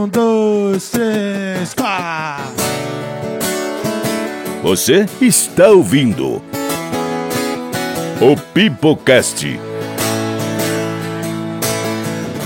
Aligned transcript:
Um, 0.00 0.08
dois, 0.08 0.88
três, 0.88 1.74
quatro. 1.74 2.64
Você 4.62 5.04
está 5.20 5.68
ouvindo 5.68 6.42
o 8.18 8.36
Pipocast. 8.54 9.60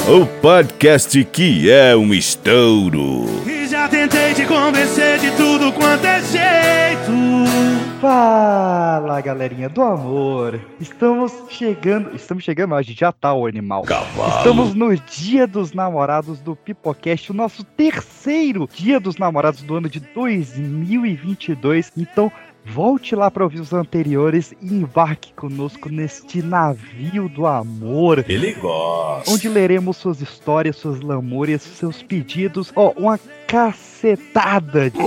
O 0.08 0.26
podcast 0.26 1.24
que 1.26 1.70
é 1.70 1.94
um 1.94 2.12
estouro. 2.12 3.26
E 3.46 3.68
já 3.68 3.86
tentei 3.86 4.34
te 4.34 4.44
convencer 4.46 5.20
de 5.20 5.30
tudo 5.36 5.72
quanto 5.72 6.04
é 6.04 6.20
jeito. 6.22 7.93
Fala 8.04 9.18
galerinha 9.22 9.66
do 9.66 9.80
amor, 9.80 10.60
estamos 10.78 11.32
chegando, 11.48 12.14
estamos 12.14 12.44
chegando, 12.44 12.74
a 12.74 12.82
gente 12.82 13.00
já 13.00 13.10
tá 13.10 13.32
o 13.32 13.46
animal. 13.46 13.82
Cavalo. 13.84 14.36
Estamos 14.36 14.74
no 14.74 14.94
Dia 14.94 15.46
dos 15.46 15.72
Namorados 15.72 16.38
do 16.38 16.54
Pipocast, 16.54 17.30
o 17.30 17.34
nosso 17.34 17.64
terceiro 17.64 18.68
Dia 18.74 19.00
dos 19.00 19.16
Namorados 19.16 19.62
do 19.62 19.76
ano 19.76 19.88
de 19.88 20.00
2022. 20.00 21.92
Então, 21.96 22.30
volte 22.62 23.16
lá 23.16 23.30
para 23.30 23.42
ouvir 23.42 23.60
os 23.60 23.72
anteriores 23.72 24.52
e 24.60 24.74
embarque 24.74 25.32
conosco 25.32 25.88
neste 25.88 26.42
navio 26.42 27.26
do 27.30 27.46
amor, 27.46 28.22
Ele 28.28 28.52
gosta. 28.52 29.30
onde 29.30 29.48
leremos 29.48 29.96
suas 29.96 30.20
histórias, 30.20 30.76
suas 30.76 31.00
lamúrias, 31.00 31.62
seus 31.62 32.02
pedidos, 32.02 32.70
ó, 32.76 32.92
uma 32.98 33.18
cacetada 33.46 34.90
de, 34.90 34.98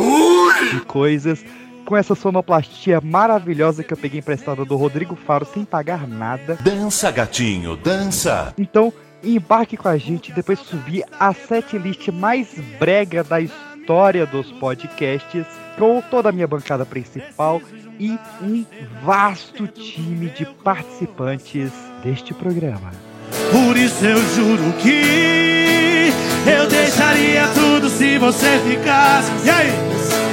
de 0.72 0.82
coisas. 0.86 1.46
Com 1.88 1.96
essa 1.96 2.16
sonoplastia 2.16 3.00
maravilhosa 3.00 3.82
que 3.82 3.94
eu 3.94 3.98
peguei 3.98 4.20
emprestada 4.20 4.66
do 4.66 4.76
Rodrigo 4.76 5.16
Faro 5.16 5.46
sem 5.46 5.64
pagar 5.64 6.06
nada. 6.06 6.58
Dança, 6.60 7.10
gatinho, 7.10 7.78
dança. 7.78 8.54
Então, 8.58 8.92
embarque 9.24 9.78
com 9.78 9.88
a 9.88 9.98
gente 9.98 10.30
e 10.30 10.34
depois 10.34 10.60
subir 10.60 11.06
a 11.18 11.34
setlist 11.34 12.10
mais 12.10 12.50
brega 12.78 13.24
da 13.24 13.40
história 13.40 14.26
dos 14.26 14.52
podcasts, 14.52 15.46
com 15.78 16.02
toda 16.12 16.28
a 16.28 16.32
minha 16.34 16.46
bancada 16.46 16.86
principal 16.86 17.62
e 17.98 18.20
um 18.42 18.66
vasto 19.02 19.66
time 19.66 20.30
de 20.30 20.46
participantes 20.46 21.72
deste 22.04 22.34
programa. 22.34 22.92
Por 23.50 23.78
isso 23.78 24.06
eu 24.06 24.22
juro 24.36 24.74
que 24.82 26.12
eu 26.52 26.68
deixaria 26.68 27.48
tudo 27.54 27.90
se 27.90 28.18
você 28.18 28.60
ficasse. 28.60 29.32
E 29.46 29.50
aí? 29.50 30.27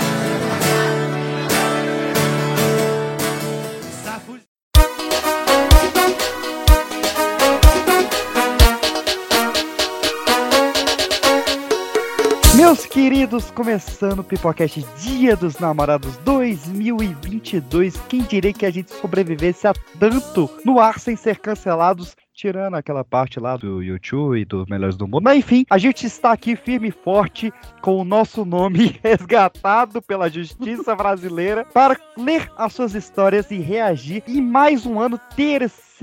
Queridos, 12.95 13.51
começando 13.51 14.21
o 14.21 14.25
Pipocast 14.25 14.87
Dia 14.99 15.35
dos 15.35 15.59
Namorados 15.59 16.17
2022. 16.19 17.97
Quem 18.09 18.23
diria 18.23 18.53
que 18.53 18.65
a 18.65 18.71
gente 18.71 18.93
sobrevivesse 18.93 19.67
a 19.67 19.75
tanto 19.99 20.49
no 20.65 20.79
ar 20.79 21.01
sem 21.01 21.17
ser 21.17 21.41
cancelados? 21.41 22.15
Tirando 22.33 22.75
aquela 22.75 23.05
parte 23.05 23.41
lá 23.41 23.57
do 23.57 23.83
YouTube 23.83 24.41
e 24.41 24.45
do 24.45 24.65
Melhores 24.71 24.97
do 24.97 25.09
Mundo. 25.09 25.25
Mas 25.25 25.39
enfim, 25.39 25.67
a 25.69 25.77
gente 25.77 26.07
está 26.07 26.31
aqui 26.31 26.55
firme 26.55 26.89
e 26.89 26.93
forte 26.93 27.53
com 27.83 27.97
o 27.97 28.05
nosso 28.05 28.45
nome 28.45 28.97
resgatado 29.03 30.01
pela 30.01 30.31
justiça 30.31 30.95
brasileira 30.95 31.65
para 31.75 31.99
ler 32.17 32.49
as 32.57 32.73
suas 32.75 32.95
histórias 32.95 33.51
e 33.51 33.59
reagir 33.59 34.23
em 34.29 34.41
mais 34.41 34.87
um 34.87 35.01
ano 35.01 35.19
terceiro 35.35 35.94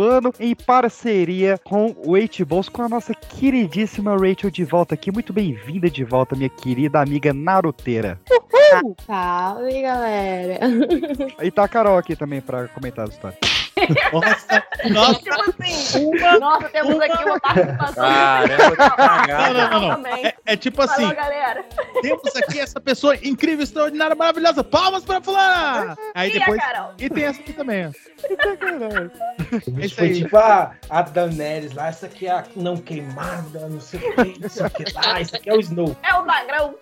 ano 0.00 0.32
em 0.40 0.56
parceria 0.56 1.56
com 1.62 1.94
o 2.04 2.16
Eight 2.16 2.44
Balls, 2.44 2.68
com 2.68 2.82
a 2.82 2.88
nossa 2.88 3.14
queridíssima 3.14 4.16
Rachel 4.16 4.50
de 4.50 4.64
volta 4.64 4.94
aqui. 4.94 5.12
Muito 5.12 5.32
bem-vinda 5.32 5.88
de 5.88 6.02
volta, 6.02 6.34
minha 6.34 6.48
querida 6.48 7.00
amiga 7.00 7.32
Naruteira. 7.32 8.20
Salve, 9.06 9.82
galera. 9.82 10.58
E 11.42 11.50
tá 11.50 11.64
a 11.64 11.68
Carol 11.68 11.96
aqui 11.96 12.16
também 12.16 12.40
pra 12.40 12.66
comentar 12.68 13.06
a 13.06 13.08
história. 13.08 13.38
Nossa, 14.12 14.64
nossa, 14.90 15.20
Tipo 15.20 15.40
assim, 15.50 16.10
nossa, 16.40 16.68
temos 16.68 17.00
aqui 17.00 17.24
uma 17.24 17.40
participação. 17.40 18.04
Cagada. 18.04 19.52
Não, 19.52 19.52
não, 19.52 19.70
não, 19.70 19.80
não. 19.80 19.90
Também. 19.96 20.26
É, 20.26 20.34
é 20.46 20.56
tipo 20.56 20.82
assim, 20.82 21.02
Falou, 21.02 21.14
galera. 21.16 21.64
temos 22.02 22.36
aqui 22.36 22.60
essa 22.60 22.80
pessoa 22.80 23.16
incrível, 23.22 23.62
extraordinária, 23.62 24.14
maravilhosa. 24.14 24.62
Palmas 24.64 25.04
pra 25.04 25.20
fulana! 25.20 25.96
Aí 26.14 26.30
E 26.30 26.38
depois. 26.38 26.60
E 26.98 27.10
tem 27.10 27.24
essa 27.24 27.40
aqui 27.40 27.52
também. 27.52 27.86
ó. 27.86 27.90
É 29.80 29.84
isso 29.86 29.94
Foi 29.96 30.12
tipo 30.12 30.36
a, 30.36 30.72
a 30.88 31.02
Daenerys 31.02 31.72
lá, 31.72 31.88
essa 31.88 32.06
aqui 32.06 32.26
é 32.26 32.32
a 32.32 32.44
não 32.56 32.76
queimada, 32.76 33.68
não 33.68 33.80
sei 33.80 34.00
o 34.00 34.14
que, 34.16 34.40
não 34.40 34.48
sei 34.48 34.66
o 34.66 34.70
que 34.70 34.84
lá, 34.92 35.20
esse 35.20 35.36
aqui 35.36 35.48
é 35.50 35.54
o 35.54 35.60
Snow. 35.60 35.96
É 36.02 36.14
o 36.14 36.26
Magrão. 36.26 36.74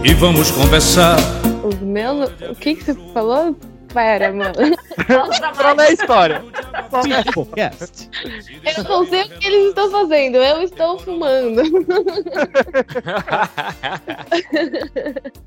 e 0.06 0.14
vamos 0.14 0.50
conversar. 0.52 1.18
Os 1.62 1.78
meus. 1.82 2.30
O 2.50 2.56
que, 2.56 2.76
que 2.76 2.84
você 2.86 2.94
falou? 3.14 3.58
Pera, 3.98 4.32
mano. 4.32 4.54
Pra 5.56 5.74
ler 5.74 5.88
a 5.88 5.92
história. 5.92 6.44
Podcast. 7.34 8.08
Eu 8.78 8.84
não 8.84 9.08
sei 9.08 9.24
o 9.24 9.30
que 9.30 9.48
eles 9.48 9.70
estão 9.70 9.90
fazendo. 9.90 10.36
Eu 10.36 10.62
estou 10.62 11.00
fumando. 11.00 11.64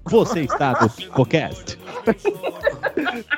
Você 0.07 0.41
está 0.41 0.77
no 0.81 0.91
Pipocast. 0.91 1.79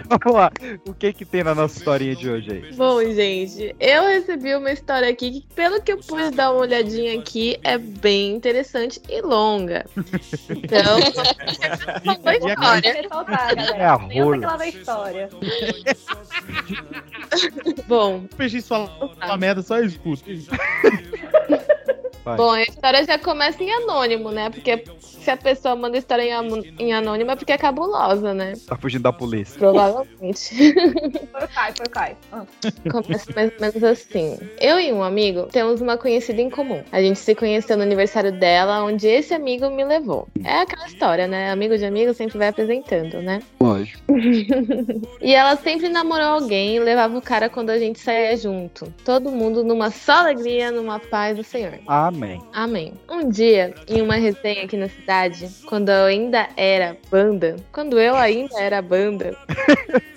Vamos 0.08 0.34
lá. 0.34 0.50
O 0.88 0.94
que 0.94 1.12
que 1.12 1.26
tem 1.26 1.44
na 1.44 1.54
nossa 1.54 1.76
historinha 1.76 2.16
de 2.16 2.30
hoje 2.30 2.50
aí? 2.50 2.72
Bom, 2.74 3.02
gente, 3.04 3.76
eu 3.78 4.04
recebi 4.04 4.54
uma 4.54 4.72
história 4.72 5.10
aqui 5.10 5.30
que, 5.30 5.46
pelo 5.54 5.82
que 5.82 5.92
eu 5.92 5.98
pude 5.98 6.30
dar 6.30 6.52
uma 6.52 6.62
olhadinha 6.62 7.18
aqui, 7.18 7.58
é 7.62 7.76
bem 7.76 8.34
interessante 8.34 9.00
e 9.10 9.20
longa. 9.20 9.84
Então, 10.52 10.98
uma 12.20 12.36
história. 12.36 13.08
É 13.74 13.84
a 13.84 13.96
rola. 13.96 15.01
História. 15.02 15.28
Bom, 17.86 18.18
O 18.18 18.28
PX 18.36 18.68
fala 18.68 18.90
uma 19.24 19.36
merda, 19.36 19.62
só 19.62 19.78
eu 19.78 19.86
escuto. 19.86 20.22
Vai. 22.24 22.36
bom, 22.36 22.50
a 22.50 22.62
história 22.62 23.04
já 23.04 23.18
começa 23.18 23.62
em 23.62 23.70
anônimo, 23.72 24.30
né? 24.30 24.50
Porque 24.50 24.84
se 25.00 25.30
a 25.30 25.36
pessoa 25.36 25.74
manda 25.76 25.96
história 25.96 26.22
em, 26.22 26.74
em 26.78 26.92
anônimo 26.92 27.30
é 27.30 27.36
porque 27.36 27.52
é 27.52 27.58
cabulosa, 27.58 28.34
né? 28.34 28.54
Tá 28.66 28.76
fugindo 28.76 29.02
da 29.02 29.12
polícia. 29.12 29.58
Provavelmente. 29.58 30.74
Foi 31.32 31.44
o 31.44 31.48
Kai, 31.48 31.72
foi 31.76 31.86
o 31.86 31.90
Kai. 31.90 32.16
Ah. 32.32 32.44
Começa 32.90 33.32
mais 33.34 33.52
ou 33.52 33.60
menos 33.60 33.84
assim. 33.84 34.38
Eu 34.60 34.80
e 34.80 34.92
um 34.92 35.02
amigo 35.02 35.44
temos 35.52 35.80
uma 35.80 35.96
conhecida 35.96 36.40
em 36.40 36.50
comum. 36.50 36.82
A 36.92 37.00
gente 37.00 37.18
se 37.18 37.34
conheceu 37.34 37.76
no 37.76 37.82
aniversário 37.82 38.32
dela, 38.32 38.84
onde 38.84 39.06
esse 39.06 39.34
amigo 39.34 39.70
me 39.70 39.84
levou. 39.84 40.28
É 40.44 40.60
aquela 40.60 40.86
história, 40.86 41.26
né? 41.26 41.50
Amigo 41.50 41.76
de 41.76 41.84
amigo 41.84 42.14
sempre 42.14 42.38
vai 42.38 42.48
apresentando, 42.48 43.20
né? 43.22 43.40
Lógico. 43.60 44.02
E 45.20 45.34
ela 45.34 45.56
sempre 45.56 45.88
namorou 45.88 46.26
alguém 46.26 46.76
e 46.76 46.80
levava 46.80 47.16
o 47.16 47.22
cara 47.22 47.48
quando 47.48 47.70
a 47.70 47.78
gente 47.78 47.98
saía 47.98 48.36
junto. 48.36 48.92
Todo 49.04 49.30
mundo 49.30 49.62
numa 49.62 49.90
só 49.90 50.12
alegria, 50.12 50.70
numa 50.70 50.98
paz 50.98 51.36
do 51.36 51.44
Senhor. 51.44 51.78
Amém. 52.12 52.42
Amém. 52.52 52.92
Um 53.10 53.28
dia, 53.28 53.74
em 53.88 54.02
uma 54.02 54.16
resenha 54.16 54.64
aqui 54.64 54.76
na 54.76 54.88
cidade, 54.88 55.48
quando 55.66 55.88
eu 55.90 56.04
ainda 56.04 56.48
era 56.56 56.96
banda, 57.10 57.56
quando 57.72 57.98
eu 57.98 58.14
ainda 58.14 58.60
era 58.60 58.82
banda, 58.82 59.36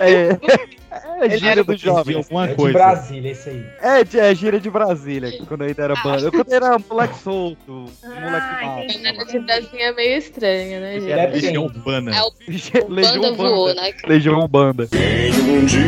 É, 0.00 0.89
é 1.26 1.38
gíria 1.38 1.64
do 1.64 1.76
De 1.76 1.84
jovem. 1.84 2.16
alguma 2.16 2.44
É 2.44 2.48
de 2.48 2.54
coisa. 2.54 2.72
Brasília, 2.78 3.30
esse 3.32 3.48
aí. 3.50 3.64
É, 3.80 4.04
de- 4.04 4.18
é 4.20 4.34
gíria 4.34 4.60
de 4.60 4.70
Brasília, 4.70 5.32
quando 5.46 5.62
eu 5.62 5.68
ainda 5.68 5.82
era 5.82 5.94
banda. 6.02 6.22
Eu 6.26 6.32
quando 6.32 6.52
era 6.52 6.78
moleque 6.78 7.18
solto, 7.18 7.72
moleque 8.04 8.64
mal. 8.64 8.84
entendi. 8.84 9.08
a 9.08 9.26
cidade 9.26 9.68
é 9.74 9.92
meio 9.92 10.18
estranha, 10.18 10.80
né, 10.80 11.00
gente? 11.00 11.10
Era 11.12 11.22
Depende. 11.26 11.46
Legião 11.46 11.64
Urbana. 11.64 12.16
É 12.16 12.22
o 12.22 12.32
Legião 12.90 13.20
banda 13.20 13.32
voou, 13.32 13.74
né? 13.74 13.92
Legião 14.06 14.48
Banda. 14.48 14.88
Quem 14.88 15.32
um 15.32 15.64
dia 15.64 15.80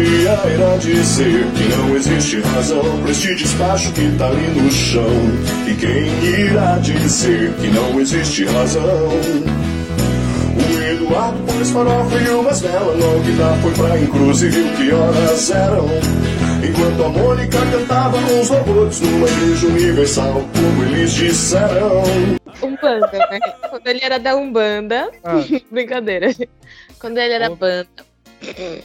irá 0.54 0.76
dizer 0.78 1.44
que 1.52 1.76
não 1.76 1.96
existe 1.96 2.40
razão 2.40 3.02
pra 3.02 3.10
este 3.10 3.34
despacho 3.34 3.92
que 3.92 4.16
tá 4.18 4.28
ali 4.28 4.46
no 4.60 4.70
chão? 4.70 5.02
E 5.68 5.74
quem 5.74 6.44
irá 6.46 6.78
dizer 6.78 7.52
que 7.54 7.66
não 7.68 7.98
existe 8.00 8.44
razão? 8.44 8.82
O 11.12 11.14
Eduardo 11.14 11.42
pôs 11.44 11.70
farofa 11.70 12.16
e 12.16 12.28
umas 12.30 12.60
velas 12.62 12.98
Logo 12.98 13.22
que 13.22 13.36
já 13.36 13.54
foi 13.58 13.72
pra 13.74 13.98
encruz 13.98 14.42
e 14.42 14.48
viu 14.48 14.76
que 14.76 14.92
horas 14.94 15.50
eram 15.50 15.86
Enquanto 16.66 17.04
a 17.04 17.08
Mônica 17.10 17.58
cantava 17.70 18.16
uns 18.16 18.48
robôs 18.48 19.00
Numa 19.02 19.28
igreja 19.28 19.66
universal, 19.66 20.32
como 20.32 20.84
eles 20.84 21.12
disseram 21.12 22.02
Umbanda, 22.62 23.10
né? 23.12 23.40
Quando 23.68 23.86
ele 23.88 24.00
era 24.04 24.18
da 24.18 24.36
Umbanda. 24.36 25.10
Ah. 25.24 25.42
Brincadeira. 25.70 26.32
Quando 26.98 27.18
ele 27.18 27.32
era 27.32 27.50
banda. 27.50 27.88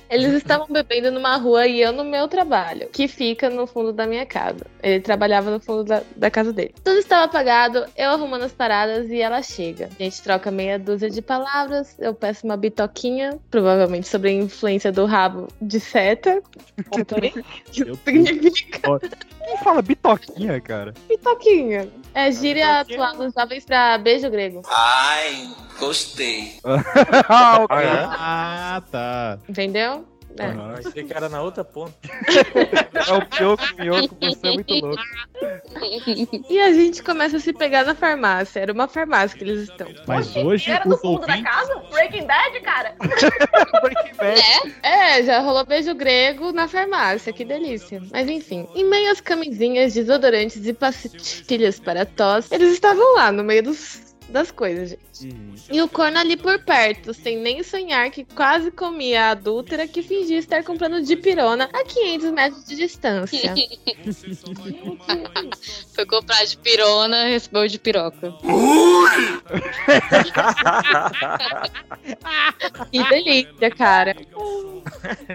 Eles 0.09 0.33
estavam 0.33 0.67
bebendo 0.69 1.11
numa 1.11 1.35
rua 1.37 1.67
e 1.67 1.81
eu 1.81 1.91
no 1.91 2.03
meu 2.03 2.27
trabalho, 2.27 2.87
que 2.91 3.07
fica 3.07 3.49
no 3.49 3.65
fundo 3.67 3.91
da 3.91 4.05
minha 4.05 4.25
casa. 4.25 4.65
Ele 4.81 4.99
trabalhava 4.99 5.49
no 5.51 5.59
fundo 5.59 5.83
da, 5.83 6.01
da 6.15 6.29
casa 6.31 6.53
dele. 6.53 6.73
Tudo 6.83 6.97
estava 6.99 7.25
apagado, 7.25 7.85
eu 7.97 8.09
arrumando 8.11 8.43
as 8.43 8.51
paradas 8.53 9.09
e 9.09 9.19
ela 9.21 9.41
chega. 9.41 9.89
A 9.99 10.03
gente 10.03 10.21
troca 10.21 10.51
meia 10.51 10.77
dúzia 10.77 11.09
de 11.09 11.21
palavras, 11.21 11.95
eu 11.99 12.13
peço 12.13 12.45
uma 12.45 12.57
bitoquinha, 12.57 13.37
provavelmente 13.49 14.07
sobre 14.07 14.29
a 14.29 14.33
influência 14.33 14.91
do 14.91 15.05
rabo 15.05 15.47
de 15.61 15.79
seta. 15.79 16.41
Que 16.91 17.03
também 17.05 17.33
que 17.71 17.81
Eu- 17.81 17.95
significa 17.95 18.99
Quem 18.99 19.57
fala 19.57 19.81
bitoquinha, 19.81 20.59
cara? 20.61 20.93
bitoquinha. 21.07 21.87
É 22.17 22.31
gíria 22.31 22.79
atual 22.79 23.15
dos 23.15 23.31
jovens 23.31 23.63
pra 23.63 23.95
beijo 23.99 24.27
grego. 24.31 24.63
Ai, 24.67 25.53
gostei. 25.77 26.55
ah, 27.29 27.59
ok. 27.61 27.77
Ah, 27.77 28.81
tá. 28.91 29.39
Entendeu? 29.47 30.03
É. 30.39 30.45
Aham. 30.45 30.75
Achei 30.77 31.03
que 31.03 31.13
era 31.13 31.29
na 31.29 31.41
outra 31.41 31.63
ponta. 31.63 31.93
É 33.07 33.13
o 33.13 33.25
Pioco, 33.25 33.63
Mioco, 33.79 34.15
você 34.19 34.47
é 34.47 34.53
muito 34.53 34.73
louco. 34.73 35.03
E 36.49 36.59
a 36.59 36.73
gente 36.73 37.03
começa 37.03 37.37
a 37.37 37.39
se 37.39 37.53
pegar 37.53 37.85
na 37.85 37.95
farmácia. 37.95 38.59
Era 38.59 38.73
uma 38.73 38.87
farmácia 38.87 39.37
que 39.37 39.43
eles 39.43 39.69
estão. 39.69 39.87
Mas 40.07 40.35
hoje 40.35 40.71
Era 40.71 40.83
do 40.83 40.97
fundo 40.97 41.25
da 41.25 41.33
ouvintes... 41.33 41.51
casa? 41.51 41.75
Breaking 41.91 42.25
Bad, 42.25 42.59
cara? 42.61 42.95
Breaking 43.81 44.15
Bad. 44.15 44.75
É, 44.83 45.23
já 45.23 45.39
rolou 45.39 45.65
beijo 45.65 45.93
grego 45.95 46.51
na 46.51 46.67
farmácia, 46.67 47.33
que 47.33 47.43
delícia. 47.45 48.01
Mas 48.11 48.27
enfim, 48.27 48.67
em 48.75 48.83
meio 48.83 49.11
às 49.11 49.21
camisinhas, 49.21 49.93
desodorantes 49.93 50.65
e 50.65 50.73
pastilhas 50.73 51.79
para 51.79 52.05
tosse, 52.05 52.53
eles 52.53 52.73
estavam 52.73 53.15
lá 53.15 53.31
no 53.31 53.43
meio 53.43 53.63
dos, 53.63 54.06
das 54.29 54.51
coisas, 54.51 54.97
gente. 55.13 55.63
E 55.71 55.81
o 55.81 55.87
corno 55.87 56.19
ali 56.19 56.35
por 56.37 56.59
perto, 56.59 57.13
sem 57.13 57.37
nem 57.37 57.63
sonhar 57.63 58.11
que 58.11 58.23
quase 58.23 58.71
comia 58.71 59.25
a 59.25 59.31
adúltera 59.31 59.87
que 59.87 60.01
fingia 60.01 60.37
estar 60.37 60.63
comprando 60.63 61.01
dipirona 61.01 61.69
a 61.73 61.83
500 61.83 62.31
metros 62.31 62.65
de 62.65 62.75
distância. 62.75 63.53
Foi 65.93 66.05
comprar 66.05 66.45
de 66.45 66.57
pirona, 66.57 67.25
recebeu 67.25 67.67
de 67.67 67.79
piroca. 67.79 68.33
Que 72.91 73.03
delícia, 73.09 73.71
cara. 73.71 74.15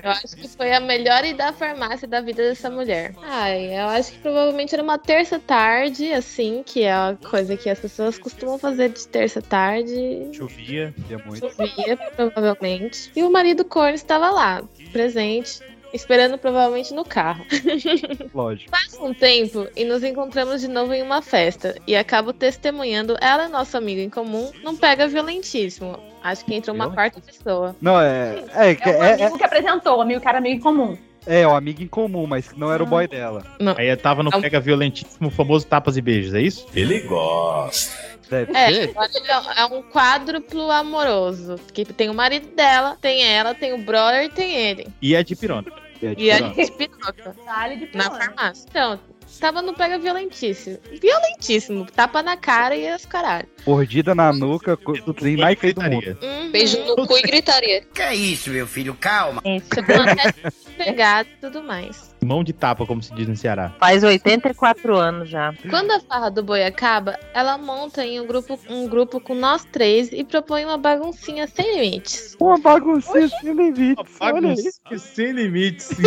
Eu 0.03 0.11
acho 0.11 0.37
que 0.37 0.49
foi 0.49 0.73
a 0.73 0.81
melhor 0.81 1.25
ida 1.25 1.49
à 1.49 1.53
farmácia 1.53 2.09
da 2.09 2.21
vida 2.21 2.43
dessa 2.43 2.71
mulher. 2.71 3.15
Ai, 3.23 3.79
eu 3.79 3.89
acho 3.89 4.13
que 4.13 4.19
provavelmente 4.19 4.75
era 4.75 4.83
uma 4.83 4.99
terça 4.99 5.39
tarde, 5.39 6.13
assim, 6.13 6.63
que 6.65 6.83
é 6.83 6.93
a 6.93 7.17
coisa 7.29 7.57
que 7.57 7.69
as 7.69 7.79
pessoas 7.79 8.19
costumam 8.19 8.59
fazer 8.59 8.82
de 8.89 9.07
terça 9.09 9.41
tarde. 9.43 10.29
Chovia. 10.33 10.95
É 11.11 11.17
muito. 11.29 11.49
Chovia, 11.51 11.97
provavelmente. 12.17 13.11
E 13.15 13.23
o 13.23 13.31
marido 13.31 13.65
corno 13.65 13.95
estava 13.95 14.31
lá, 14.31 14.63
presente. 14.93 15.61
Esperando 15.93 16.39
provavelmente 16.39 16.95
no 16.95 17.05
carro. 17.05 17.45
Lógico. 18.35 18.71
Passa 18.71 19.03
um 19.05 19.13
tempo 19.13 19.69
e 19.77 19.85
nos 19.85 20.03
encontramos 20.03 20.63
de 20.63 20.69
novo 20.69 20.95
em 20.95 21.03
uma 21.03 21.21
festa. 21.21 21.75
E 21.87 21.95
acabo 21.95 22.33
testemunhando 22.33 23.15
ela 23.21 23.47
nosso 23.47 23.77
amigo 23.77 24.01
em 24.01 24.09
comum 24.09 24.51
não 24.65 24.75
pega 24.75 25.07
violentíssimo. 25.07 25.99
Acho 26.25 26.47
que 26.47 26.55
entra 26.55 26.73
uma 26.73 26.91
quarta 26.91 27.21
pessoa. 27.21 27.77
Não, 27.79 28.01
é. 28.01 28.43
É, 28.55 28.75
que- 28.75 28.89
É 28.89 28.97
o 28.99 29.03
é, 29.03 29.13
amigo 29.15 29.37
que 29.37 29.45
apresentou, 29.45 29.99
o 29.99 30.01
amigo 30.01 30.19
que 30.21 30.29
era 30.29 30.39
amigo 30.39 30.57
em 30.57 30.61
comum. 30.61 30.97
é, 31.27 31.41
é 31.43 31.47
o 31.47 31.55
amigo 31.55 31.83
em 31.83 31.87
comum, 31.89 32.27
mas 32.27 32.49
que 32.49 32.59
não 32.59 32.73
era 32.73 32.83
o 32.83 32.87
boy 32.87 33.07
dela. 33.07 33.45
Aí 33.77 33.95
tava 33.97 34.23
no 34.23 34.31
Não. 34.31 34.41
pega 34.41 34.59
violentíssimo, 34.61 35.29
o 35.29 35.31
famoso 35.31 35.67
tapas 35.67 35.99
e 35.99 36.01
beijos, 36.01 36.33
é 36.33 36.41
isso? 36.41 36.67
Ele 36.75 37.01
gosta. 37.01 37.93
Deve 38.31 38.53
É, 38.57 38.73
ser. 38.73 38.91
é- 38.91 39.61
é 39.61 39.65
um 39.67 39.83
quádruplo 39.83 40.71
amoroso. 40.71 41.57
Que 41.73 41.85
tem 41.85 42.09
o 42.11 42.15
marido 42.15 42.49
dela, 42.55 42.97
tem 43.01 43.25
ela, 43.25 43.55
tem 43.55 43.73
o 43.73 43.79
brother 43.79 44.25
e 44.25 44.29
tem 44.29 44.55
ele. 44.55 44.87
E 45.01 45.15
é 45.15 45.23
de 45.23 45.37
pirona. 45.37 45.71
É, 46.03 46.15
E 46.19 46.31
a 46.31 46.37
tipo, 46.39 46.55
gente 46.55 46.73
piroca 46.73 47.37
Dá-lhe 47.45 47.77
de 47.77 47.97
na 47.97 48.05
pirona. 48.11 48.11
farmácia. 48.25 48.67
Então, 48.69 48.99
tava 49.39 49.63
no 49.63 49.73
pega 49.75 49.99
violentíssimo. 49.99 50.79
Violentíssimo. 51.01 51.87
Tapa 51.87 52.23
na 52.23 52.37
cara 52.37 52.75
e 52.77 52.89
as 52.89 53.05
caralho. 53.07 53.47
Mordida 53.67 54.15
na 54.15 54.33
nuca, 54.33 54.77
do 54.77 55.15
trem 55.15 55.37
mais 55.37 55.59
feio 55.59 55.75
do 55.75 55.83
mundo. 55.83 56.01
Gritaria. 56.01 56.19
Beijo 56.53 56.79
no 56.85 57.07
cu 57.07 57.17
e 57.19 57.23
gritaria. 57.23 57.83
Que 57.95 58.03
é 58.03 58.15
isso, 58.15 58.51
meu 58.51 58.67
filho? 58.67 58.95
Calma. 58.95 59.43
De 59.43 60.75
pegado 60.77 61.29
e 61.31 61.41
tudo 61.41 61.63
mais. 61.63 62.15
Mão 62.23 62.45
de 62.45 62.53
tapa, 62.53 62.87
como 62.87 63.03
se 63.03 63.13
diz 63.15 63.27
no 63.27 63.37
Ceará. 63.37 63.73
Faz 63.81 64.05
84 64.05 64.97
anos 64.97 65.29
já. 65.29 65.53
Quando 65.69 65.91
a 65.91 66.01
farra 66.01 66.31
do 66.31 66.43
boi 66.43 66.63
acaba, 66.65 67.19
ela 67.35 67.59
monta 67.59 68.05
em 68.05 68.21
um 68.21 68.27
grupo, 68.27 68.59
um 68.69 68.87
grupo 68.87 69.19
com 69.21 69.35
nós 69.35 69.65
três 69.65 70.11
e 70.13 70.23
propõe 70.23 70.65
uma 70.65 70.79
baguncinha 70.79 71.47
sem 71.49 71.75
limites. 71.75 72.37
Uma 72.39 72.59
baguncinha 72.59 73.29
sem 73.29 73.53
limites. 73.53 74.17
Olha 74.21 74.35
aí. 74.35 74.43
Bagunça 74.43 74.99
sem 74.99 75.33
limites? 75.33 75.91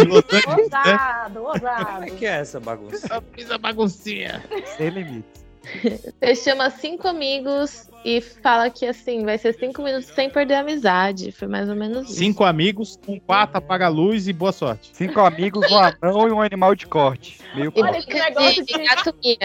Ousado, 0.47 1.33
Como 1.36 1.47
ousado. 1.47 2.03
é 2.06 2.09
que 2.12 2.25
é 2.25 2.39
essa 2.39 2.59
bagunça? 2.59 3.07
Só 3.07 3.21
fiz 3.33 3.49
a 3.52 3.57
baguncinha. 3.57 4.44
Sem 4.78 4.90
limites. 4.90 5.44
Você 6.22 6.36
chama 6.36 6.69
cinco 6.69 7.07
amigos 7.07 7.90
e 8.04 8.22
fala 8.22 8.69
que 8.69 8.86
assim, 8.86 9.24
vai 9.24 9.38
ser 9.38 9.54
cinco 9.54 9.81
minutos 9.81 10.07
sem 10.07 10.30
perder 10.30 10.56
a 10.56 10.60
amizade. 10.60 11.31
Foi 11.31 11.48
mais 11.48 11.69
ou 11.69 11.76
menos 11.76 12.10
isso. 12.10 12.19
Cinco 12.19 12.44
amigos, 12.44 13.00
um 13.07 13.19
quarto, 13.19 13.56
apaga 13.56 13.86
a 13.86 13.90
luz 13.90 14.28
e 14.28 14.34
boa 14.34 14.52
sorte. 14.52 14.92
Cinco 14.94 15.22
amigos, 15.22 15.69
um 15.72 15.78
anão 15.78 16.28
e 16.28 16.31
um 16.31 16.42
animal 16.42 16.76
de 16.76 16.86
corte. 16.86 17.40
Meio 17.56 17.72
E 17.76 17.81
Olha 17.81 17.94
corte. 17.94 18.62
esse 18.62 18.78
negócio 18.78 19.14
de. 19.14 19.38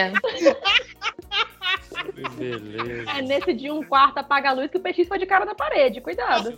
Que 2.13 2.29
beleza. 2.29 3.11
É 3.11 3.21
nesse 3.21 3.53
de 3.53 3.71
um 3.71 3.83
quarto 3.83 4.17
apaga 4.17 4.49
a 4.49 4.53
luz 4.53 4.69
que 4.69 4.77
o 4.77 4.81
peixe 4.81 5.05
foi 5.05 5.17
de 5.19 5.25
cara 5.25 5.45
na 5.45 5.55
parede. 5.55 6.01
Cuidado. 6.01 6.53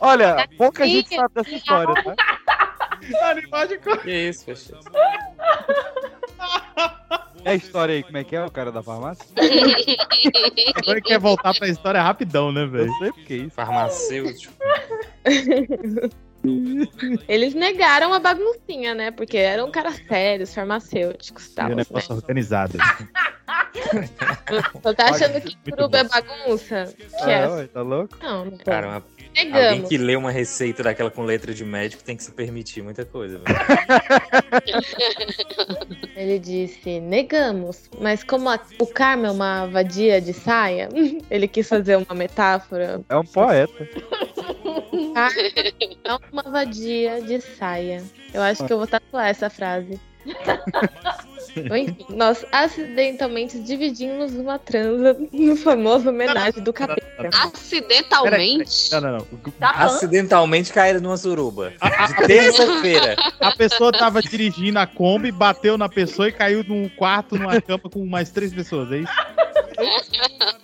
Olha, 0.00 0.48
pouca 0.56 0.86
gente 0.86 1.14
sabe 1.14 1.34
dessa 1.34 1.54
história, 1.54 1.94
tá? 2.02 2.14
Animal 3.30 3.66
de 3.66 3.78
cor. 3.78 3.98
Que 3.98 4.28
isso, 4.28 4.46
Peixes? 4.46 4.72
É 7.44 7.50
a 7.50 7.54
história 7.54 7.94
aí, 7.94 8.02
como 8.02 8.16
é 8.16 8.24
que 8.24 8.34
é 8.34 8.44
o 8.44 8.50
cara 8.50 8.72
da 8.72 8.82
farmácia? 8.82 9.24
Agora 10.76 11.00
quer 11.00 11.18
voltar 11.18 11.54
pra 11.54 11.68
história 11.68 12.02
rapidão, 12.02 12.50
né, 12.50 12.66
velho? 12.66 12.90
sei 12.98 13.12
porque 13.12 13.34
é 13.34 13.36
isso. 13.36 13.50
Farmacêutico. 13.50 14.54
Eles 17.26 17.54
negaram 17.54 18.12
a 18.12 18.18
baguncinha, 18.18 18.94
né? 18.94 19.10
Porque 19.10 19.36
eram 19.36 19.70
caras 19.70 19.96
sérios, 20.06 20.54
farmacêuticos 20.54 21.46
e 21.46 21.54
tal. 21.54 21.70
É 21.70 21.72
um 21.72 21.76
Né? 21.76 21.84
organizado. 22.10 22.78
Você 24.82 24.94
tá 24.94 25.10
achando 25.10 25.40
que 25.40 25.56
Muito 25.56 25.76
turuba 25.76 25.98
é 25.98 26.04
bagunça? 26.04 26.94
Que 26.96 27.06
Ah, 27.24 27.30
é? 27.30 27.48
ué, 27.48 27.66
tá 27.66 27.82
louco? 27.82 28.16
Não, 28.22 28.44
não. 28.46 28.58
Cara, 28.58 28.86
uma- 28.88 29.02
alguém 29.52 29.82
que 29.84 29.98
lê 29.98 30.16
uma 30.16 30.30
receita 30.30 30.82
daquela 30.82 31.10
com 31.10 31.22
letra 31.22 31.52
de 31.52 31.64
médico 31.64 32.02
tem 32.02 32.16
que 32.16 32.22
se 32.22 32.32
permitir 32.32 32.82
muita 32.82 33.04
coisa. 33.04 33.38
velho. 33.40 33.44
Ele 36.16 36.38
disse, 36.38 37.00
negamos. 37.00 37.90
Mas 38.00 38.22
como 38.24 38.48
a- 38.48 38.60
o 38.78 38.86
Carmen 38.86 39.26
é 39.26 39.30
uma 39.30 39.66
vadia 39.66 40.20
de 40.20 40.32
saia, 40.32 40.88
ele 41.30 41.48
quis 41.48 41.68
fazer 41.68 41.96
uma 41.96 42.14
metáfora. 42.14 43.00
É 43.08 43.16
um 43.16 43.24
poeta. 43.24 43.88
Carmen 45.14 45.52
é 46.04 46.14
uma 46.32 46.42
vadia 46.44 47.20
de 47.22 47.40
saia. 47.40 48.02
Eu 48.32 48.42
acho 48.42 48.64
que 48.64 48.72
eu 48.72 48.78
vou 48.78 48.86
tatuar 48.86 49.28
essa 49.28 49.50
frase. 49.50 50.00
Enfim, 51.56 51.96
nós 52.08 52.44
acidentalmente 52.50 53.58
dividimos 53.60 54.32
uma 54.34 54.58
transa 54.58 55.16
no 55.32 55.56
famoso 55.56 56.08
homenagem 56.08 56.62
do 56.62 56.72
cabelo. 56.72 57.00
Acidentalmente? 57.32 58.90
Não, 58.90 59.00
não, 59.00 59.12
não. 59.18 59.26
Acidentalmente 59.60 60.72
caíram 60.72 61.00
numa 61.00 61.16
suruba. 61.16 61.72
De 62.08 62.26
terça-feira. 62.26 63.16
A 63.40 63.54
pessoa 63.56 63.92
tava 63.92 64.20
dirigindo 64.20 64.78
a 64.78 64.86
Kombi, 64.86 65.30
bateu 65.30 65.78
na 65.78 65.88
pessoa 65.88 66.28
e 66.28 66.32
caiu 66.32 66.64
num 66.64 66.88
quarto, 66.88 67.38
numa 67.38 67.60
cama 67.60 67.82
com 67.90 68.04
mais 68.04 68.30
três 68.30 68.52
pessoas, 68.52 68.90
é 68.90 68.98
isso? 68.98 69.12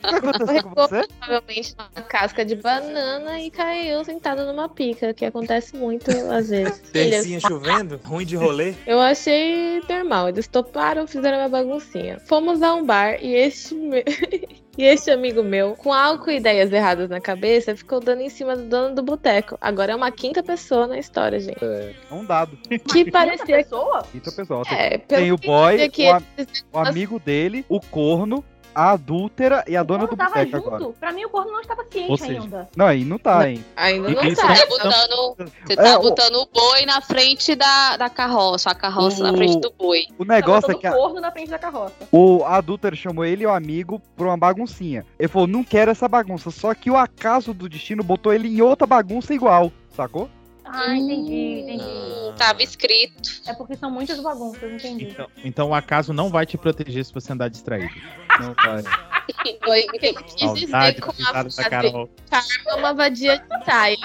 Aconteceu 0.02 0.62
com 0.62 0.74
você? 0.74 1.06
Provavelmente 1.18 1.74
uma 1.78 2.02
casca 2.02 2.44
de 2.44 2.56
banana 2.56 3.40
e 3.40 3.50
caiu 3.50 4.04
sentado 4.04 4.44
numa 4.44 4.68
pica, 4.68 5.12
que 5.14 5.24
acontece 5.24 5.76
muito 5.76 6.10
às 6.32 6.48
vezes. 6.48 6.78
Tercinha 6.92 7.40
chovendo, 7.40 8.00
ruim 8.04 8.24
de 8.24 8.36
rolê. 8.36 8.74
Eu 8.86 9.00
achei 9.00 9.80
normal. 9.88 10.28
Eles 10.28 10.46
toparam, 10.46 11.06
fizeram 11.06 11.38
uma 11.38 11.48
baguncinha. 11.48 12.18
Fomos 12.26 12.62
a 12.62 12.74
um 12.74 12.84
bar 12.84 13.18
e 13.22 13.34
este. 13.34 13.74
E 14.78 14.84
este 14.84 15.10
amigo 15.10 15.42
meu, 15.42 15.74
com 15.74 15.92
álcool 15.92 16.30
e 16.30 16.36
ideias 16.36 16.72
erradas 16.72 17.10
na 17.10 17.20
cabeça, 17.20 17.76
ficou 17.76 18.00
dando 18.00 18.22
em 18.22 18.30
cima 18.30 18.56
do 18.56 18.62
dono 18.62 18.94
do 18.94 19.02
boteco. 19.02 19.58
Agora 19.60 19.92
é 19.92 19.96
uma 19.96 20.10
quinta 20.10 20.42
pessoa 20.44 20.86
na 20.86 20.96
história, 20.98 21.38
gente. 21.38 21.62
É 21.62 21.92
um 22.10 22.24
dado. 22.24 22.56
Que 22.90 23.10
parecia. 23.10 23.58
pessoa? 23.58 24.04
Quinta 24.10 24.32
pessoa. 24.32 24.64
Tem, 24.64 24.78
É, 24.78 24.96
tem 24.96 25.32
o 25.32 25.36
boy, 25.36 25.74
o, 25.76 26.12
a- 26.12 26.22
eles- 26.38 26.64
o 26.72 26.78
amigo 26.78 27.18
dele, 27.18 27.62
o 27.68 27.78
corno, 27.80 28.42
a 28.74 28.90
adúltera 28.92 29.64
e 29.66 29.76
a 29.76 29.82
dona 29.82 30.04
do 30.06 30.10
Não 30.10 30.16
tava 30.16 30.30
boteco 30.30 30.50
junto. 30.56 30.74
agora. 30.74 30.92
Pra 30.98 31.12
mim, 31.12 31.24
o 31.24 31.28
corno 31.30 31.52
não 31.52 31.60
estava 31.60 31.84
ciente 31.90 32.10
Ou 32.10 32.16
seja, 32.16 32.40
ainda. 32.42 32.68
Não, 32.76 32.86
aí 32.86 33.04
não 33.04 33.18
tá, 33.18 33.48
hein? 33.48 33.64
Ainda 33.76 34.10
não 34.10 34.22
isso 34.24 34.40
tá. 34.40 34.54
Você 34.54 34.60
tá 34.62 34.66
botando, 34.68 35.36
você 35.66 35.76
tá 35.76 35.88
É, 35.88 35.96
o- 35.98 36.02
botando 36.02 36.34
o 36.36 36.46
boi 36.46 36.86
na 36.86 37.00
frente 37.00 37.54
da, 37.54 37.96
da 37.96 38.08
carroça, 38.10 38.70
a 38.70 38.74
carroça 38.74 39.22
na 39.22 39.32
O- 39.32 39.36
frente 39.36 39.60
do 39.60 39.72
boi. 39.72 40.06
O 40.18 40.24
negócio 40.24 40.68
tá 40.68 40.72
é 40.72 40.76
que 40.76 40.86
a- 40.86 40.90
botando 40.90 41.02
corno 41.02 41.20
na 41.20 41.30
frente 41.32 41.50
da 41.50 41.58
carroça. 41.58 41.94
o 42.12 42.44
adúltero 42.44 42.94
chamou 42.96 43.24
ele 43.24 43.44
e 43.44 43.46
o 43.46 43.50
amigo 43.50 44.00
pra 44.16 44.26
uma 44.26 44.36
baguncinha. 44.36 45.04
Ele 45.18 45.28
falou, 45.28 45.48
não 45.48 45.64
quero 45.64 45.90
essa 45.90 46.08
bagunça. 46.08 46.50
Só 46.50 46.74
que 46.74 46.90
o 46.90 46.96
acaso 46.96 47.52
do 47.54 47.68
destino 47.68 48.02
botou 48.04 48.32
ele 48.32 48.48
em 48.48 48.60
outra 48.60 48.86
bagunça 48.86 49.34
igual, 49.34 49.72
sacou? 49.94 50.28
Ah, 50.72 50.94
entendi, 50.94 51.60
entendi. 51.62 51.84
Hum, 51.84 52.32
tava 52.36 52.62
escrito. 52.62 53.42
É 53.46 53.52
porque 53.54 53.76
são 53.76 53.90
muitas 53.90 54.20
bagunças, 54.20 54.62
entendi. 54.72 55.08
Então, 55.08 55.26
então 55.44 55.68
o 55.70 55.74
acaso 55.74 56.12
não 56.12 56.30
vai 56.30 56.46
te 56.46 56.56
proteger 56.56 57.04
se 57.04 57.12
você 57.12 57.32
andar 57.32 57.48
distraído. 57.48 57.92
Não 58.40 58.54
vai. 58.54 58.82
Foi 59.64 59.86
da 59.86 61.00
com 61.00 61.10
a 61.10 61.14
frase 61.14 61.70
Carol. 61.70 62.10
karma 62.28 62.48
é 62.66 62.74
uma 62.74 62.94
vadia 62.94 63.38
de 63.38 63.64
saia. 63.64 63.96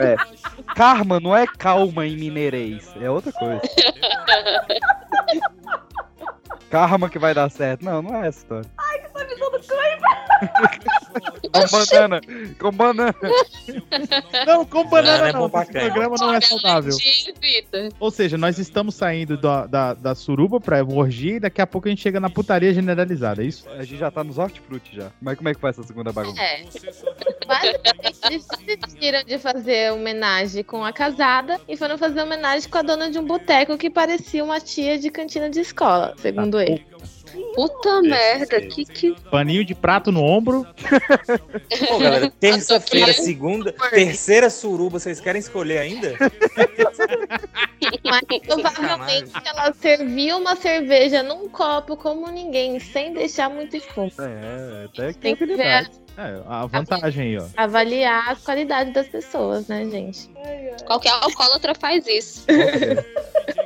É. 0.00 0.16
Karma 0.74 1.18
não 1.20 1.36
é 1.36 1.46
calma 1.46 2.06
em 2.06 2.16
mineirês, 2.16 2.88
é 3.00 3.10
outra 3.10 3.32
coisa. 3.32 3.60
Karma 6.70 7.10
que 7.10 7.18
vai 7.18 7.34
dar 7.34 7.50
certo. 7.50 7.84
Não, 7.84 8.00
não 8.00 8.14
é 8.22 8.28
essa 8.28 8.38
história. 8.38 8.70
Ai, 8.78 9.00
que 9.00 9.08
tá 9.08 9.24
me 9.24 9.34
dando 9.34 9.60
cãibra. 9.66 10.99
Com 11.52 11.68
banana. 11.70 12.20
Com 12.58 12.72
banana. 12.72 13.14
Não, 14.46 14.64
com 14.64 14.84
banana 14.84 15.10
Banana 15.10 15.28
é 15.28 15.32
não. 15.32 15.46
Esse 15.46 15.72
programa 15.72 16.16
não 16.18 16.34
é 16.34 16.40
saudável. 16.40 16.96
Vitor. 17.40 17.88
Ou 17.98 18.10
seja, 18.10 18.36
nós 18.36 18.58
estamos 18.58 18.94
saindo 18.94 19.36
da, 19.36 19.66
da, 19.66 19.94
da 19.94 20.14
suruba 20.14 20.60
pra 20.60 20.82
orgia 20.84 21.36
e 21.36 21.40
daqui 21.40 21.60
a 21.60 21.66
pouco 21.66 21.88
a 21.88 21.90
gente 21.90 22.02
chega 22.02 22.20
na 22.20 22.30
putaria 22.30 22.72
generalizada, 22.72 23.42
é 23.42 23.46
isso? 23.46 23.68
A 23.70 23.84
gente 23.84 23.98
já 23.98 24.10
tá 24.10 24.22
nos 24.22 24.38
hortifruti 24.38 24.96
já. 24.96 25.10
Mas 25.20 25.36
como 25.36 25.48
é 25.48 25.54
que 25.54 25.60
faz 25.60 25.78
essa 25.78 25.86
segunda 25.86 26.12
bagunça? 26.12 26.40
É. 26.40 26.64
Basicamente, 27.46 28.18
eles 28.24 28.46
desistiram 28.66 29.24
de 29.24 29.38
fazer 29.38 29.92
homenagem 29.92 30.62
com 30.62 30.84
a 30.84 30.92
casada 30.92 31.60
e 31.68 31.76
foram 31.76 31.98
fazer 31.98 32.22
homenagem 32.22 32.68
com 32.68 32.78
a 32.78 32.82
dona 32.82 33.10
de 33.10 33.18
um 33.18 33.24
boteco 33.24 33.76
que 33.76 33.90
parecia 33.90 34.44
uma 34.44 34.60
tia 34.60 34.98
de 34.98 35.10
cantina 35.10 35.50
de 35.50 35.60
escola, 35.60 36.14
segundo 36.18 36.60
ele. 36.60 36.84
Puta 37.54 38.02
merda, 38.02 38.60
que 38.60 38.84
que. 38.84 39.16
Paninho 39.30 39.64
de 39.64 39.74
prato 39.74 40.10
no 40.12 40.22
ombro. 40.22 40.66
Pô, 41.88 41.98
galera, 41.98 42.30
terça-feira, 42.40 43.12
segunda, 43.12 43.72
terceira 43.90 44.48
suruba, 44.50 44.98
vocês 44.98 45.20
querem 45.20 45.40
escolher 45.40 45.78
ainda? 45.78 46.14
Mas 48.04 48.22
provavelmente 48.46 49.32
ela 49.44 49.72
serviu 49.72 50.38
uma 50.38 50.56
cerveja 50.56 51.22
num 51.22 51.48
copo 51.48 51.96
como 51.96 52.28
ninguém, 52.30 52.78
sem 52.80 53.12
deixar 53.12 53.48
muito 53.50 53.76
espuma. 53.76 54.10
É, 54.18 54.84
até 54.86 55.12
que 55.12 55.18
Tem 55.18 55.36
que 55.36 55.46
ver, 55.46 55.90
É, 56.16 56.40
a 56.46 56.66
vantagem 56.66 57.28
aí, 57.28 57.38
ó. 57.38 57.46
avaliar 57.56 58.30
a 58.30 58.36
qualidade 58.36 58.92
das 58.92 59.08
pessoas, 59.08 59.68
né, 59.68 59.84
gente? 59.90 60.30
Qualquer 60.86 61.12
alcoólatra 61.12 61.74
faz 61.74 62.06
isso. 62.06 62.46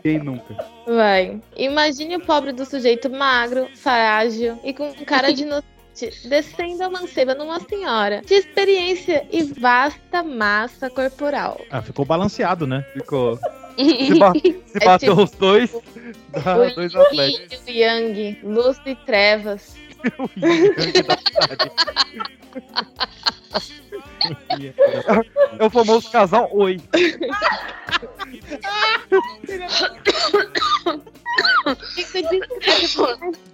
Quem 0.03 0.19
nunca? 0.19 0.55
Vai. 0.87 1.41
Imagine 1.57 2.17
o 2.17 2.21
pobre 2.21 2.53
do 2.53 2.65
sujeito 2.65 3.09
magro, 3.11 3.69
frágil 3.75 4.59
e 4.65 4.73
com 4.75 4.93
cara 5.07 5.33
de 5.33 5.43
inocente 5.43 5.65
descendo 6.29 6.83
a 6.83 6.91
manceba 6.91 7.35
numa 7.37 7.61
senhora 7.61 8.21
de 8.27 8.35
experiência 8.35 9.25
e 9.31 9.45
vasta 9.45 10.25
massa 10.25 10.91
corporal. 10.91 11.61
Ah, 11.71 11.81
ficou 11.81 12.05
balanceado, 12.05 12.67
né? 12.67 12.85
Ficou. 12.93 13.39
Se, 13.77 14.19
ba- 14.19 14.33
se 14.35 14.63
É 14.81 14.85
bateu 14.85 15.17
tipo- 15.17 15.23
os 15.25 15.31
dois, 15.33 15.73
dá 16.45 16.57
O 16.59 16.75
dois 16.77 16.95
atletas. 16.95 17.61
Yin 17.67 17.67
e 17.67 17.73
o 17.73 17.77
Yang, 17.77 18.39
luz 18.45 18.79
e 18.87 18.95
trevas. 18.95 19.75
É 25.59 25.65
o 25.65 25.71
famoso 25.71 26.11
casal 26.11 26.49
Oi. 26.53 26.81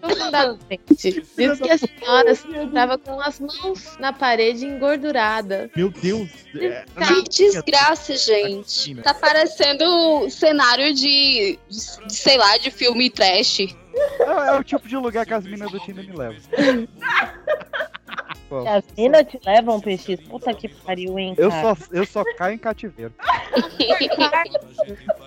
Profundamente. 0.01 1.23
Diz 1.37 1.61
que 1.61 1.71
a 1.71 1.79
senhora 1.79 2.31
estava 2.33 2.99
com 2.99 3.21
as 3.21 3.41
mãos 3.41 3.97
na 3.99 4.13
parede 4.13 4.67
engordurada. 4.67 5.71
Meu 5.77 5.91
Deus. 5.91 6.29
é, 6.55 6.85
Que 7.07 7.23
desgraça, 7.29 8.17
gente. 8.17 8.95
Tá 8.97 9.15
parecendo 9.15 10.29
cenário 10.31 10.95
de, 10.95 11.59
de, 11.69 12.07
de, 12.07 12.15
sei 12.15 12.37
lá, 12.37 12.57
de 12.59 12.71
filme 12.71 13.11
trash. 13.11 13.61
É, 13.61 14.49
é 14.49 14.53
o 14.59 14.65
tipo 14.65 14.89
de 14.89 14.97
lugar 14.97 15.27
que 15.27 15.35
as 15.35 15.45
minas 15.45 15.71
do 15.71 15.81
Tinder 15.81 16.07
me 16.07 16.17
levam. 16.17 16.41
Pô, 18.49 18.67
As 18.67 18.85
minas 18.97 19.27
te 19.27 19.41
levam, 19.45 19.81
PX? 19.81 20.21
Puta 20.29 20.55
que 20.55 20.69
pariu, 20.69 21.19
hein, 21.19 21.35
eu, 21.37 21.51
cara. 21.51 21.75
só, 21.75 21.85
eu 21.93 22.07
só 22.07 22.25
caio 22.37 22.55
em 22.55 22.59
cativeiro. 22.59 23.13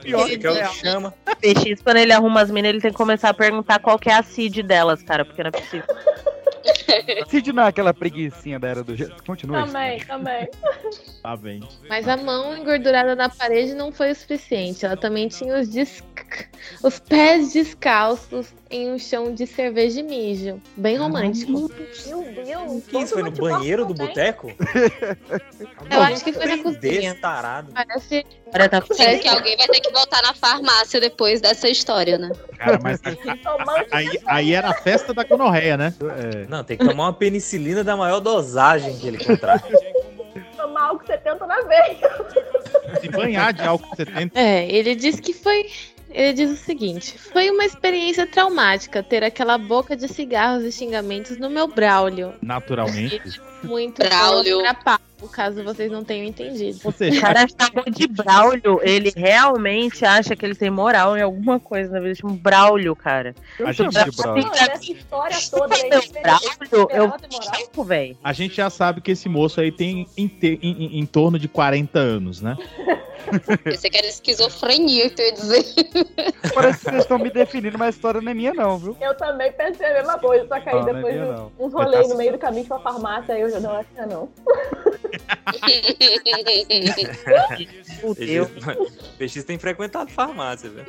Pior 0.01 0.27
que 0.27 0.45
ela 0.45 0.65
chama. 0.67 1.13
PX, 1.39 1.81
quando 1.81 1.97
ele 1.97 2.11
arruma 2.11 2.41
as 2.41 2.51
minas, 2.51 2.69
ele 2.69 2.81
tem 2.81 2.91
que 2.91 2.97
começar 2.97 3.29
a 3.29 3.33
perguntar 3.33 3.79
qual 3.79 3.97
que 3.97 4.09
é 4.09 4.13
a 4.13 4.23
CID 4.23 4.63
delas, 4.63 5.01
cara, 5.03 5.25
porque 5.25 5.43
não 5.43 5.49
é 5.49 5.51
possível. 5.51 5.87
Cid 7.29 7.51
não 7.53 7.63
é 7.63 7.67
aquela 7.67 7.93
preguicinha 7.93 8.59
da 8.59 8.67
era 8.67 8.83
do 8.83 8.95
gelo. 8.95 9.15
Continua. 9.25 9.65
Também, 9.65 9.99
também. 9.99 10.47
Tá 11.21 11.35
bem. 11.35 11.61
Mas 11.89 12.07
a 12.07 12.15
mão 12.17 12.55
engordurada 12.57 13.15
na 13.15 13.29
parede 13.29 13.73
não 13.73 13.91
foi 13.91 14.11
o 14.11 14.15
suficiente. 14.15 14.85
Ela 14.85 14.97
também 14.97 15.27
tinha 15.27 15.59
os, 15.59 15.69
dis- 15.69 16.03
os 16.81 16.99
pés 16.99 17.53
descalços 17.53 18.47
em 18.69 18.91
um 18.91 18.97
chão 18.97 19.33
de 19.33 19.45
cerveja 19.45 19.99
e 19.99 20.03
mijo. 20.03 20.61
Bem 20.75 20.97
romântico. 20.97 21.51
Meu 22.07 22.23
Deus. 22.23 22.83
Que 22.85 22.97
isso? 22.97 23.13
Foi 23.13 23.23
no 23.23 23.31
banheiro 23.31 23.85
do 23.85 23.93
boteco? 23.93 24.51
Eu 25.91 26.01
acho 26.01 26.23
que 26.23 26.33
foi 26.33 26.45
na 26.45 26.57
cozinha. 26.57 26.79
Desse 26.79 27.15
tarado. 27.15 27.71
Parece. 27.73 28.25
Tá 28.51 28.69
Parece 28.81 29.19
que 29.21 29.27
alguém 29.27 29.57
vai 29.57 29.67
ter 29.67 29.79
que 29.79 29.91
voltar 29.91 30.21
na 30.21 30.33
farmácia 30.33 30.99
depois 31.01 31.41
dessa 31.41 31.67
história, 31.67 32.17
né? 32.19 32.31
Cara, 32.57 32.79
mas 32.81 33.01
aí, 33.91 34.09
aí 34.27 34.53
era 34.53 34.69
a 34.69 34.73
festa 34.75 35.11
da 35.13 35.23
gonorreia, 35.23 35.75
né? 35.75 35.93
É. 36.01 36.45
Não, 36.53 36.63
tem 36.63 36.77
que 36.77 36.85
tomar 36.87 37.05
uma 37.05 37.13
penicilina 37.13 37.83
da 37.83 37.97
maior 37.97 38.19
dosagem 38.19 38.95
que 38.99 39.07
ele 39.07 39.17
contrai. 39.17 39.59
Tomar 40.55 40.83
álcool 40.83 41.07
70 41.07 41.47
na 41.47 41.61
veia. 41.61 41.97
Se 43.01 43.09
banhar 43.09 43.51
de 43.53 43.63
álcool 43.63 43.95
70. 43.95 44.39
É, 44.39 44.69
ele 44.69 44.93
disse 44.93 45.19
que 45.19 45.33
foi. 45.33 45.65
Ele 46.13 46.33
diz 46.33 46.51
o 46.51 46.55
seguinte: 46.55 47.17
foi 47.17 47.49
uma 47.49 47.65
experiência 47.65 48.27
traumática 48.27 49.01
ter 49.01 49.23
aquela 49.23 49.57
boca 49.57 49.95
de 49.95 50.07
cigarros 50.07 50.63
e 50.63 50.71
xingamentos 50.71 51.37
no 51.37 51.49
meu 51.49 51.67
Braulio. 51.67 52.33
Naturalmente. 52.41 53.41
Muito 53.63 54.03
Braulio. 54.03 54.59
pra 54.61 54.73
pau, 54.73 54.99
caso 55.31 55.63
vocês 55.63 55.89
não 55.89 56.03
tenham 56.03 56.25
entendido. 56.27 56.79
Ou 56.83 56.91
O 56.91 56.93
seja, 56.93 57.21
cara 57.21 57.45
chamou 57.47 57.85
de 57.89 58.07
Braulio, 58.07 58.79
ele 58.83 59.11
realmente 59.15 60.03
acha 60.05 60.35
que 60.35 60.45
ele 60.45 60.53
tem 60.53 60.69
moral 60.69 61.17
em 61.17 61.21
alguma 61.21 61.59
coisa 61.61 61.89
na 61.93 61.99
vida. 62.01 62.13
Chama 62.15 62.35
Braulio, 62.35 62.93
cara. 62.93 63.33
Eu 63.57 63.67
A 63.67 63.71
gente- 63.71 63.89
de 64.03 64.11
Braulio. 64.17 64.49
Olha, 64.51 64.71
essa 64.73 64.91
história 64.91 65.37
toda 65.49 65.75
aí. 65.75 65.89
Braulio, 65.89 66.89
eu 66.91 67.13
fico, 67.55 67.83
velho. 67.85 68.17
a 68.21 68.33
gente 68.33 68.55
já 68.57 68.69
sabe 68.69 68.99
que 69.01 69.11
esse 69.11 69.29
moço 69.29 69.61
aí 69.61 69.71
tem 69.71 70.05
em, 70.17 70.29
em- 70.41 70.59
em- 70.61 70.99
em 70.99 71.05
torno 71.05 71.39
de 71.39 71.47
40 71.47 71.97
anos, 71.99 72.41
né? 72.41 72.57
Pensei 73.63 73.89
que 73.89 73.97
era 73.97 74.07
esquizofrenia 74.07 75.09
que 75.09 75.15
tu 75.15 75.21
ia 75.21 75.33
dizer. 75.33 75.65
Parece 76.53 76.79
que 76.79 76.83
vocês 76.85 77.01
estão 77.01 77.19
me 77.19 77.29
definindo, 77.29 77.77
mas 77.77 77.87
a 77.87 77.89
história 77.91 78.21
não 78.21 78.31
é 78.31 78.33
minha, 78.33 78.53
não, 78.53 78.77
viu? 78.77 78.97
Eu 78.99 79.15
também 79.15 79.51
pensei 79.51 79.87
a 79.87 79.93
mesma 79.93 80.19
coisa, 80.19 80.47
só 80.47 80.59
que 80.59 80.69
aí 80.69 80.75
Não, 80.75 80.81
não 80.83 80.89
é 80.89 80.93
depois 80.93 81.15
minha, 81.15 81.25
de 81.25 81.31
não. 81.31 81.51
uns 81.59 81.73
rolês 81.73 82.09
no 82.09 82.15
meio 82.15 82.31
do 82.33 82.37
caminho 82.37 82.65
pra 82.65 82.79
farmácia, 82.79 83.35
aí 83.35 83.41
eu 83.41 83.49
já 83.49 83.59
não 83.59 83.75
acho 83.75 83.89
que 83.89 83.99
é 83.99 84.05
não. 84.05 84.29
PX 89.17 89.43
tem 89.43 89.57
frequentado 89.57 90.09
farmácia, 90.11 90.69
velho. 90.69 90.87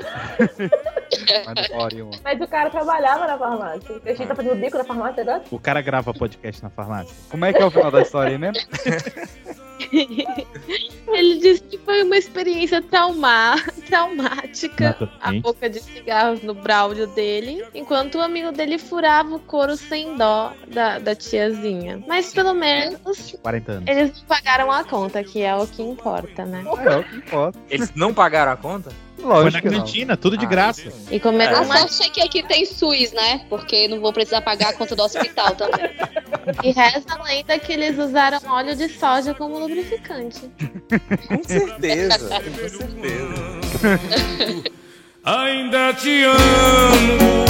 Mas 2.22 2.40
o 2.40 2.46
cara 2.46 2.70
trabalhava 2.70 3.26
na 3.26 3.38
farmácia. 3.38 3.96
O 3.96 4.00
peixinho 4.00 4.28
tá 4.28 4.34
fazendo 4.34 4.56
bico 4.56 4.78
na 4.78 4.84
farmácia 4.84 5.22
agora? 5.22 5.42
O 5.50 5.58
cara 5.58 5.80
grava 5.80 6.14
podcast 6.14 6.62
na 6.62 6.70
farmácia. 6.70 7.14
Como 7.30 7.44
é 7.44 7.52
que 7.52 7.62
é 7.62 7.64
o 7.64 7.70
final 7.70 7.90
da 7.90 8.02
história 8.02 8.32
aí 8.32 8.38
mesmo? 8.38 8.62
Ele 11.08 11.38
disse 11.38 11.62
que 11.62 11.78
foi 11.78 12.02
uma 12.02 12.16
experiência 12.16 12.82
trauma... 12.82 13.56
traumática. 13.88 14.96
A 15.20 15.32
boca 15.32 15.68
de 15.68 15.80
cigarros 15.80 16.42
no 16.42 16.54
braulio 16.54 17.06
dele, 17.08 17.64
enquanto 17.74 18.16
o 18.16 18.20
amigo 18.20 18.50
dele 18.52 18.78
furava 18.78 19.36
o 19.36 19.38
couro 19.38 19.76
sem 19.76 20.16
dó 20.16 20.52
da, 20.68 20.98
da 20.98 21.14
tiazinha. 21.14 22.02
Mas 22.06 22.32
pelo 22.32 22.54
menos 22.54 23.36
40 23.42 23.72
anos. 23.72 23.88
eles 23.88 24.12
não 24.18 24.26
pagaram 24.26 24.72
a 24.72 24.84
conta, 24.84 25.22
que 25.22 25.42
é 25.42 25.54
o 25.54 25.66
que 25.66 25.82
importa, 25.82 26.44
né? 26.44 26.64
É, 26.64 26.96
o 26.96 27.04
que 27.04 27.16
importa. 27.16 27.58
Eles 27.70 27.92
não 27.94 28.12
pagaram 28.12 28.52
a 28.52 28.56
conta? 28.56 28.90
Foi 29.20 29.50
na 29.50 29.62
cantina, 29.62 30.16
tudo 30.16 30.36
de 30.36 30.46
graça. 30.46 30.92
E 31.10 31.18
comeram 31.18 31.58
A 31.58 31.60
uma 31.62 31.88
sorte 31.88 32.02
é 32.02 32.10
que 32.10 32.20
aqui 32.20 32.42
tem 32.42 32.66
SUS, 32.66 33.12
né? 33.12 33.46
Porque 33.48 33.88
não 33.88 34.00
vou 34.00 34.12
precisar 34.12 34.42
pagar 34.42 34.70
a 34.70 34.72
conta 34.72 34.94
do 34.94 35.02
hospital 35.02 35.54
também. 35.54 35.90
E 36.62 36.70
reza 36.72 37.06
a 37.08 37.22
lenda 37.22 37.58
que 37.58 37.72
eles 37.72 37.98
usaram 37.98 38.38
óleo 38.46 38.76
de 38.76 38.88
soja 38.88 39.34
como 39.34 39.58
lubrificante. 39.58 40.50
Com 41.28 41.42
certeza, 41.42 42.18
com 42.18 42.68
certeza. 42.68 43.54
Ainda 45.24 45.94
te 45.94 46.24
amo. 46.24 47.44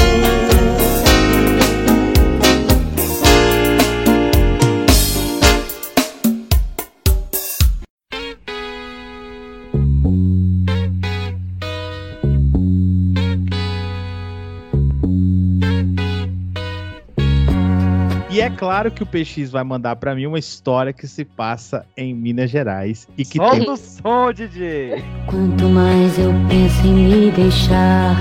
E 18.35 18.41
é 18.41 18.51
claro 18.51 18.91
que 18.91 19.01
o 19.01 19.07
PX 19.07 19.53
vai 19.53 19.63
mandar 19.63 19.95
pra 19.95 20.13
mim 20.13 20.27
uma 20.27 20.41
história 20.41 20.93
que 20.93 21.07
se 21.07 21.25
passa 21.25 21.87
em 21.97 22.13
Minas 22.13 22.51
Gerais 22.51 23.07
e 23.17 23.25
que 23.25 23.39
Solta 23.39 23.61
tem 23.61 23.71
o 23.71 23.77
som, 23.77 24.33
DJ! 24.33 25.05
Quanto 25.31 25.69
mais 25.69 26.19
eu 26.19 26.33
penso 26.49 26.85
em 26.85 26.95
me 26.95 27.31
deixar. 27.31 28.17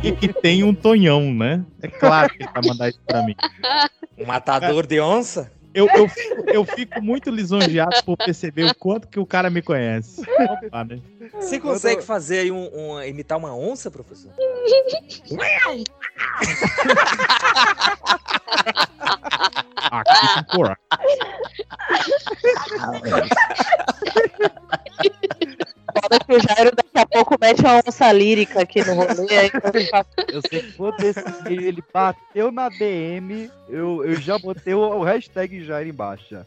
e 0.00 0.12
que 0.12 0.32
tem 0.32 0.62
um 0.62 0.72
Tonhão, 0.72 1.34
né? 1.34 1.64
É 1.82 1.88
claro 1.88 2.32
que 2.32 2.44
ele 2.44 2.50
vai 2.54 2.62
mandar 2.68 2.88
isso 2.88 3.00
pra 3.04 3.26
mim. 3.26 3.34
Um 4.16 4.26
matador 4.26 4.86
de 4.86 5.00
onça? 5.00 5.50
Eu, 5.74 5.88
eu, 5.88 6.06
fico- 6.06 6.50
eu 6.50 6.64
fico 6.66 7.00
muito 7.02 7.30
lisonjeado 7.30 8.02
por 8.04 8.14
perceber 8.18 8.66
o 8.66 8.74
quanto 8.74 9.08
que 9.08 9.18
o 9.18 9.24
cara 9.24 9.48
me 9.48 9.62
conhece. 9.62 10.20
Opa, 10.66 10.84
né? 10.84 10.98
Você 11.32 11.58
consegue 11.58 12.02
fazer 12.02 12.40
aí 12.40 12.52
um, 12.52 12.68
um- 12.92 13.02
imitar 13.02 13.38
uma 13.38 13.56
onça, 13.56 13.90
professor? 13.90 14.30
Aqui 19.90 20.34
com 20.34 20.44
porra. 20.56 20.78
Foda 26.00 26.18
que 26.26 26.32
o 26.32 26.40
Jairo 26.40 26.74
daqui 26.74 26.98
a 26.98 27.06
pouco 27.06 27.36
mete 27.40 27.60
uma 27.60 27.82
onça 27.86 28.10
lírica 28.12 28.62
aqui 28.62 28.82
no 28.84 28.94
rolê. 28.94 29.38
Aí 29.38 29.50
eu 30.32 30.40
sei 30.48 30.62
que 30.62 30.72
quando 30.72 31.00
esse 31.02 31.42
dia 31.42 31.68
ele 31.68 31.82
bateu 31.92 32.50
na 32.50 32.68
DM, 32.70 33.50
eu, 33.68 34.04
eu 34.04 34.16
já 34.16 34.38
botei 34.38 34.72
o, 34.72 34.80
o 34.80 35.02
hashtag 35.02 35.62
Jair 35.64 35.88
embaixo. 35.88 36.38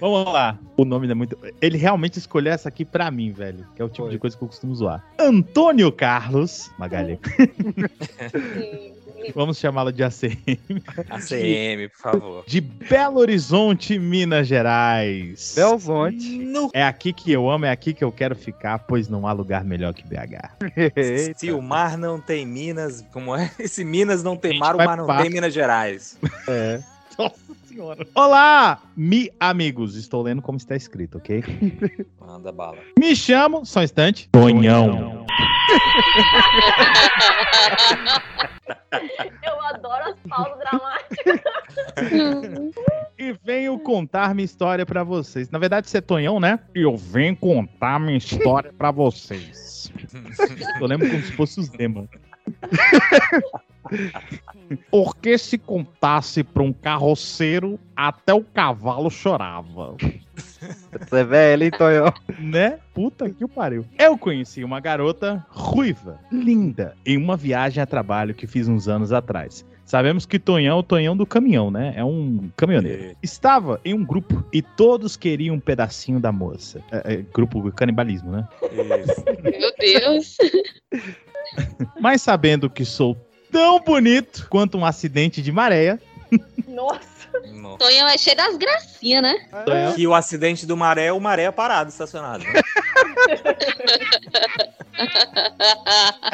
Vamos 0.00 0.24
lá. 0.32 0.58
O 0.76 0.84
nome 0.84 1.08
é 1.08 1.14
muito. 1.14 1.38
Ele 1.60 1.78
realmente 1.78 2.18
escolheu 2.18 2.52
essa 2.52 2.68
aqui 2.68 2.84
pra 2.84 3.10
mim, 3.10 3.32
velho. 3.32 3.66
Que 3.76 3.82
é 3.82 3.84
o 3.84 3.88
tipo 3.88 4.10
de 4.10 4.18
coisa 4.18 4.36
que 4.36 4.42
eu 4.42 4.48
costumo 4.48 4.74
zoar. 4.74 5.04
Antônio 5.18 5.92
Carlos 5.92 6.70
Magalhães. 6.78 7.20
Vamos 9.34 9.58
chamá-lo 9.58 9.92
de 9.92 10.02
ACM. 10.02 10.82
ACM, 11.10 11.88
por 11.90 11.98
favor. 12.12 12.44
De 12.46 12.60
Belo 12.60 13.18
Horizonte, 13.20 13.98
Minas 13.98 14.46
Gerais. 14.48 15.52
Belo 15.56 15.72
Horizonte. 15.72 16.70
É 16.72 16.82
aqui 16.84 17.12
que 17.12 17.30
eu 17.32 17.48
amo, 17.50 17.64
é 17.66 17.70
aqui 17.70 17.92
que 17.94 18.02
eu 18.04 18.10
quero 18.12 18.34
ficar, 18.36 18.78
pois 18.80 19.08
não 19.08 19.26
há 19.26 19.32
lugar 19.32 19.64
melhor 19.64 19.92
que 19.94 20.02
BH. 20.04 21.34
Se 21.36 21.50
o 21.52 21.60
mar 21.62 21.96
não 21.96 22.20
tem 22.20 22.44
Minas, 22.46 23.04
como 23.12 23.34
é? 23.34 23.48
Se 23.66 23.84
Minas 23.84 24.22
não 24.22 24.36
tem 24.36 24.58
mar, 24.58 24.74
o 24.74 24.78
mar 24.78 24.96
não 24.96 25.06
pra- 25.06 25.22
tem 25.22 25.30
Minas 25.30 25.52
Gerais. 25.54 26.18
É. 26.48 26.80
Nossa 27.18 27.43
senhora. 27.74 28.06
Olá, 28.14 28.80
mi 28.96 29.28
amigos. 29.40 29.96
Estou 29.96 30.22
lendo 30.22 30.40
como 30.40 30.56
está 30.56 30.76
escrito, 30.76 31.18
ok? 31.18 31.42
Manda 32.20 32.52
bala. 32.52 32.78
Me 32.96 33.16
chamo, 33.16 33.66
só 33.66 33.80
um 33.80 33.82
instante, 33.82 34.28
Tonhão. 34.30 35.26
Eu 39.42 39.60
adoro 39.64 40.04
as 40.04 40.16
pausas 40.28 40.58
dramáticas. 40.58 41.40
E 43.16 43.32
venho 43.44 43.78
contar 43.78 44.34
minha 44.34 44.44
história 44.44 44.84
pra 44.84 45.04
vocês. 45.04 45.48
Na 45.48 45.58
verdade, 45.58 45.88
você 45.88 45.98
é 45.98 46.00
Tonhão, 46.00 46.40
né? 46.40 46.58
E 46.74 46.82
eu 46.82 46.96
venho 46.96 47.36
contar 47.36 48.00
minha 48.00 48.18
história 48.18 48.72
pra 48.72 48.90
vocês. 48.90 49.90
Eu 50.80 50.86
lembro 50.86 51.08
como 51.08 51.22
se 51.22 51.32
fosse 51.32 51.60
os 51.60 51.66
Zema. 51.66 52.08
Porque 54.90 55.36
se 55.38 55.58
contasse 55.58 56.42
pra 56.42 56.62
um 56.62 56.72
carroceiro, 56.72 57.78
até 57.94 58.32
o 58.32 58.42
cavalo 58.42 59.10
chorava. 59.10 59.96
Você 60.34 61.16
é 61.16 61.24
velho, 61.24 61.64
hein, 61.64 61.70
Tonhão? 61.70 62.12
Né? 62.38 62.78
Puta 62.92 63.28
que 63.28 63.46
pariu. 63.46 63.84
Eu 63.98 64.16
conheci 64.16 64.64
uma 64.64 64.80
garota 64.80 65.44
ruiva, 65.48 66.18
linda, 66.30 66.96
em 67.04 67.16
uma 67.16 67.36
viagem 67.36 67.82
a 67.82 67.86
trabalho 67.86 68.34
que 68.34 68.46
fiz 68.46 68.68
uns 68.68 68.88
anos 68.88 69.12
atrás. 69.12 69.64
Sabemos 69.84 70.24
que 70.24 70.38
Tonhão 70.38 70.76
é 70.76 70.80
o 70.80 70.82
Tonhão 70.82 71.16
do 71.16 71.26
caminhão, 71.26 71.70
né? 71.70 71.92
É 71.94 72.04
um 72.04 72.50
caminhoneiro. 72.56 73.14
Estava 73.22 73.78
em 73.84 73.92
um 73.92 74.04
grupo 74.04 74.42
e 74.52 74.62
todos 74.62 75.14
queriam 75.14 75.56
um 75.56 75.60
pedacinho 75.60 76.18
da 76.18 76.32
moça. 76.32 76.80
É, 76.90 77.14
é, 77.14 77.16
grupo 77.32 77.70
canibalismo, 77.70 78.32
né? 78.32 78.48
Meu 79.42 79.72
Deus. 79.78 80.36
Mas 82.00 82.22
sabendo 82.22 82.70
que 82.70 82.84
sou 82.84 83.14
tão 83.54 83.78
bonito 83.78 84.48
quanto 84.50 84.76
um 84.76 84.84
acidente 84.84 85.40
de 85.40 85.52
maré, 85.52 85.96
Nossa. 86.66 87.14
Tonhão 87.78 88.08
é 88.08 88.18
cheio 88.18 88.36
das 88.36 88.56
gracinhas, 88.56 89.22
né? 89.22 89.34
Que 89.94 90.06
o 90.06 90.14
acidente 90.14 90.66
do 90.66 90.76
maré 90.76 91.06
é 91.06 91.12
o 91.12 91.20
maré 91.20 91.50
parado, 91.52 91.88
estacionado. 91.88 92.44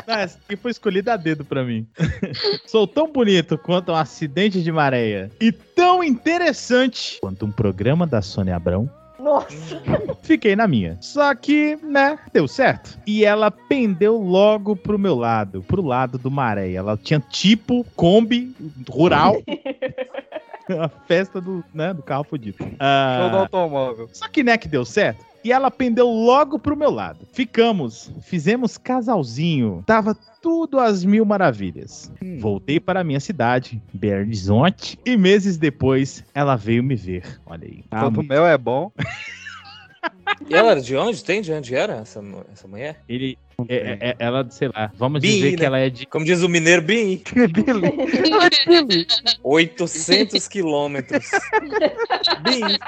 né? 0.07 0.23
Essa 0.23 0.39
aqui 0.39 0.57
foi 0.57 0.71
escolhida 0.71 1.13
a 1.13 1.17
dedo 1.17 1.45
pra 1.45 1.63
mim. 1.63 1.87
Sou 2.67 2.87
tão 2.87 3.11
bonito 3.11 3.59
quanto 3.59 3.93
um 3.93 3.97
acidente 3.97 4.63
de 4.63 4.73
maré 4.73 5.31
e 5.41 5.53
tão 5.53 6.03
interessante 6.03 7.19
quanto 7.21 7.45
um 7.45 7.53
programa 7.53 8.07
da 8.07 8.23
Sônia 8.23 8.57
Abrão. 8.57 8.91
Nossa. 9.21 9.83
Fiquei 10.23 10.57
na 10.57 10.67
minha. 10.67 10.97
Só 11.01 11.35
que, 11.35 11.77
né, 11.83 12.19
deu 12.33 12.49
certo. 12.49 12.99
E 13.07 13.25
ela 13.25 13.51
pendeu 13.51 14.17
logo 14.17 14.75
pro 14.75 14.99
meu 14.99 15.15
lado, 15.15 15.63
pro 15.63 15.83
lado 15.83 16.19
do 16.19 16.31
maré. 16.31 16.73
Ela 16.73 16.97
tinha 16.97 17.21
tipo 17.21 17.85
Kombi 17.97 18.55
rural. 18.89 19.37
A 20.79 20.89
festa 20.89 21.41
do, 21.41 21.65
né, 21.75 21.93
do 21.93 22.01
carro 22.01 22.23
fudido. 22.23 22.59
Ah, 22.79 23.19
Show 23.21 23.31
do 23.31 23.37
automóvel. 23.39 24.09
só 24.13 24.29
que 24.29 24.45
né 24.45 24.57
que 24.57 24.69
deu 24.69 24.85
certo. 24.85 25.25
E 25.43 25.53
ela 25.53 25.71
pendeu 25.71 26.09
logo 26.09 26.59
pro 26.59 26.77
meu 26.77 26.91
lado. 26.91 27.27
Ficamos, 27.33 28.13
fizemos 28.21 28.77
casalzinho. 28.77 29.83
Tava 29.87 30.15
tudo 30.43 30.79
às 30.79 31.05
mil 31.05 31.25
maravilhas. 31.25 32.13
Voltei 32.39 32.79
para 32.79 33.01
a 33.01 33.05
minha 33.05 33.21
cidade, 33.21 33.83
Belo 33.93 34.21
Horizonte, 34.21 34.99
e 35.05 35.17
meses 35.17 35.57
depois 35.57 36.25
ela 36.35 36.57
veio 36.57 36.83
me 36.83 36.95
ver. 36.95 37.41
Olha 37.47 37.67
aí. 37.67 37.85
Ah, 37.91 38.01
Quando 38.01 38.21
o 38.21 38.25
mel 38.25 38.47
é 38.47 38.57
bom. 38.59 38.93
E 40.49 40.55
ela 40.55 40.71
era 40.73 40.81
de 40.81 40.97
onde? 40.97 41.23
Tem 41.23 41.43
de 41.43 41.53
onde 41.53 41.75
era 41.75 41.95
essa, 41.97 42.21
essa 42.53 42.67
mulher? 42.67 43.01
Ele, 43.09 43.39
é- 43.69 43.77
é- 43.77 43.99
é- 44.11 44.17
ela, 44.19 44.47
sei 44.51 44.69
lá, 44.69 44.91
vamos 44.97 45.21
dizer 45.21 45.53
né? 45.53 45.57
que 45.57 45.65
ela 45.65 45.79
é 45.79 45.91
de. 45.91 46.07
Como 46.07 46.25
diz 46.25 46.43
o 46.43 46.49
mineiro, 46.49 46.83
bem. 46.83 47.23
800 49.43 50.49
quilômetros. 50.49 51.27
Bem. 52.43 52.79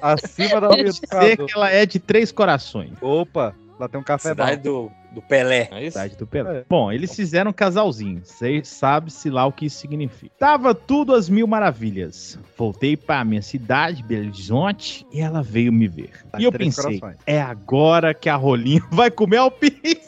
Acima 0.00 0.60
da 0.60 0.68
Vamos 0.68 1.00
dizer 1.00 1.36
que 1.36 1.52
ela 1.54 1.70
é 1.70 1.84
de 1.84 1.98
Três 1.98 2.32
Corações. 2.32 2.92
Opa, 3.00 3.54
lá 3.78 3.88
tem 3.88 4.00
um 4.00 4.04
café 4.04 4.30
Cidade 4.30 4.56
bom. 4.68 4.86
do, 4.86 4.92
do 5.12 5.22
Pelé. 5.22 5.68
É 5.70 5.82
isso? 5.84 5.92
Cidade 5.92 6.16
do 6.16 6.26
Pelé. 6.26 6.64
Bom, 6.68 6.90
eles 6.90 7.14
fizeram 7.14 7.50
um 7.50 7.54
casalzinho. 7.54 8.22
Sei, 8.24 8.64
sabe-se 8.64 9.28
lá 9.30 9.44
o 9.46 9.52
que 9.52 9.66
isso 9.66 9.78
significa. 9.78 10.32
Tava 10.38 10.74
tudo 10.74 11.14
às 11.14 11.28
mil 11.28 11.46
maravilhas. 11.46 12.38
Voltei 12.56 12.96
pra 12.96 13.24
minha 13.24 13.42
cidade, 13.42 14.02
Belo 14.02 14.22
Horizonte, 14.28 15.06
e 15.12 15.20
ela 15.20 15.42
veio 15.42 15.72
me 15.72 15.86
ver. 15.88 16.10
Tá 16.30 16.40
e 16.40 16.44
eu 16.44 16.52
pensei, 16.52 16.98
Corações. 16.98 17.20
é 17.26 17.40
agora 17.40 18.14
que 18.14 18.28
a 18.28 18.36
rolinha 18.36 18.82
vai 18.90 19.10
comer 19.10 19.36
alpiste. 19.38 20.00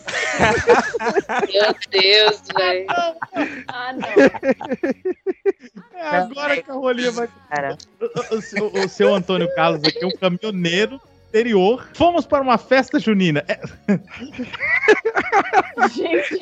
Meu 1.52 1.74
Deus, 1.90 2.42
velho. 2.56 2.86
Ah, 3.66 3.92
não. 3.92 4.08
É 5.94 6.16
agora 6.16 6.62
que 6.62 6.70
a 6.70 6.74
rolinha 6.74 7.10
vai. 7.10 7.26
O, 8.00 8.04
o- 8.04 8.38
o 8.38 8.40
seu, 8.42 8.66
o 8.68 8.88
seu 8.88 9.14
Antônio 9.14 9.52
Carlos 9.54 9.82
aqui 9.84 9.98
é 10.02 10.06
um 10.06 10.10
caminhoneiro 10.12 11.00
exterior. 11.34 11.84
Fomos 11.94 12.24
para 12.26 12.42
uma 12.42 12.56
festa 12.56 13.00
junina. 13.00 13.44
É, 13.48 13.60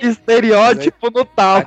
Estereótipo 0.07 1.11
no 1.11 1.25
tal. 1.25 1.63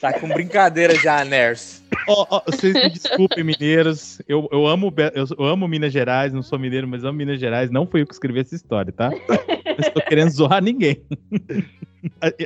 Tá 0.00 0.12
com 0.20 0.28
brincadeira 0.28 0.94
já, 0.94 1.24
Ners. 1.24 1.82
ó, 2.06 2.26
ó, 2.30 2.42
vocês 2.46 2.74
me 2.74 2.90
desculpem, 2.90 3.42
mineiros. 3.42 4.20
Eu, 4.28 4.46
eu, 4.52 4.66
amo, 4.66 4.92
eu, 5.14 5.44
amo 5.44 5.66
Minas 5.66 5.92
Gerais, 5.92 6.32
não 6.32 6.42
sou 6.42 6.58
mineiro, 6.58 6.86
mas 6.86 7.02
amo 7.02 7.16
Minas 7.16 7.40
Gerais. 7.40 7.70
Não 7.70 7.86
foi 7.86 8.02
eu 8.02 8.06
que 8.06 8.12
escrevi 8.12 8.40
essa 8.40 8.54
história, 8.54 8.92
tá? 8.92 9.10
Não 9.10 9.86
estou 9.86 10.02
querendo 10.02 10.30
zoar 10.30 10.62
ninguém. 10.62 11.02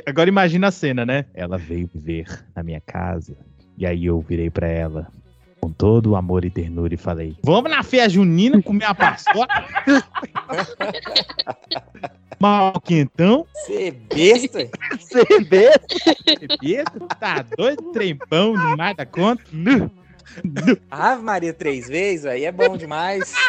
Agora 0.05 0.29
imagina 0.29 0.67
a 0.67 0.71
cena, 0.71 1.05
né? 1.05 1.25
Ela 1.33 1.57
veio 1.57 1.89
ver 1.93 2.25
na 2.55 2.63
minha 2.63 2.79
casa. 2.79 3.35
E 3.77 3.85
aí 3.85 4.05
eu 4.05 4.19
virei 4.21 4.49
pra 4.49 4.67
ela 4.67 5.07
com 5.61 5.71
todo 5.71 6.11
o 6.11 6.15
amor 6.15 6.43
e 6.43 6.49
ternura 6.49 6.93
e 6.93 6.97
falei: 6.97 7.37
Vamos 7.43 7.69
na 7.69 7.83
festa 7.83 8.09
junina 8.09 8.61
comer 8.61 8.85
a 8.85 8.95
paçoca? 8.95 9.65
Mal 12.39 12.81
quentão? 12.81 13.45
Você 13.53 13.89
é 13.89 13.91
besta? 13.91 14.67
Você 14.99 15.19
é 15.19 15.39
besta? 15.41 16.15
Besta? 16.59 16.99
Tá 17.19 17.45
doido? 17.55 17.91
Trempão 17.91 18.53
demais 18.53 18.97
da 18.97 19.05
conta? 19.05 19.43
Ave 20.89 21.21
Maria 21.21 21.53
três 21.53 21.87
vezes, 21.87 22.25
aí 22.25 22.45
é 22.45 22.51
bom 22.51 22.75
demais. 22.75 23.35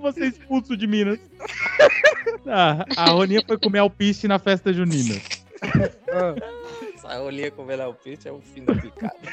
Você 0.00 0.24
é 0.24 0.28
expulso 0.28 0.76
de 0.76 0.86
Minas. 0.86 1.18
Ah, 2.46 2.84
a 2.96 3.10
Roninha 3.10 3.42
foi 3.46 3.58
comer 3.58 3.80
alpiste 3.80 4.28
na 4.28 4.38
festa 4.38 4.72
junina. 4.72 5.20
Essa 7.10 7.18
rolinha 7.18 7.50
com 7.50 7.64
o 7.64 7.94
Pitch 7.94 8.26
é 8.26 8.30
o 8.30 8.40
fim 8.40 8.64
da 8.64 8.72
picada. 8.72 9.16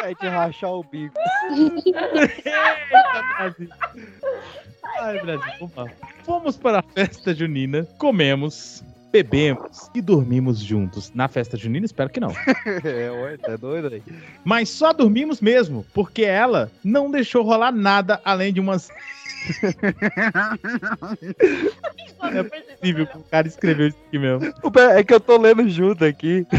Vai 0.00 0.14
te 0.14 0.26
rachar 0.26 0.70
o 0.70 0.82
bico. 0.82 1.14
Eita, 1.52 1.92
Brasil. 3.36 3.68
Ai, 5.00 5.20
Brasil, 5.20 5.52
vamos 5.60 5.76
lá. 5.76 5.86
Fomos 6.24 6.56
para 6.56 6.78
a 6.78 6.82
festa 6.82 7.34
junina, 7.34 7.86
comemos, 7.98 8.82
bebemos 9.12 9.90
e 9.94 10.00
dormimos 10.00 10.58
juntos. 10.58 11.12
Na 11.14 11.28
festa 11.28 11.58
junina, 11.58 11.84
espero 11.84 12.08
que 12.08 12.20
não. 12.20 12.30
É, 12.84 13.10
ué, 13.10 13.36
tá 13.36 13.56
doido 13.56 13.88
aí? 13.88 14.02
Mas 14.42 14.70
só 14.70 14.94
dormimos 14.94 15.42
mesmo, 15.42 15.84
porque 15.92 16.22
ela 16.22 16.72
não 16.82 17.10
deixou 17.10 17.44
rolar 17.44 17.72
nada 17.72 18.18
além 18.24 18.50
de 18.50 18.60
umas. 18.60 18.88
É 22.22 22.42
possível 22.42 23.06
que 23.06 23.16
o 23.16 23.22
cara 23.22 23.48
escreveu 23.48 23.88
isso 23.88 23.96
aqui 24.06 24.18
mesmo. 24.18 24.52
É 24.94 25.02
que 25.02 25.14
eu 25.14 25.20
tô 25.20 25.38
lendo 25.38 25.68
junto 25.68 26.04
aqui. 26.04 26.46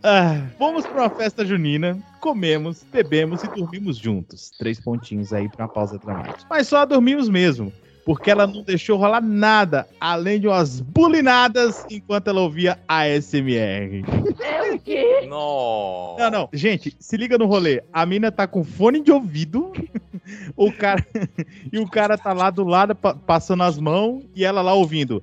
Ah, 0.00 0.46
fomos 0.56 0.86
para 0.86 1.02
uma 1.02 1.10
festa 1.10 1.44
junina, 1.44 1.98
comemos, 2.20 2.84
bebemos 2.84 3.42
e 3.42 3.48
dormimos 3.48 3.96
juntos. 3.96 4.50
Três 4.56 4.78
pontinhos 4.78 5.32
aí 5.32 5.48
para 5.48 5.64
uma 5.64 5.68
pausa 5.68 5.98
dramática. 5.98 6.46
Mas 6.48 6.68
só 6.68 6.86
dormimos 6.86 7.28
mesmo, 7.28 7.72
porque 8.08 8.30
ela 8.30 8.46
não 8.46 8.62
deixou 8.62 8.96
rolar 8.96 9.20
nada, 9.20 9.86
além 10.00 10.40
de 10.40 10.48
umas 10.48 10.80
bulinadas 10.80 11.84
enquanto 11.90 12.28
ela 12.28 12.40
ouvia 12.40 12.78
ASMR. 12.88 14.02
É 14.40 14.72
o 14.72 14.78
quê? 14.78 15.26
Não. 15.28 16.16
Não, 16.18 16.30
não. 16.30 16.48
Gente, 16.50 16.96
se 16.98 17.18
liga 17.18 17.36
no 17.36 17.44
rolê. 17.44 17.82
A 17.92 18.06
mina 18.06 18.32
tá 18.32 18.46
com 18.46 18.64
fone 18.64 19.02
de 19.02 19.12
ouvido, 19.12 19.74
o 20.56 20.72
cara 20.72 21.06
e 21.70 21.78
o 21.78 21.86
cara 21.86 22.16
tá 22.16 22.32
lá 22.32 22.48
do 22.48 22.64
lado 22.64 22.94
pa- 22.94 23.14
passando 23.14 23.62
as 23.62 23.78
mãos 23.78 24.24
e 24.34 24.42
ela 24.42 24.62
lá 24.62 24.72
ouvindo. 24.72 25.22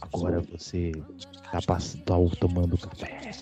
Agora 0.00 0.40
você 0.40 0.92
tá, 1.50 1.58
pass- 1.66 1.98
tá 2.06 2.14
tomando 2.38 2.78
café. 2.78 3.32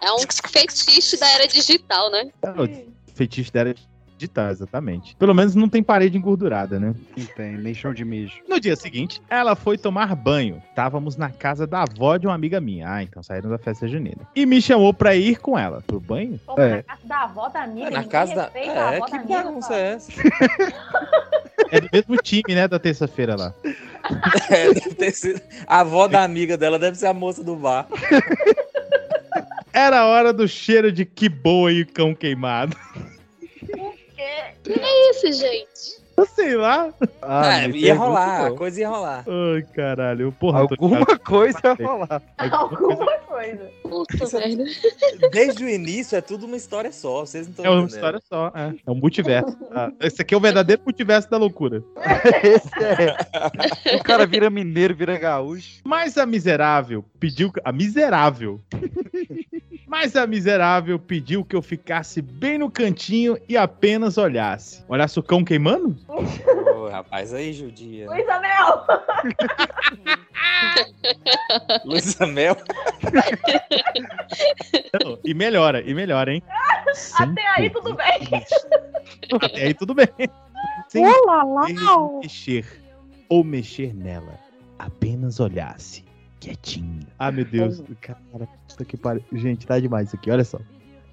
É 0.00 0.12
um 0.14 0.18
fetiche 0.48 1.16
da 1.16 1.30
era 1.30 1.46
digital, 1.46 2.10
né? 2.10 2.28
É 2.42 2.84
fetiche 3.14 3.52
dela 3.52 3.72
digital, 3.72 3.97
exatamente. 4.50 5.14
Pelo 5.16 5.34
menos 5.34 5.54
não 5.54 5.68
tem 5.68 5.82
parede 5.82 6.16
engordurada, 6.18 6.78
né? 6.80 6.94
Não 7.16 7.26
tem, 7.26 7.56
nem 7.56 7.74
chão 7.74 7.92
de 7.94 8.04
mijo. 8.04 8.34
No 8.48 8.58
dia 8.58 8.74
seguinte, 8.76 9.22
ela 9.28 9.54
foi 9.54 9.76
tomar 9.78 10.14
banho. 10.16 10.62
Estávamos 10.70 11.16
na 11.16 11.30
casa 11.30 11.66
da 11.66 11.82
avó 11.82 12.16
de 12.16 12.26
uma 12.26 12.34
amiga 12.34 12.60
minha. 12.60 12.90
Ah, 12.92 13.02
então 13.02 13.22
saíram 13.22 13.50
da 13.50 13.58
festa 13.58 13.86
junina. 13.86 14.22
E 14.34 14.44
me 14.46 14.60
chamou 14.62 14.92
pra 14.94 15.14
ir 15.14 15.38
com 15.38 15.58
ela 15.58 15.82
pro 15.86 16.00
banho. 16.00 16.38
Pô, 16.46 16.58
É. 16.60 16.76
Na 16.76 16.82
casa 16.82 17.00
da 17.06 17.22
avó 17.24 17.48
da 17.48 17.62
amiga. 17.62 17.90
Na 17.90 17.96
ninguém 17.98 18.08
casa 18.08 18.34
da. 18.34 18.50
a 18.54 18.58
É, 18.58 18.96
avó 18.96 19.04
que 19.06 19.10
da 19.12 19.18
amiga, 19.18 19.42
bagunça 19.42 19.74
é 19.74 19.92
essa? 19.94 20.12
É 21.70 21.80
do 21.82 21.88
mesmo 21.92 22.16
time, 22.16 22.54
né, 22.54 22.66
da 22.66 22.78
terça-feira 22.78 23.36
lá. 23.36 23.52
É, 24.48 24.72
deve 24.72 24.94
ter 24.94 25.10
sido- 25.12 25.40
A 25.66 25.80
avó 25.80 26.08
da 26.08 26.22
amiga 26.24 26.56
dela 26.56 26.78
deve 26.78 26.96
ser 26.96 27.06
a 27.08 27.12
moça 27.12 27.44
do 27.44 27.54
bar. 27.56 27.86
Era 29.72 30.00
a 30.00 30.06
hora 30.06 30.32
do 30.32 30.48
cheiro 30.48 30.90
de 30.90 31.04
que 31.04 31.28
boa 31.28 31.70
e 31.70 31.84
cão 31.84 32.14
queimado. 32.14 32.74
É 34.68 35.10
isso, 35.10 35.32
gente? 35.32 36.07
Eu 36.18 36.26
sei 36.26 36.56
lá. 36.56 36.92
Ah, 37.22 37.62
É, 37.62 37.68
ia 37.70 37.94
rolar, 37.94 38.46
a 38.46 38.50
coisa 38.52 38.80
ia 38.80 38.88
rolar. 38.88 39.24
Ai, 39.26 39.62
caralho. 39.74 40.32
Porra, 40.32 40.60
Alguma 40.60 41.04
coisa 41.18 41.58
ia 41.78 41.86
rolar. 41.86 42.22
Alguma 42.36 43.18
coisa. 43.18 43.70
Puta 43.82 44.38
merda. 44.38 44.64
Desde 45.30 45.64
o 45.64 45.68
início 45.68 46.16
é 46.16 46.20
tudo 46.20 46.46
uma 46.46 46.56
história 46.56 46.90
só, 46.92 47.20
vocês 47.24 47.46
não 47.46 47.50
estão 47.52 47.64
É 47.64 47.68
uma 47.70 47.76
entendendo. 47.82 47.94
história 47.94 48.20
só, 48.28 48.52
é. 48.54 48.74
É 48.86 48.90
um 48.90 48.94
multiverso. 48.96 49.56
Ah, 49.70 49.90
esse 50.00 50.20
aqui 50.22 50.34
é 50.34 50.36
o 50.36 50.40
verdadeiro 50.40 50.82
multiverso 50.84 51.30
da 51.30 51.36
loucura. 51.36 51.82
Esse 52.42 52.68
é. 52.84 53.96
O 53.96 54.02
cara 54.02 54.26
vira 54.26 54.50
mineiro, 54.50 54.94
vira 54.94 55.16
gaúcho. 55.18 55.80
Mas 55.84 56.18
a 56.18 56.26
miserável 56.26 57.04
pediu. 57.20 57.52
A 57.64 57.72
miserável. 57.72 58.60
Mas 59.86 60.14
a 60.16 60.26
miserável 60.26 60.98
pediu 60.98 61.42
que 61.44 61.56
eu 61.56 61.62
ficasse 61.62 62.20
bem 62.20 62.58
no 62.58 62.70
cantinho 62.70 63.38
e 63.48 63.56
apenas 63.56 64.18
olhasse. 64.18 64.84
Olhasse 64.86 65.18
o 65.18 65.22
cão 65.22 65.42
queimando? 65.42 65.96
Ô, 66.08 66.88
rapaz, 66.88 67.34
aí 67.34 67.52
judia. 67.52 68.08
Luísa 68.08 68.40
Mel! 68.40 68.86
Luísa 71.84 72.26
Mel. 72.26 72.56
Não, 75.04 75.18
E 75.24 75.34
melhora, 75.34 75.82
e 75.82 75.92
melhora, 75.94 76.32
hein? 76.32 76.42
Até 77.18 77.46
aí 77.56 77.70
tudo 77.70 77.94
bem. 77.94 78.28
Até 79.40 79.62
aí 79.66 79.74
tudo 79.74 79.94
bem. 79.94 80.08
Sem 80.88 81.04
Olá, 81.06 81.42
lá. 81.44 81.66
mexer 82.22 82.64
ou 83.28 83.44
mexer 83.44 83.94
nela. 83.94 84.38
Apenas 84.78 85.38
olhasse. 85.40 86.04
Quietinho. 86.40 87.06
Ah, 87.18 87.30
meu 87.30 87.44
Deus. 87.44 87.82
Cara, 88.00 88.48
puta 88.68 88.84
que 88.84 88.96
pariu. 88.96 89.22
Gente, 89.32 89.66
tá 89.66 89.78
demais 89.78 90.06
isso 90.08 90.16
aqui, 90.16 90.30
olha 90.30 90.44
só. 90.44 90.58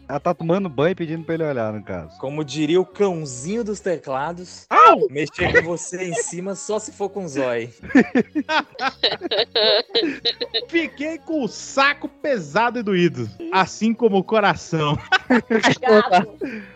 Ela 0.08 0.20
tá 0.20 0.36
tomando 0.36 0.70
banho 0.70 0.92
e 0.92 0.96
pedindo 0.96 1.24
pra 1.24 1.34
ele 1.34 1.44
olhar, 1.44 1.74
no 1.74 1.84
caso. 1.84 2.16
Como 2.20 2.46
diria 2.46 2.80
o 2.80 2.86
cãozinho 2.86 3.64
dos 3.64 3.80
teclados, 3.80 4.68
mexer 5.10 5.52
com 5.52 5.64
você 5.64 6.10
em 6.10 6.14
cima 6.14 6.54
só 6.54 6.78
se 6.78 6.92
for 6.92 7.10
com 7.10 7.28
zói. 7.28 7.74
Fiquei 10.70 11.18
com 11.18 11.44
o 11.44 11.48
saco 11.48 12.08
pesado 12.08 12.80
e 12.80 12.84
doído. 12.84 13.30
Assim 13.52 13.94
como 13.94 14.18
o 14.18 14.24
coração. 14.24 14.98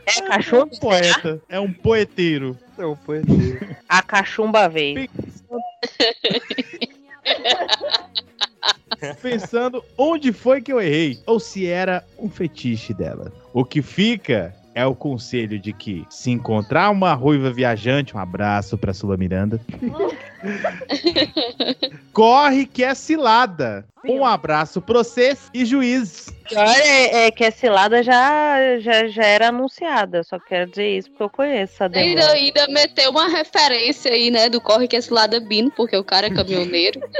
É 0.06 0.22
cachorro? 0.28 0.70
um 0.74 0.80
poeta. 0.80 1.42
É 1.48 1.60
um 1.60 1.72
poeteiro. 1.72 2.58
É 2.78 2.86
um 2.86 2.96
poeteiro. 2.96 3.76
A 3.88 4.02
cachumba 4.02 4.68
veio. 4.68 5.08
Pensando 9.22 9.84
onde 9.98 10.34
foi 10.34 10.62
que 10.62 10.72
eu 10.72 10.82
errei. 10.82 11.20
Ou 11.26 11.40
se 11.40 11.68
era 11.68 12.04
um 12.18 12.30
fetiche 12.30 12.94
dela. 12.94 13.32
O 13.54 13.64
que 13.64 13.82
fica 13.82 14.56
é 14.80 14.86
o 14.86 14.96
conselho 14.96 15.60
de 15.60 15.74
que 15.74 16.06
se 16.10 16.32
encontrar 16.32 16.90
uma 16.90 17.14
ruiva 17.14 17.52
viajante, 17.52 18.16
um 18.16 18.20
abraço 18.20 18.78
pra 18.78 18.94
Sula 18.94 19.18
Miranda. 19.18 19.60
corre 22.14 22.66
que 22.66 22.82
é 22.82 22.96
cilada. 22.96 23.86
Um 24.06 24.24
abraço 24.24 24.82
pra 24.82 25.00
vocês 25.00 25.50
e 25.54 25.66
juiz. 25.66 26.34
Olha, 26.56 26.82
é, 26.82 27.28
é 27.28 27.32
que 27.32 27.44
a 27.44 27.52
cilada 27.52 28.02
já, 28.02 28.80
já, 28.80 29.06
já 29.10 29.26
era 29.26 29.50
anunciada. 29.50 30.24
Só 30.24 30.40
quero 30.40 30.70
dizer 30.70 30.98
isso 30.98 31.10
porque 31.10 31.24
eu 31.24 31.30
conheço 31.30 31.74
essa 31.74 31.86
Ainda, 31.86 32.22
demora. 32.22 32.32
ainda 32.32 32.68
meteu 32.70 33.12
uma 33.12 33.28
referência 33.28 34.14
aí, 34.14 34.32
né? 34.32 34.48
Do 34.48 34.62
corre 34.62 34.88
que 34.88 34.96
é 34.96 35.40
Bino, 35.42 35.70
porque 35.76 35.98
o 35.98 36.06
cara 36.06 36.28
é 36.28 36.30
caminhoneiro. 36.30 37.02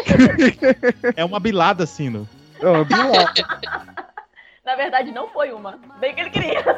É 1.18 1.26
uma 1.26 1.42
bilada, 1.42 1.86
Sino. 1.86 2.26
É 2.62 2.70
uma 2.70 2.86
bilada. 2.86 3.34
Na 4.70 4.76
verdade, 4.76 5.12
não 5.12 5.28
foi 5.30 5.52
uma. 5.52 5.80
Bem 6.00 6.14
que 6.14 6.22
ele 6.22 6.30
queria. 6.30 6.64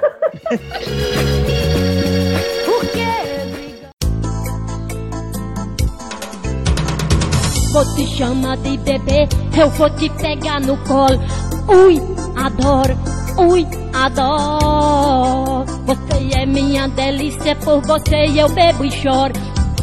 Vou 7.74 7.96
te 7.96 8.08
chamar 8.08 8.56
de 8.58 8.78
bebê, 8.78 9.28
eu 9.58 9.70
vou 9.72 9.90
te 9.90 10.10
pegar 10.10 10.62
no 10.62 10.78
colo. 10.86 11.20
Ui, 11.68 12.02
adoro, 12.38 12.98
ui, 13.38 13.68
adoro. 13.94 15.66
Você 15.86 16.38
é 16.38 16.46
minha 16.46 16.88
delícia, 16.88 17.56
por 17.58 17.82
você 17.82 18.26
eu 18.36 18.48
bebo 18.50 18.86
e 18.86 18.92
choro. 18.92 19.34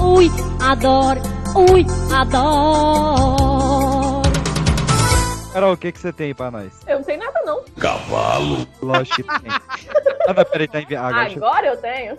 Ui, 0.01 0.31
adoro, 0.61 1.21
ui, 1.55 1.87
adoro. 2.14 3.58
Carol, 5.53 5.73
o 5.73 5.77
que, 5.77 5.91
que 5.91 5.99
você 5.99 6.13
tem 6.13 6.35
pra 6.35 6.51
nós? 6.51 6.73
Eu 6.87 6.99
não 6.99 7.05
tenho 7.05 7.21
nada, 7.21 7.41
não. 7.45 7.65
Cavalo. 7.81 8.67
Lógico 8.83 9.23
que 9.23 9.43
tem. 9.43 9.51
Ah, 10.29 10.35
não, 10.35 10.45
peraí, 10.45 10.69
tá 10.69 10.79
deixa 10.81 10.95
eu 10.95 11.47
Agora 11.47 11.67
eu 11.67 11.77
tenho. 11.79 12.19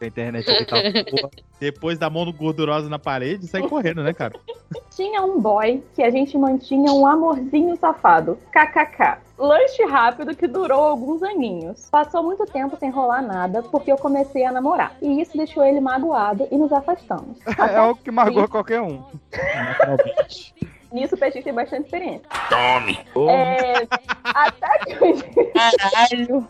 a 0.00 0.06
internet 0.06 0.50
aqui 0.50 0.64
tá 0.66 0.76
boa. 1.10 1.30
Depois 1.58 1.98
da 1.98 2.10
mão 2.10 2.30
gordurosa 2.30 2.88
na 2.88 2.98
parede, 2.98 3.46
sai 3.46 3.62
correndo, 3.62 4.02
né, 4.02 4.12
cara? 4.12 4.34
Tinha 4.94 5.22
um 5.22 5.40
boy 5.40 5.82
que 5.94 6.02
a 6.02 6.10
gente 6.10 6.36
mantinha 6.36 6.92
um 6.92 7.06
amorzinho 7.06 7.76
safado. 7.76 8.38
KKK. 8.52 9.18
Lanche 9.38 9.84
rápido 9.84 10.36
que 10.36 10.46
durou 10.46 10.82
alguns 10.82 11.22
aninhos. 11.22 11.88
Passou 11.90 12.22
muito 12.22 12.44
tempo 12.44 12.76
sem 12.76 12.90
rolar 12.90 13.22
nada 13.22 13.62
porque 13.62 13.90
eu 13.90 13.96
comecei 13.96 14.44
a 14.44 14.52
namorar. 14.52 14.96
E 15.00 15.20
isso 15.20 15.36
deixou 15.36 15.64
ele 15.64 15.80
magoado 15.80 16.46
e 16.50 16.58
nos 16.58 16.72
afastamos. 16.72 17.38
É 17.58 17.76
algo 17.76 18.00
que 18.02 18.10
magoa 18.10 18.48
qualquer 18.48 18.82
um. 18.82 19.02
Nisso 20.90 21.14
o 21.14 21.18
Peixe 21.18 21.42
tem 21.42 21.52
bastante 21.52 21.84
experiência. 21.84 22.22
Tome. 22.48 22.98
É, 23.28 23.86
até 24.24 24.78
que 24.78 25.04
um 25.04 25.12
dia. 25.12 25.52
Caralho. 25.52 26.48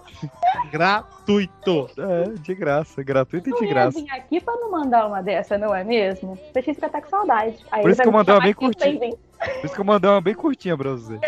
Gratuito. 0.71 1.91
É, 1.99 2.25
de 2.41 2.55
graça, 2.55 3.03
gratuito 3.03 3.51
e 3.51 3.61
de 3.61 3.67
graça. 3.67 4.01
vir 4.01 4.11
aqui 4.11 4.41
pra 4.41 4.55
não 4.55 4.71
mandar 4.71 5.07
uma 5.07 5.23
dessa, 5.23 5.59
não 5.59 5.75
é 5.75 5.83
mesmo? 5.83 6.33
O 6.33 6.53
Peixe 6.53 6.73
fica 6.75 6.87
até 6.87 7.01
com 7.01 7.09
saudade. 7.09 7.57
Aí 7.71 7.83
Por 7.83 7.91
isso 7.91 8.01
que 8.01 8.09
eu 8.09 8.13
mandei 8.13 8.35
uma 8.35 8.41
bem 8.41 8.55
curtinha. 8.55 8.99
Por 8.99 9.65
isso 9.65 9.75
que 9.75 9.81
eu 9.81 9.85
mandei 9.85 10.11
uma 10.11 10.21
bem 10.21 10.35
curtinha 10.35 10.77
pra 10.77 10.91
você. 10.91 11.19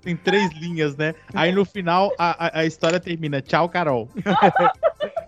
Tem 0.00 0.16
três 0.16 0.50
linhas, 0.52 0.96
né? 0.96 1.14
Aí 1.34 1.50
no 1.50 1.64
final 1.64 2.12
a, 2.18 2.46
a, 2.46 2.60
a 2.60 2.66
história 2.66 3.00
termina. 3.00 3.40
Tchau, 3.40 3.68
Carol. 3.68 4.08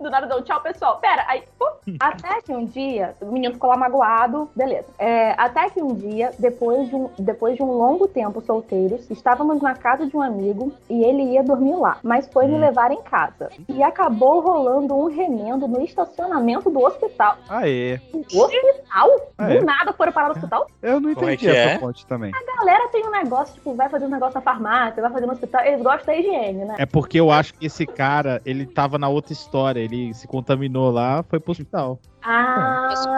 Do 0.00 0.10
nada 0.10 0.26
deu 0.26 0.42
tchau, 0.42 0.60
pessoal. 0.62 0.98
Pera, 0.98 1.24
aí. 1.28 1.42
pô. 1.58 1.70
Até 1.98 2.40
que 2.42 2.52
um 2.52 2.64
dia, 2.64 3.14
o 3.20 3.26
menino 3.26 3.54
ficou 3.54 3.70
lá 3.70 3.76
magoado, 3.76 4.50
beleza. 4.54 4.88
É, 4.98 5.34
até 5.36 5.68
que 5.70 5.82
um 5.82 5.94
dia, 5.94 6.32
depois 6.38 6.88
de, 6.88 6.94
um, 6.94 7.10
depois 7.18 7.56
de 7.56 7.62
um 7.62 7.72
longo 7.72 8.06
tempo 8.06 8.40
solteiros, 8.40 9.10
estávamos 9.10 9.60
na 9.60 9.74
casa 9.74 10.06
de 10.06 10.16
um 10.16 10.22
amigo 10.22 10.72
e 10.88 11.04
ele 11.04 11.22
ia 11.22 11.42
dormir 11.42 11.74
lá, 11.74 11.98
mas 12.02 12.28
foi 12.32 12.46
me 12.46 12.58
levar 12.58 12.90
em 12.92 13.02
casa. 13.02 13.50
E 13.68 13.82
acabou 13.82 14.40
rolando 14.40 14.94
um 14.94 15.06
remendo 15.06 15.66
no 15.66 15.82
estacionamento 15.82 16.70
do 16.70 16.80
hospital. 16.80 17.36
Aê. 17.48 18.00
O 18.12 18.42
hospital? 18.42 19.08
Ah, 19.38 19.52
é? 19.52 19.58
Do 19.58 19.66
nada 19.66 19.92
foram 19.92 20.12
parar 20.12 20.28
no 20.28 20.34
hospital? 20.34 20.66
Eu 20.82 21.00
não 21.00 21.10
é 21.10 21.12
entendi 21.12 21.36
que 21.38 21.48
essa 21.48 21.74
é? 21.74 21.78
ponte 21.78 22.06
também. 22.06 22.32
A 22.34 22.56
galera 22.56 22.88
tem 22.88 23.06
um 23.06 23.10
negócio, 23.10 23.54
tipo, 23.54 23.74
vai 23.74 23.88
fazer 23.88 24.06
um 24.06 24.10
negócio 24.10 24.34
na 24.34 24.40
farmácia, 24.40 25.02
vai 25.02 25.10
fazer 25.10 25.26
no 25.26 25.32
hospital. 25.32 25.64
Eles 25.64 25.82
gostam 25.82 26.06
da 26.06 26.16
higiene, 26.16 26.64
né? 26.64 26.76
É 26.78 26.86
porque 26.86 27.18
eu 27.18 27.30
acho 27.30 27.54
que 27.54 27.66
esse 27.66 27.86
cara, 27.86 28.40
ele 28.44 28.66
tava 28.66 28.98
na 28.98 29.08
outra 29.08 29.32
história. 29.32 29.80
Ele 29.90 30.14
se 30.14 30.26
contaminou 30.28 30.90
lá, 30.90 31.22
foi 31.28 31.40
pro 31.40 31.50
hospital. 31.52 31.98
Ah, 32.22 33.16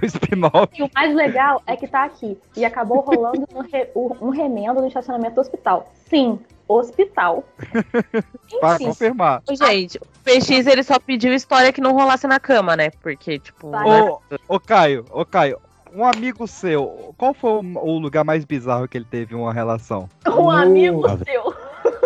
O 0.00 0.06
spin-off. 0.06 0.68
E 0.78 0.82
o 0.82 0.90
mais 0.94 1.14
legal 1.14 1.62
é 1.66 1.74
que 1.76 1.86
tá 1.88 2.04
aqui. 2.04 2.38
E 2.56 2.64
acabou 2.64 3.00
rolando 3.00 3.44
um, 3.54 3.60
re- 3.60 3.90
um 3.94 4.30
remendo 4.30 4.80
no 4.80 4.86
estacionamento 4.86 5.34
do 5.36 5.40
hospital. 5.40 5.90
Sim, 6.08 6.38
hospital. 6.68 7.44
Para 8.60 8.78
confirmar. 8.78 9.42
Ô, 9.50 9.54
Gente, 9.54 9.98
o 9.98 10.06
PX 10.22 10.66
ele 10.66 10.82
só 10.82 10.98
pediu 10.98 11.32
história 11.34 11.72
que 11.72 11.80
não 11.80 11.92
rolasse 11.92 12.26
na 12.26 12.38
cama, 12.38 12.76
né? 12.76 12.90
Porque, 13.02 13.38
tipo. 13.38 13.70
Né? 13.70 14.02
Ô, 14.02 14.20
ô 14.56 14.60
Caio, 14.60 15.04
ô 15.10 15.24
Caio, 15.24 15.58
um 15.94 16.04
amigo 16.04 16.46
seu, 16.46 17.14
qual 17.18 17.34
foi 17.34 17.50
o, 17.50 17.98
lugar 17.98 18.24
mais 18.24 18.44
bizarro 18.44 18.86
que 18.86 18.96
ele 18.98 19.06
teve 19.06 19.34
uma 19.34 19.52
relação? 19.52 20.08
Um 20.28 20.50
amigo 20.50 21.02
seu. 21.24 21.54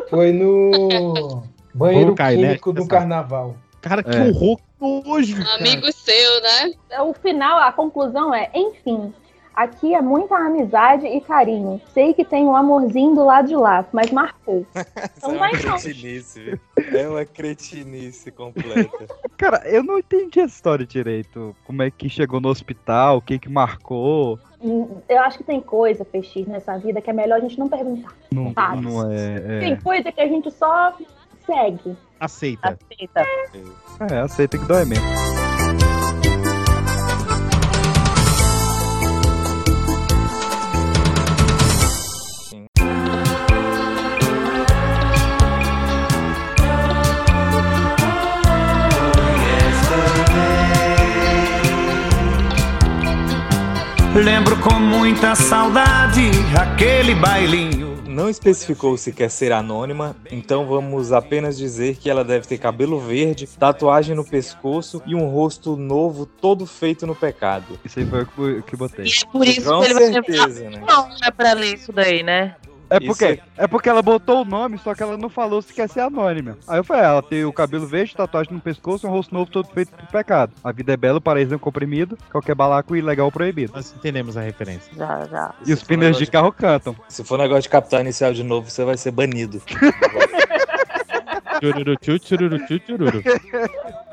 Foi 0.09 0.33
no 0.33 1.43
banheiro 1.75 2.13
Ô, 2.13 2.15
Caio, 2.15 2.41
né? 2.41 2.47
químico 2.49 2.73
do 2.73 2.81
Essa- 2.83 2.89
carnaval. 2.89 3.57
Cara, 3.81 4.03
que 4.03 4.11
É. 4.11 4.23
horror, 4.23 4.57
que 4.57 4.65
nojo. 4.81 5.45
cara. 5.45 5.57
Amigo 5.57 5.93
seu, 5.93 6.43
né? 6.43 6.73
O 7.03 7.13
final, 7.15 7.59
a 7.59 7.73
conclusão 7.73 8.35
é, 8.35 8.51
enfim. 8.55 9.13
Aqui 9.55 9.95
é 9.95 10.03
muita 10.03 10.35
amizade 10.37 11.07
e 11.07 11.19
carinho. 11.19 11.81
Sei 11.95 12.13
que 12.13 12.27
tem 12.27 12.45
um 12.45 12.55
amorzinho 12.55 13.15
do 13.15 13.25
lado 13.25 13.49
de 13.49 13.57
lá, 13.57 13.87
mas 13.91 14.11
marcou. 14.11 14.67
Então 15.17 15.33
é 15.33 15.37
uma 15.39 15.49
cretinice? 15.51 16.61
É 16.93 17.09
uma 17.09 17.25
cretinice 17.25 18.31
completa. 18.31 19.07
Cara, 19.39 19.63
eu 19.67 19.83
não 19.83 19.99
entendi 19.99 20.41
a 20.41 20.45
história 20.45 20.85
direito. 20.87 21.57
Como 21.65 21.83
é 21.83 21.91
que 21.91 22.07
chegou 22.11 22.39
no 22.39 22.51
hospital, 22.51 23.17
o 23.17 23.23
que 23.23 23.39
que 23.39 23.49
marcou. 23.49 24.39
Hum, 24.61 25.01
Eu 25.09 25.21
acho 25.23 25.39
que 25.39 25.45
tem 25.45 25.61
coisa, 25.63 26.05
Peixe, 26.05 26.45
nessa 26.47 26.77
vida 26.77 27.01
que 27.01 27.09
é 27.09 27.13
melhor 27.15 27.37
a 27.37 27.41
gente 27.41 27.59
não 27.59 27.69
perguntar. 27.69 28.13
Não, 28.31 28.53
não 28.83 29.11
é. 29.11 29.61
Tem 29.61 29.73
É, 29.73 29.77
coisa 29.77 30.13
que 30.13 30.21
a 30.21 30.29
gente 30.29 30.51
só 30.51 30.95
segue. 31.47 31.97
Aceita. 32.19 32.79
Aceita. 32.95 33.25
é 34.11 34.19
aceita 34.21 34.59
que 34.59 34.65
dói 34.65 34.85
mesmo. 34.85 35.05
Lembro 54.15 54.57
com 54.57 54.81
muita 54.81 55.35
saudade 55.35 56.31
aquele 56.59 57.15
bailinho. 57.15 57.96
Não 58.17 58.31
especificou 58.31 58.97
se 58.97 59.13
quer 59.13 59.29
ser 59.31 59.53
anônima, 59.53 60.17
então 60.31 60.65
vamos 60.67 61.13
apenas 61.13 61.55
dizer 61.59 61.97
que 61.97 62.09
ela 62.09 62.25
deve 62.25 62.47
ter 62.47 62.57
cabelo 62.57 62.99
verde, 62.99 63.47
tatuagem 63.47 64.17
no 64.17 64.25
pescoço 64.25 65.03
e 65.05 65.15
um 65.15 65.29
rosto 65.29 65.77
novo 65.77 66.25
todo 66.25 66.65
feito 66.65 67.07
no 67.07 67.15
pecado. 67.15 67.79
Isso 67.85 67.99
aí 67.99 68.07
foi 68.07 68.23
o 68.23 68.27
que- 68.27 68.63
que 68.71 68.75
botei. 68.77 69.05
E 69.05 69.11
é 69.11 69.27
por 69.31 69.47
isso 69.47 69.69
Com 69.71 69.81
que 69.81 69.85
ele 69.85 69.95
vai 69.95 70.13
certeza, 70.15 70.71
né? 70.71 70.83
Não, 70.89 71.09
não 71.11 71.17
é 71.27 71.31
pra 71.31 71.53
ler 71.53 71.75
isso 71.75 71.93
daí, 71.93 72.23
né? 72.23 72.57
É 72.89 73.01
porque, 73.01 73.41
é 73.57 73.67
porque 73.67 73.89
ela 73.89 74.03
botou 74.03 74.43
o 74.43 74.45
nome, 74.45 74.79
só 74.79 74.95
que 74.95 75.03
ela 75.03 75.17
não 75.17 75.29
falou 75.29 75.61
se 75.61 75.73
quer 75.73 75.89
ser 75.89 76.01
anônima. 76.01 76.57
Aí 76.69 76.79
eu 76.79 76.85
falei, 76.85 77.05
ela 77.05 77.23
tem 77.23 77.45
o 77.45 77.53
cabelo 77.53 77.87
verde, 77.87 78.15
tatuagem 78.15 78.53
no 78.53 78.61
pescoço 78.61 79.07
e 79.07 79.09
um 79.09 79.13
rosto 79.13 79.35
novo 79.35 79.51
todo 79.51 79.69
feito 79.69 79.91
por 79.91 80.07
pecado. 80.07 80.53
A 80.63 80.71
vida 80.71 80.93
é 80.93 80.97
bela, 80.97 81.19
o 81.19 81.21
paraíso 81.21 81.55
é 81.55 81.57
um 81.57 81.61
comprimido, 81.61 82.17
qualquer 82.31 82.55
balaco 82.55 82.95
ilegal 82.95 83.31
proibido. 83.33 83.73
Nós 83.75 83.93
entendemos 83.93 84.37
a 84.37 84.41
referência. 84.41 84.93
Já, 84.97 85.25
já. 85.27 85.55
E 85.67 85.73
os 85.73 85.81
Se 85.81 85.85
for 85.85 85.95
pneus 85.95 86.19
de 86.19 86.27
carro 86.27 86.53
cantam. 86.53 86.95
Se 87.09 87.25
for 87.25 87.39
negócio 87.39 87.63
de 87.63 87.69
capital 87.69 88.01
inicial 88.01 88.33
de 88.33 88.43
novo, 88.43 88.71
você 88.71 88.85
vai 88.85 88.97
ser 88.97 89.11
banido. 89.11 89.61
Chururu, 91.61 91.97
tchu, 91.97 92.19
chururu, 92.23 92.59
tchu, 92.67 92.81
chururu. 92.87 93.23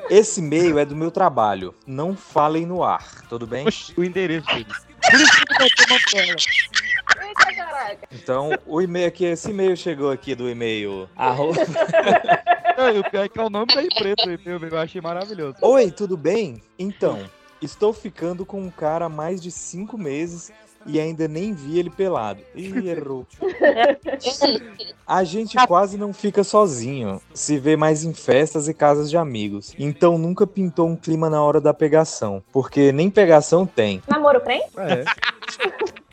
Esse 0.09 0.39
e-mail 0.39 0.79
é 0.79 0.85
do 0.85 0.95
meu 0.95 1.11
trabalho. 1.11 1.73
Não 1.85 2.15
falem 2.15 2.65
no 2.65 2.83
ar, 2.83 3.03
tudo 3.27 3.45
bem? 3.45 3.67
Oxi, 3.67 3.93
o 3.97 4.03
endereço 4.03 4.47
dele. 4.47 4.67
Por 5.09 5.19
isso 5.19 6.05
que 6.07 6.17
eu. 6.17 7.27
Eita, 7.27 7.55
caraca. 7.55 8.07
Então, 8.11 8.51
o 8.65 8.81
e-mail 8.81 9.07
aqui, 9.07 9.25
esse 9.25 9.49
e-mail 9.49 9.75
chegou 9.77 10.11
aqui 10.11 10.33
do 10.35 10.49
e-mail. 10.49 11.09
arroba- 11.15 11.59
Não, 12.77 12.99
o 12.99 13.09
pior 13.11 13.25
é 13.25 13.29
que 13.29 13.39
é 13.39 13.43
o 13.43 13.49
nome 13.49 13.67
da 13.73 13.83
empresa, 13.83 14.15
meu, 14.45 14.59
eu 14.67 14.77
achei 14.79 14.99
maravilhoso. 14.99 15.57
Oi, 15.61 15.91
tudo 15.91 16.17
bem? 16.17 16.61
Então, 16.79 17.29
estou 17.61 17.93
ficando 17.93 18.45
com 18.45 18.59
um 18.61 18.71
cara 18.71 19.05
há 19.05 19.09
mais 19.09 19.39
de 19.41 19.51
cinco 19.51 19.95
meses 19.97 20.51
e 20.85 20.99
ainda 20.99 21.27
nem 21.27 21.53
vi 21.53 21.79
ele 21.79 21.89
pelado. 21.89 22.41
Ih, 22.55 22.89
errou. 22.89 23.25
A 25.05 25.23
gente 25.23 25.57
quase 25.67 25.97
não 25.97 26.13
fica 26.13 26.43
sozinho, 26.43 27.21
se 27.33 27.57
vê 27.57 27.75
mais 27.75 28.03
em 28.03 28.13
festas 28.13 28.67
e 28.67 28.73
casas 28.73 29.09
de 29.09 29.17
amigos. 29.17 29.73
Então 29.77 30.17
nunca 30.17 30.47
pintou 30.47 30.87
um 30.87 30.95
clima 30.95 31.29
na 31.29 31.41
hora 31.41 31.59
da 31.59 31.73
pegação, 31.73 32.41
porque 32.51 32.91
nem 32.91 33.09
pegação 33.09 33.65
tem. 33.65 34.01
Namoro 34.07 34.41
crente? 34.41 34.67
É. 34.77 35.03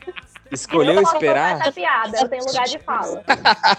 Escolheu 0.51 0.95
Eu 0.95 1.01
esperar? 1.03 1.61
essa 1.61 1.71
piada, 1.71 2.19
eu 2.19 2.27
tenho 2.27 2.43
lugar 2.45 2.65
de 2.65 2.77
fala. 2.79 3.23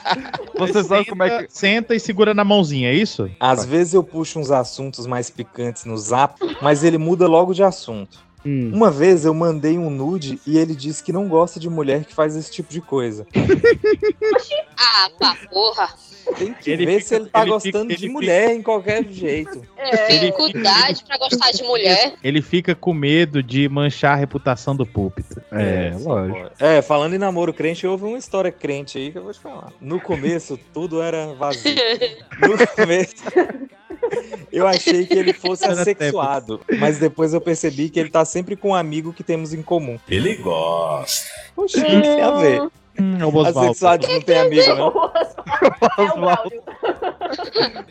Você 0.56 0.82
sabe 0.82 1.04
como 1.04 1.22
é 1.22 1.44
que. 1.44 1.52
Senta 1.52 1.94
e 1.94 2.00
segura 2.00 2.32
na 2.32 2.44
mãozinha, 2.44 2.88
é 2.88 2.94
isso? 2.94 3.30
Às 3.38 3.66
vezes 3.66 3.92
eu 3.92 4.02
puxo 4.02 4.38
uns 4.38 4.50
assuntos 4.50 5.06
mais 5.06 5.28
picantes 5.28 5.84
no 5.84 5.98
zap, 5.98 6.34
mas 6.62 6.82
ele 6.82 6.96
muda 6.96 7.26
logo 7.26 7.52
de 7.52 7.62
assunto. 7.62 8.24
Hum. 8.44 8.70
Uma 8.74 8.90
vez 8.90 9.24
eu 9.24 9.32
mandei 9.32 9.78
um 9.78 9.90
nude 9.90 10.40
e 10.46 10.58
ele 10.58 10.74
disse 10.74 11.02
que 11.02 11.12
não 11.12 11.28
gosta 11.28 11.60
de 11.60 11.70
mulher 11.70 12.04
que 12.04 12.14
faz 12.14 12.36
esse 12.36 12.50
tipo 12.50 12.70
de 12.70 12.80
coisa. 12.80 13.26
Ah, 14.76 15.10
pá, 15.18 15.36
porra. 15.50 15.88
Tem 16.38 16.54
que 16.54 16.70
Ele 16.70 16.86
ver 16.86 16.92
fica- 17.02 17.06
se 17.08 17.14
ele 17.16 17.26
tá 17.26 17.42
ele 17.42 17.50
gostando 17.50 17.88
fica- 17.88 17.96
de 18.00 18.08
mulher 18.08 18.50
em 18.52 18.62
qualquer 18.62 19.04
jeito. 19.10 19.62
É, 19.76 20.06
Dificuldade 20.18 21.04
pra 21.04 21.18
gostar 21.18 21.50
de 21.50 21.62
mulher. 21.64 22.14
Ele 22.22 22.40
fica 22.40 22.74
com 22.74 22.92
medo 22.94 23.42
de 23.42 23.68
manchar 23.68 24.12
a 24.12 24.16
reputação 24.16 24.74
do 24.76 24.86
púlpito. 24.86 25.42
É, 25.50 25.92
lógico. 26.00 26.50
É, 26.58 26.80
falando 26.82 27.14
em 27.14 27.18
namoro 27.18 27.52
crente, 27.52 27.86
houve 27.86 28.04
uma 28.04 28.18
história 28.18 28.50
crente 28.52 28.98
aí 28.98 29.10
que 29.12 29.18
eu 29.18 29.22
vou 29.24 29.32
te 29.32 29.40
falar. 29.40 29.72
No 29.80 30.00
começo, 30.00 30.58
tudo 30.72 31.02
era 31.02 31.34
vazio. 31.34 31.74
No 32.40 32.66
começo, 32.76 33.14
eu 34.52 34.66
achei 34.66 35.06
que 35.06 35.14
ele 35.18 35.32
fosse 35.32 35.64
assexuado, 35.66 36.60
mas 36.78 36.98
depois 36.98 37.34
eu 37.34 37.40
percebi 37.40 37.88
que 37.88 37.98
ele 37.98 38.10
tá 38.10 38.24
sempre 38.24 38.56
com 38.56 38.70
um 38.70 38.74
amigo 38.74 39.12
que 39.12 39.22
temos 39.22 39.52
em 39.52 39.62
comum. 39.62 39.98
Ele 40.08 40.36
gosta. 40.36 41.28
Poxa, 41.54 41.78
o 41.78 41.84
que 41.84 42.00
tem 42.00 42.20
a 42.20 42.30
ver? 42.32 42.68
Hum, 42.98 43.18
é 43.20 43.24
o 43.24 43.28
Oswaldo. 43.28 43.58
Assexuado 43.60 44.08
não 44.08 44.20
tem 44.20 44.38
amigo, 44.38 44.74
não. 44.74 44.88
Oswaldo. 45.98 46.62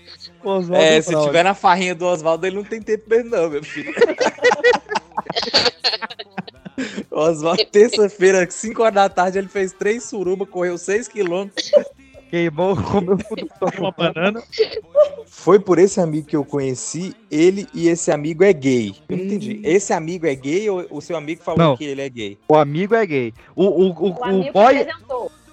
Oswaldo 0.44 0.76
É, 0.76 1.02
se 1.02 1.10
Braulio. 1.10 1.28
tiver 1.30 1.44
na 1.44 1.54
farrinha 1.54 1.96
do 1.96 2.06
Oswaldo, 2.06 2.46
ele 2.46 2.56
não 2.56 2.64
tem 2.64 2.82
tempo 2.82 3.04
mesmo, 3.10 3.30
não, 3.32 3.50
meu 3.50 3.64
filho. 3.64 3.94
Oswaldo, 7.12 7.66
terça-feira, 7.66 8.50
5 8.50 8.82
horas 8.82 8.96
da 8.96 9.10
tarde, 9.10 9.38
ele 9.38 9.48
fez 9.48 9.72
três 9.74 10.04
suruba, 10.06 10.46
correu 10.46 10.78
6 10.78 11.08
quilômetros. 11.08 11.72
Queimou, 12.32 12.78
comeu 12.82 13.18
tudo. 13.18 13.50
Uma 13.78 13.92
banana. 13.92 14.42
Foi 15.28 15.60
por 15.60 15.78
esse 15.78 16.00
amigo 16.00 16.26
que 16.26 16.36
eu 16.36 16.46
conheci, 16.46 17.14
ele 17.30 17.68
e 17.74 17.90
esse 17.90 18.10
amigo 18.10 18.42
é 18.42 18.54
gay. 18.54 18.96
Eu 19.10 19.18
não 19.18 19.26
entendi. 19.26 19.60
Esse 19.66 19.92
amigo 19.92 20.26
é 20.26 20.34
gay 20.34 20.70
ou 20.70 20.88
o 20.90 21.02
seu 21.02 21.18
amigo 21.18 21.44
falou 21.44 21.60
Não. 21.60 21.78
que 21.78 21.84
ele 21.84 22.02
é 22.02 22.08
gay? 22.08 22.38
O 22.48 22.56
amigo 22.56 22.96
é 22.96 23.06
gay. 23.06 23.34
O, 23.54 23.66
o, 23.66 23.90
o, 23.90 24.08
O 24.08 24.10
o 24.12 24.52
boy, 24.54 24.88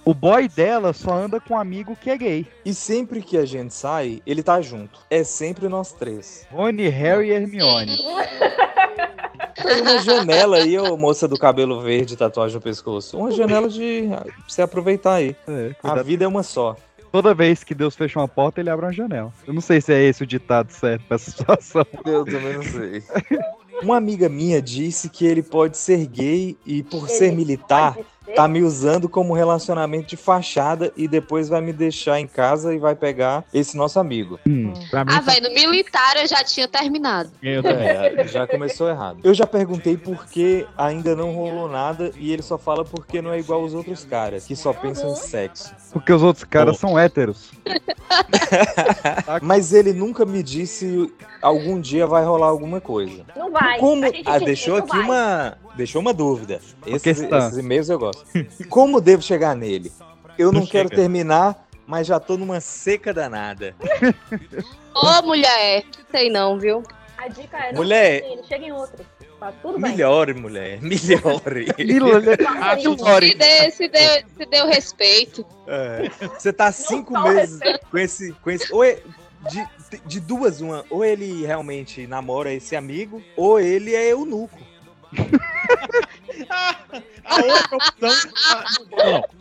o 0.05 0.15
boy 0.15 0.49
dela 0.49 0.93
só 0.93 1.13
anda 1.13 1.41
com 1.41 1.55
um 1.55 1.59
amigo 1.59 1.97
que 1.97 2.11
é 2.11 2.17
gay. 2.17 2.47
E 2.65 2.73
sempre 2.73 3.23
que 3.23 3.37
a 3.37 3.45
gente 3.45 3.75
sai, 3.75 4.23
ele 4.25 4.45
tá 4.45 4.61
junto. 4.61 5.01
É 5.11 5.25
sempre 5.25 5.69
nós 5.69 5.93
três. 5.93 6.47
Rony, 6.49 6.87
Harry 6.89 7.31
e 7.31 7.33
Hermione. 7.33 7.97
Tem 9.63 9.83
uma 9.83 9.99
janela 9.99 10.57
aí, 10.59 10.79
ô 10.79 10.97
moça 10.97 11.27
do 11.27 11.39
cabelo 11.39 11.81
verde, 11.81 12.17
tatuagem 12.17 12.57
no 12.57 12.61
pescoço. 12.61 13.17
Uma 13.17 13.31
janela 13.31 13.69
de 13.69 14.09
pra 14.09 14.25
você 14.47 14.63
aproveitar 14.63 15.15
aí. 15.15 15.35
É, 15.47 15.75
A 15.83 16.03
vida 16.03 16.25
é 16.25 16.29
uma 16.29 16.43
só. 16.43 16.77
Toda 17.11 17.35
vez 17.35 17.65
que 17.65 17.75
Deus 17.75 17.97
fecha 17.97 18.19
uma 18.19 18.29
porta, 18.29 18.61
ele 18.61 18.69
abre 18.71 18.85
uma 18.87 18.93
janela. 18.93 19.33
Eu 19.47 19.55
não 19.55 19.61
sei 19.63 19.81
se 19.81 19.93
é 19.93 20.03
esse 20.03 20.23
o 20.23 20.27
ditado 20.27 20.71
certo 20.71 21.05
pra 21.07 21.15
essa 21.15 21.31
situação. 21.31 21.87
Eu 22.05 22.25
também 22.25 22.55
não 22.55 22.63
sei. 22.63 23.03
Uma 23.83 23.97
amiga 23.97 24.29
minha 24.29 24.61
disse 24.61 25.09
que 25.09 25.25
ele 25.25 25.43
pode 25.43 25.79
ser 25.79 26.07
gay 26.07 26.57
e, 26.67 26.83
por 26.83 27.09
ser 27.09 27.33
militar, 27.33 27.97
tá 28.35 28.47
me 28.49 28.63
usando 28.63 29.09
como 29.09 29.35
relacionamento 29.35 30.09
de 30.09 30.17
fachada 30.17 30.93
e 30.97 31.07
depois 31.09 31.49
vai 31.49 31.61
me 31.61 31.73
deixar 31.73 32.21
em 32.21 32.27
casa 32.27 32.75
e 32.75 32.79
vai 32.79 32.95
pegar 32.95 33.45
esse 33.53 33.77
nosso 33.77 33.99
amigo. 33.99 34.39
Pra 34.91 35.05
mim, 35.05 35.13
Ah, 35.15 35.21
velho, 35.21 35.49
no 35.49 35.55
militar 35.55 36.17
eu 36.17 36.27
já 36.27 36.43
tinha 36.45 36.69
terminado. 36.69 37.31
eu 37.43 37.63
também. 37.63 37.89
É, 37.89 38.27
já 38.29 38.47
começou 38.47 38.89
errado. 38.89 39.19
Eu 39.23 39.35
já 39.35 39.47
perguntei 39.47 39.97
por 39.97 40.27
que 40.27 40.67
ainda 40.77 41.15
não 41.17 41.33
rolou 41.33 41.69
nada 41.69 42.13
e 42.17 42.33
ele 42.33 42.43
só 42.43 42.59
fala 42.59 42.85
porque 42.85 43.21
não 43.23 43.33
é 43.33 43.39
igual 43.39 43.63
os 43.63 43.75
outros 43.75 44.05
caras, 44.05 44.47
que 44.47 44.55
só 44.57 44.73
pensam 44.73 45.13
em 45.13 45.17
sexo. 45.17 45.75
Porque 45.93 46.13
os 46.13 46.23
outros 46.23 46.45
caras 46.45 46.79
são 46.79 46.99
héteros. 46.99 47.51
Mas 49.43 49.73
ele 49.73 49.93
nunca 49.93 50.25
me 50.25 50.43
disse 50.43 51.13
algum 51.43 51.81
dia 51.81 52.07
vai 52.07 52.25
rolar 52.25 52.47
alguma 52.49 52.81
coisa. 52.81 53.25
Não 53.37 53.51
vai. 53.51 53.79
Como... 53.79 54.03
Ah, 54.27 54.39
deixou 54.39 54.77
aqui 54.77 54.89
vai. 54.89 55.01
uma. 55.01 55.59
Deixou 55.79 56.01
uma 56.03 56.13
dúvida. 56.13 56.61
Esses, 56.85 57.03
questão. 57.03 57.39
esses 57.39 57.57
e-mails 57.57 57.89
eu 57.89 57.99
gosto. 57.99 58.27
Como 58.69 59.01
devo 59.01 59.23
chegar 59.23 59.55
nele? 59.55 59.91
Eu 60.37 60.51
não, 60.53 60.61
Não 60.61 60.67
quero 60.67 60.89
chega. 60.89 61.01
terminar, 61.03 61.67
mas 61.87 62.07
já 62.07 62.19
tô 62.21 62.37
numa 62.37 62.61
seca 62.61 63.15
danada. 63.15 63.75
Ô, 64.95 65.23
mulher, 65.23 65.85
sei 66.11 66.29
não, 66.31 66.59
viu? 66.59 66.83
A 67.17 67.29
dica 67.29 67.57
é 67.59 67.73
não 67.73 67.79
Mulher. 67.83 68.23
nele, 68.23 68.43
chega 68.47 68.65
em 68.67 68.73
outro. 68.73 69.05
Tá 69.39 69.53
tudo 69.63 69.79
bem. 69.79 69.93
Melhore, 69.93 70.35
mulher. 70.35 70.81
Melhore. 70.83 71.67
Se 71.71 73.35
dê, 73.37 73.71
se 73.71 73.89
dê, 73.89 74.25
se 74.37 74.47
dê 74.47 74.63
o 74.63 74.67
respeito. 74.67 75.47
É. 75.67 76.11
Você 76.39 76.53
tá 76.53 76.73
cinco 76.73 77.19
meses 77.23 77.61
com 77.91 77.99
esse, 77.99 78.33
com 78.33 78.51
esse. 78.51 78.73
Ou 78.73 78.83
é- 78.85 78.99
de, 79.51 79.65
de 80.05 80.21
duas, 80.21 80.61
uma. 80.61 80.85
Ou 80.91 81.05
ele 81.05 81.47
realmente 81.47 82.07
namora 82.09 82.53
esse 82.53 82.75
amigo, 82.75 83.23
ou 83.37 83.61
ele 83.61 83.95
é 83.95 84.11
eunuco. 84.13 84.59
A 87.25 87.37
outra 87.37 87.77
opção. 87.77 88.33
a- 88.51 88.65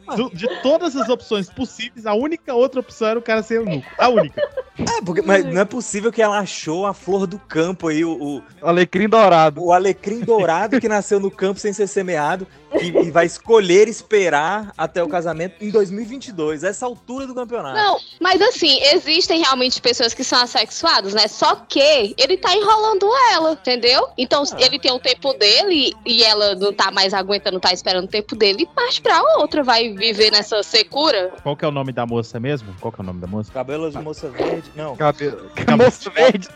Não, 0.10 0.16
do- 0.16 0.30
de 0.36 0.48
todas 0.62 0.96
as 0.96 1.08
opções 1.10 1.50
possíveis, 1.50 2.06
a 2.06 2.14
única 2.14 2.54
outra 2.54 2.80
opção 2.80 3.08
era 3.10 3.20
o 3.20 3.22
cara 3.22 3.42
ser 3.44 3.56
eunuco. 3.56 3.88
A 3.98 4.10
única. 4.10 4.42
Ah, 4.80 5.02
porque, 5.06 5.22
mas 5.22 5.44
não 5.46 5.62
é 5.62 5.66
possível 5.66 6.12
que 6.12 6.22
ela 6.22 6.40
achou 6.40 6.86
a 6.86 6.94
flor 6.94 7.26
do 7.26 7.40
campo 7.40 7.88
aí, 7.88 8.04
o, 8.06 8.12
o, 8.38 8.44
Alecrim 8.62 9.08
dourado. 9.10 9.64
o 9.64 9.72
alecrim 9.74 10.20
dourado 10.20 10.80
que 10.80 10.88
nasceu 10.88 11.20
no 11.20 11.32
campo 11.32 11.60
sem 11.60 11.74
ser 11.74 11.88
semeado 11.88 12.46
e, 12.82 12.88
e 12.88 13.12
vai 13.12 13.26
escolher 13.26 13.88
esperar 13.88 14.74
até 14.78 15.04
o 15.04 15.08
casamento 15.08 15.56
em 15.62 15.70
2022, 15.70 16.64
essa 16.64 16.86
altura 16.86 17.26
do 17.26 17.34
campeonato. 17.34 17.76
Não, 17.76 17.98
mas 18.20 18.42
assim, 18.42 18.80
existem 18.94 19.40
realmente 19.42 19.82
pessoas 19.82 20.14
que 20.14 20.24
são 20.24 20.42
assexuadas, 20.42 21.14
né? 21.14 21.28
Só 21.28 21.56
que 21.56 22.14
ele 22.18 22.38
tá 22.38 22.54
enrolando 22.56 23.08
ela, 23.34 23.54
entendeu? 23.54 24.08
Então, 24.18 24.44
Ah. 24.52 24.58
ele 24.60 24.80
tem 24.80 24.92
o 24.92 25.00
tempo 25.00 25.34
dele 25.34 25.94
e 26.06 26.24
ela 26.24 26.56
não 26.56 26.74
tá 26.74 26.92
mais 26.92 27.14
aguentando, 27.14 27.54
não 27.54 27.60
tá 27.62 27.74
esperando 27.74 28.06
o 28.06 28.10
tempo 28.10 28.36
dele, 28.36 28.64
e 28.64 28.66
parte 28.68 29.02
pra 29.02 29.22
outra, 29.38 29.64
vai 29.64 29.94
viver 29.94 30.32
nessa 30.32 30.62
secura. 30.64 31.32
Qual 31.44 31.56
que 31.56 31.64
é 31.66 31.68
o 31.68 31.72
nome 31.72 31.92
da 31.92 32.06
moça 32.06 32.40
mesmo? 32.40 32.76
Qual 32.80 32.92
que 32.92 33.00
é 33.00 33.04
o 33.04 33.06
nome 33.06 33.20
da 33.20 33.28
moça? 33.28 33.52
Cabelo 33.52 33.90
de 33.90 33.98
moça 34.00 34.30
verde. 34.30 34.72
Não. 34.76 34.96
Cabelo. 34.96 35.50
Moço 35.78 36.12
verde. 36.12 36.48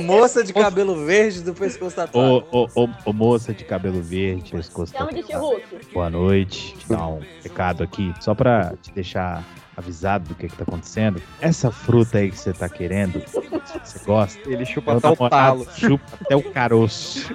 Moça 0.00 0.42
de 0.44 0.52
cabelo 0.52 1.04
verde 1.04 1.40
do 1.42 1.54
pescoço 1.54 1.96
tatuado. 1.96 2.44
Ô, 2.50 2.64
ô, 2.74 2.84
ô, 2.84 2.88
ô, 3.04 3.12
moça 3.12 3.52
de 3.52 3.64
cabelo 3.64 4.02
verde, 4.02 4.35
pescoço 4.42 4.92
Chama 4.96 5.12
de. 5.12 5.22
Chirruque. 5.22 5.62
Boa 5.92 6.10
noite. 6.10 6.74
Te 6.76 6.88
dar 6.88 7.06
um 7.06 7.20
recado 7.42 7.82
aqui, 7.82 8.12
só 8.20 8.34
pra 8.34 8.72
te 8.82 8.92
deixar 8.92 9.42
avisado 9.76 10.28
do 10.28 10.34
que 10.34 10.48
que 10.48 10.56
tá 10.56 10.62
acontecendo. 10.62 11.20
Essa 11.40 11.70
fruta 11.70 12.18
aí 12.18 12.30
que 12.30 12.38
você 12.38 12.52
tá 12.52 12.68
querendo, 12.68 13.20
que 13.20 13.30
você 13.30 13.98
gosta, 14.06 14.40
Ele 14.50 14.64
chupa 14.64 14.92
meu 14.92 14.98
até 14.98 15.08
o 15.24 15.28
talo. 15.28 15.66
chupa 15.76 16.04
até 16.24 16.34
o 16.34 16.42
caroço. 16.42 17.34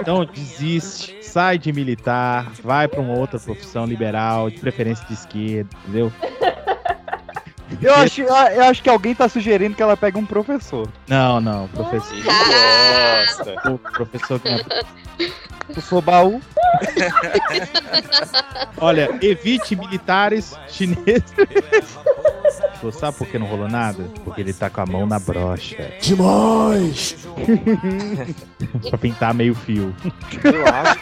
Então 0.00 0.24
desiste, 0.24 1.16
sai 1.24 1.58
de 1.58 1.72
militar, 1.72 2.52
vai 2.62 2.86
pra 2.86 3.00
uma 3.00 3.18
outra 3.18 3.38
profissão 3.40 3.84
liberal, 3.84 4.48
de 4.48 4.58
preferência 4.58 5.04
de 5.06 5.14
esquerda, 5.14 5.70
entendeu? 5.82 6.12
Eu 7.82 7.94
acho, 7.96 8.22
eu 8.22 8.64
acho 8.64 8.80
que 8.80 8.88
alguém 8.88 9.12
tá 9.12 9.28
sugerindo 9.28 9.74
que 9.74 9.82
ela 9.82 9.96
pegue 9.96 10.16
um 10.16 10.24
professor. 10.24 10.88
Não, 11.08 11.40
não, 11.40 11.66
professor. 11.68 12.16
Gosta. 12.22 13.70
O 13.72 13.78
professor 13.78 14.38
que 14.40 14.48
não 15.68 15.74
Professor 15.74 16.00
baú. 16.00 16.40
Olha, 18.78 19.08
evite 19.22 19.74
militares 19.76 20.56
chineses. 20.68 21.24
Pô, 22.80 22.92
Sabe 22.92 23.16
por 23.16 23.26
que 23.26 23.38
não 23.38 23.46
rolou 23.46 23.68
nada? 23.68 24.04
Porque 24.24 24.40
ele 24.40 24.52
tá 24.52 24.68
com 24.70 24.80
a 24.80 24.86
mão 24.86 25.06
na 25.06 25.18
brocha. 25.18 25.92
Demais! 26.00 27.16
pra 28.88 28.98
pintar 28.98 29.34
meio 29.34 29.54
fio. 29.54 29.94
Eu 30.44 30.64
acho. 30.66 30.98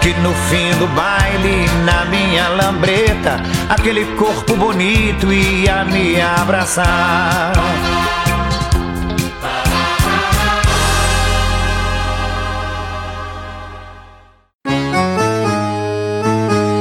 Que 0.00 0.14
no 0.20 0.32
fim 0.32 0.78
do 0.78 0.86
baile, 0.94 1.66
na 1.84 2.04
minha 2.06 2.48
lambreta, 2.50 3.40
aquele 3.68 4.04
corpo 4.16 4.54
bonito 4.56 5.32
ia 5.32 5.84
me 5.84 6.20
abraçar. 6.20 7.52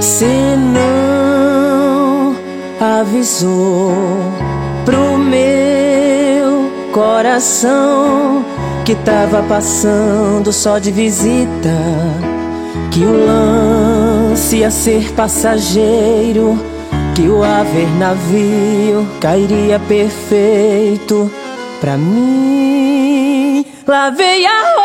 Se 0.05 0.55
não 0.55 2.35
avisou 2.79 3.91
pro 4.85 5.17
meu 5.17 6.71
coração 6.93 8.45
que 8.85 8.93
tava 8.93 9.41
passando 9.41 10.53
só 10.53 10.77
de 10.77 10.91
visita, 10.91 11.75
que 12.91 12.99
o 13.03 13.25
lance 13.25 14.57
ia 14.57 14.69
ser 14.69 15.11
passageiro, 15.13 16.55
que 17.15 17.27
o 17.27 17.43
haver 17.43 17.89
navio 17.97 19.07
cairia 19.19 19.79
perfeito 19.79 21.31
pra 21.81 21.97
mim. 21.97 23.65
Lavei 23.87 24.45
a 24.45 24.75
roupa 24.75 24.84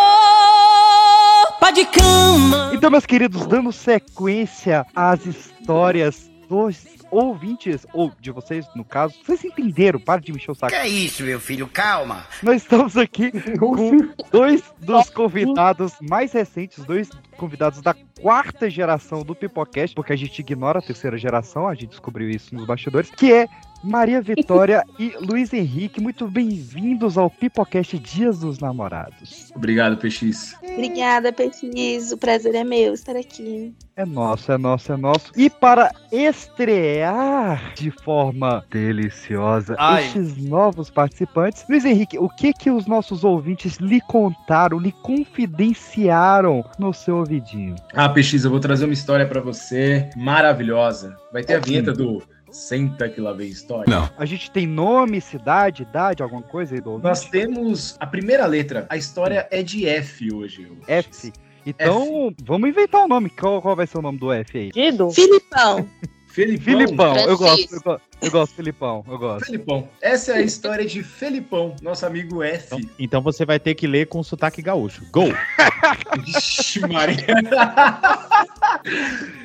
de 1.73 1.85
cama. 1.87 2.71
Então, 2.75 2.91
meus 2.91 3.07
queridos, 3.07 3.47
dando 3.47 3.71
sequência 3.73 4.85
às 4.95 5.25
histórias 5.25 6.29
dos 6.49 6.85
ouvintes, 7.11 7.87
ou 7.93 8.13
de 8.21 8.31
vocês, 8.31 8.67
no 8.75 8.85
caso, 8.85 9.15
vocês 9.25 9.45
entenderam, 9.45 10.01
para 10.01 10.21
de 10.21 10.33
me 10.33 10.39
encher 10.39 10.51
o 10.51 10.55
saco. 10.55 10.73
Que 10.73 10.79
é 10.79 10.89
isso, 10.89 11.23
meu 11.23 11.39
filho? 11.41 11.69
Calma. 11.69 12.25
Nós 12.43 12.63
estamos 12.63 12.97
aqui 12.97 13.31
com 13.59 14.09
dois 14.31 14.63
dos 14.79 15.11
convidados 15.11 15.95
mais 16.01 16.33
recentes, 16.33 16.85
dois 16.85 17.11
convidados 17.37 17.81
da 17.81 17.95
quarta 18.21 18.69
geração 18.69 19.23
do 19.23 19.35
Pipocast, 19.35 19.95
porque 19.95 20.13
a 20.13 20.17
gente 20.17 20.39
ignora 20.39 20.79
a 20.79 20.83
terceira 20.83 21.17
geração, 21.17 21.69
a 21.69 21.75
gente 21.75 21.91
descobriu 21.91 22.29
isso 22.29 22.55
nos 22.55 22.67
bastidores, 22.67 23.11
que 23.11 23.33
é 23.33 23.47
Maria 23.83 24.21
Vitória 24.21 24.85
e 24.99 25.15
Luiz 25.21 25.53
Henrique. 25.53 26.01
Muito 26.01 26.29
bem-vindos 26.29 27.17
ao 27.17 27.31
Pipocast 27.31 27.99
Dias 27.99 28.41
dos 28.41 28.59
Namorados. 28.59 29.51
Obrigado, 29.57 29.97
PX. 29.97 30.55
Obrigada, 30.63 31.33
Petis. 31.33 32.13
O 32.13 32.19
prazer 32.19 32.55
é 32.55 32.63
meu 32.63 32.93
estar 32.93 33.17
aqui. 33.17 33.75
É 33.97 34.05
nosso, 34.05 34.53
é 34.53 34.59
nosso, 34.59 34.93
é 34.93 34.97
nosso. 34.97 35.33
E 35.35 35.49
para 35.49 35.91
estrear 36.13 37.73
de 37.75 37.91
forma 37.91 38.65
deliciosa 38.71 39.75
Ai. 39.79 40.05
estes 40.05 40.37
novos 40.37 40.91
participantes, 40.91 41.65
Luiz 41.69 41.85
Henrique, 41.85 42.19
o 42.19 42.29
que 42.29 42.53
que 42.53 42.71
os 42.71 42.87
nossos 42.87 43.25
ouvintes 43.25 43.77
lhe 43.77 44.01
contaram, 44.03 44.79
lhe 44.79 44.93
confidenciaram 44.93 46.65
no 46.79 46.93
seu 46.93 47.17
ouvidinho? 47.17 47.77
Ah, 47.95 48.09
PX, 48.09 48.45
eu 48.45 48.51
vou 48.51 48.61
trazer 48.61 48.85
uma 48.85 48.95
história 48.95 49.27
pra 49.27 49.41
você 49.41 50.11
maravilhosa. 50.17 51.17
Vai 51.33 51.43
ter 51.43 51.55
a 51.55 51.61
vinheta 51.61 51.93
do 51.93 52.23
Senta 52.53 53.09
que 53.09 53.21
lá 53.21 53.33
vem 53.33 53.49
história. 53.49 53.85
Não. 53.89 54.11
A 54.17 54.25
gente 54.25 54.51
tem 54.51 54.67
nome, 54.67 55.21
cidade, 55.21 55.83
idade, 55.83 56.23
alguma 56.23 56.43
coisa 56.43 56.75
aí 56.75 56.81
do 56.81 56.91
ouvinte? 56.91 57.09
Nós 57.09 57.25
temos 57.25 57.97
a 57.99 58.07
primeira 58.07 58.47
letra. 58.47 58.87
A 58.89 58.97
história 58.97 59.47
é 59.51 59.63
de 59.63 59.87
F 59.87 60.33
hoje. 60.33 60.71
F. 60.87 61.33
Então, 61.65 62.35
vamos 62.43 62.69
inventar 62.69 63.05
o 63.05 63.09
nome. 63.09 63.31
Qual, 63.31 63.61
qual 63.61 63.77
vai 63.77 63.87
ser 63.87 63.99
o 63.99 64.03
nome 64.03 64.19
do 64.19 64.33
F 64.33 64.59
aí? 64.59 64.71
Filipão. 65.13 65.89
Felipão. 66.31 66.65
Filipão. 66.65 67.17
Eu 67.17 67.37
gosto, 67.37 67.75
eu 67.75 67.81
gosto, 67.81 68.10
eu 68.21 68.31
gosto, 68.31 68.55
Filipão. 68.55 69.05
Eu 69.09 69.19
gosto. 69.19 69.47
Felipão. 69.47 69.89
Essa 70.01 70.33
é 70.33 70.37
a 70.37 70.41
história 70.43 70.85
de 70.85 71.03
Felipão, 71.03 71.75
nosso 71.83 72.05
amigo 72.07 72.43
F. 72.43 72.89
Então 72.99 73.21
você 73.21 73.45
vai 73.45 73.59
ter 73.59 73.75
que 73.75 73.87
ler 73.87 74.07
com 74.07 74.23
sotaque 74.23 74.63
gaúcho. 74.63 75.05
Gol! 75.11 75.33
Vixe, 76.25 76.81
Maria. 76.81 77.27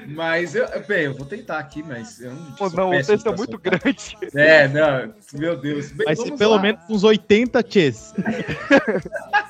Mas 0.07 0.55
eu, 0.55 0.67
bem, 0.87 1.05
eu 1.05 1.15
vou 1.15 1.25
tentar 1.25 1.59
aqui, 1.59 1.83
mas 1.83 2.21
eu 2.21 2.31
não. 2.31 2.51
Pô, 2.53 2.69
não, 2.69 2.89
o 2.89 3.03
texto 3.03 3.27
é 3.27 3.35
muito 3.35 3.51
soltar. 3.51 3.79
grande. 3.79 4.17
É, 4.35 4.67
não, 4.67 5.13
meu 5.33 5.57
Deus. 5.57 5.91
Bem, 5.91 6.05
Vai 6.05 6.15
ser 6.15 6.23
vamos 6.23 6.39
pelo 6.39 6.55
lá. 6.55 6.61
menos 6.61 6.81
uns 6.89 7.03
80 7.03 7.63
tchês. 7.63 8.13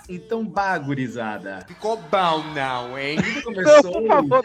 Então, 0.07 0.45
bagurizada. 0.45 1.65
Ficou 1.67 1.97
bom, 1.97 2.43
não, 2.53 2.97
hein? 2.97 3.17
Começou. 3.43 4.43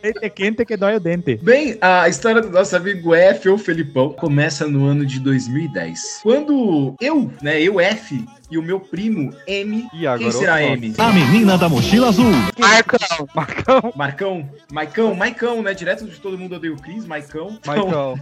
Quente, 0.00 0.30
quente 0.30 0.64
que 0.64 0.76
dói 0.78 0.96
o 0.96 1.00
dente. 1.00 1.36
Bem, 1.36 1.76
a 1.80 2.08
história 2.08 2.40
do 2.40 2.48
nosso 2.48 2.69
amigo 2.76 3.14
F 3.14 3.48
ou 3.48 3.58
Felipão 3.58 4.12
começa 4.12 4.66
no 4.66 4.86
ano 4.86 5.04
de 5.04 5.20
2010. 5.20 6.20
Quando 6.22 6.94
eu, 7.00 7.30
né, 7.42 7.60
eu 7.60 7.80
F 7.80 8.24
e 8.50 8.58
o 8.58 8.62
meu 8.62 8.80
primo 8.80 9.32
M, 9.46 9.88
E 9.92 10.06
agora 10.06 10.30
quem 10.30 10.32
será. 10.32 10.62
M? 10.62 10.94
A 10.98 11.12
menina 11.12 11.56
da 11.56 11.68
mochila 11.68 12.08
azul. 12.08 12.32
Marcão. 12.58 13.28
Marcão. 13.34 13.92
Marcão, 13.94 14.50
Maicão, 14.72 15.14
Maicão, 15.14 15.62
né? 15.62 15.72
Direto 15.72 16.04
de 16.04 16.18
todo 16.18 16.36
mundo 16.36 16.56
odeia 16.56 16.72
o 16.72 16.76
Cris, 16.76 17.06
Maicão. 17.06 17.58
Então, 17.60 17.74
Maicão. 17.74 18.20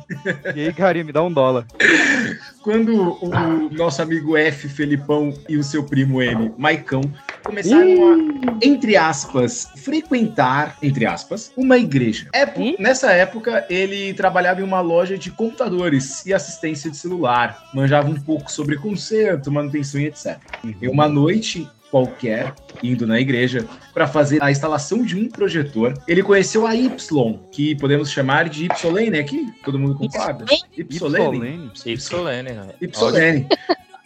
E 0.54 0.66
aí, 0.66 0.72
Carinho, 0.72 1.06
me 1.06 1.12
dá 1.12 1.22
um 1.22 1.32
dólar. 1.32 1.66
Quando 2.62 3.18
o 3.24 3.70
nosso 3.70 4.02
amigo 4.02 4.36
F, 4.36 4.68
Felipão 4.68 5.32
e 5.48 5.56
o 5.56 5.64
seu 5.64 5.82
primo 5.82 6.22
M, 6.22 6.52
Maicão, 6.58 7.00
começaram 7.44 8.12
a, 8.12 8.58
entre 8.62 8.96
aspas, 8.96 9.68
frequentar, 9.76 10.76
entre 10.82 11.06
aspas, 11.06 11.52
uma 11.56 11.78
igreja. 11.78 12.28
É, 12.32 12.44
por- 12.46 12.74
nessa 12.78 13.10
época, 13.12 13.66
ele 13.70 14.12
trabalhava 14.14 14.60
em 14.60 14.64
uma 14.64 14.80
loja 14.80 15.16
de 15.16 15.30
computadores 15.30 16.24
e 16.26 16.32
assistência 16.34 16.90
de 16.90 16.96
celular, 16.96 17.68
manjava 17.74 18.08
um 18.08 18.20
pouco 18.20 18.50
sobre 18.50 18.76
conserto, 18.76 19.50
manutenção 19.50 20.00
e 20.00 20.06
etc. 20.06 20.36
E 20.80 20.88
uma 20.88 21.08
noite 21.08 21.68
qualquer, 21.90 22.52
indo 22.82 23.06
na 23.06 23.18
igreja, 23.18 23.66
para 23.94 24.06
fazer 24.06 24.42
a 24.42 24.50
instalação 24.50 25.02
de 25.02 25.16
um 25.18 25.26
projetor, 25.26 25.94
ele 26.06 26.22
conheceu 26.22 26.66
a 26.66 26.76
Y, 26.76 27.38
que 27.50 27.74
podemos 27.76 28.10
chamar 28.10 28.46
de 28.50 28.66
Ypsolene 28.66 29.18
aqui, 29.18 29.50
todo 29.64 29.78
mundo 29.78 29.94
concorda? 29.94 30.44
Ypsolene. 30.76 31.70
Ypsolene, 31.86 32.50
né? 32.52 32.68
Ypsolene. 32.82 33.46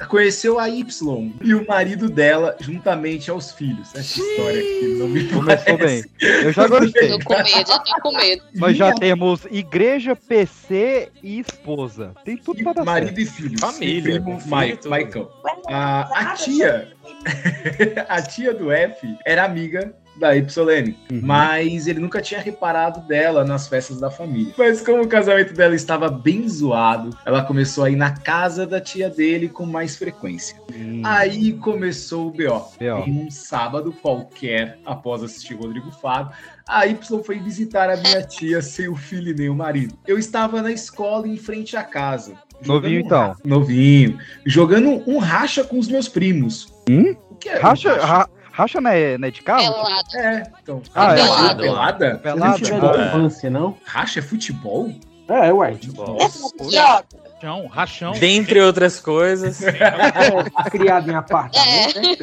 Conheceu 0.09 0.59
a 0.59 0.69
Y 0.69 1.33
e 1.43 1.55
o 1.55 1.67
marido 1.67 2.09
dela 2.09 2.57
juntamente 2.61 3.31
aos 3.31 3.53
filhos. 3.53 3.95
Essa 3.95 4.21
história 4.21 4.59
aqui 4.61 4.97
não 4.99 5.09
me 5.09 5.29
Começou 5.29 5.65
bem. 5.65 5.79
parece. 5.79 6.11
Eu 6.21 6.53
já 6.53 6.67
gostei. 6.69 7.09
Tô 7.09 7.19
com 7.25 7.37
medo, 7.43 7.69
já 7.69 7.79
tô 7.79 8.01
com 8.03 8.17
medo. 8.17 8.43
Nós 8.55 8.77
já 8.77 8.93
temos 8.95 9.47
igreja, 9.51 10.15
PC 10.17 11.11
e 11.23 11.39
esposa. 11.41 12.13
Tem 12.25 12.37
tudo 12.37 12.63
pra 12.63 12.73
dar 12.73 12.85
Marido 12.85 13.09
certo. 13.17 13.21
e 13.21 13.27
filhos. 13.27 13.61
Família, 13.61 14.15
E 14.17 14.21
primo. 14.21 14.41
Maicão. 14.87 15.31
A, 15.69 16.21
a 16.33 16.35
tia, 16.35 16.93
a 18.09 18.23
tia 18.23 18.53
do 18.55 18.71
F 18.71 19.17
era 19.25 19.45
amiga 19.45 19.95
da 20.17 20.37
Ypsolene, 20.37 20.97
mas 21.23 21.87
ele 21.87 21.99
nunca 21.99 22.21
tinha 22.21 22.41
reparado 22.41 23.01
dela 23.07 23.45
nas 23.45 23.67
festas 23.69 23.99
da 23.99 24.11
família. 24.11 24.53
Mas 24.57 24.81
como 24.81 25.03
o 25.03 25.09
casamento 25.09 25.55
dela 25.55 25.75
estava 25.75 26.09
bem 26.09 26.49
zoado, 26.49 27.17
ela 27.25 27.43
começou 27.43 27.85
a 27.85 27.91
ir 27.91 27.97
na 27.97 28.11
casa 28.13 28.67
da 28.67 28.81
tia 28.81 29.09
dele 29.09 29.49
com 29.49 29.65
mais 29.67 29.97
frequência. 29.97 30.57
Aí 31.05 31.55
começou 31.55 32.29
o 32.29 32.31
BO. 32.31 32.69
B.O.. 32.79 33.05
Em 33.07 33.27
um 33.27 33.31
sábado 33.31 33.93
qualquer, 33.93 34.79
após 34.85 35.23
assistir 35.23 35.55
Rodrigo 35.55 35.91
Faro, 35.91 36.31
a 36.69 36.87
Y 36.87 37.23
foi 37.25 37.39
visitar 37.39 37.91
a 37.91 37.97
minha 37.97 38.23
tia 38.23 38.63
sem 38.63 38.89
o 38.89 38.95
filho 38.95 39.31
e 39.31 39.35
nem 39.35 39.49
o 39.49 39.55
marido. 39.55 39.99
Eu 40.07 40.19
estava 40.19 40.63
na 40.63 40.71
escola 40.71 41.27
em 41.27 41.37
frente 41.37 41.77
à 41.77 41.83
casa. 41.83 42.35
Novinho, 42.65 43.03
um 43.03 43.05
então. 43.07 43.37
Novinho. 43.45 44.19
Jogando 44.47 45.03
um 45.11 45.19
racha 45.19 45.65
com 45.65 45.79
os 45.79 45.89
meus 45.89 46.09
primos. 46.09 46.73
Hum? 46.89 47.17
O 47.31 47.35
que 47.35 47.49
é? 47.49 47.59
um 47.59 47.63
Racha, 47.63 47.95
ra- 47.95 48.29
racha 48.53 48.81
não 48.81 48.91
é, 48.91 49.19
não 49.19 49.29
é 49.29 49.31
de 49.31 49.43
carro? 49.43 49.73
Pelada. 49.73 50.19
É, 50.19 50.43
então. 50.63 50.83
Ah, 50.95 51.13
é. 51.13 51.17
pelada? 51.17 51.63
Pelada? 51.63 52.21
Pelada? 52.23 52.59
Futebol 52.59 52.91
Ah, 52.91 52.97
de 52.97 53.03
infância, 53.09 53.51
não? 53.51 53.77
Racha 53.85 54.19
é 54.21 54.23
futebol? 54.23 54.93
É, 55.29 55.53
ué. 55.53 55.77
Joga. 55.81 57.05
Rachão, 57.43 57.67
rachão. 57.67 58.13
Dentre 58.13 58.61
outras 58.61 59.01
coisas. 59.01 59.61
É, 59.73 60.71
criado 60.71 61.11
em 61.11 61.15
apartamento. 61.15 62.01
né? 62.01 62.17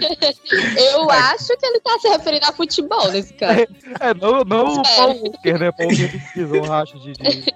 É. 0.77 0.95
Eu 0.95 1.09
acho 1.11 1.47
que 1.57 1.65
ele 1.65 1.79
tá 1.81 1.97
se 1.99 2.07
referindo 2.07 2.45
a 2.45 2.53
futebol 2.53 3.11
nesse 3.11 3.33
caso. 3.33 3.59
É, 3.99 4.13
não, 4.13 4.43
não 4.45 4.77
o 4.77 4.79
É. 4.79 4.95
Paul 4.95 5.21
Walker, 5.23 5.57
né? 5.59 5.71
Paul 5.71 5.89
Walker 5.89 6.07
pesquisa 6.07 6.55
um 6.55 6.61
racha 6.61 6.97
de. 6.99 7.13
de... 7.13 7.53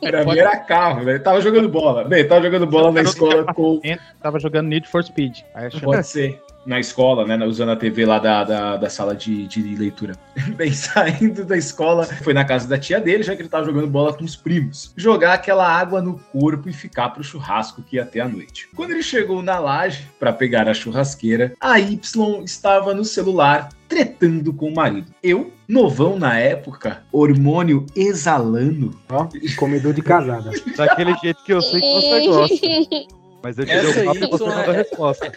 Pra 0.00 0.24
mim 0.24 0.38
era 0.38 0.56
carro, 0.58 1.02
né? 1.02 1.18
Tava 1.18 1.40
jogando 1.40 1.68
bola. 1.68 2.04
Bem, 2.04 2.26
tava 2.26 2.42
jogando 2.42 2.66
bola 2.66 2.92
na 2.92 3.02
escola 3.02 3.44
com. 3.52 3.80
Tava 4.22 4.38
jogando 4.38 4.68
Need 4.68 4.86
for 4.88 5.02
Speed. 5.02 5.38
Pode 5.82 6.06
ser. 6.06 6.40
Na 6.64 6.78
escola, 6.78 7.26
né? 7.26 7.44
Usando 7.46 7.70
a 7.70 7.76
TV 7.76 8.04
lá 8.04 8.18
da, 8.18 8.44
da, 8.44 8.76
da 8.76 8.90
sala 8.90 9.14
de, 9.14 9.46
de 9.46 9.62
leitura. 9.74 10.14
Bem, 10.56 10.72
saindo 10.72 11.44
da 11.44 11.56
escola, 11.56 12.04
foi 12.04 12.34
na 12.34 12.44
casa 12.44 12.68
da 12.68 12.78
tia 12.78 13.00
dele, 13.00 13.22
já 13.22 13.34
que 13.34 13.42
ele 13.42 13.48
tava 13.48 13.64
jogando 13.64 13.86
bola 13.86 14.12
com 14.12 14.24
os 14.24 14.36
primos. 14.36 14.92
Jogar 14.96 15.34
aquela 15.34 15.66
água 15.66 16.02
no 16.02 16.18
corpo 16.32 16.68
e 16.68 16.72
ficar 16.72 17.10
pro 17.10 17.24
churrasco 17.24 17.82
que 17.82 17.96
ia 17.96 18.04
ter 18.04 18.20
à 18.20 18.28
noite. 18.28 18.68
Quando 18.76 18.90
ele 18.90 19.02
chegou 19.02 19.42
na 19.42 19.58
laje 19.58 20.06
para 20.18 20.32
pegar 20.32 20.68
a 20.68 20.74
churrasqueira, 20.74 21.54
a 21.60 21.78
Y 21.80 22.44
estava 22.44 22.94
no 22.94 23.04
celular 23.04 23.70
tretando 23.88 24.52
com 24.52 24.68
o 24.68 24.74
marido. 24.74 25.12
Eu, 25.22 25.52
novão 25.66 26.16
na 26.16 26.38
época, 26.38 27.02
hormônio 27.10 27.84
exalando. 27.96 28.96
Ó, 29.08 29.26
comedor 29.56 29.92
de 29.92 30.00
casada. 30.00 30.52
Daquele 30.76 31.14
jeito 31.16 31.42
que 31.42 31.52
eu 31.52 31.60
sei 31.60 31.80
que 31.80 31.94
você 31.94 32.26
gosta. 32.28 32.54
Mas 33.42 33.58
eu 33.58 33.64
te 33.64 33.72
dei 33.72 33.78
Essa 33.78 34.00
o 34.00 34.04
papo 34.04 34.16
e 34.18 34.28
você 34.28 34.44
mandou 34.44 34.70
a 34.70 34.74
é- 34.74 34.76
resposta. 34.76 35.32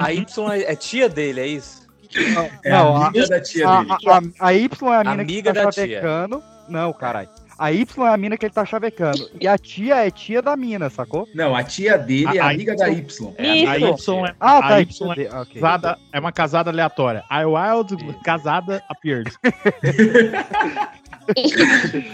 A 0.00 0.12
Y 0.12 0.52
é 0.52 0.72
é 0.72 0.76
tia 0.76 1.08
dele, 1.08 1.40
é 1.40 1.46
isso? 1.46 1.84
É 2.62 2.70
Não, 2.70 2.96
a- 2.96 3.06
amiga 3.08 3.26
da 3.26 3.40
tia 3.40 3.68
a, 3.68 3.82
dele. 3.82 3.92
a, 4.06 4.18
a, 4.18 4.48
a 4.48 4.52
Y 4.54 4.88
é 4.88 4.96
a 4.96 5.04
mina 5.04 5.22
Amiga 5.22 5.52
que 5.52 5.58
tá 5.58 5.64
da 5.64 5.70
tia. 5.72 5.82
chavecando. 5.86 6.42
Não, 6.68 6.92
caralho. 6.92 7.28
A 7.56 7.70
Y 7.72 7.86
é 8.04 8.08
a 8.08 8.16
mina 8.16 8.36
que 8.36 8.46
ele 8.46 8.52
tá 8.54 8.64
chavecando. 8.64 9.30
E 9.40 9.46
a 9.46 9.56
tia 9.56 10.04
é 10.06 10.10
tia 10.10 10.42
da 10.42 10.56
mina, 10.56 10.90
sacou? 10.90 11.28
Não, 11.34 11.54
a 11.54 11.62
tia 11.62 11.96
dele 11.96 12.36
é 12.38 12.40
A- 12.40 12.46
a 12.46 12.50
amiga 12.50 12.72
Y 12.72 12.76
da 12.76 12.88
Y. 12.88 13.34
É, 13.38 13.50
a 13.68 13.78
Y 13.78 13.84
é, 13.84 14.34
Ah, 14.40 14.58
a 14.58 14.62
tá. 14.68 14.80
Y 14.80 14.86
tia 14.86 15.06
é, 15.06 15.14
dele. 15.14 15.28
Ok. 15.36 15.54
casada, 15.60 15.98
é 16.12 16.18
uma 16.20 16.32
casada 16.32 16.70
aleatória. 16.70 17.22
A 17.30 17.42
Wild, 17.46 17.96
casada, 18.24 18.82
appeared. 18.88 19.32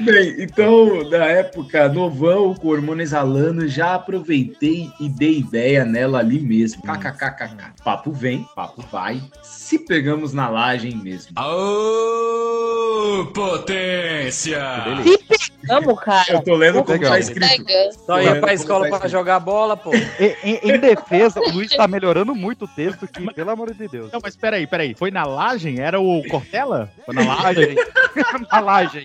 Bem, 0.04 0.36
então, 0.38 1.08
na 1.08 1.26
época, 1.26 1.88
novão, 1.88 2.54
com 2.54 2.68
hormônio 2.68 3.02
exalando, 3.02 3.68
já 3.68 3.94
aproveitei 3.94 4.90
e 5.00 5.08
dei 5.08 5.38
ideia 5.38 5.84
nela 5.84 6.18
ali 6.18 6.40
mesmo. 6.40 6.82
KKKKK. 6.82 7.82
Papo 7.84 8.12
vem, 8.12 8.46
papo 8.54 8.82
vai. 8.90 9.22
Se 9.42 9.78
pegamos 9.78 10.32
na 10.32 10.48
laje 10.48 10.94
mesmo. 10.94 11.32
Ô, 11.38 13.26
potência! 13.26 14.60
Se 15.02 15.39
pegamos, 15.60 16.00
cara. 16.00 16.32
Eu 16.32 16.42
tô 16.42 16.54
lendo 16.54 16.82
como 16.82 16.92
Legal. 16.92 17.10
tá 17.12 17.18
escrito. 17.18 17.64
Só 18.06 18.20
ia 18.20 18.30
pra 18.32 18.40
como 18.40 18.52
escola 18.52 18.90
tá 18.90 18.98
pra 19.00 19.08
jogar 19.08 19.40
bola, 19.40 19.76
pô. 19.76 19.92
Em, 19.94 20.36
em- 20.42 20.60
em 20.72 20.78
defesa, 20.78 21.40
o 21.40 21.50
Luiz 21.50 21.70
tá 21.74 21.86
melhorando 21.86 22.34
muito 22.34 22.64
o 22.64 22.68
texto 22.68 23.04
aqui, 23.04 23.32
pelo 23.32 23.50
amor 23.50 23.72
de 23.74 23.88
Deus. 23.88 24.10
Não, 24.12 24.20
mas 24.22 24.36
peraí, 24.36 24.66
peraí. 24.66 24.94
Foi 24.94 25.10
na 25.10 25.24
laje? 25.24 25.80
Era 25.80 26.00
o 26.00 26.22
Cortella? 26.28 26.90
Foi 27.04 27.14
na? 27.14 27.22
Laje. 27.42 27.74
Na 28.50 28.60
laje. 28.60 29.04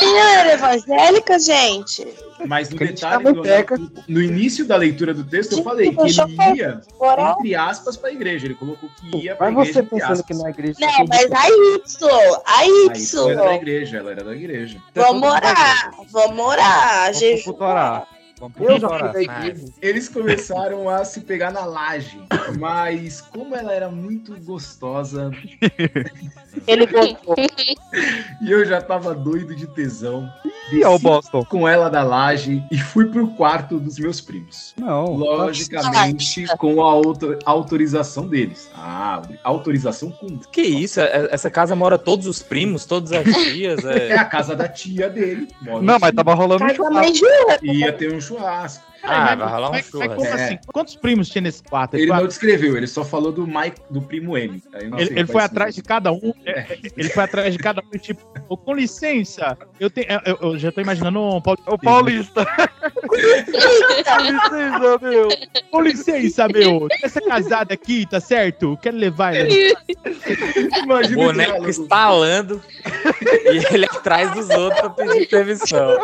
Menina 0.00 0.40
era 0.40 0.52
evangélica, 0.52 1.38
gente? 1.38 2.06
Mas 2.46 2.70
no 2.70 2.78
detalhe, 2.78 3.24
no, 3.24 3.42
no 4.06 4.22
início 4.22 4.64
da 4.64 4.76
leitura 4.76 5.12
do 5.12 5.24
texto, 5.24 5.58
eu 5.58 5.64
falei 5.64 5.90
que 5.90 6.00
ele 6.00 6.56
ia, 6.56 6.80
entre 7.36 7.54
aspas, 7.56 7.96
pra 7.96 8.12
igreja. 8.12 8.46
Ele 8.46 8.54
colocou 8.54 8.88
que 8.96 9.16
ia 9.16 9.34
pra 9.34 9.50
Mas 9.50 9.68
igreja, 9.68 9.82
você 9.82 9.82
entre 9.82 9.98
pensando 9.98 10.24
que 10.24 10.34
na 10.34 10.50
igreja. 10.50 10.78
Não, 10.78 11.06
mas 11.08 11.32
a 11.32 11.48
Y, 11.48 12.42
a 12.46 12.64
A 12.64 12.66
Y 12.66 13.30
era 13.30 13.44
da 13.44 13.54
igreja, 13.54 13.98
ela 13.98 14.10
era 14.12 14.24
da 14.24 14.36
igreja. 14.36 14.80
Vamos 14.94 15.28
orar, 15.28 15.90
vamos 16.12 16.46
orar, 16.46 17.12
Vamos 17.12 17.18
jejum. 17.18 17.54
Eu 18.60 18.78
já 18.80 18.88
fui 18.88 18.98
da 18.98 19.12
Mas 19.12 19.16
igreja. 19.46 19.64
Eles 19.82 20.08
começaram 20.08 20.88
a 20.88 21.04
se 21.04 21.20
pegar 21.22 21.50
na 21.50 21.64
laje, 21.64 22.20
mas 22.58 23.20
como 23.20 23.54
ela 23.54 23.72
era 23.72 23.88
muito 23.88 24.34
gostosa 24.42 25.30
Ele 26.66 26.86
gostou. 26.86 27.34
e 28.42 28.50
eu 28.50 28.64
já 28.64 28.80
tava 28.80 29.14
doido 29.14 29.54
de 29.54 29.66
tesão, 29.66 30.28
E 30.72 30.82
é 30.82 30.88
o 30.88 30.98
Boston? 30.98 31.44
com 31.46 31.66
ela 31.66 31.88
da 31.88 32.02
laje 32.02 32.62
e 32.70 32.78
fui 32.78 33.06
pro 33.06 33.28
quarto 33.28 33.78
dos 33.78 33.98
meus 33.98 34.20
primos. 34.20 34.74
Não. 34.78 35.14
Logicamente, 35.14 36.46
com 36.58 36.82
a 36.82 36.90
auto- 36.90 37.38
autorização 37.44 38.26
deles. 38.28 38.70
Ah, 38.74 39.22
autorização 39.42 40.10
com. 40.10 40.38
Que 40.52 40.62
isso? 40.62 41.00
É- 41.00 41.28
Essa 41.30 41.50
casa 41.50 41.74
mora 41.74 41.98
todos 41.98 42.26
os 42.26 42.42
primos, 42.42 42.84
todas 42.84 43.12
as 43.12 43.24
tias. 43.24 43.84
É 43.84 44.08
É... 44.08 44.18
a 44.18 44.24
casa 44.24 44.54
da 44.54 44.68
tia 44.68 45.08
dele. 45.08 45.48
mora 45.60 45.82
Não, 45.82 45.98
mas 45.98 46.12
tava 46.14 46.34
rolando 46.34 46.64
um 46.64 46.68
churrasco. 46.74 47.64
Ia 47.64 47.92
ter 47.92 48.12
um 48.14 48.20
churrasco. 48.28 48.82
Ah, 49.08 49.34
vai 49.34 49.48
rolar 49.48 49.68
um 49.68 49.72
Mas, 49.72 49.90
mas 49.92 50.14
como 50.14 50.26
É. 50.26 50.32
assim? 50.32 50.58
Quantos 50.72 50.96
primos 50.96 51.28
tinha 51.28 51.42
nesse 51.42 51.62
quarto? 51.62 51.94
Ele 51.94 52.06
não 52.06 52.26
descreveu, 52.26 52.76
ele 52.76 52.86
só 52.86 53.04
falou 53.04 53.32
do 53.32 53.46
Mike, 53.46 53.80
do 53.90 54.02
primo 54.02 54.36
M. 54.36 54.62
Aí 54.74 54.84
eu 54.84 54.90
não 54.90 54.98
ele, 54.98 55.06
sei 55.08 55.18
ele 55.18 55.26
foi 55.26 55.42
atrás 55.42 55.74
de 55.74 55.82
cada 55.82 56.12
um. 56.12 56.32
é, 56.44 56.50
é, 56.60 56.78
Ele 56.96 57.08
foi 57.10 57.24
atrás 57.24 57.52
de 57.52 57.58
cada 57.58 57.80
um, 57.80 57.88
e 57.94 57.98
tipo, 57.98 58.20
"Ô, 58.48 58.56
com 58.56 58.74
licença, 58.74 59.56
eu, 59.80 59.88
tenho, 59.90 60.06
eu, 60.24 60.38
eu 60.42 60.58
já 60.58 60.70
tô 60.72 60.80
imaginando 60.80 61.20
um 61.20 61.40
paulista. 61.40 61.70
O 61.72 61.78
Paulista. 61.78 62.46
Com 63.08 64.22
licença, 64.22 64.98
meu. 65.00 65.28
Com 65.70 65.80
licença, 65.82 66.48
meu. 66.48 66.88
Essa 67.02 67.20
casada 67.20 67.74
aqui, 67.74 68.06
tá 68.08 68.20
certo? 68.20 68.78
Quero 68.82 68.96
levar 68.96 69.34
ela. 69.34 69.48
Imagina 70.82 71.22
o 71.22 71.24
Boneco 71.26 71.50
diálogo. 71.50 71.70
estalando 71.70 72.62
e 73.52 73.74
ele 73.74 73.86
atrás 73.86 74.32
dos 74.32 74.48
outros 74.50 74.80
pra 74.80 74.90
pedir 74.90 75.28
permissão. 75.28 75.98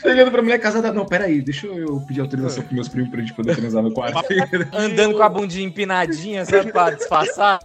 Chegando 0.00 0.30
pra 0.30 0.42
mulher 0.42 0.58
casada, 0.58 0.92
não, 0.92 1.06
peraí, 1.06 1.40
deixa 1.40 1.66
eu 1.66 2.00
pedir 2.06 2.20
autorização 2.20 2.39
pros 2.40 2.72
meus 2.72 2.88
primos 2.88 3.10
pra 3.10 3.20
gente 3.20 3.34
poder 3.34 3.56
transar 3.56 3.82
no 3.82 3.92
quarto. 3.92 4.18
Andando 4.72 5.16
com 5.16 5.22
a 5.22 5.28
bundinha 5.28 5.66
empinadinha, 5.66 6.44
sabe, 6.44 6.72
pra 6.72 6.90
disfarçar. 6.90 7.60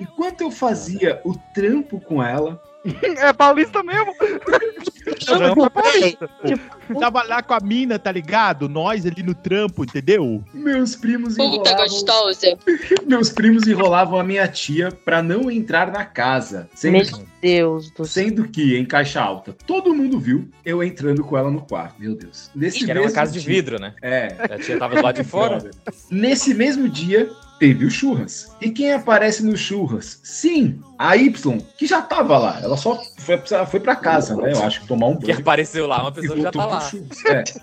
Enquanto 0.00 0.40
eu 0.42 0.50
fazia 0.50 1.20
o 1.24 1.34
trampo 1.54 2.00
com 2.00 2.22
ela, 2.22 2.60
É 2.84 3.32
paulista 3.32 3.82
mesmo. 3.82 4.12
Trampo 5.24 5.64
é 5.64 5.68
paulista. 5.70 6.30
Tava 6.98 7.22
lá 7.22 7.42
com 7.42 7.54
a 7.54 7.60
mina, 7.60 7.98
tá 7.98 8.10
ligado? 8.10 8.68
Nós 8.68 9.06
ali 9.06 9.22
no 9.22 9.34
trampo, 9.34 9.84
entendeu? 9.84 10.42
meus 10.52 10.96
primos 10.96 11.36
Puta 11.36 11.70
enrolavam, 11.70 11.76
gostosa. 11.88 12.58
meus 13.06 13.30
primos 13.30 13.66
enrolavam 13.66 14.18
a 14.18 14.24
minha 14.24 14.46
tia 14.48 14.90
pra 15.04 15.22
não 15.22 15.50
entrar 15.50 15.92
na 15.92 16.04
casa. 16.04 16.68
Sendo, 16.74 16.92
Meu 16.94 17.26
Deus 17.40 17.90
do 17.92 18.04
céu. 18.04 18.24
sendo 18.24 18.48
que, 18.48 18.76
em 18.76 18.84
caixa 18.84 19.20
alta, 19.20 19.54
todo 19.66 19.94
mundo 19.94 20.18
viu 20.18 20.48
eu 20.64 20.82
entrando 20.82 21.22
com 21.24 21.36
ela 21.36 21.50
no 21.50 21.62
quarto. 21.62 22.00
Meu 22.00 22.14
Deus. 22.16 22.50
Nesse 22.54 22.84
Que 22.84 22.90
era 22.90 23.00
uma 23.00 23.10
casa 23.12 23.32
de 23.32 23.40
dia- 23.40 23.48
vidro, 23.54 23.80
né? 23.80 23.94
É. 24.02 24.36
A 24.50 24.58
tia 24.58 24.78
tava 24.78 24.96
do 24.96 25.02
lado 25.02 25.22
de 25.22 25.24
fora. 25.28 25.70
Nesse 26.10 26.52
mesmo 26.54 26.88
dia, 26.88 27.30
teve 27.62 27.84
o 27.84 27.90
churras. 27.90 28.50
E 28.60 28.70
quem 28.72 28.92
aparece 28.92 29.44
no 29.44 29.56
churras? 29.56 30.18
Sim, 30.24 30.80
a 30.98 31.16
Y, 31.16 31.60
que 31.78 31.86
já 31.86 32.02
tava 32.02 32.36
lá. 32.36 32.58
Ela 32.60 32.76
só 32.76 33.00
foi, 33.18 33.38
foi 33.38 33.78
pra 33.78 33.94
casa, 33.94 34.34
né? 34.34 34.52
Eu 34.52 34.64
acho 34.64 34.80
que 34.80 34.88
tomar 34.88 35.06
um 35.06 35.16
Que 35.16 35.28
banho. 35.28 35.38
apareceu 35.38 35.86
lá, 35.86 36.00
uma 36.00 36.10
e 36.10 36.14
pessoa 36.14 36.36
que 36.36 36.42
já 36.42 36.50
tá 36.50 36.66
lá. 36.66 36.80
churras. 36.80 37.24
É. 37.26 37.44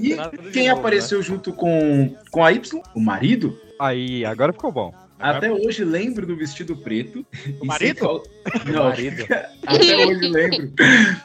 E 0.00 0.50
quem 0.52 0.68
novo, 0.68 0.80
apareceu 0.80 1.22
junto 1.22 1.50
com, 1.54 2.14
com 2.30 2.44
a 2.44 2.52
Y? 2.52 2.82
O 2.94 3.00
marido? 3.00 3.58
Aí, 3.80 4.22
agora 4.22 4.52
ficou 4.52 4.70
bom. 4.70 4.92
Até 5.18 5.50
hoje 5.52 5.84
lembro 5.84 6.26
do 6.26 6.36
vestido 6.36 6.76
preto. 6.76 7.26
O 7.60 7.66
marido? 7.66 7.98
cal- 8.00 8.22
O 8.22 8.72
Não, 8.72 8.84
marido. 8.84 9.24
até 9.66 10.06
hoje 10.06 10.28
lembro 10.28 10.72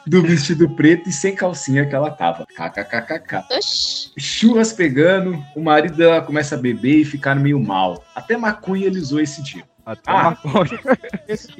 do 0.06 0.22
vestido 0.22 0.68
preto 0.74 1.08
e 1.08 1.12
sem 1.12 1.34
calcinha 1.34 1.86
que 1.86 1.94
ela 1.94 2.10
tava. 2.10 2.44
KKKKK. 2.46 3.44
Oxi. 3.50 4.10
Churras 4.18 4.72
pegando, 4.72 5.42
o 5.56 5.60
marido 5.62 5.96
dela 5.96 6.20
começa 6.22 6.54
a 6.54 6.58
beber 6.58 6.98
e 7.00 7.04
ficar 7.04 7.34
meio 7.34 7.58
mal. 7.60 8.04
Até 8.14 8.36
maconha 8.36 8.86
ele 8.86 8.98
usou 8.98 9.20
esse 9.20 9.42
dia. 9.42 9.64
Até 9.86 10.10
Ah. 10.10 10.22
maconha. 10.30 10.80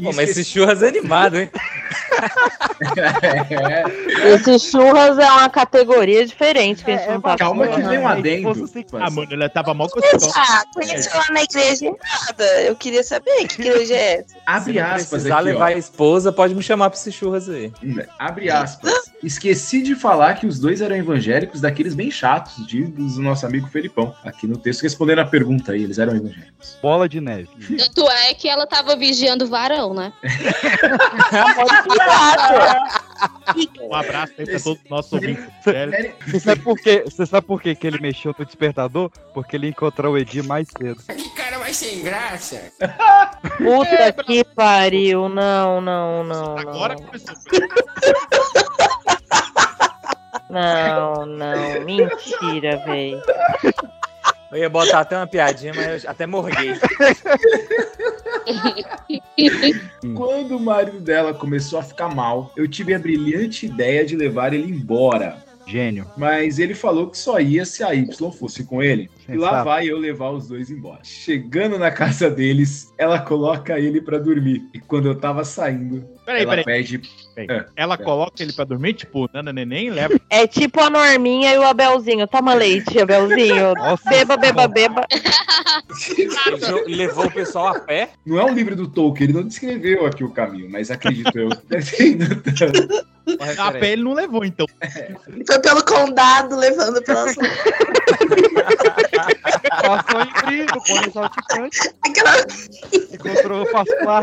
Pô, 0.02 0.12
mas 0.14 0.30
esse 0.30 0.44
churras 0.44 0.82
é 0.82 0.88
animado, 0.88 1.38
hein? 1.38 1.50
É, 2.96 3.84
Esse 4.34 4.58
churras 4.58 5.18
é 5.18 5.30
uma 5.30 5.50
categoria 5.50 6.24
diferente 6.26 6.84
que 6.84 6.90
a 6.90 6.96
gente 6.96 7.10
não 7.10 7.20
tá 7.20 7.36
calma 7.36 7.68
que 7.68 7.82
vem 7.82 7.98
um 7.98 8.08
adendo. 8.08 8.70
Ah, 8.94 9.10
mano, 9.10 9.28
ela 9.32 9.48
tava 9.48 9.74
mal 9.74 9.88
gostosa. 9.88 10.32
Ah, 10.36 10.62
conheci 10.72 11.08
lá 11.14 11.26
na 11.30 11.42
igreja 11.42 11.84
nada. 11.90 12.62
Eu 12.62 12.74
queria 12.76 13.02
saber 13.02 13.46
que 13.46 13.60
igreja 13.60 13.94
é 13.94 14.20
essa. 14.20 14.36
Se 14.44 14.50
Abre 14.50 14.78
aspas 14.78 15.08
precisar 15.08 15.36
aqui, 15.36 15.44
levar 15.44 15.72
ó. 15.72 15.74
a 15.74 15.78
esposa, 15.78 16.30
pode 16.32 16.54
me 16.54 16.62
chamar 16.62 16.90
pra 16.90 16.98
esse 16.98 17.10
churras 17.10 17.48
aí. 17.48 17.72
Abre 18.18 18.50
aspas. 18.50 18.92
Esqueci 19.22 19.80
de 19.82 19.94
falar 19.94 20.34
que 20.34 20.46
os 20.46 20.58
dois 20.60 20.82
eram 20.82 20.94
evangélicos 20.96 21.62
daqueles 21.62 21.94
bem 21.94 22.10
chatos, 22.10 22.54
diz 22.66 23.16
o 23.16 23.22
nosso 23.22 23.46
amigo 23.46 23.66
Felipão. 23.68 24.14
Aqui 24.22 24.46
no 24.46 24.58
texto, 24.58 24.82
respondendo 24.82 25.20
a 25.20 25.24
pergunta 25.24 25.72
aí, 25.72 25.82
eles 25.82 25.98
eram 25.98 26.14
evangélicos. 26.14 26.76
Bola 26.82 27.08
de 27.08 27.22
neve. 27.22 27.48
Tanto 27.78 28.06
é 28.10 28.34
que 28.34 28.46
ela 28.48 28.66
tava 28.66 28.94
vigiando 28.96 29.46
o 29.46 29.48
varão, 29.48 29.94
né? 29.94 30.12
Um 33.80 33.94
abraço 33.94 34.32
aí 34.38 34.44
pra 34.46 34.60
todos 34.60 34.82
os 34.82 34.90
nossos 34.90 35.12
ouvintes. 35.12 35.44
Você 36.26 36.40
sabe 36.40 36.60
por 36.60 36.78
quê? 36.78 37.02
Você 37.06 37.26
sabe 37.26 37.46
por 37.46 37.62
quê 37.62 37.74
que 37.74 37.86
ele 37.86 38.00
mexeu 38.00 38.34
no 38.38 38.44
despertador? 38.44 39.10
Porque 39.32 39.56
ele 39.56 39.68
encontrou 39.68 40.14
o 40.14 40.18
Edi 40.18 40.42
mais 40.42 40.68
cedo. 40.68 41.00
Que 41.24 41.30
cara 41.30 41.58
mais 41.58 41.76
sem 41.76 42.02
graça. 42.02 42.60
Puta 43.58 44.12
que 44.24 44.33
pariu. 44.42 45.28
Não, 45.28 45.80
não, 45.80 46.24
não. 46.24 46.58
Agora 46.58 46.94
não. 46.94 47.02
começou. 47.02 47.34
Não, 50.50 51.26
não. 51.26 51.84
Mentira, 51.84 52.78
velho. 52.78 53.22
Eu 54.54 54.58
ia 54.58 54.70
botar 54.70 55.00
até 55.00 55.16
uma 55.16 55.26
piadinha, 55.26 55.72
mas 55.74 56.04
eu 56.04 56.10
até 56.10 56.26
morguei. 56.26 56.74
Quando 60.16 60.56
o 60.56 60.60
marido 60.60 61.00
dela 61.00 61.34
começou 61.34 61.80
a 61.80 61.82
ficar 61.82 62.08
mal, 62.14 62.52
eu 62.56 62.68
tive 62.68 62.94
a 62.94 62.98
brilhante 62.98 63.66
ideia 63.66 64.06
de 64.06 64.14
levar 64.14 64.54
ele 64.54 64.70
embora. 64.70 65.43
Gênio. 65.66 66.06
Mas 66.16 66.58
ele 66.58 66.74
falou 66.74 67.10
que 67.10 67.18
só 67.18 67.40
ia 67.40 67.64
se 67.64 67.82
a 67.82 67.94
Y 67.94 68.06
fosse 68.32 68.64
com 68.64 68.82
ele. 68.82 69.10
E 69.28 69.36
lá 69.36 69.62
vai 69.62 69.88
eu 69.88 69.98
levar 69.98 70.30
os 70.30 70.48
dois 70.48 70.70
embora. 70.70 71.00
Chegando 71.02 71.78
na 71.78 71.90
casa 71.90 72.30
deles, 72.30 72.92
ela 72.98 73.18
coloca 73.18 73.78
ele 73.78 74.00
pra 74.00 74.18
dormir. 74.18 74.62
E 74.74 74.78
quando 74.78 75.08
eu 75.08 75.14
tava 75.14 75.44
saindo, 75.44 76.04
Peraí, 76.24 76.42
ela 76.42 76.50
peraí. 76.56 76.64
pede. 76.64 76.98
peraí. 77.34 77.60
É, 77.60 77.66
Ela 77.76 77.98
coloca 77.98 78.42
ele 78.42 78.52
pra 78.52 78.64
dormir, 78.64 78.94
tipo, 78.94 79.28
Nana 79.32 79.52
Neném, 79.52 79.90
leva. 79.90 80.18
É 80.30 80.46
tipo 80.46 80.80
a 80.80 80.88
Norminha 80.88 81.52
e 81.52 81.58
o 81.58 81.62
Abelzinho. 81.62 82.26
Toma 82.26 82.54
leite, 82.54 82.98
Abelzinho. 82.98 83.74
Nossa, 83.78 84.08
Beba, 84.08 84.36
beba, 84.36 84.66
beba. 84.68 85.06
Levou 86.86 87.26
o 87.26 87.30
pessoal 87.30 87.68
a 87.68 87.80
pé. 87.80 88.10
Não 88.24 88.38
é 88.38 88.44
um 88.44 88.54
livro 88.54 88.74
do 88.74 88.88
Tolkien, 88.88 89.28
ele 89.28 89.38
não 89.38 89.46
descreveu 89.46 90.06
aqui 90.06 90.24
o 90.24 90.30
caminho, 90.30 90.70
mas 90.70 90.90
acredito 90.90 91.36
eu. 91.38 91.48
A 93.58 93.72
pé 93.72 93.92
ele 93.92 94.02
não 94.02 94.12
levou, 94.12 94.44
então. 94.44 94.66
Foi 95.46 95.58
pelo 95.60 95.82
condado 95.84 96.56
levando 96.56 97.02
pelas. 97.02 97.34
Passou 99.82 100.20
em 100.20 100.32
brilho, 100.46 100.66
pôr 100.86 101.12
salticante. 101.12 101.78
Aquela- 102.04 102.46
Encontrou 103.12 103.62
o 103.62 103.70
Pascoal. 103.72 104.22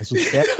É 0.00 0.04
sucesso. 0.04 0.56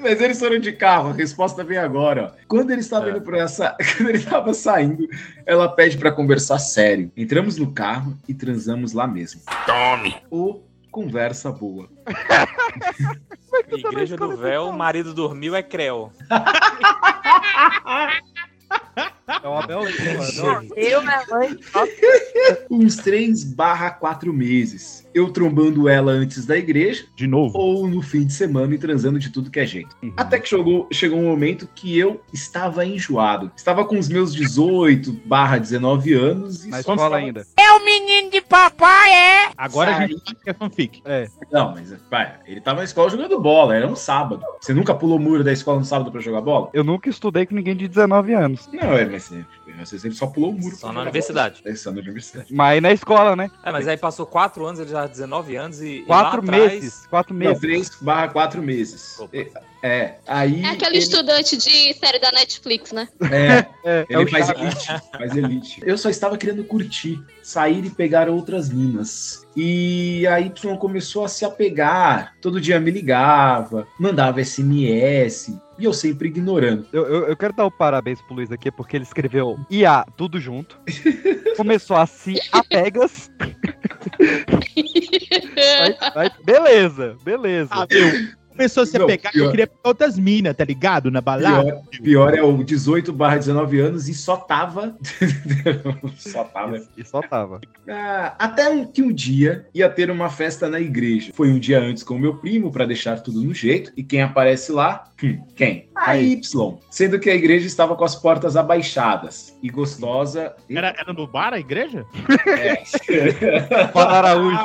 Mas 0.00 0.20
eles 0.20 0.38
foram 0.38 0.58
de 0.58 0.72
carro, 0.72 1.10
a 1.10 1.12
resposta 1.12 1.64
vem 1.64 1.78
agora. 1.78 2.32
ó. 2.32 2.36
Quando 2.46 2.70
ele 2.70 2.80
estava 2.80 3.10
indo 3.10 3.20
pra 3.20 3.38
essa. 3.40 3.76
Quando 3.96 4.08
ele 4.10 4.18
estava 4.18 4.54
saindo, 4.54 5.08
ela 5.44 5.68
pede 5.68 5.98
pra 5.98 6.12
conversar 6.12 6.58
sério. 6.58 7.10
Entramos 7.16 7.56
no 7.56 7.72
carro 7.72 8.16
e 8.28 8.34
transamos 8.34 8.92
lá 8.92 9.06
mesmo. 9.06 9.40
Tome. 9.66 10.16
Ô, 10.30 10.60
conversa 10.90 11.50
boa. 11.50 11.88
Igreja 13.70 14.16
do 14.16 14.36
Véu, 14.36 14.68
o 14.68 14.72
marido 14.72 15.12
dormiu, 15.12 15.54
é 15.56 15.62
creu. 15.62 16.12
É 19.28 19.46
o 19.46 19.54
mano. 19.54 20.68
Eu, 20.74 21.02
minha 21.02 21.26
mãe. 21.28 21.58
Uns 22.70 22.96
3 22.96 23.44
barra 23.44 23.90
4 23.90 24.32
meses. 24.32 25.06
Eu 25.14 25.30
trombando 25.32 25.88
ela 25.88 26.12
antes 26.12 26.44
da 26.46 26.56
igreja, 26.56 27.04
De 27.16 27.26
novo. 27.26 27.56
ou 27.58 27.88
no 27.88 28.02
fim 28.02 28.26
de 28.26 28.32
semana 28.32 28.74
e 28.74 28.78
transando 28.78 29.18
de 29.18 29.30
tudo 29.30 29.50
que 29.50 29.58
é 29.60 29.66
jeito. 29.66 29.96
Até 30.16 30.38
que 30.38 30.48
chegou, 30.48 30.86
chegou 30.92 31.18
um 31.18 31.24
momento 31.26 31.68
que 31.74 31.98
eu 31.98 32.20
estava 32.32 32.84
enjoado. 32.84 33.50
Estava 33.56 33.84
com 33.84 33.98
os 33.98 34.08
meus 34.08 34.34
18 34.34 35.12
barra 35.24 35.58
19 35.58 36.12
anos. 36.14 36.64
E 36.64 36.68
Na 36.68 36.80
escola 36.80 36.96
estava- 36.98 37.16
ainda. 37.16 37.46
É 37.58 37.72
o 37.72 37.84
menino 37.84 38.30
de 38.30 38.40
papai, 38.40 39.12
é? 39.12 39.50
Agora 39.56 39.90
a 39.92 39.94
Sai. 39.96 40.08
gente 40.08 40.22
sabe 40.24 40.38
que 40.44 40.50
é 40.50 40.54
fanfic. 40.54 41.02
É. 41.04 41.28
Não, 41.50 41.72
mas 41.72 41.94
vai, 42.10 42.34
ele 42.46 42.60
tava 42.60 42.78
na 42.78 42.84
escola 42.84 43.10
jogando 43.10 43.38
bola, 43.40 43.74
era 43.74 43.86
um 43.86 43.96
sábado. 43.96 44.42
Você 44.60 44.72
nunca 44.74 44.94
pulou 44.94 45.16
o 45.16 45.20
muro 45.20 45.42
da 45.42 45.52
escola 45.52 45.78
no 45.78 45.84
sábado 45.84 46.10
pra 46.12 46.20
jogar 46.20 46.40
bola? 46.40 46.68
Eu 46.72 46.84
nunca 46.84 47.08
estudei 47.08 47.46
com 47.46 47.54
ninguém 47.54 47.74
de 47.76 47.88
19 47.88 48.32
anos. 48.34 48.68
Não, 48.72 48.92
é, 48.92 49.04
mas 49.06 49.32
mas 49.78 49.92
é, 49.92 50.06
ele 50.08 50.14
só 50.14 50.26
pulou 50.26 50.50
o 50.50 50.52
muro. 50.58 50.74
Só 50.76 50.92
na 50.92 51.02
universidade. 51.02 51.60
É, 51.64 51.74
só 51.74 51.92
na 51.92 52.00
universidade. 52.00 52.52
Mas 52.52 52.68
aí 52.74 52.80
na 52.80 52.92
escola, 52.92 53.36
né? 53.36 53.48
É, 53.62 53.70
mas 53.70 53.86
aí 53.86 53.96
passou 53.96 54.26
4 54.26 54.66
anos, 54.66 54.80
ele 54.80 54.90
já 54.90 55.07
19 55.08 55.56
anos 55.56 55.80
e. 55.82 56.04
Quatro 56.06 56.42
e 56.42 56.46
lá 56.46 56.54
atrás- 56.54 56.72
meses. 56.72 57.06
Quatro 57.10 57.34
Não, 57.34 57.38
meses. 57.40 57.60
3 57.60 57.90
barra 58.00 58.28
4 58.28 58.62
meses. 58.62 59.18
É, 59.32 59.50
é, 59.82 60.14
aí. 60.26 60.62
É 60.64 60.68
aquele 60.70 60.96
ele- 60.96 60.98
estudante 60.98 61.56
de 61.56 61.94
série 61.94 62.18
da 62.18 62.30
Netflix, 62.32 62.92
né? 62.92 63.08
É, 63.30 63.66
É, 63.84 64.06
ele 64.08 64.18
é 64.22 64.24
o 64.24 64.28
faz 64.28 64.48
elite, 64.50 64.86
faz 65.16 65.36
elite. 65.36 65.80
Eu 65.84 65.96
só 65.96 66.10
estava 66.10 66.36
querendo 66.36 66.64
curtir, 66.64 67.22
sair 67.42 67.84
e 67.84 67.90
pegar 67.90 68.28
outras 68.28 68.68
minas. 68.70 69.46
E 69.56 70.26
a 70.26 70.40
Y 70.40 70.76
começou 70.78 71.24
a 71.24 71.28
se 71.28 71.44
apegar. 71.44 72.34
Todo 72.40 72.60
dia 72.60 72.78
me 72.80 72.90
ligava, 72.90 73.86
mandava 73.98 74.40
SMS. 74.44 75.56
E 75.78 75.84
eu 75.84 75.92
sempre 75.92 76.26
ignorando. 76.28 76.86
Eu, 76.92 77.06
eu, 77.06 77.28
eu 77.28 77.36
quero 77.36 77.52
dar 77.52 77.64
o 77.64 77.70
parabéns 77.70 78.20
pro 78.22 78.34
Luiz 78.34 78.50
aqui, 78.50 78.68
porque 78.70 78.96
ele 78.96 79.04
escreveu 79.04 79.56
IA 79.70 80.04
tudo 80.16 80.40
junto. 80.40 80.76
Começou 81.56 81.96
assim, 81.96 82.36
a 82.52 82.64
pegas. 82.64 83.30
Vai- 85.78 86.12
vai- 86.14 86.30
beleza, 86.44 87.16
beleza. 87.22 87.70
Ah, 87.72 87.86
meu. 87.90 88.37
Começou 88.58 88.82
a 88.82 88.86
se 88.86 88.98
Não, 88.98 89.06
pegar, 89.06 89.30
pior. 89.30 89.44
eu 89.44 89.50
queria 89.52 89.66
pegar 89.68 89.80
outras 89.84 90.18
minas, 90.18 90.56
tá 90.56 90.64
ligado? 90.64 91.12
Na 91.12 91.20
balada. 91.20 91.80
Pior, 91.90 92.02
pior 92.02 92.34
é 92.34 92.42
o 92.42 92.64
18 92.64 93.12
barra 93.12 93.36
19 93.36 93.78
anos 93.78 94.08
e 94.08 94.14
só 94.14 94.36
tava. 94.36 94.96
só 96.18 96.42
tava. 96.42 96.82
E 96.96 97.04
só 97.04 97.22
tava. 97.22 97.60
Ah, 97.88 98.34
até 98.36 98.68
um, 98.68 98.84
que 98.84 99.00
um 99.00 99.12
dia 99.12 99.66
ia 99.72 99.88
ter 99.88 100.10
uma 100.10 100.28
festa 100.28 100.68
na 100.68 100.80
igreja. 100.80 101.30
Foi 101.32 101.52
um 101.52 101.58
dia 101.60 101.80
antes 101.80 102.02
com 102.02 102.16
o 102.16 102.18
meu 102.18 102.34
primo 102.38 102.72
para 102.72 102.84
deixar 102.84 103.20
tudo 103.20 103.40
no 103.42 103.54
jeito. 103.54 103.92
E 103.96 104.02
quem 104.02 104.22
aparece 104.22 104.72
lá? 104.72 105.04
Hum, 105.22 105.42
quem? 105.56 105.88
A 105.94 106.16
Y. 106.16 106.78
Sendo 106.90 107.18
que 107.18 107.28
a 107.28 107.34
igreja 107.34 107.66
estava 107.66 107.96
com 107.96 108.04
as 108.04 108.14
portas 108.14 108.56
abaixadas. 108.56 109.56
E 109.62 109.68
gostosa. 109.68 110.54
Era, 110.70 110.94
era 110.96 111.12
no 111.12 111.26
bar 111.26 111.52
a 111.52 111.58
igreja? 111.58 112.04
Fala 113.92 114.18
Araújo. 114.18 114.58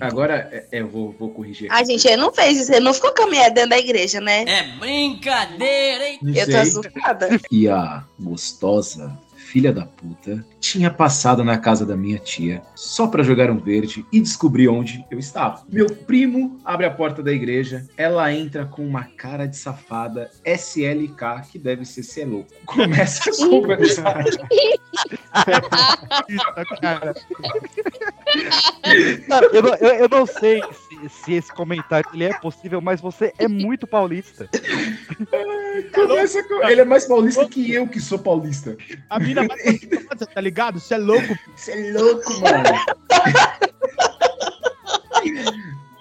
Agora 0.00 0.48
é, 0.50 0.66
é, 0.72 0.80
eu 0.80 0.88
vou, 0.88 1.14
vou 1.18 1.30
corrigir. 1.30 1.68
Ah, 1.70 1.84
gente, 1.84 2.06
ele 2.06 2.16
não 2.16 2.32
fez 2.32 2.58
isso. 2.58 2.72
Ele 2.72 2.80
não 2.80 2.94
ficou 2.94 3.12
caminhando 3.12 3.54
dentro 3.54 3.70
da 3.70 3.78
igreja, 3.78 4.20
né? 4.20 4.44
É 4.46 4.62
brincadeira, 4.78 6.08
hein? 6.08 6.18
Não 6.22 6.34
Eu 6.34 6.50
tô 6.50 6.56
assustada. 6.56 7.40
E 7.50 7.68
a 7.68 8.04
gostosa 8.18 9.16
filha 9.54 9.72
da 9.72 9.86
puta 9.86 10.44
tinha 10.58 10.90
passado 10.90 11.44
na 11.44 11.56
casa 11.56 11.86
da 11.86 11.96
minha 11.96 12.18
tia 12.18 12.60
só 12.74 13.06
pra 13.06 13.22
jogar 13.22 13.52
um 13.52 13.56
verde 13.58 14.04
e 14.12 14.20
descobrir 14.20 14.66
onde 14.66 15.04
eu 15.08 15.16
estava. 15.16 15.62
Meu 15.68 15.86
primo 15.86 16.58
abre 16.64 16.86
a 16.86 16.90
porta 16.90 17.22
da 17.22 17.30
igreja, 17.30 17.86
ela 17.96 18.32
entra 18.34 18.64
com 18.66 18.84
uma 18.84 19.04
cara 19.04 19.46
de 19.46 19.56
safada 19.56 20.28
SLK 20.44 21.42
que 21.52 21.56
deve 21.60 21.84
ser 21.84 22.02
ser 22.02 22.24
louco. 22.24 22.50
Começa 22.66 23.30
a 23.30 23.48
conversar. 23.48 24.24
Cara, 29.28 29.46
eu, 29.52 29.62
eu- 29.66 29.94
eu 30.00 30.08
não 30.08 30.26
sei 30.26 30.60
se, 30.62 30.93
se 31.08 31.32
esse 31.34 31.52
comentário 31.52 32.08
ele 32.12 32.24
é 32.24 32.34
possível, 32.38 32.80
mas 32.80 33.00
você 33.00 33.32
é 33.38 33.46
muito 33.48 33.86
paulista. 33.86 34.48
Começa 35.94 36.42
com- 36.44 36.68
Ele 36.68 36.80
é 36.80 36.84
mais 36.84 37.06
paulista 37.06 37.46
que 37.48 37.72
eu 37.72 37.86
que 37.88 38.00
sou 38.00 38.18
paulista. 38.18 38.76
A 39.10 39.18
mina 39.18 39.42
mais 39.44 39.62
gostosa, 39.84 40.26
tá 40.26 40.40
ligado? 40.40 40.78
Você 40.80 40.94
é 40.94 40.98
louco. 40.98 41.38
Você 41.56 41.72
é 41.72 41.92
louco, 41.92 42.32
mano. 42.40 42.64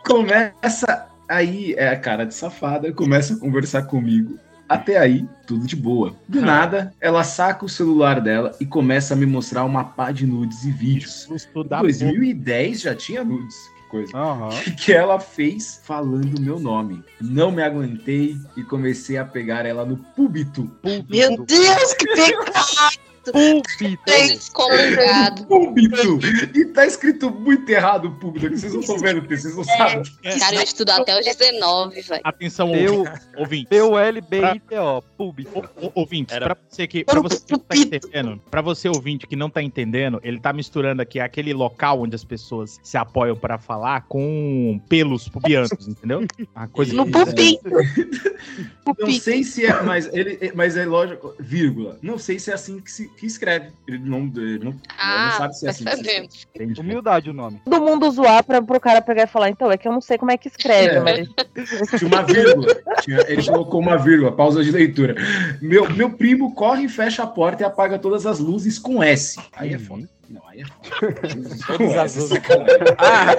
começa 0.06 1.08
aí, 1.28 1.74
é 1.78 1.90
a 1.90 2.00
cara 2.00 2.26
de 2.26 2.34
safada, 2.34 2.92
começa 2.94 3.34
a 3.34 3.38
conversar 3.38 3.84
comigo. 3.84 4.38
Até 4.68 4.98
aí, 4.98 5.26
tudo 5.46 5.68
de 5.68 5.76
boa. 5.76 6.16
Do 6.28 6.42
nada, 6.42 6.94
ela 7.00 7.24
saca 7.24 7.66
o 7.66 7.70
celular 7.70 8.20
dela 8.22 8.56
e 8.60 8.66
começa 8.66 9.14
a 9.14 9.18
me 9.18 9.26
mostrar 9.26 9.64
uma 9.66 9.84
pá 9.84 10.12
de 10.12 10.26
nudes 10.26 10.64
e 10.64 10.72
vídeos. 10.72 11.28
Em 11.30 11.68
da 11.68 11.82
2010 11.82 12.82
já 12.82 12.96
tinha 12.96 13.24
nudes. 13.24 13.56
Que 13.94 13.98
coisa. 13.98 14.18
Aham. 14.18 14.50
Que 14.84 14.94
ela 14.94 15.20
fez 15.20 15.80
falando 15.84 16.42
meu 16.42 16.60
nome. 16.60 17.04
Não 17.22 17.52
me 17.52 17.62
aguentei 17.62 18.36
e 18.58 18.64
comecei 18.64 19.18
a 19.18 19.26
pegar 19.26 19.66
ela 19.66 19.86
no 19.86 19.98
púbito. 19.98 20.70
Meu 20.84 21.38
Deus, 21.46 21.94
que 21.94 22.08
pecado! 22.08 23.03
Púlpito. 23.32 24.04
Excomungado. 24.12 25.46
Púbito! 25.46 26.20
E 26.54 26.66
tá 26.66 26.86
escrito 26.86 27.32
muito 27.32 27.70
errado 27.70 28.16
o 28.22 28.32
que 28.34 28.50
vocês 28.50 28.74
não 28.74 28.82
estão 28.82 28.98
vendo, 29.00 29.22
vocês 29.28 29.56
não 29.56 29.64
sabem. 29.64 30.04
Cara, 30.40 30.56
eu 30.56 30.62
estudo 30.62 30.90
até 30.92 31.18
os 31.20 31.26
19, 31.26 32.02
velho. 32.02 32.22
Atenção, 32.24 32.76
Eu- 32.76 33.06
ouvinte. 33.38 33.68
P-U-L-B-I-T-O. 33.68 35.02
Púlpito. 35.18 35.70
Ouvinte, 35.96 36.34
Era- 36.34 36.48
pra 36.48 36.58
você 36.70 36.88
que, 36.88 37.04
pra 37.06 37.20
você 37.22 37.40
que 37.40 37.52
não 37.54 37.60
tá 37.60 37.76
entendendo, 37.78 38.42
pra 38.52 38.62
você 38.62 38.90
ouvinte 38.90 39.28
que 39.28 39.36
não 39.36 39.50
tá 39.50 39.62
entendendo, 39.62 40.20
ele 40.24 40.40
tá 40.40 40.52
misturando 40.52 41.02
aqui 41.02 41.20
aquele 41.20 41.54
local 41.54 42.02
onde 42.02 42.16
as 42.16 42.24
pessoas 42.24 42.80
se 42.84 42.98
apoiam 42.98 43.36
pra 43.36 43.58
falar 43.58 44.02
com 44.08 44.80
pelos 44.90 45.28
pubianos, 45.30 45.72
entendeu? 45.88 46.26
A 46.54 46.68
coisa 46.68 46.94
No 46.94 47.06
pupito. 47.10 47.70
Não 49.00 49.12
sei 49.12 49.44
se 49.44 49.66
é, 49.66 49.82
mas 49.82 50.10
ele, 50.14 50.52
mas 50.56 50.76
é 50.78 50.86
lógico, 50.86 51.34
vírgula. 51.40 51.98
Não 52.02 52.18
sei 52.18 52.38
se 52.40 52.52
é 52.52 52.54
assim 52.54 52.80
que 52.80 52.92
se 52.92 53.10
que 53.18 53.26
escreve. 53.26 53.68
Ele 53.88 54.00
não, 54.00 54.20
ele 54.36 54.36
não, 54.36 54.42
ele 54.44 54.60
não 54.66 54.76
Ah, 54.98 55.36
sabe 55.38 55.54
se 55.58 55.66
é 55.66 55.70
assim. 55.70 55.84
se 55.84 55.90
escreve. 55.90 56.30
sabemos. 56.54 56.78
Humildade 56.80 57.30
o 57.30 57.34
nome. 57.34 57.62
Todo 57.66 57.82
mundo 57.82 58.10
zoar 58.12 58.44
pra, 58.44 58.62
pro 58.62 58.80
cara 58.80 59.02
pegar 59.02 59.24
e 59.24 59.28
falar, 59.28 59.50
então, 59.50 59.72
é 59.72 59.78
que 59.78 59.88
eu 59.88 59.92
não 59.92 60.02
sei 60.02 60.18
como 60.18 60.32
é 60.32 60.38
que 60.38 60.48
escreve, 60.48 60.96
É. 60.96 61.00
mas. 61.00 61.28
Tinha 62.00 62.08
uma 62.08 62.24
vírgula. 62.24 62.68
Tinha- 63.02 63.26
ele 63.28 63.44
colocou 63.46 63.80
uma 63.80 63.98
vírgula, 63.98 64.32
pausa 64.32 64.64
de 64.64 64.72
leitura. 64.72 65.16
Meu, 65.62 65.90
meu 65.90 66.10
primo 66.12 66.54
corre, 66.56 66.88
fecha 66.90 67.24
a 67.24 67.28
porta 67.28 67.64
e 67.64 67.66
apaga 67.66 67.98
todas 68.00 68.26
as 68.26 68.40
luzes 68.40 68.78
com 68.80 69.02
S. 69.04 69.40
Aí 69.54 69.74
é 69.74 69.80
foda. 69.80 70.08
Não, 70.30 70.42
aí 70.48 70.62
é 70.62 70.66
foda. 70.66 71.14
Todas 71.68 71.98
as 71.98 72.16
S, 72.16 72.20
luzes. 72.20 72.30
sacanagem. 72.30 72.78
Ah, 72.98 73.36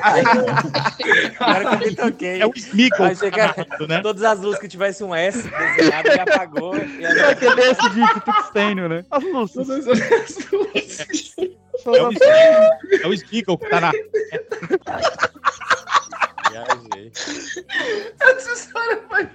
agora 1.40 1.76
que 1.78 1.84
eu 1.84 1.88
me 1.90 1.96
toquei. 1.96 2.40
É 2.42 2.46
o 2.46 2.52
Smeagol. 2.54 2.98
Vai 3.06 3.14
chegar 3.16 3.54
falando, 3.54 3.88
né? 3.88 4.00
todas 4.02 4.22
as 4.22 4.40
luzes 4.40 4.60
que 4.60 4.68
tivesse 4.68 5.02
um 5.02 5.14
S 5.14 5.42
desenhado 5.42 6.08
e 6.08 6.20
apagou. 6.20 6.76
E 6.76 7.00
Vai 7.00 7.12
agora... 7.12 7.36
ter 7.36 7.56
desse 7.56 7.88
de 7.90 8.20
tungstênio, 8.20 8.88
né? 8.88 9.04
As 9.10 9.22
luzes. 9.24 9.54
Todas 9.54 9.88
as 9.88 10.50
luzes. 10.52 11.34
É 11.86 11.90
o 11.90 12.12
Smeagol- 12.12 12.98
é 13.02 13.06
que 13.58 13.68
tá 13.70 13.80
na. 13.80 13.92
Viajei. 16.54 17.12
Essa 18.20 18.52
história 18.52 19.02
vai. 19.08 19.28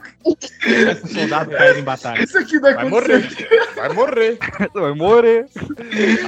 Esse 0.66 1.14
soldado 1.14 1.52
caído 1.52 1.80
em 1.80 1.84
batalha. 1.84 2.24
Isso 2.24 2.38
aqui 2.38 2.60
vai 2.60 2.74
Vai 2.74 2.90
morrer. 2.90 3.30
Vai 3.76 3.94
morrer. 3.94 4.38
Vai 4.74 4.94
morrer. 4.94 5.46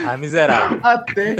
Ah, 0.07 0.17
miserável. 0.17 0.79
Até 0.83 1.35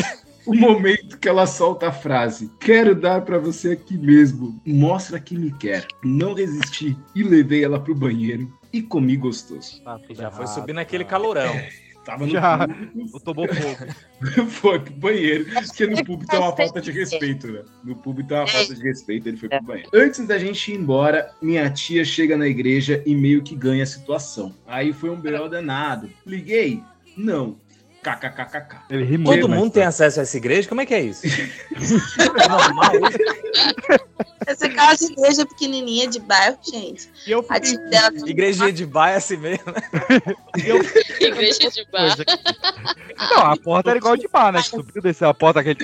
o 0.46 0.56
momento 0.56 1.18
que 1.18 1.28
ela 1.28 1.46
solta 1.46 1.90
a 1.90 1.92
frase: 1.92 2.52
Quero 2.60 2.96
dar 2.96 3.22
pra 3.22 3.38
você 3.38 3.72
aqui 3.72 3.98
mesmo. 3.98 4.60
Mostra 4.66 5.20
que 5.20 5.38
me 5.38 5.52
quer. 5.58 5.86
Não 6.04 6.34
resisti 6.34 6.98
e 7.14 7.24
levei 7.24 7.64
ela 7.64 7.80
pro 7.80 7.96
banheiro 7.96 8.52
e 8.72 8.82
comi 8.82 9.18
gostoso. 9.18 9.82
Já 10.12 10.32
foi 10.32 10.48
subir 10.48 10.74
naquele 10.74 11.04
calorão. 11.04 11.54
Tava 12.04 12.26
no 12.26 12.32
Já. 12.32 12.68
público, 12.68 13.20
Tomou 13.20 13.48
fogo. 13.48 14.50
foi 14.50 14.80
pro 14.80 14.94
banheiro, 14.94 15.46
porque 15.46 15.86
no 15.86 16.04
público 16.04 16.36
é 16.36 16.40
uma 16.40 16.56
falta 16.56 16.82
de 16.82 16.92
respeito, 16.92 17.48
né? 17.48 17.64
No 17.84 17.96
público 17.96 18.34
é 18.34 18.38
uma 18.38 18.48
falta 18.48 18.74
de 18.74 18.82
respeito, 18.82 19.28
ele 19.30 19.38
foi 19.38 19.50
pro 19.50 19.62
banheiro. 19.62 19.90
Antes 19.94 20.26
da 20.26 20.38
gente 20.40 20.72
ir 20.72 20.76
embora, 20.76 21.32
minha 21.42 21.70
tia 21.70 22.04
chega 22.04 22.36
na 22.36 22.48
igreja 22.48 23.04
e 23.06 23.16
meio 23.16 23.44
que 23.44 23.56
ganha 23.56 23.84
a 23.84 23.88
situação. 23.88 24.56
Aí 24.66 24.92
foi 24.94 25.12
um 25.12 25.16
B.O. 25.16 25.48
danado. 25.48 26.10
Liguei? 26.26 26.82
Não. 27.16 27.60
KKKKK. 28.04 28.78
Ele 28.90 29.04
rimou. 29.04 29.34
Todo 29.34 29.48
mas- 29.50 29.60
mundo 29.60 29.72
tem 29.72 29.84
acesso 29.84 30.20
a 30.20 30.24
essa 30.24 30.38
igreja? 30.38 30.68
Como 30.68 30.82
é 30.82 30.86
que 30.86 30.94
é 30.94 31.02
isso? 31.02 31.22
É 31.28 32.48
normal 32.50 32.92
isso? 33.10 34.22
Essa 34.48 34.68
casa 34.70 35.06
de 35.06 35.14
igreja 35.14 35.46
pequenininha 35.46 36.08
de 36.08 36.20
bairro, 36.20 36.58
gente. 36.64 37.10
E 37.28 37.32
eu 37.32 37.46
dela 37.90 38.12
Igrejinha 38.28 38.74
de 38.74 38.86
baia 38.88 39.18
assim 39.18 39.38
mesmo. 39.38 39.64
né? 39.72 39.82
Igreja 41.20 41.70
de 41.70 41.86
bar. 41.92 42.16
Coisa 42.16 42.26
Não, 43.30 43.46
a 43.52 43.56
porta 43.58 43.92
era 43.92 44.00
igual 44.00 44.18
de 44.18 44.28
bar, 44.28 44.52
né? 44.52 44.62
Subiu, 44.64 45.02
desceu 45.02 45.30
a 45.30 45.34
porta, 45.34 45.60
aquele. 45.60 45.78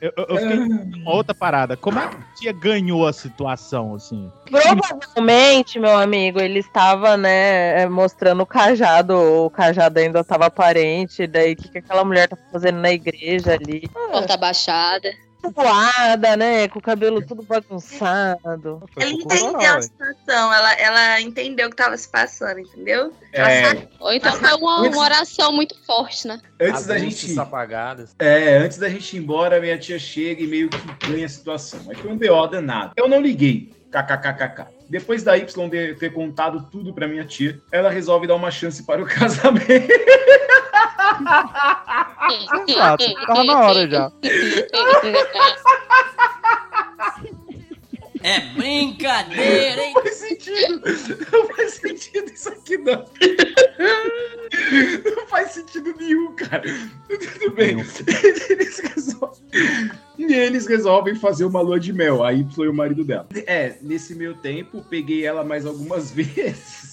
Eu, 0.00 0.12
eu- 0.16 0.26
eu 0.28 0.36
fiquei 0.36 0.58
uma 0.58 1.10
outra 1.14 1.34
parada. 1.34 1.76
Como 1.76 1.98
é 1.98 2.06
que 2.08 2.16
a 2.16 2.34
tia 2.36 2.52
ganhou 2.52 3.06
a 3.06 3.12
situação, 3.12 3.94
assim? 3.94 4.30
Provavelmente, 4.50 5.78
meu 5.78 5.96
amigo, 5.96 6.38
ele 6.38 6.58
estava, 6.58 7.16
né, 7.16 7.82
é, 7.82 7.88
mostrando 7.88 8.42
o 8.42 8.46
cajado, 8.46 9.14
o 9.16 9.50
cajado 9.50 9.98
ainda 9.98 10.20
estava 10.20 10.50
aparente, 10.66 11.26
daí 11.26 11.52
o 11.52 11.56
que, 11.56 11.68
que 11.68 11.78
aquela 11.78 12.04
mulher 12.04 12.28
tá 12.28 12.36
fazendo 12.50 12.80
na 12.80 12.90
igreja 12.90 13.54
ali? 13.54 13.88
Porta 13.88 14.36
baixada. 14.36 15.12
suada, 15.54 16.36
né? 16.36 16.66
Com 16.68 16.80
o 16.80 16.82
cabelo 16.82 17.24
tudo 17.24 17.42
bagunçado. 17.42 18.82
Ela 18.96 19.10
entendeu 19.10 19.74
a 19.76 19.82
situação, 19.82 20.52
ela, 20.52 20.72
ela 20.74 21.20
entendeu 21.20 21.68
o 21.68 21.70
que 21.70 21.76
tava 21.76 21.96
se 21.96 22.08
passando, 22.08 22.58
entendeu? 22.58 23.12
É. 23.32 23.86
Ou 24.00 24.12
então 24.12 24.32
foi 24.32 24.52
uma, 24.54 24.82
uma 24.82 24.98
oração 24.98 25.52
muito 25.52 25.76
forte, 25.84 26.26
né? 26.26 26.40
Antes 26.60 26.86
da 26.86 26.94
As 26.94 27.00
gente. 27.00 27.22
luzes 27.22 27.38
apagadas. 27.38 28.16
É, 28.18 28.58
antes 28.58 28.78
da 28.78 28.88
gente 28.88 29.16
ir 29.16 29.20
embora, 29.20 29.60
minha 29.60 29.78
tia 29.78 29.98
chega 29.98 30.42
e 30.42 30.46
meio 30.46 30.68
que 30.68 31.06
ganha 31.08 31.26
a 31.26 31.28
situação. 31.28 31.80
Aí 31.88 31.94
foi 31.94 32.10
um 32.10 32.18
BO 32.18 32.46
danado. 32.48 32.92
Eu 32.96 33.08
não 33.08 33.20
liguei. 33.20 33.72
KKKKK. 33.90 34.76
Depois 34.88 35.22
da 35.22 35.36
Y 35.36 35.96
ter 35.98 36.12
contado 36.12 36.68
tudo 36.70 36.92
pra 36.92 37.08
minha 37.08 37.24
tia, 37.24 37.60
ela 37.72 37.90
resolve 37.90 38.26
dar 38.26 38.34
uma 38.34 38.50
chance 38.50 38.82
para 38.84 39.02
o 39.02 39.06
casamento. 39.08 39.88
Exato, 42.68 43.04
tava 43.26 43.44
na 43.44 43.60
hora 43.60 43.88
já. 43.88 44.12
É 48.22 48.40
brincadeira, 48.54 49.84
hein? 49.84 49.92
Não 49.94 50.02
faz 50.02 50.16
sentido. 50.16 50.82
Não 51.32 51.46
faz 51.54 51.74
sentido 51.74 52.32
isso 52.32 52.48
aqui, 52.48 52.76
não. 52.78 53.04
Não 55.16 55.26
faz 55.28 55.52
sentido 55.52 55.94
nenhum, 55.96 56.34
cara. 56.34 56.62
Tudo 57.08 57.54
bem. 57.54 57.76
Eles 58.50 58.80
resolvem, 58.80 59.44
e 60.18 60.34
eles 60.34 60.66
resolvem 60.66 61.14
fazer 61.14 61.44
uma 61.44 61.60
lua 61.60 61.78
de 61.78 61.92
mel, 61.92 62.24
a 62.24 62.32
Y 62.32 62.64
e 62.64 62.68
o 62.68 62.74
marido 62.74 63.04
dela. 63.04 63.28
É, 63.46 63.76
nesse 63.80 64.14
meio 64.14 64.34
tempo, 64.34 64.84
peguei 64.90 65.24
ela 65.24 65.44
mais 65.44 65.64
algumas 65.64 66.10
vezes. 66.16 66.85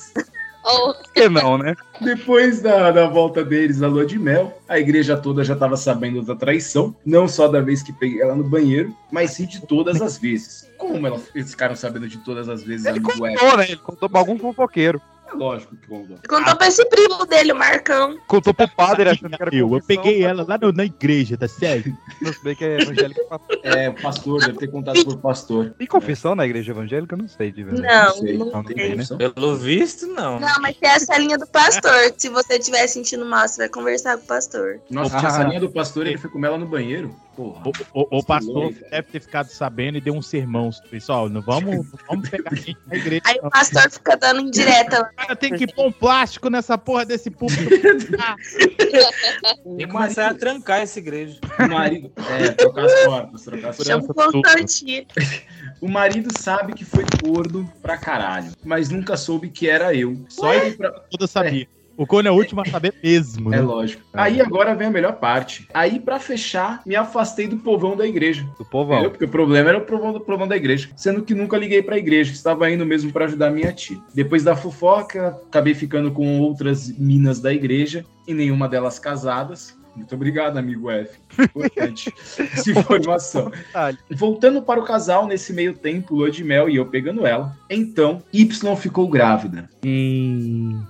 Oh, 0.66 0.94
que 1.14 1.28
não, 1.28 1.58
né? 1.58 1.76
Depois 2.00 2.62
da, 2.62 2.90
da 2.92 3.08
volta 3.08 3.44
deles 3.44 3.82
à 3.82 3.88
lua 3.88 4.06
de 4.06 4.18
mel, 4.18 4.58
a 4.68 4.80
igreja 4.80 5.18
toda 5.18 5.44
já 5.44 5.54
estava 5.54 5.76
sabendo 5.76 6.22
da 6.22 6.36
traição, 6.36 6.96
não 7.06 7.28
só 7.28 7.48
da 7.48 7.60
vez 7.62 7.84
que 7.84 7.92
peguei 7.92 8.22
ela 8.22 8.36
no 8.36 8.44
banheiro, 8.44 8.96
mas 9.12 9.32
sim 9.32 9.46
de 9.46 9.62
todas 9.66 10.02
as 10.02 10.18
vezes. 10.18 10.70
Como 10.78 11.06
ela- 11.06 11.20
eles 11.36 11.52
ficaram 11.52 11.76
sabendo 11.76 12.08
de 12.08 12.18
todas 12.20 12.48
as 12.50 12.64
vezes? 12.64 12.86
Ele 12.86 13.00
contou, 13.02 13.28
né? 13.58 13.64
Ele 13.68 13.78
contou 13.78 14.10
pra 14.10 14.20
algum 14.20 14.38
fofoqueiro. 14.40 15.02
É 15.34 15.38
lógico 15.38 15.76
que 15.76 15.88
contou. 15.88 16.18
Contou 16.30 16.56
pra 16.56 16.68
esse 16.68 16.86
primo 16.86 17.26
dele, 17.26 17.52
o 17.52 17.56
Marcão. 17.56 18.18
Contou 18.28 18.54
pro 18.54 18.68
padre 18.68 19.10
achando 19.10 19.36
que 19.36 19.42
era 19.42 19.56
Eu, 19.56 19.74
eu 19.76 19.82
peguei 19.84 20.24
ela 20.24 20.46
lá 20.48 20.58
no- 20.58 20.72
na 20.72 20.86
igreja, 20.86 21.36
tá 21.38 21.48
sério? 21.48 21.96
Não 22.22 22.32
sei 22.34 22.56
que 22.56 22.64
é 22.64 22.82
evangélica. 22.82 23.22
É, 23.64 23.90
pastor, 23.92 24.40
deve 24.42 24.58
ter 24.58 24.68
contado 24.68 25.04
por 25.04 25.18
pastor. 25.18 25.72
Tem 25.78 25.88
confissão 25.88 26.36
na 26.36 26.46
igreja 26.46 26.72
evangélica? 26.72 27.16
Eu 27.16 27.20
não 27.20 27.28
sei 27.28 27.52
de 27.52 27.64
verdade. 27.64 27.88
Não, 27.88 28.14
sei. 28.18 28.38
não 28.38 28.46
Não 28.52 28.64
tem. 28.64 28.76
tem, 28.76 28.96
né? 28.96 29.04
Pelo 29.34 29.56
visto, 29.56 30.06
não. 30.08 30.40
Não, 30.40 30.62
mas 30.62 30.78
tem 30.78 30.90
essa 30.90 31.18
linha 31.18 31.38
do 31.38 31.48
pastor. 31.48 32.14
Se 32.18 32.30
você 32.30 32.54
estiver 32.58 32.86
sentindo 32.88 33.26
mal, 33.26 33.48
você 33.48 33.58
vai 33.64 33.70
conversar 33.70 34.18
com 34.18 34.24
o 34.24 34.28
pastor. 34.28 34.80
Nossa, 34.90 35.16
Ah. 35.16 35.20
tinha 35.20 35.30
essa 35.30 35.44
linha 35.44 35.60
do 35.60 35.70
pastor, 35.70 36.06
ele 36.08 36.18
foi 36.18 36.30
comer 36.30 36.48
ela 36.48 36.58
no 36.58 36.66
banheiro. 36.68 37.14
Porra. 37.36 37.64
O, 37.94 38.02
o- 38.02 38.20
o 38.20 38.24
pastor 38.24 38.74
deve 38.74 39.04
ter 39.12 39.20
ficado 39.20 39.48
sabendo 39.48 39.98
e 39.98 40.02
deu 40.02 40.14
um 40.14 40.22
sermão. 40.22 40.70
Pessoal, 40.90 41.28
não 41.30 41.42
vamos, 41.42 41.88
vamos 42.08 42.30
pegar 42.30 42.56
gente 42.56 42.78
na 42.86 42.96
igreja. 42.96 43.22
Aí 43.26 43.40
não. 43.42 43.48
o 43.48 43.52
pastor 43.52 43.90
fica 43.90 44.16
dando 44.16 44.42
indireta. 44.42 45.10
Cara, 45.18 45.36
tem 45.36 45.54
que 45.56 45.66
pôr 45.66 45.88
um 45.88 45.92
plástico 45.92 46.50
nessa 46.50 46.78
porra 46.78 47.06
desse 47.06 47.32
público. 47.32 47.64
Tem 49.64 49.78
que 49.78 49.88
começar 49.88 50.30
a 50.30 50.34
trancar 50.34 50.82
essa 50.82 51.00
igreja. 51.00 51.40
O 51.60 51.68
marido. 51.68 52.12
É, 52.40 52.52
trocar 52.52 52.86
as 52.86 53.06
portas, 53.06 53.42
trocar 53.44 53.70
as 53.70 53.78
Chama 53.78 54.14
portas. 54.14 54.84
o 55.82 55.88
marido 55.88 56.30
sabe 56.40 56.74
que 56.74 56.86
foi 56.86 57.04
gordo 57.24 57.70
pra 57.82 57.98
caralho, 57.98 58.52
mas 58.64 58.90
nunca 58.90 59.18
soube 59.18 59.50
que 59.50 59.68
era 59.68 59.94
eu. 59.94 60.24
Só 60.30 60.54
ele 60.54 60.76
pra. 60.76 60.92
Toda 61.10 61.28
sabia. 61.28 61.68
O 61.96 62.08
Cone 62.08 62.28
é 62.28 62.32
o 62.32 62.36
último 62.36 62.62
a 62.62 62.66
saber 62.66 62.94
mesmo. 63.04 63.54
É 63.54 63.58
né? 63.58 63.62
lógico. 63.62 64.02
Aí 64.14 64.42
agora 64.42 64.74
vem 64.74 64.88
a 64.88 64.92
melhor 64.92 65.14
parte. 65.14 65.68
Aí, 65.74 66.00
pra 66.00 66.20
fechar, 66.20 66.82
me 66.86 66.96
afastei 66.96 67.48
do 67.48 67.58
povão 67.58 67.96
da 67.96 68.08
igreja. 68.08 68.42
Do 68.42 68.48
Entendeu? 68.48 68.66
povão. 68.70 69.10
Porque 69.10 69.26
o 69.26 69.30
problema 69.30 69.70
era 69.70 69.78
o 69.78 69.86
povão, 69.86 70.12
do 70.12 70.22
povão 70.22 70.48
da 70.48 70.56
igreja. 70.56 70.90
Sendo 70.96 71.24
que 71.24 71.36
nunca 71.36 71.58
liguei 71.58 71.84
pra 71.84 71.98
igreja. 71.98 72.32
Estava 72.32 72.70
indo 72.72 72.86
mesmo 72.86 73.12
pra 73.12 73.26
ajudar 73.26 73.52
minha 73.52 73.72
tia. 73.72 73.98
Depois 74.14 74.44
da 74.44 74.56
fofoca, 74.56 75.40
acabei 75.48 75.76
ficando 75.76 76.12
com 76.12 76.40
outras 76.40 76.90
minas 76.98 77.40
da 77.40 77.54
igreja. 77.54 78.06
E 78.28 78.34
nenhuma 78.34 78.68
delas 78.68 78.98
casadas. 78.98 79.78
Muito 79.96 80.16
obrigado, 80.16 80.58
amigo 80.58 80.90
F. 80.90 81.20
Importante 81.40 82.14
essa 82.18 82.72
informação. 82.72 83.52
Voltando 84.12 84.62
para 84.62 84.80
o 84.80 84.84
casal, 84.84 85.28
nesse 85.28 85.54
meio 85.54 85.74
tempo, 85.74 86.16
lua 86.16 86.32
de 86.32 86.44
mel 86.44 86.70
e 86.70 86.76
eu 86.76 86.86
pegando 86.86 87.26
ela. 87.26 87.56
Então, 87.70 88.22
Y 88.34 88.76
ficou 88.76 89.08
grávida. 89.08 89.70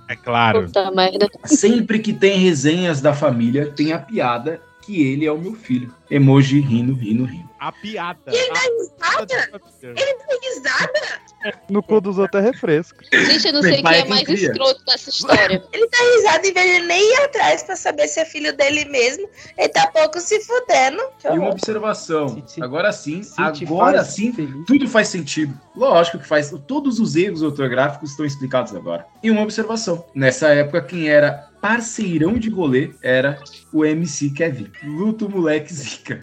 É 0.08 0.16
claro. 0.16 0.64
puta 0.64 0.90
merda. 0.90 1.28
Sempre 1.44 1.98
que 1.98 2.12
tem 2.12 2.38
resenhas 2.38 3.00
da 3.00 3.12
família, 3.12 3.66
tem 3.66 3.92
a 3.92 3.98
piada 3.98 4.60
que 4.82 5.02
ele 5.02 5.26
é 5.26 5.32
o 5.32 5.38
meu 5.38 5.54
filho. 5.54 5.92
Emoji 6.10 6.60
rindo, 6.60 6.94
rindo, 6.94 7.24
rindo. 7.24 7.53
A 7.64 7.72
piada. 7.72 8.18
E 8.26 8.36
ele 8.36 8.52
dá 8.52 8.60
risada? 8.60 9.34
A- 9.52 9.60
Ele 9.82 10.18
dá 10.18 10.48
risada? 10.48 11.24
No 11.70 11.82
cu 11.82 11.98
dos 12.00 12.18
outros 12.18 12.42
é 12.42 12.46
refresco. 12.46 12.98
Gente, 13.10 13.46
eu 13.46 13.52
não 13.54 13.62
sei 13.62 13.82
quem 13.82 13.94
é 13.94 14.04
mais 14.06 14.22
cria. 14.24 14.48
escroto 14.50 14.82
nessa 14.86 15.08
história. 15.10 15.62
Ele 15.72 15.88
dá 15.88 15.98
risada 16.16 16.46
em 16.46 16.52
vez 16.52 16.80
de 16.80 16.86
nem 16.86 17.12
ir 17.12 17.22
atrás 17.22 17.62
pra 17.62 17.74
saber 17.76 18.08
se 18.08 18.20
é 18.20 18.24
filho 18.26 18.54
dele 18.56 18.84
mesmo. 18.86 19.28
Ele 19.56 19.68
tá 19.70 19.86
pouco 19.88 20.20
se 20.20 20.40
fudendo. 20.40 21.02
E 21.24 21.38
uma 21.38 21.50
observação. 21.50 22.42
Agora 22.60 22.92
sim, 22.92 23.22
agora 23.38 23.98
faz 23.98 24.08
sim, 24.08 24.32
feliz. 24.32 24.64
tudo 24.66 24.88
faz 24.88 25.08
sentido. 25.08 25.58
Lógico 25.76 26.18
que 26.18 26.26
faz. 26.28 26.50
Todos 26.66 26.98
os 27.00 27.16
erros 27.16 27.42
ortográficos 27.42 28.10
estão 28.10 28.24
explicados 28.26 28.74
agora. 28.74 29.06
E 29.22 29.30
uma 29.30 29.42
observação. 29.42 30.04
Nessa 30.14 30.48
época, 30.48 30.82
quem 30.82 31.08
era 31.08 31.48
parceirão 31.68 32.34
de 32.34 32.50
rolê 32.50 32.92
era 33.00 33.42
o 33.72 33.86
MC 33.86 34.28
Kevin. 34.30 34.70
Luto 34.82 35.30
moleque 35.30 35.72
zica. 35.72 36.22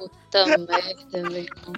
Puta 0.00 0.44
merda, 0.58 1.30
meu 1.30 1.42
irmão. 1.42 1.72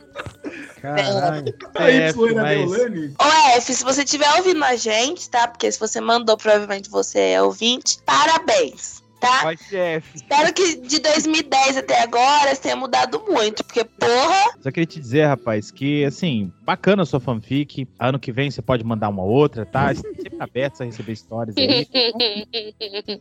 Caralho. 0.81 1.55
A 1.74 1.91
É, 1.91 2.09
Y 2.09 2.31
era 2.31 2.43
mas- 2.43 2.70
Deolane. 2.70 3.14
Ô, 3.20 3.57
F, 3.59 3.74
se 3.74 3.85
você 3.85 4.05
estiver 4.05 4.33
ouvindo 4.39 4.64
a 4.64 4.74
gente, 4.74 5.29
tá? 5.29 5.47
Porque 5.49 5.70
se 5.70 5.79
você 5.79 6.01
mandou, 6.01 6.39
provavelmente 6.39 6.89
você 6.89 7.18
é 7.33 7.43
ouvinte. 7.43 7.99
Parabéns, 8.07 9.03
tá? 9.20 9.42
Vai 9.44 9.56
chefe. 9.56 10.16
Espero 10.16 10.52
que 10.52 10.76
de 10.76 10.98
2010 11.00 11.76
até 11.78 12.02
agora 12.02 12.54
você 12.54 12.62
tenha 12.62 12.76
mudado 12.76 13.22
muito. 13.28 13.64
Porque, 13.64 13.84
porra, 13.84 14.52
Só 14.60 14.70
queria 14.70 14.86
te 14.86 15.00
dizer, 15.00 15.26
rapaz, 15.26 15.70
que 15.70 16.04
assim, 16.04 16.52
bacana 16.62 17.02
a 17.02 17.06
sua 17.06 17.20
fanfic. 17.20 17.86
Ano 17.98 18.18
que 18.18 18.32
vem 18.32 18.50
você 18.50 18.62
pode 18.62 18.84
mandar 18.84 19.08
uma 19.08 19.22
outra, 19.22 19.64
tá? 19.66 19.92
Sempre 19.96 20.36
aberto 20.40 20.82
a 20.82 20.84
receber 20.84 21.12
histórias 21.12 21.56
aí. 21.56 21.86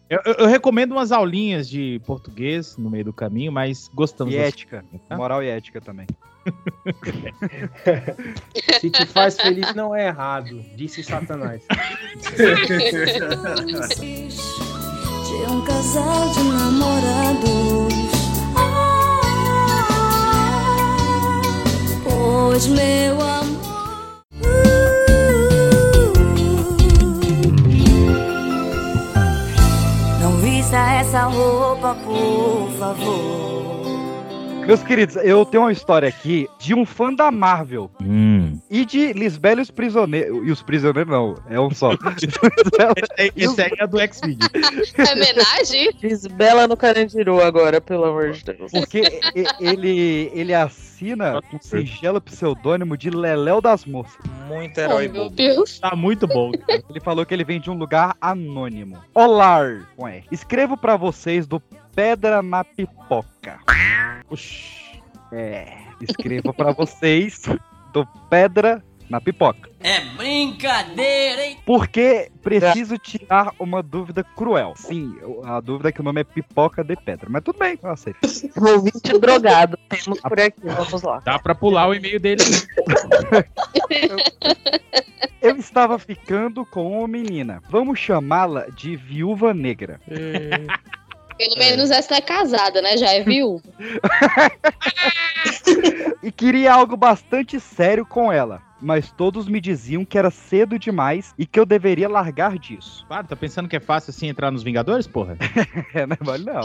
Eu, 0.09 0.19
eu- 0.25 0.33
eu 0.39 0.47
recomendo 0.47 0.91
umas 0.91 1.11
aulinhas 1.11 1.67
de 1.69 2.01
português 2.05 2.77
no 2.77 2.89
meio 2.89 3.05
do 3.05 3.13
caminho, 3.13 3.51
mas 3.51 3.89
gostamos 3.93 4.33
E 4.33 4.37
ética. 4.37 4.83
tá? 5.07 5.15
Moral 5.17 5.43
e 5.43 5.47
ética 5.47 5.79
também. 5.81 6.07
Se 8.79 8.89
te 8.91 9.03
faz 9.07 9.35
feliz, 9.35 9.73
não 9.73 9.95
é 9.95 10.05
errado. 10.07 10.63
Disse 10.75 11.03
Satanás. 11.03 11.63
de 15.35 15.51
um 15.51 15.61
casal 15.61 16.29
de 16.29 16.43
namorados. 16.43 17.93
Ah, 18.55 19.19
pois 22.03 22.67
meu 22.67 23.21
amor. 23.21 23.45
Não 30.21 30.37
vista 30.37 30.77
essa 30.77 31.23
roupa, 31.25 31.95
por 32.05 32.69
favor. 32.79 33.64
Meus 34.65 34.81
queridos, 34.81 35.15
eu 35.17 35.45
tenho 35.45 35.63
uma 35.63 35.71
história 35.71 36.09
aqui 36.09 36.47
de 36.57 36.73
um 36.73 36.85
fã 36.85 37.13
da 37.13 37.29
Marvel 37.29 37.89
Hum. 38.01 38.59
e 38.69 38.83
de 38.83 39.13
Lisbela 39.13 39.59
e 39.59 39.63
os 39.63 39.69
Prisioneiros. 39.69 40.47
E 40.47 40.51
os 40.51 40.63
Prisioneiros 40.63 41.11
não, 41.11 41.35
é 41.49 41.59
um 41.59 41.69
só. 41.69 41.91
Esse 43.35 43.61
aí 43.61 43.71
é 43.79 43.85
do 43.85 43.99
X-Video. 43.99 44.49
É 44.97 45.13
homenagem? 45.13 45.91
Lisbela 46.01 46.67
no 46.67 46.75
Carandiru 46.75 47.41
agora, 47.41 47.79
pelo 47.79 48.05
amor 48.05 48.31
de 48.31 48.43
Deus. 48.43 48.71
Porque 48.71 49.19
ele, 49.59 50.31
ele 50.33 50.53
assina 50.53 51.41
com 51.43 51.57
o 51.57 51.61
singelo 51.61 52.19
pseudônimo 52.19 52.97
de 52.97 53.11
Leléu 53.11 53.61
das 53.61 53.85
Moças. 53.85 54.17
Muito 54.47 54.77
herói 54.79 55.07
Oh, 55.09 55.11
meu 55.11 55.23
bobo. 55.25 55.35
Deus. 55.35 55.79
Tá 55.79 55.95
muito 55.95 56.25
bom. 56.27 56.51
Ele 56.89 56.99
falou 57.01 57.23
que 57.23 57.33
ele 57.35 57.43
vem 57.43 57.59
de 57.61 57.69
um 57.69 57.77
lugar 57.77 58.15
anônimo. 58.19 58.97
Olá, 59.13 59.59
R. 59.63 60.23
Escrevo 60.31 60.75
pra 60.75 60.97
vocês 60.97 61.45
do 61.45 61.61
Pedra 61.95 62.41
na 62.41 62.61
Pipoca. 62.63 63.59
Oxi. 64.29 65.01
É, 65.31 65.77
escrevo 66.01 66.53
pra 66.53 66.73
vocês 66.73 67.43
do 67.93 68.05
Pedra 68.29 68.83
na 69.09 69.21
Pipoca. 69.21 69.69
É 69.79 70.01
brincadeira, 70.17 71.45
hein? 71.45 71.57
Porque 71.65 72.29
preciso 72.43 72.97
tirar 72.97 73.53
uma 73.57 73.81
dúvida 73.81 74.23
cruel. 74.23 74.73
Sim, 74.75 75.15
a 75.45 75.61
dúvida 75.61 75.89
é 75.89 75.91
que 75.93 76.01
o 76.01 76.03
nome 76.03 76.19
é 76.19 76.23
Pipoca 76.25 76.83
de 76.83 76.97
Pedra. 76.97 77.27
Mas 77.29 77.43
tudo 77.43 77.59
bem, 77.59 77.79
eu 77.81 77.89
aceito. 77.89 78.19
Ouvinte 78.57 79.17
drogado, 79.17 79.77
temos 79.87 80.19
por 80.19 80.39
aqui, 80.39 80.61
vamos 80.63 81.01
lá. 81.01 81.21
Dá 81.23 81.39
pra 81.39 81.55
pular 81.55 81.87
o 81.87 81.95
e-mail 81.95 82.19
dele. 82.19 82.43
Eu 85.41 85.55
estava 85.55 85.97
ficando 85.97 86.65
com 86.65 86.99
uma 86.99 87.07
menina. 87.07 87.61
Vamos 87.69 87.99
chamá-la 87.99 88.65
de 88.75 88.97
Viúva 88.97 89.53
Negra. 89.53 90.01
Pelo 91.37 91.57
menos 91.57 91.91
essa 91.91 92.15
é 92.15 92.21
casada, 92.21 92.81
né? 92.81 92.97
Já 92.97 93.13
é 93.13 93.23
viúva. 93.23 93.63
e 96.23 96.31
queria 96.31 96.73
algo 96.73 96.95
bastante 96.95 97.59
sério 97.59 98.05
com 98.05 98.31
ela. 98.31 98.61
Mas 98.81 99.11
todos 99.11 99.47
me 99.47 99.61
diziam 99.61 100.03
que 100.03 100.17
era 100.17 100.29
cedo 100.29 100.77
demais 100.77 101.33
e 101.39 101.45
que 101.45 101.59
eu 101.59 101.65
deveria 101.65 102.09
largar 102.09 102.59
disso. 102.59 103.05
Claro, 103.07 103.25
tá 103.25 103.35
pensando 103.35 103.69
que 103.69 103.75
é 103.75 103.79
fácil 103.79 104.11
assim 104.11 104.27
entrar 104.27 104.51
nos 104.51 104.63
Vingadores, 104.63 105.07
porra? 105.07 105.37
é, 105.93 106.05
não 106.05 106.17
vale 106.21 106.43
não. 106.43 106.61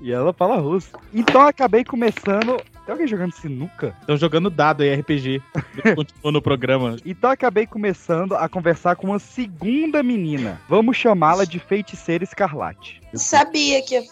E 0.00 0.12
ela 0.12 0.32
fala 0.32 0.56
russo. 0.56 0.92
Então 1.12 1.42
acabei 1.42 1.84
começando. 1.84 2.62
Tem 2.84 2.92
alguém 2.92 3.06
jogando 3.06 3.32
sinuca? 3.32 3.96
Estão 4.00 4.16
jogando 4.16 4.50
dado 4.50 4.82
aí, 4.82 4.94
RPG. 4.94 5.42
Continua 5.96 6.32
no 6.32 6.42
programa. 6.42 6.96
Então 7.04 7.30
acabei 7.30 7.66
começando 7.66 8.34
a 8.34 8.48
conversar 8.48 8.96
com 8.96 9.06
uma 9.06 9.18
segunda 9.18 10.02
menina. 10.02 10.60
Vamos 10.68 10.96
chamá-la 10.96 11.44
de 11.44 11.58
Feiticeira 11.58 12.24
Escarlate. 12.24 13.00
Sabia 13.14 13.82
que 13.82 13.94
ia 13.94 14.02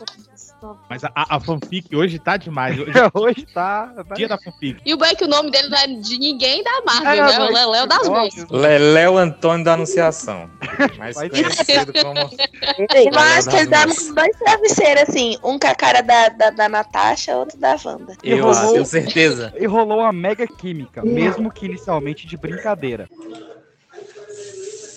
Mas 0.88 1.04
a, 1.04 1.10
a, 1.14 1.40
fanfic 1.40 1.94
hoje 1.94 2.18
tá 2.18 2.36
demais. 2.36 2.78
Hoje, 2.78 2.92
hoje 3.14 3.46
tá. 3.52 3.92
Dia 4.14 4.28
da 4.28 4.38
fanfic. 4.38 4.80
E 4.84 4.94
o 4.94 4.96
bom 4.96 5.04
é 5.04 5.14
que 5.14 5.24
o 5.24 5.28
nome 5.28 5.50
dele 5.50 5.68
não 5.68 5.78
é 5.78 5.86
de 5.86 6.18
ninguém 6.18 6.62
da 6.62 6.82
Marvel, 6.84 7.12
É, 7.12 7.38
né? 7.38 7.44
O 7.44 7.52
Leléo 7.52 7.86
das 7.86 8.08
moças. 8.08 8.50
Leléo 8.50 9.18
Antônio 9.18 9.64
da 9.64 9.74
Anunciação. 9.74 10.48
Mais 10.98 11.16
conhecido 11.16 11.92
como. 11.92 12.18
Eu 12.18 13.18
acho 13.18 13.50
que 13.50 13.56
eles 13.56 13.68
davam 13.68 13.94
com 13.94 14.14
dois 14.14 14.36
travesseiros, 14.38 15.02
assim. 15.02 15.36
Um 15.42 15.58
com 15.58 15.66
a 15.66 15.74
cara 15.74 16.00
da, 16.02 16.28
da, 16.28 16.50
da 16.50 16.68
Natasha, 16.68 17.36
outro 17.36 17.58
da 17.58 17.76
Wanda. 17.84 18.16
Eu 18.22 18.44
rolou- 18.44 18.72
tenho 18.72 18.84
certeza. 18.86 19.52
E 19.58 19.66
rolou 19.66 20.00
uma 20.00 20.12
mega 20.12 20.46
química, 20.46 21.02
mesmo 21.02 21.50
que 21.50 21.66
inicialmente 21.66 22.26
de 22.26 22.36
brincadeira. 22.36 23.08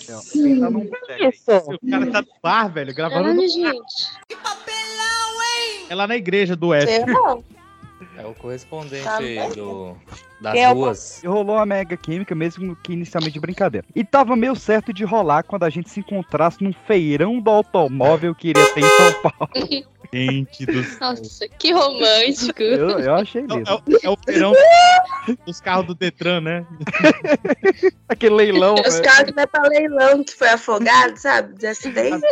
Ó, 0.08 0.20
pensa 0.32 0.70
num 0.70 0.88
O 1.74 1.90
cara 1.90 2.10
tá 2.10 2.22
no 2.22 2.28
bar, 2.42 2.68
velho, 2.68 2.94
gravando. 2.94 3.24
Caralho, 3.24 3.42
no... 3.42 3.48
gente. 3.48 4.10
É 5.88 5.94
lá 5.94 6.06
na 6.06 6.16
igreja 6.16 6.54
do 6.56 6.68
Oeste. 6.68 7.00
Eu 7.00 7.06
não. 7.06 7.44
É 8.18 8.26
o 8.26 8.34
correspondente 8.34 9.04
Tá 9.04 9.18
aí 9.18 9.36
bem. 9.38 9.50
do, 9.52 9.94
das 10.40 10.52
Que 10.52 10.58
é 10.58 10.70
o- 10.70 10.74
ruas. 10.74 11.22
E 11.22 11.26
rolou 11.26 11.56
uma 11.56 11.66
mega 11.66 11.96
química, 11.96 12.34
mesmo 12.34 12.74
que 12.76 12.92
inicialmente 12.92 13.34
de 13.34 13.40
brincadeira. 13.40 13.86
E 13.94 14.04
tava 14.04 14.34
meio 14.36 14.54
certo 14.54 14.92
de 14.92 15.04
rolar 15.04 15.42
quando 15.42 15.64
a 15.64 15.70
gente 15.70 15.88
se 15.90 16.00
encontrasse 16.00 16.62
num 16.62 16.72
feirão 16.86 17.40
do 17.40 17.50
automóvel 17.50 18.34
que 18.34 18.48
iria 18.48 18.66
ter 18.74 18.80
em 18.80 18.88
São 18.88 19.22
Paulo. 19.22 19.50
Gente 20.12 20.66
do 20.66 20.82
céu. 20.84 20.98
Nossa, 21.00 21.48
que 21.48 21.72
romântico. 21.72 22.62
Eu, 22.62 22.98
eu 23.00 23.14
achei 23.14 23.42
É, 23.42 23.46
lindo. 23.46 23.74
o- 23.74 23.98
é 24.02 24.08
o 24.08 24.16
feirão 24.24 24.52
dos 25.46 25.60
carros 25.60 25.86
do 25.86 25.94
Detran, 25.94 26.40
né? 26.40 26.66
Aquele 28.08 28.34
leilão. 28.34 28.74
Os 28.74 28.94
né? 28.96 29.00
carros 29.02 29.24
que 29.24 29.32
vai 29.32 29.46
pra 29.46 29.62
leilão, 29.68 30.22
que 30.24 30.34
foi 30.34 30.48
afogado, 30.48 31.16
sabe? 31.16 31.54
De 31.54 31.66
acidente. 31.66 32.26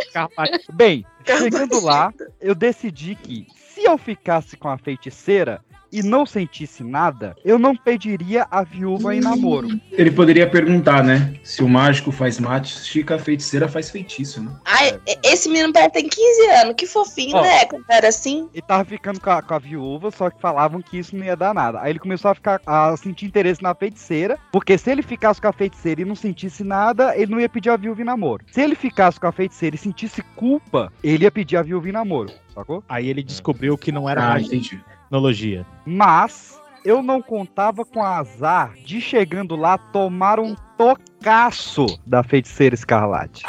Bem, 0.73 1.05
chegando 1.25 1.79
lá, 1.83 2.11
eu 2.41 2.55
decidi 2.55 3.15
que 3.15 3.47
se 3.73 3.83
eu 3.83 3.97
ficasse 3.97 4.55
com 4.55 4.69
a 4.69 4.77
feiticeira 4.77 5.61
e 5.95 6.03
não 6.03 6.25
sentisse 6.25 6.83
nada, 6.83 7.35
eu 7.45 7.57
não 7.57 7.73
pediria 7.73 8.45
a 8.51 8.63
viúva 8.63 9.15
em 9.15 9.21
namoro. 9.21 9.69
Ele 9.93 10.11
poderia 10.11 10.45
perguntar, 10.45 11.01
né? 11.01 11.33
Se 11.41 11.63
o 11.63 11.69
mágico 11.69 12.11
faz 12.11 12.37
mágica, 12.37 13.15
a 13.15 13.19
feiticeira 13.19 13.69
faz 13.69 13.89
feitiço, 13.89 14.41
né? 14.41 14.51
Ai, 14.65 14.99
esse 15.23 15.47
menino 15.47 15.71
tem 15.71 16.09
15 16.09 16.47
anos. 16.61 16.75
Que 16.75 16.85
fofinho, 16.85 17.37
Ó. 17.37 17.41
né? 17.41 17.65
Quando 17.65 17.85
era 17.89 18.09
assim. 18.09 18.49
Ele 18.53 18.61
tava 18.61 18.83
ficando 18.83 19.21
com 19.21 19.29
a, 19.29 19.41
com 19.41 19.53
a 19.53 19.59
viúva, 19.59 20.11
só 20.11 20.29
que 20.29 20.41
falavam 20.41 20.81
que 20.81 20.97
isso 20.97 21.15
não 21.15 21.25
ia 21.25 21.35
dar 21.35 21.53
nada. 21.53 21.79
Aí 21.81 21.91
ele 21.91 21.99
começou 21.99 22.31
a 22.31 22.35
ficar 22.35 22.59
a 22.65 22.95
sentir 22.97 23.25
interesse 23.25 23.63
na 23.63 23.73
feiticeira, 23.73 24.37
porque 24.51 24.77
se 24.77 24.91
ele 24.91 25.01
ficasse 25.01 25.39
com 25.39 25.47
a 25.47 25.53
feiticeira 25.53 26.01
e 26.01 26.05
não 26.05 26.15
sentisse 26.15 26.63
nada, 26.63 27.15
ele 27.15 27.31
não 27.31 27.39
ia 27.39 27.47
pedir 27.47 27.69
a 27.69 27.77
viúva 27.77 28.01
em 28.01 28.05
namoro. 28.05 28.43
Se 28.51 28.61
ele 28.61 28.75
ficasse 28.75 29.17
com 29.17 29.27
a 29.27 29.31
feiticeira 29.31 29.75
e 29.75 29.79
sentisse 29.79 30.21
culpa, 30.35 30.91
ele 31.01 31.23
ia 31.23 31.31
pedir 31.31 31.55
a 31.55 31.61
viúva 31.61 31.87
em 31.87 31.93
namoro, 31.93 32.31
sacou? 32.53 32.83
Aí 32.89 33.07
ele 33.07 33.23
descobriu 33.23 33.77
que 33.77 33.91
não 33.91 34.09
era 34.09 34.25
Ah, 34.25 34.29
mais 34.31 34.47
entendi. 34.47 34.83
Tecnologia. 35.09 35.65
Mas 35.85 36.59
eu 36.83 37.01
não 37.01 37.21
contava 37.21 37.83
com 37.85 38.01
a 38.03 38.17
azar 38.17 38.73
de 38.83 39.01
chegando 39.01 39.55
lá 39.55 39.77
tomar 39.77 40.39
um 40.39 40.55
tocaço 40.77 41.85
da 42.05 42.21
feiticeira 42.23 42.75
escarlate. 42.75 43.43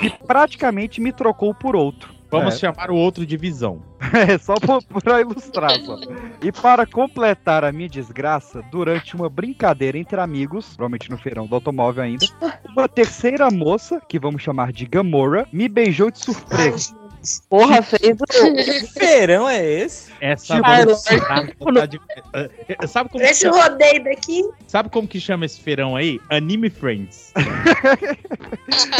Que 0.00 0.10
praticamente 0.26 1.00
me 1.00 1.12
trocou 1.12 1.54
por 1.54 1.74
outro. 1.74 2.14
Vamos 2.30 2.54
É. 2.54 2.58
chamar 2.58 2.90
o 2.90 2.96
outro 2.96 3.24
de 3.24 3.36
visão. 3.36 3.82
É, 4.12 4.38
só 4.38 4.54
pra, 4.54 4.78
pra 5.02 5.20
ilustrar, 5.20 5.70
só. 5.80 5.96
E 6.40 6.52
para 6.52 6.86
completar 6.86 7.64
a 7.64 7.72
minha 7.72 7.88
desgraça, 7.88 8.62
durante 8.70 9.16
uma 9.16 9.28
brincadeira 9.28 9.98
entre 9.98 10.20
amigos, 10.20 10.76
provavelmente 10.76 11.10
no 11.10 11.18
feirão 11.18 11.46
do 11.46 11.54
automóvel 11.56 12.04
ainda, 12.04 12.24
uma 12.68 12.88
terceira 12.88 13.50
moça, 13.50 14.00
que 14.08 14.18
vamos 14.18 14.42
chamar 14.42 14.70
de 14.72 14.86
Gamora, 14.86 15.46
me 15.52 15.68
beijou 15.68 16.10
de 16.10 16.18
surpresa. 16.20 16.94
Porra, 17.48 17.82
fez 17.82 18.16
o. 18.20 18.24
Que 18.64 18.86
feirão 18.98 19.48
é 19.48 19.64
esse? 19.64 20.12
Essa 20.20 20.56
Tipo, 20.56 20.70
velocidade 20.70 21.54
tá 21.58 21.86
de- 21.86 22.00
eh, 22.34 22.86
sabe 22.86 23.10
como 23.10 23.24
que 23.24 23.30
Esse 23.30 23.40
chama, 23.42 23.62
rodeio 23.62 24.04
daqui. 24.04 24.42
sabe 24.66 24.88
como 24.90 25.06
que 25.08 25.20
chama 25.20 25.44
esse 25.46 25.60
feirão 25.60 25.94
aí? 25.96 26.20
Anime 26.30 26.70
Friends. 26.70 27.32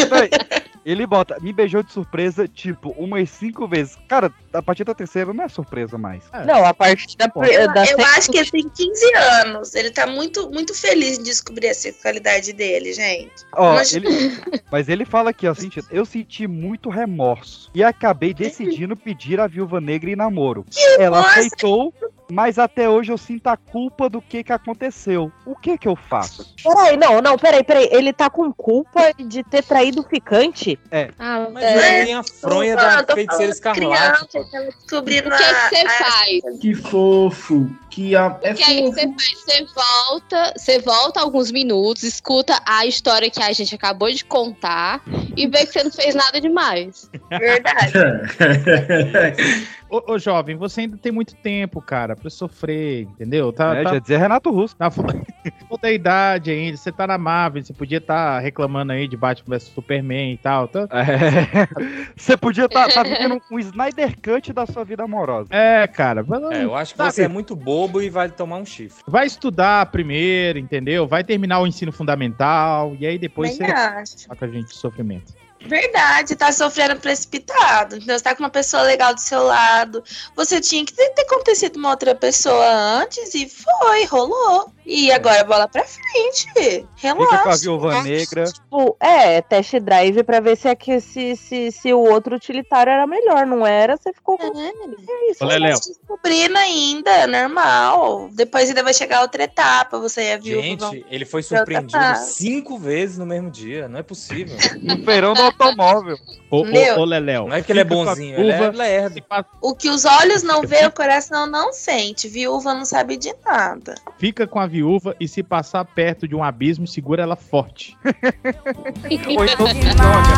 Peraí, 0.08 0.30
Ele 0.86 1.04
bota, 1.04 1.36
me 1.40 1.52
beijou 1.52 1.82
de 1.82 1.90
surpresa, 1.92 2.46
tipo, 2.46 2.90
umas 2.96 3.28
cinco 3.30 3.66
vezes. 3.66 3.98
Cara, 4.06 4.32
a 4.56 4.62
partir 4.62 4.84
da 4.84 4.94
terceira 4.94 5.32
não 5.32 5.44
é 5.44 5.48
surpresa 5.48 5.96
mais. 5.98 6.24
Não, 6.46 6.64
a 6.64 6.72
partir 6.74 7.16
da. 7.16 7.30
Eu, 7.36 7.72
da 7.72 7.84
eu 7.84 7.98
acho 8.16 8.30
que 8.30 8.38
ele 8.38 8.50
tem 8.50 8.68
15 8.68 9.14
anos. 9.14 9.74
Ele 9.74 9.90
tá 9.90 10.06
muito, 10.06 10.50
muito 10.50 10.74
feliz 10.74 11.18
em 11.18 11.22
descobrir 11.22 11.68
a 11.68 11.74
sexualidade 11.74 12.52
dele, 12.52 12.92
gente. 12.92 13.32
Ó, 13.52 13.74
Mas- 13.74 13.94
ele- 13.94 14.06
mas 14.70 14.88
ele 14.88 15.04
fala 15.04 15.30
aqui, 15.30 15.46
ó, 15.48 15.54
eu 15.90 16.04
senti 16.04 16.46
muito 16.46 16.88
remorso 16.88 17.70
e 17.74 17.82
acabei 17.82 18.32
decidindo 18.34 18.96
pedir 18.96 19.40
a 19.40 19.46
viúva 19.46 19.80
negra 19.80 20.10
em 20.10 20.16
namoro. 20.16 20.64
Ela 20.98 21.22
bosta! 21.22 21.38
aceitou, 21.40 21.94
mas 22.30 22.58
até 22.58 22.88
hoje 22.88 23.12
eu 23.12 23.18
sinto 23.18 23.46
a 23.46 23.56
culpa 23.56 24.08
do 24.08 24.20
que 24.20 24.42
que 24.42 24.52
aconteceu. 24.52 25.30
O 25.44 25.54
que 25.54 25.78
que 25.78 25.86
eu 25.86 25.94
faço? 25.94 26.54
Peraí, 26.62 26.96
não, 26.96 27.20
não, 27.20 27.36
peraí, 27.38 27.62
peraí. 27.62 27.88
Ele 27.92 28.12
tá 28.12 28.28
com 28.28 28.52
culpa 28.52 29.12
de 29.16 29.44
ter 29.44 29.62
traído 29.62 30.00
o 30.00 30.08
ficante? 30.08 30.78
É. 30.90 31.10
Ah, 31.18 31.48
Mas 31.52 31.64
ele 31.64 32.04
tem 32.06 32.14
a 32.14 32.22
fronha 32.24 32.74
da 32.76 33.04
feiticeira 33.14 33.52
escarlate. 33.52 34.38
Descobrindo 34.52 35.28
O 35.28 35.36
que, 35.36 35.42
é 35.42 35.54
que 35.54 35.68
você 35.76 35.88
faz? 35.88 36.60
Que 36.60 36.74
fofo. 36.74 37.70
Que 37.90 38.14
a... 38.16 38.38
é 38.42 38.52
O 38.52 38.54
que 38.54 38.62
aí 38.62 38.78
fofo. 38.78 38.92
você 38.92 39.00
faz? 39.02 39.36
Você 39.46 39.66
volta, 39.74 40.54
você 40.56 40.78
volta 40.80 41.20
alguns 41.20 41.50
minutos, 41.50 42.02
escuta 42.02 42.60
a 42.66 42.84
história 42.86 43.30
que 43.30 43.42
a 43.42 43.52
gente 43.52 43.74
acabou 43.74 44.10
de 44.10 44.24
contar 44.24 45.02
e 45.36 45.46
vê 45.46 45.66
que 45.66 45.72
você 45.72 45.84
não 45.84 45.90
fez 45.90 46.14
nada 46.14 46.40
demais. 46.40 47.10
Verdade. 47.30 47.92
Ô, 49.88 50.14
ô, 50.14 50.18
jovem, 50.18 50.56
você 50.56 50.80
ainda 50.80 50.96
tem 50.96 51.12
muito 51.12 51.34
tempo, 51.36 51.80
cara, 51.80 52.16
pra 52.16 52.28
sofrer, 52.28 53.02
entendeu? 53.02 53.52
Tá, 53.52 53.76
É, 53.76 53.84
tá 53.84 53.90
já 53.94 53.98
dizia 54.00 54.18
Renato 54.18 54.50
Russo. 54.50 54.74
na 54.80 54.90
flor 55.66 55.78
da 55.80 55.90
idade 55.90 56.50
ainda, 56.50 56.76
você 56.76 56.92
tá 56.92 57.06
na 57.06 57.18
Marvel, 57.18 57.62
você 57.62 57.72
podia 57.72 57.98
estar 57.98 58.38
reclamando 58.40 58.92
aí 58.92 59.08
de 59.08 59.16
Batman 59.16 59.56
vs 59.56 59.68
Superman 59.68 60.32
e 60.32 60.36
tal. 60.38 60.68
Tá? 60.68 60.88
É. 60.90 61.66
Você 62.16 62.36
podia 62.36 62.64
estar 62.64 62.88
tá, 62.88 63.02
vivendo 63.02 63.40
um 63.50 63.58
Snyder 63.58 64.14
Cut 64.20 64.52
da 64.52 64.66
sua 64.66 64.84
vida 64.84 65.04
amorosa. 65.04 65.48
É, 65.50 65.86
cara, 65.86 66.22
vai, 66.22 66.40
É, 66.54 66.64
eu 66.64 66.74
acho 66.74 66.92
que 66.94 66.98
Sabe? 66.98 67.12
você 67.12 67.22
é 67.24 67.28
muito 67.28 67.54
bobo 67.54 68.00
e 68.00 68.08
vai 68.08 68.28
tomar 68.28 68.56
um 68.56 68.66
chifre. 68.66 69.02
vai 69.06 69.26
estudar 69.26 69.86
primeiro, 69.86 70.58
entendeu? 70.58 71.06
Vai 71.06 71.22
terminar 71.22 71.60
o 71.60 71.66
ensino 71.66 71.92
fundamental 71.92 72.96
e 72.98 73.06
aí 73.06 73.18
depois 73.18 73.58
Nem 73.58 73.68
você 73.68 73.74
acho. 73.74 74.28
tá 74.28 74.36
com 74.36 74.44
a 74.44 74.48
gente 74.48 74.68
de 74.68 74.74
sofrimento. 74.74 75.34
Verdade, 75.66 76.36
tá 76.36 76.52
sofrendo 76.52 76.96
precipitado. 77.00 77.96
Entendeu? 77.96 78.18
Você 78.18 78.24
tá 78.24 78.34
com 78.34 78.42
uma 78.42 78.50
pessoa 78.50 78.82
legal 78.82 79.14
do 79.14 79.20
seu 79.20 79.42
lado. 79.42 80.02
Você 80.34 80.60
tinha 80.60 80.84
que 80.84 80.92
ter, 80.92 81.10
ter 81.10 81.22
acontecido 81.22 81.76
uma 81.76 81.90
outra 81.90 82.14
pessoa 82.14 82.66
antes 83.02 83.34
e 83.34 83.48
foi, 83.48 84.04
rolou. 84.04 84.72
E 84.86 85.10
agora 85.10 85.42
bola 85.42 85.66
pra 85.66 85.84
frente. 85.84 86.46
Fica 86.94 87.14
com 87.16 87.22
a 87.24 87.30
Relaxa. 87.38 87.58
viúva 87.62 88.02
negra. 88.04 88.44
Tipo, 88.44 88.96
é, 89.00 89.42
test 89.42 89.74
drive 89.80 90.22
pra 90.22 90.38
ver 90.38 90.56
se, 90.56 90.68
aqui, 90.68 91.00
se, 91.00 91.34
se, 91.34 91.72
se 91.72 91.92
o 91.92 91.98
outro 91.98 92.36
utilitário 92.36 92.92
era 92.92 93.04
melhor. 93.04 93.44
Não 93.46 93.66
era, 93.66 93.96
você 93.96 94.12
ficou 94.12 94.38
com. 94.38 94.56
É 94.56 95.30
isso. 95.30 95.44
Ô, 95.44 95.48
Leléo, 95.48 95.76
Descobrindo 95.80 96.56
ainda, 96.56 97.26
normal. 97.26 98.28
Depois 98.32 98.68
ainda 98.68 98.84
vai 98.84 98.94
chegar 98.94 99.22
outra 99.22 99.42
etapa. 99.42 99.98
Você 99.98 100.22
e 100.22 100.32
a 100.32 100.38
viúva 100.38 100.76
vão- 100.76 100.92
Gente, 100.92 101.06
ele 101.10 101.24
foi 101.24 101.42
surpreendido 101.42 101.98
cinco 102.24 102.78
vezes 102.78 103.18
no 103.18 103.26
mesmo 103.26 103.50
dia. 103.50 103.88
Não 103.88 103.98
é 103.98 104.02
possível. 104.04 104.56
No 104.86 105.02
feirão 105.04 105.34
do 105.34 105.42
automóvel. 105.42 106.16
Ô, 106.50 106.62
Meu. 106.64 106.96
ô, 106.96 107.00
ô, 107.00 107.04
Leléu. 107.04 107.48
Não 107.48 107.56
é 107.56 107.62
que 107.62 107.72
ele 107.72 107.80
é 107.80 107.84
bonzinho, 107.84 108.38
ele 108.38 108.52
é 108.52 108.70
lerdo. 108.70 109.20
O 109.60 109.74
que 109.74 109.88
os 109.90 110.04
olhos 110.04 110.42
não 110.44 110.62
vê, 110.62 110.86
o 110.86 110.92
coração 110.92 111.46
não 111.46 111.72
sente. 111.72 112.28
Viúva 112.28 112.72
não 112.72 112.84
sabe 112.84 113.16
de 113.16 113.34
nada. 113.44 113.94
Fica 114.18 114.46
com 114.46 114.60
a 114.60 114.66
viúva 114.76 115.16
e 115.18 115.26
se 115.26 115.42
passar 115.42 115.84
perto 115.84 116.28
de 116.28 116.34
um 116.34 116.44
abismo, 116.44 116.86
segura 116.86 117.22
ela 117.22 117.36
forte. 117.36 117.96
Ou 118.04 119.44
então 119.44 119.66
se 119.68 119.80
joga. 119.82 120.36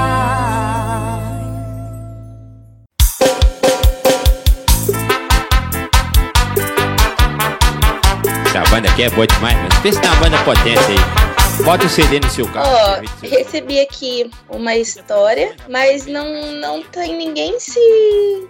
banda 8.69 8.89
aqui 8.89 9.03
é 9.03 9.09
boa 9.09 9.27
demais, 9.27 9.57
mas 9.57 9.79
pensa 9.81 10.01
numa 10.01 10.15
banda 10.15 10.37
potente 10.43 10.79
aí. 10.79 11.32
Bota 11.63 11.85
o 11.85 11.89
CD 11.89 12.19
no 12.19 12.29
seu 12.29 12.45
carro. 12.51 12.69
Ó, 12.69 13.25
recebi 13.25 13.79
aqui 13.79 14.29
uma 14.49 14.75
história, 14.75 15.55
mas 15.69 16.05
não, 16.05 16.51
não 16.59 16.83
tem 16.83 17.15
ninguém 17.15 17.57
se 17.57 17.79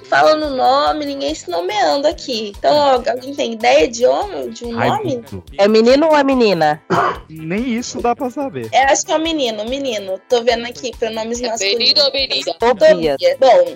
falando 0.06 0.48
o 0.48 0.56
nome, 0.56 1.06
ninguém 1.06 1.36
se 1.36 1.48
nomeando 1.48 2.08
aqui. 2.08 2.54
Então, 2.58 2.76
ó, 2.76 3.04
alguém 3.08 3.36
tem 3.36 3.54
ideia 3.54 3.88
de 3.88 4.04
homem, 4.08 4.50
de 4.50 4.66
um 4.66 4.72
nome? 4.72 5.24
É 5.60 5.68
menino 5.68 6.08
ou 6.08 6.18
é 6.18 6.24
menina? 6.24 6.82
Nem 7.30 7.76
isso 7.76 8.02
dá 8.02 8.16
pra 8.16 8.32
saber. 8.32 8.68
É, 8.72 8.86
acho 8.86 9.06
que 9.06 9.12
é 9.12 9.16
um 9.16 9.22
menino, 9.22 9.64
menino. 9.66 10.20
Tô 10.28 10.42
vendo 10.42 10.66
aqui 10.66 10.92
pronomes 10.98 11.40
masculinos. 11.40 11.78
menino 11.78 12.02
ou 12.02 12.12
menina? 12.12 12.54
Tobias. 12.58 13.18
Bom, 13.40 13.76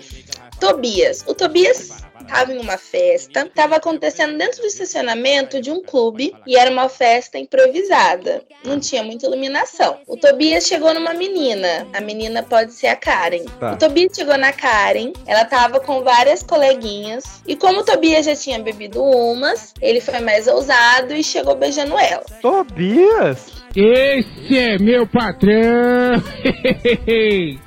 Tobias. 0.59 1.23
O 1.27 1.35
Tobias 1.35 2.07
tava 2.28 2.53
em 2.53 2.59
uma 2.59 2.78
festa, 2.78 3.49
tava 3.53 3.78
acontecendo 3.78 4.38
dentro 4.38 4.61
do 4.61 4.67
estacionamento 4.67 5.61
de 5.61 5.71
um 5.71 5.82
clube 5.82 6.34
e 6.45 6.57
era 6.57 6.69
uma 6.69 6.89
festa 6.89 7.38
improvisada. 7.38 8.43
Não 8.63 8.80
tinha 8.80 9.03
muita 9.03 9.25
iluminação. 9.25 9.97
O 10.07 10.17
Tobias 10.17 10.65
chegou 10.65 10.93
numa 10.93 11.13
menina. 11.13 11.88
A 11.93 12.01
menina 12.01 12.43
pode 12.43 12.73
ser 12.73 12.88
a 12.88 12.95
Karen. 12.95 13.45
Tá. 13.59 13.73
O 13.73 13.78
Tobias 13.78 14.15
chegou 14.15 14.38
na 14.38 14.51
Karen, 14.51 15.13
ela 15.25 15.45
tava 15.45 15.80
com 15.80 16.03
várias 16.03 16.43
coleguinhas 16.43 17.41
e 17.47 17.55
como 17.55 17.80
o 17.80 17.84
Tobias 17.84 18.25
já 18.25 18.36
tinha 18.36 18.59
bebido 18.59 19.03
umas, 19.03 19.73
ele 19.82 20.01
foi 20.01 20.19
mais 20.19 20.47
ousado 20.47 21.13
e 21.13 21.23
chegou 21.23 21.55
beijando 21.55 21.97
ela. 21.97 22.25
Tobias? 22.41 23.57
Esse 23.80 24.57
é 24.57 24.80
meu 24.80 25.05
patrão! 25.05 25.53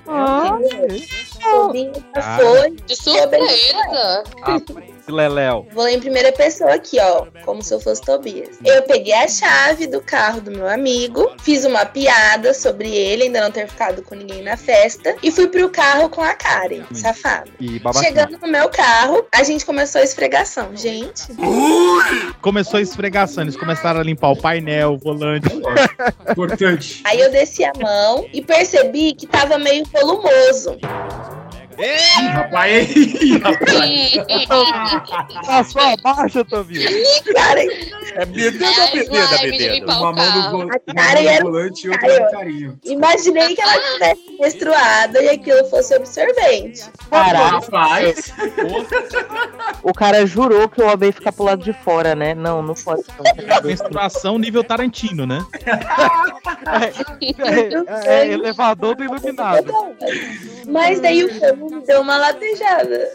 Ah, 0.08 0.58
Tobias 1.40 2.02
foi 2.36 2.70
De 2.84 2.96
surpresa. 2.96 4.24
Leléo. 5.10 5.66
Vou 5.72 5.84
ler 5.84 5.94
em 5.94 6.00
primeira 6.00 6.32
pessoa 6.32 6.74
aqui, 6.74 6.98
ó, 7.00 7.26
como 7.44 7.62
se 7.62 7.74
eu 7.74 7.80
fosse 7.80 8.02
Tobias. 8.02 8.58
Eu 8.64 8.82
peguei 8.82 9.12
a 9.12 9.28
chave 9.28 9.86
do 9.86 10.00
carro 10.00 10.40
do 10.40 10.50
meu 10.50 10.68
amigo, 10.68 11.30
fiz 11.42 11.64
uma 11.64 11.84
piada 11.84 12.54
sobre 12.54 12.88
ele, 12.88 13.24
ainda 13.24 13.40
não 13.40 13.50
ter 13.50 13.68
ficado 13.68 14.02
com 14.02 14.14
ninguém 14.14 14.42
na 14.42 14.56
festa, 14.56 15.16
e 15.22 15.30
fui 15.30 15.48
pro 15.48 15.68
carro 15.68 16.08
com 16.08 16.22
a 16.22 16.34
Karen, 16.34 16.84
safado. 16.92 17.50
E 17.58 17.78
babaquinha. 17.78 18.08
Chegando 18.08 18.38
no 18.38 18.48
meu 18.48 18.68
carro, 18.68 19.26
a 19.34 19.42
gente 19.42 19.64
começou 19.64 20.00
a 20.00 20.04
esfregação. 20.04 20.76
Gente, 20.76 21.24
Começou 22.40 22.78
a 22.78 22.80
esfregação, 22.80 23.44
eles 23.44 23.56
começaram 23.56 24.00
a 24.00 24.02
limpar 24.02 24.30
o 24.30 24.36
painel, 24.36 24.94
o 24.94 24.98
volante. 24.98 25.48
Importante. 26.30 27.02
aí 27.04 27.20
eu 27.20 27.30
desci 27.30 27.64
a 27.64 27.72
mão 27.80 28.26
e 28.32 28.42
percebi 28.42 29.14
que 29.14 29.26
tava 29.26 29.58
meio 29.58 29.84
volumoso. 29.86 30.78
Ih, 31.78 32.26
rapaz, 32.28 32.96
ih, 32.96 33.38
rapaz. 33.38 35.46
Passou 35.46 35.82
a 35.82 35.94
marcha, 36.02 36.44
Tobias. 36.44 36.90
Ih, 36.90 37.32
cara, 37.32 37.60
É 38.14 38.26
bebida 38.26 38.66
ou 38.66 38.92
bebida, 38.92 39.38
bebida? 39.40 39.86
Uma 39.98 40.12
mão 40.12 40.36
no, 40.36 40.50
vo- 40.50 40.68
volante 41.42 41.86
e 41.86 41.90
outra 41.90 42.20
no 42.20 42.30
carinho. 42.32 42.78
imaginei 42.84 43.54
que 43.54 43.60
ela 43.62 43.80
tivesse 43.92 44.36
menstruado 44.40 45.18
e 45.18 45.28
aquilo 45.28 45.64
fosse 45.70 45.94
absorvente. 45.94 46.82
Rapaz, 47.10 48.32
O 49.82 49.92
cara 49.94 50.26
jurou 50.26 50.68
que 50.68 50.82
o 50.82 50.86
homem 50.92 51.08
ia 51.08 51.12
ficar 51.12 51.32
pro 51.32 51.44
lado 51.44 51.62
de 51.62 51.72
fora, 51.72 52.14
né? 52.14 52.34
Não, 52.34 52.62
não 52.62 52.74
pode. 52.74 53.02
Menstruação 53.64 54.38
nível 54.38 54.64
Tarantino, 54.64 55.24
né? 55.26 55.44
É, 58.04 58.22
é 58.22 58.26
elevador 58.32 58.96
do 58.96 59.04
iluminado. 59.04 59.72
Mas 60.68 61.00
daí 61.00 61.24
o 61.24 61.34
fogo 61.38 61.59
deu 61.86 62.00
uma 62.00 62.16
latejada. 62.16 63.12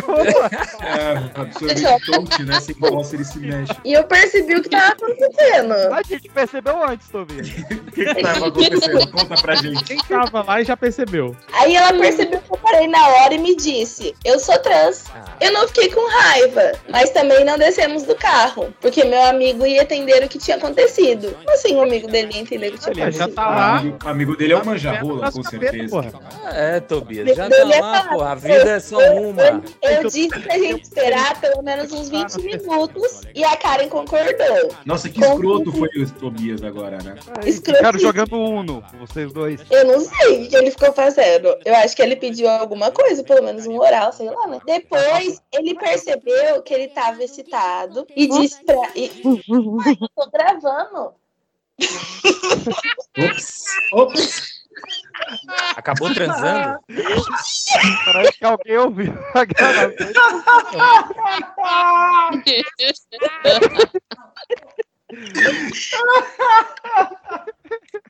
É, 0.00 1.40
absorvente, 1.40 2.42
né? 2.44 2.60
Sem 2.60 2.74
bosta 2.76 3.16
ele 3.16 3.24
se 3.24 3.38
mexe. 3.38 3.72
E 3.84 3.92
eu 3.92 4.04
percebi 4.04 4.56
o 4.56 4.62
que 4.62 4.68
tava 4.68 4.92
acontecendo. 4.92 5.72
A 5.72 6.02
gente 6.02 6.28
percebeu 6.28 6.84
antes, 6.84 7.08
Tobias. 7.08 7.48
O 7.92 7.94
que 7.94 8.06
que 8.06 8.22
tava 8.22 8.48
acontecendo? 8.48 9.10
Conta 9.10 9.34
pra 9.42 9.54
gente. 9.56 9.84
Quem 9.84 9.98
tava 9.98 10.42
lá 10.42 10.62
e 10.62 10.64
já 10.64 10.74
percebeu. 10.74 11.36
Aí 11.52 11.76
ela 11.76 11.92
percebeu 11.92 12.40
que 12.40 12.50
eu 12.50 12.56
parei 12.56 12.88
na 12.88 13.06
hora 13.06 13.34
e 13.34 13.38
me 13.38 13.54
disse: 13.54 14.14
Eu 14.24 14.38
sou 14.38 14.58
trans. 14.60 15.04
Eu 15.38 15.52
não 15.52 15.66
fiquei 15.68 15.90
com 15.90 16.00
raiva, 16.08 16.72
mas 16.88 17.10
também 17.10 17.44
não 17.44 17.58
descemos 17.58 18.04
do 18.04 18.14
carro, 18.14 18.72
porque 18.80 19.04
meu 19.04 19.22
amigo 19.24 19.66
ia 19.66 19.82
entender 19.82 20.24
o 20.24 20.28
que 20.28 20.38
tinha 20.38 20.56
acontecido. 20.56 21.36
Assim 21.48 21.76
o 21.76 21.82
amigo 21.82 22.08
dele 22.08 22.32
ia 22.32 22.40
entender 22.40 22.68
o 22.68 22.72
que 22.72 22.78
tinha 22.78 22.92
Ele 22.92 23.12
já 23.12 23.24
acontecido? 23.24 23.34
tá 23.34 23.46
lá. 23.50 23.76
amigo, 23.78 23.98
amigo 24.06 24.36
dele 24.36 24.52
é 24.54 24.56
o 24.56 24.64
manjarrola, 24.64 25.30
com 25.32 25.42
certeza. 25.42 25.88
Porra. 25.90 26.12
É, 26.54 26.80
Tobias, 26.80 27.36
já 27.36 27.48
tá 27.50 27.56
ia 27.58 27.80
lá, 27.80 28.04
pô. 28.04 28.22
A 28.22 28.34
vida 28.34 28.70
é 28.70 28.80
só 28.80 28.96
uma. 29.14 29.62
Eu 29.82 30.08
disse 30.08 30.28
pra 30.28 30.58
gente 30.58 30.84
esperar 30.84 31.40
pelo 31.40 31.60
menos 31.60 31.92
uns 31.92 32.08
20 32.08 32.36
minutos 32.36 33.22
e 33.34 33.42
a 33.42 33.56
Karen 33.56 33.88
concordou. 33.88 34.74
Nossa, 34.86 35.08
que 35.08 35.20
escroto 35.20 35.72
foi 35.72 35.88
o 35.88 36.10
Tobias 36.12 36.62
agora, 36.62 36.98
né? 37.02 37.16
Ficaram 37.42 37.98
jogando 37.98 38.36
Uno, 38.36 38.84
vocês 39.00 39.32
dois. 39.32 39.60
Eu 39.70 39.84
não 39.86 40.00
sei 40.00 40.46
o 40.46 40.48
que 40.48 40.56
ele 40.56 40.70
ficou 40.70 40.92
fazendo. 40.92 41.56
Eu 41.64 41.74
acho 41.76 41.96
que 41.96 42.02
ele 42.02 42.14
pediu 42.14 42.48
alguma 42.48 42.92
coisa, 42.92 43.24
pelo 43.24 43.44
menos 43.44 43.66
um 43.66 43.76
oral, 43.78 44.12
sei 44.12 44.30
lá, 44.30 44.46
né? 44.46 44.60
Depois 44.64 45.42
ele 45.52 45.74
percebeu 45.74 46.62
que 46.62 46.72
ele 46.72 46.88
tava 46.88 47.22
excitado 47.24 48.06
e 48.14 48.28
disse 48.28 48.64
pra. 48.64 48.88
E... 48.94 49.10
Ai, 49.84 49.96
tô 50.14 50.30
gravando. 50.30 51.14
Ops, 53.18 53.64
ops. 53.92 54.51
Acabou 55.76 56.12
transando? 56.14 56.78
Parece 58.04 58.38
que 58.38 58.44
alguém 58.44 58.78
ouviu 58.78 59.12
a 59.34 59.44
gravação. 59.44 59.96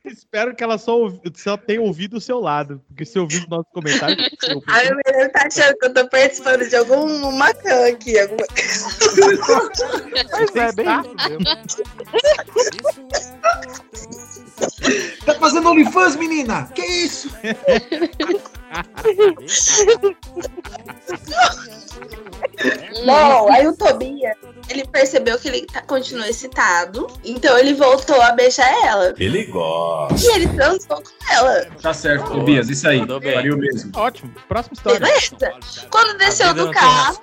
Espero 0.05 0.55
que 0.55 0.63
ela 0.65 0.79
só, 0.79 0.95
só 1.35 1.57
tenha 1.57 1.81
ouvido 1.81 2.17
o 2.17 2.21
seu 2.21 2.41
lado. 2.41 2.83
Porque 2.89 3.05
se 3.05 3.19
ouvir 3.19 3.45
o 3.45 3.49
nosso 3.49 3.67
comentário. 3.73 4.17
eu- 4.49 4.63
Ai, 4.69 4.91
o 4.91 4.97
menino 4.97 5.31
tá 5.33 5.47
achando 5.47 5.77
que 5.79 5.87
eu 5.87 5.95
tô 5.95 6.09
participando 6.09 6.69
de 6.69 6.77
algum 6.77 7.33
macã 7.33 7.89
aqui. 7.89 8.19
Alguma... 8.19 8.45
Mas 10.33 10.57
é 10.57 10.73
bem 10.73 10.87
isso 11.01 11.15
mesmo. 11.29 11.47
Tá 15.25 15.35
fazendo 15.35 15.71
OnlyFans, 15.71 16.17
menina? 16.17 16.69
Que 16.75 16.83
isso? 16.85 17.31
Bom, 23.05 23.53
aí 23.53 23.67
o 23.67 23.77
Tobias, 23.77 24.37
ele 24.69 24.87
percebeu 24.87 25.39
que 25.39 25.49
ele 25.49 25.67
tá- 25.67 25.83
continuou 25.83 26.27
excitado, 26.27 27.07
então 27.25 27.59
ele 27.59 27.75
voltou 27.75 28.21
a 28.23 28.33
beijar 28.33 28.71
ela. 28.85 29.15
Ele 29.19 29.45
gosta. 29.47 30.25
E 30.25 30.35
ele 30.35 30.49
transou 30.49 31.03
com 31.03 31.33
ela. 31.33 31.67
Tá 31.81 31.93
certo, 31.93 32.31
Tobias, 32.31 32.69
isso 32.69 32.89
aí. 32.89 33.01
O 33.01 33.57
mesmo. 33.57 33.91
Ótimo. 33.95 34.33
Próxima 34.49 34.75
história. 34.75 35.01
Beleza? 35.01 35.55
Quando 35.91 36.17
desceu 36.19 36.55
do 36.55 36.71
carro, 36.71 37.21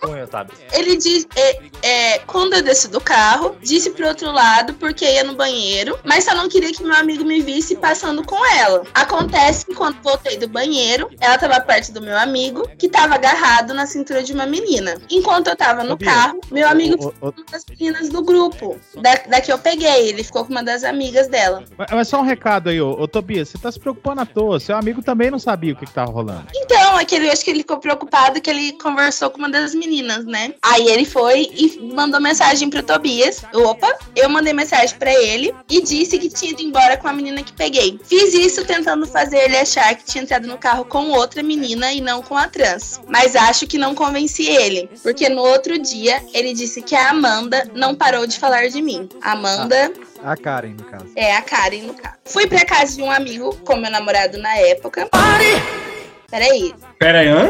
ele 0.74 0.98
disse. 0.98 1.28
É, 1.36 1.62
é, 1.82 2.20
quando 2.20 2.54
eu 2.54 2.62
desci 2.62 2.88
do 2.90 3.00
carro, 3.00 3.56
disse 3.62 3.92
pro 3.92 4.08
outro 4.08 4.32
lado 4.32 4.74
porque 4.74 5.06
ia 5.06 5.24
no 5.24 5.36
banheiro, 5.36 5.98
mas 6.04 6.26
só 6.26 6.36
não 6.36 6.50
queria 6.50 6.72
que 6.74 6.84
meu 6.84 6.96
amigo 6.96 7.24
me 7.24 7.42
visse 7.42 7.76
passando 7.76 8.24
com 8.24 8.44
ela. 8.58 8.84
Acontece 8.94 9.66
que 9.66 9.74
quando 9.74 10.02
voltei 10.02 10.38
do 10.38 10.48
banheiro, 10.48 11.10
ela 11.20 11.38
tava 11.40 11.60
perto 11.62 11.92
do 11.92 12.02
meu 12.02 12.18
amigo, 12.18 12.68
que 12.78 12.90
tava 12.90 13.16
agarrado 13.16 13.74
na 13.74 13.86
cintura 13.86 14.22
de 14.22 14.34
uma 14.34 14.46
menina. 14.46 14.96
Enquanto 15.10 15.48
eu 15.48 15.56
tava 15.56 15.84
no 15.84 15.98
carro, 15.98 16.40
meu 16.52 16.68
amigo 16.68 17.12
ficou 17.12 17.32
com 17.32 17.42
uma 17.42 17.52
das 17.52 17.66
meninas 17.70 18.10
do 18.10 18.24
grupo. 18.24 18.80
Da, 19.02 19.16
da 19.16 19.42
que 19.42 19.52
eu 19.52 19.58
peguei, 19.58 20.10
ele 20.10 20.24
ficou 20.24 20.46
com 20.46 20.52
uma 20.52 20.64
das 20.64 20.84
amigas 20.84 21.28
dela. 21.28 21.64
Mas, 21.78 21.88
mas 21.92 22.08
só 22.08 22.20
um 22.20 22.24
recado 22.24 22.70
aí, 22.70 22.82
ô, 22.82 22.92
ô 22.92 23.08
Tobias. 23.08 23.50
Você 23.50 23.58
tá 23.58 23.72
se 23.72 23.80
preocupando 23.80 24.22
à 24.22 24.26
toa. 24.26 24.60
Seu 24.60 24.76
amigo 24.76 25.02
também 25.02 25.32
não 25.32 25.40
sabia 25.40 25.74
o 25.74 25.76
que, 25.76 25.86
que 25.86 25.94
tava 25.94 26.12
rolando. 26.12 26.46
Então, 26.72 26.98
aquele, 26.98 27.28
eu 27.28 27.32
acho 27.32 27.44
que 27.44 27.50
ele 27.50 27.60
ficou 27.62 27.78
preocupado 27.78 28.40
que 28.40 28.48
ele 28.48 28.74
conversou 28.74 29.32
com 29.32 29.40
uma 29.40 29.50
das 29.50 29.74
meninas, 29.74 30.24
né? 30.24 30.54
Aí 30.62 30.88
ele 30.88 31.04
foi 31.04 31.50
e 31.52 31.80
mandou 31.96 32.22
mensagem 32.22 32.70
pro 32.70 32.84
Tobias. 32.84 33.42
Opa, 33.52 33.98
eu 34.16 34.30
mandei 34.30 34.54
mensagem 34.54 34.96
pra 35.00 35.12
ele 35.12 35.52
e 35.68 35.82
disse 35.82 36.20
que 36.20 36.30
tinha 36.30 36.52
ido 36.52 36.62
embora 36.62 36.96
com 36.96 37.08
a 37.08 37.14
menina 37.14 37.42
que 37.42 37.54
peguei. 37.54 38.00
Fiz 38.04 38.36
isso 38.36 38.64
tentando 38.66 39.08
fazer 39.08 39.38
ele 39.38 39.58
achar 39.58 39.96
que 39.96 40.06
tinha 40.06 40.24
entrado 40.24 40.48
no 40.48 40.60
carro 40.60 40.86
com 40.86 41.10
outra 41.10 41.42
menina 41.42 41.92
e 41.92 42.02
não 42.02 42.22
com 42.22 42.38
a 42.38 42.48
trans. 42.48 43.02
Mas 43.08 43.36
acho 43.36 43.66
que 43.66 43.80
não 43.80 43.96
convenci 43.96 44.46
ele, 44.48 44.88
porque 45.02 45.28
no 45.28 45.42
outro 45.42 45.80
dia 45.80 46.24
ele 46.36 46.54
disse 46.54 46.84
que 46.84 46.96
a 46.96 47.10
Amanda 47.10 47.68
não 47.74 47.96
parou 47.96 48.28
de 48.28 48.38
falar 48.38 48.70
de 48.70 48.80
mim. 48.80 49.10
Amanda 49.24 49.92
A 50.24 50.38
Karen, 50.38 50.76
no 50.78 50.84
caso. 50.84 51.08
é 51.16 51.36
a 51.36 51.42
Karen, 51.42 51.82
no 51.82 51.96
caso. 51.96 52.16
Fui 52.26 52.46
pra 52.46 52.64
casa 52.64 52.96
de 52.96 53.02
um 53.02 53.10
amigo 53.10 53.56
com 53.66 53.76
meu 53.76 53.90
namorado 53.90 54.38
na 54.38 54.56
época. 54.56 55.08
Pare! 55.08 55.89
Peraí. 56.30 56.74
Pera 57.00 57.20
aí, 57.20 57.28
hã? 57.28 57.50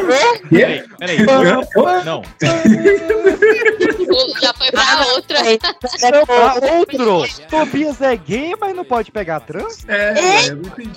Peraí, 0.50 0.88
peraí. 0.98 1.18
Não. 2.06 2.24
Já 4.42 4.54
foi 4.54 4.72
pra 4.72 5.06
outra. 5.14 5.40
Ah, 6.30 6.56
outro! 6.78 7.24
Tobias 7.50 8.02
é 8.02 8.16
gay, 8.16 8.56
mas 8.60 8.76
não 8.76 8.84
pode 8.84 9.12
pegar 9.12 9.40
trans? 9.42 9.86
É, 9.88 10.14
É? 10.20 10.50
eu 10.50 10.56
não 10.58 10.64
entendi. 10.64 10.90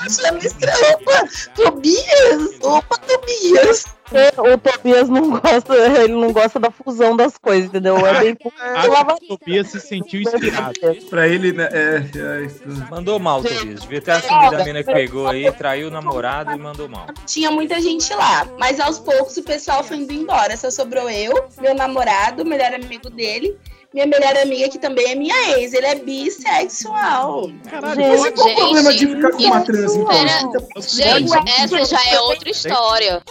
Opa, 0.93 1.29
Tobias! 1.55 2.51
Opa, 2.63 2.97
Tobias! 2.99 3.85
Porque 4.13 4.41
o 4.41 4.59
Tobias 4.59 5.09
não 5.09 5.31
gosta, 5.31 5.75
ele 6.03 6.13
não 6.13 6.33
gosta 6.33 6.61
da 6.61 6.71
fusão 6.71 7.17
das 7.17 7.39
coisas, 7.39 7.67
entendeu? 7.67 7.97
É 8.07 8.21
bem 8.21 8.37
Acho 8.61 9.19
que 9.19 9.25
o 9.33 9.39
Tobias 9.39 9.69
se 9.69 9.81
sentiu 9.81 10.21
inspirado. 10.21 10.75
Pra 11.09 11.27
ele, 11.27 11.53
né? 11.53 11.69
É, 11.73 11.97
é, 11.97 12.91
Mandou 12.91 13.19
mal, 13.19 13.43
Tobias. 13.43 13.81
Devia 13.81 14.01
ter 14.01 14.13
assumido 14.13 14.57
a 14.57 14.65
mina 14.65 14.83
que 14.83 14.93
pegou 14.93 15.27
aí, 15.27 15.51
traiu 15.53 15.89
o 15.89 15.91
namorado 15.91 16.53
e 16.53 16.59
mandou 16.59 16.89
mal. 16.89 17.07
Tinha 17.27 17.51
muita 17.51 17.81
gente 17.81 18.13
lá, 18.15 18.47
mas 18.59 18.79
aos 18.79 18.99
poucos 18.99 19.37
o 19.37 19.43
pessoal 19.43 19.83
foi 19.83 19.97
indo 19.97 20.13
embora. 20.13 20.57
Só 20.57 20.71
sobrou 20.71 21.09
eu, 21.09 21.49
meu 21.61 21.75
namorado, 21.75 22.43
o 22.43 22.47
melhor 22.47 22.75
amigo 22.75 23.09
dele, 23.09 23.57
minha 23.95 24.07
melhor 24.07 24.37
amiga 24.39 24.69
que 24.69 24.79
também 24.79 25.11
é 25.13 25.15
minha 25.15 25.59
ex. 25.59 25.73
Ele 25.73 25.87
é 25.87 25.95
bissexual. 25.97 27.51
Caralho, 27.71 28.09
mas 28.09 28.31
qual 28.35 28.49
o 28.49 28.55
problema 28.55 28.93
de 28.93 29.07
ficar 29.07 29.31
com 29.33 29.43
uma 29.43 29.61
trans, 29.65 29.95
então? 29.95 30.13
Era- 30.13 30.41
Gente, 30.81 31.33
essa 31.61 31.85
já 31.85 32.01
é 32.11 32.21
outra 32.21 32.51
história. 32.51 33.23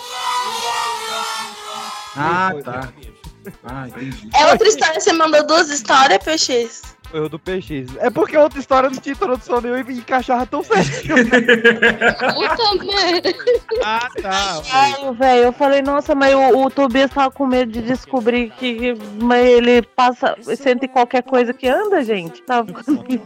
Ah, 2.16 2.52
tá. 2.64 2.94
Ah, 3.64 3.88
entendi. 3.88 4.30
É 4.36 4.46
outra 4.52 4.68
história. 4.68 5.00
Você 5.00 5.14
mandou 5.14 5.46
duas 5.48 5.70
histórias, 5.70 6.20
PX? 6.24 6.82
Foi 7.12 7.20
o 7.20 7.30
do 7.30 7.38
PX. 7.38 7.98
É 8.00 8.10
porque 8.10 8.36
a 8.38 8.42
outra 8.44 8.58
história 8.60 8.90
não 8.90 8.98
tinha 8.98 9.14
introdução 9.14 9.60
nenhuma 9.60 9.92
e 9.92 9.98
encaixava 9.98 10.46
tão 10.46 10.64
certo. 10.64 11.08
Puta 12.34 12.86
merda. 12.86 13.34
Ah, 13.84 14.08
tá. 14.22 14.62
Ai, 14.72 15.14
velho, 15.14 15.44
eu 15.44 15.54
falei, 15.54 15.82
nossa, 15.82 16.16
mas 16.16 16.34
o, 16.34 16.66
o 16.66 16.70
Tobias 16.70 17.12
tava 17.12 17.32
com 17.32 17.46
medo 17.46 17.72
de 17.72 17.82
descobrir 17.82 18.52
que, 18.52 18.76
que- 18.76 18.94
mas 19.22 19.46
ele 19.46 19.82
passa, 19.82 20.36
sente 20.56 20.88
qualquer 20.88 21.24
coisa 21.24 21.54
que 21.54 21.68
anda, 21.68 22.04
gente. 22.04 22.42
Tava 22.44 22.72
com 22.72 22.92
medo. 22.92 23.24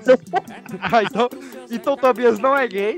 ah, 0.82 1.04
então, 1.04 1.30
então 1.70 1.94
o 1.94 1.98
Tobias 1.98 2.40
não 2.40 2.58
é 2.58 2.68
gay. 2.68 2.98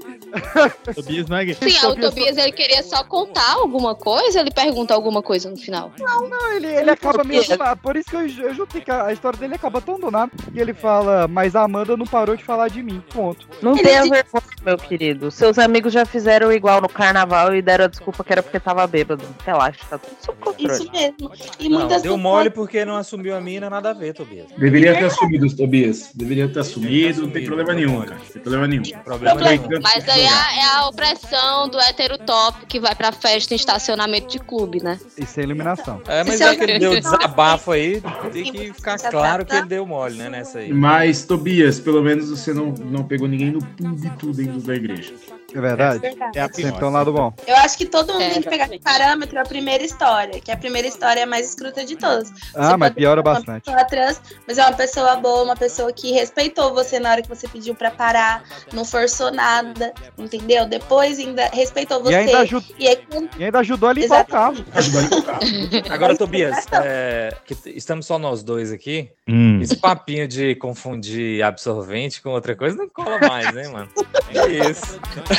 Tobias 0.95 1.27
não 1.27 1.37
é 1.37 1.45
gay. 1.45 1.53
Sim, 1.55 1.85
o 1.87 1.95
Tobias 1.95 2.37
ele 2.37 2.51
queria 2.51 2.83
só 2.83 3.03
contar 3.03 3.53
alguma 3.53 3.95
coisa, 3.95 4.39
ele 4.39 4.51
pergunta 4.51 4.93
alguma 4.93 5.21
coisa 5.21 5.49
no 5.49 5.57
final. 5.57 5.91
Não, 5.99 6.29
não, 6.29 6.51
ele, 6.53 6.67
ele 6.67 6.89
acaba 6.91 7.23
meio 7.23 7.43
do 7.43 7.57
nada. 7.57 7.75
Por 7.75 7.95
isso 7.97 8.09
que 8.09 8.15
eu, 8.15 8.27
eu 8.47 8.53
juntei 8.53 8.81
que 8.81 8.91
a 8.91 9.07
a 9.07 9.13
história 9.13 9.39
dele 9.39 9.55
acaba 9.55 9.79
tão 9.79 9.97
do 9.99 10.11
nada. 10.11 10.31
E 10.53 10.59
ele 10.59 10.73
fala, 10.77 11.27
mas 11.27 11.55
a 11.55 11.63
Amanda 11.63 11.95
não 11.97 12.05
parou 12.05 12.35
de 12.35 12.43
falar 12.43 12.67
de 12.69 12.81
mim. 12.83 13.01
Ponto. 13.13 13.47
Não 13.61 13.75
tenha 13.75 14.01
vergonha, 14.03 14.43
meu 14.65 14.77
querido. 14.77 15.29
Seus 15.31 15.57
amigos 15.59 15.91
já 15.93 16.05
fizeram 16.05 16.51
igual 16.51 16.81
no 16.81 16.89
carnaval 16.89 17.53
e 17.55 17.61
deram 17.61 17.85
a 17.85 17.87
desculpa 17.87 18.23
que 18.23 18.31
era 18.31 18.43
porque 18.43 18.59
tava 18.59 18.85
bêbado. 18.87 19.23
Relaxa, 19.45 19.79
tá 19.89 19.97
tudo 19.97 20.15
sob 20.19 20.37
controle. 20.39 20.73
Isso 20.73 20.91
mesmo. 20.91 21.31
E 21.59 21.69
Não, 21.69 21.79
muitas 21.79 22.01
deu 22.01 22.13
pessoas- 22.13 22.21
mole 22.21 22.49
porque 22.49 22.85
não 22.85 22.95
assumiu 22.95 23.35
a 23.35 23.41
mina, 23.41 23.69
nada 23.69 23.89
a 23.91 23.93
ver, 23.93 24.13
Tobias. 24.13 24.47
Deveria 24.57 24.93
ter 24.95 25.05
assumido, 25.05 25.55
Tobias. 25.55 26.11
Deveria 26.13 26.47
ter 26.47 26.59
assumido, 26.59 27.21
não 27.23 27.29
tem 27.31 27.45
problema 27.45 27.73
nenhum, 27.73 28.01
cara. 28.01 28.15
Não 28.15 28.25
tem 28.27 28.41
problema 28.41 28.67
nenhum. 28.67 28.83
Problema 29.03 29.41
nenhum. 29.41 29.67
Mas 29.81 30.07
aí 30.09 30.21
é, 30.21 30.27
a- 30.29 30.55
é 30.55 30.63
a 30.77 30.87
opressão 30.87 31.69
do 31.69 31.79
hétero 31.79 32.17
top 32.19 32.65
que 32.67 32.79
vai 32.79 32.93
pra 32.95 33.11
festa 33.11 33.53
em 33.53 33.57
estacionamento 33.57 34.27
de 34.27 34.39
clube, 34.39 34.81
né? 34.83 34.99
Isso 35.17 35.39
é 35.39 35.43
iluminação. 35.43 36.01
É, 36.07 36.23
mas 36.23 36.39
é 36.41 36.45
já 36.45 36.55
que 36.55 36.63
ele 36.63 36.79
deu 36.79 36.99
desabafo 36.99 37.71
aí, 37.71 38.01
tem 38.31 38.51
que 38.51 38.73
ficar 38.73 38.97
claro 39.09 39.45
que 39.45 39.55
ele 39.55 39.67
deu 39.67 39.85
mole, 39.85 40.15
né, 40.15 40.29
nessa 40.29 40.59
aí. 40.59 40.66
Mas, 40.73 41.25
Tobias, 41.25 41.79
pelo 41.79 42.01
menos 42.01 42.29
você 42.29 42.53
não, 42.53 42.71
não 42.71 43.03
pegou 43.03 43.27
ninguém 43.27 43.51
no 43.51 43.59
púlpito 43.59 44.31
dentro 44.31 44.61
da 44.61 44.75
igreja. 44.75 45.13
É 45.55 45.61
verdade? 45.61 46.05
É 46.35 46.39
a 46.41 46.45
Sempre 46.53 46.71
tem 46.73 46.87
um 46.87 46.91
lado 46.91 47.13
bom. 47.13 47.33
Eu 47.47 47.55
acho 47.57 47.77
que 47.77 47.85
todo 47.85 48.11
mundo 48.13 48.21
É, 48.21 48.29
tem 48.31 48.41
que 48.41 48.49
pegar 48.49 48.67
de 48.67 48.79
parâmetro 48.79 49.39
a 49.39 49.43
primeira 49.43 49.83
história, 49.83 50.39
que 50.41 50.51
a 50.51 50.57
primeira 50.57 50.87
história 50.87 51.21
é 51.21 51.23
a 51.23 51.27
mais 51.27 51.49
escruta 51.49 51.85
de 51.85 51.95
todas. 51.95 52.31
Ah, 52.55 52.77
mas 52.77 52.93
piora 52.93 53.21
bastante. 53.23 53.65
Trans, 53.89 54.21
mas 54.47 54.57
é 54.57 54.63
uma 54.63 54.73
pessoa 54.73 55.15
boa, 55.15 55.43
uma 55.43 55.55
pessoa 55.55 55.91
que 55.93 56.11
respeitou 56.11 56.73
você 56.73 56.99
na 56.99 57.11
hora 57.11 57.21
que 57.21 57.29
você 57.29 57.47
pediu 57.47 57.73
pra 57.73 57.89
parar, 57.91 58.43
não 58.73 58.83
forçou 58.83 59.31
nada, 59.31 59.93
entendeu? 60.17 60.65
Depois 60.67 61.17
ainda 61.19 61.45
respeitou 61.53 62.03
você. 62.03 62.11
E 62.11 62.15
ainda, 62.15 62.39
aju- 62.39 62.63
E 62.77 62.87
aí, 62.87 62.97
quando- 63.09 63.29
e 63.39 63.43
ainda 63.43 63.59
ajudou 63.59 63.89
a 63.89 63.93
limpar 63.93 64.21
o 64.23 64.25
carro. 64.27 64.55
Agora, 65.89 66.15
Tobias, 66.17 66.65
é, 66.83 67.33
que 67.45 67.55
t- 67.55 67.71
estamos 67.71 68.05
só 68.05 68.19
nós 68.19 68.43
dois 68.43 68.71
aqui. 68.71 69.09
Hum. 69.27 69.59
Esse 69.61 69.77
papinho 69.77 70.27
de 70.27 70.55
confundir 70.55 71.41
absorvente 71.43 72.21
com 72.21 72.29
outra 72.31 72.55
coisa 72.55 72.75
não 72.77 72.89
cola 72.89 73.19
mais, 73.19 73.55
hein, 73.55 73.69
mano? 73.71 73.89
É 74.35 74.69
isso. 74.69 74.99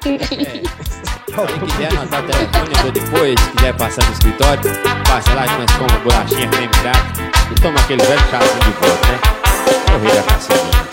Quem 0.00 0.18
quiser 1.68 1.92
anotar 1.92 2.22
telefone, 2.22 2.72
eu 2.84 2.92
depois. 2.92 3.40
Se 3.40 3.50
quiser 3.50 3.76
passar 3.76 4.04
no 4.04 4.12
escritório, 4.12 4.62
passa 5.06 5.34
lá 5.34 5.46
nós 5.46 5.70
comemos 5.72 6.02
bolachinha 6.02 6.48
creme 6.48 6.68
crack 6.68 7.20
e 7.50 7.60
toma 7.60 7.78
aquele 7.80 8.02
velho 8.02 8.20
chazinho 8.30 8.60
de 8.60 8.70
volta, 8.72 9.08
né? 9.08 9.18
Correr 9.86 10.14
da 10.14 10.22
caçadinha. 10.22 10.89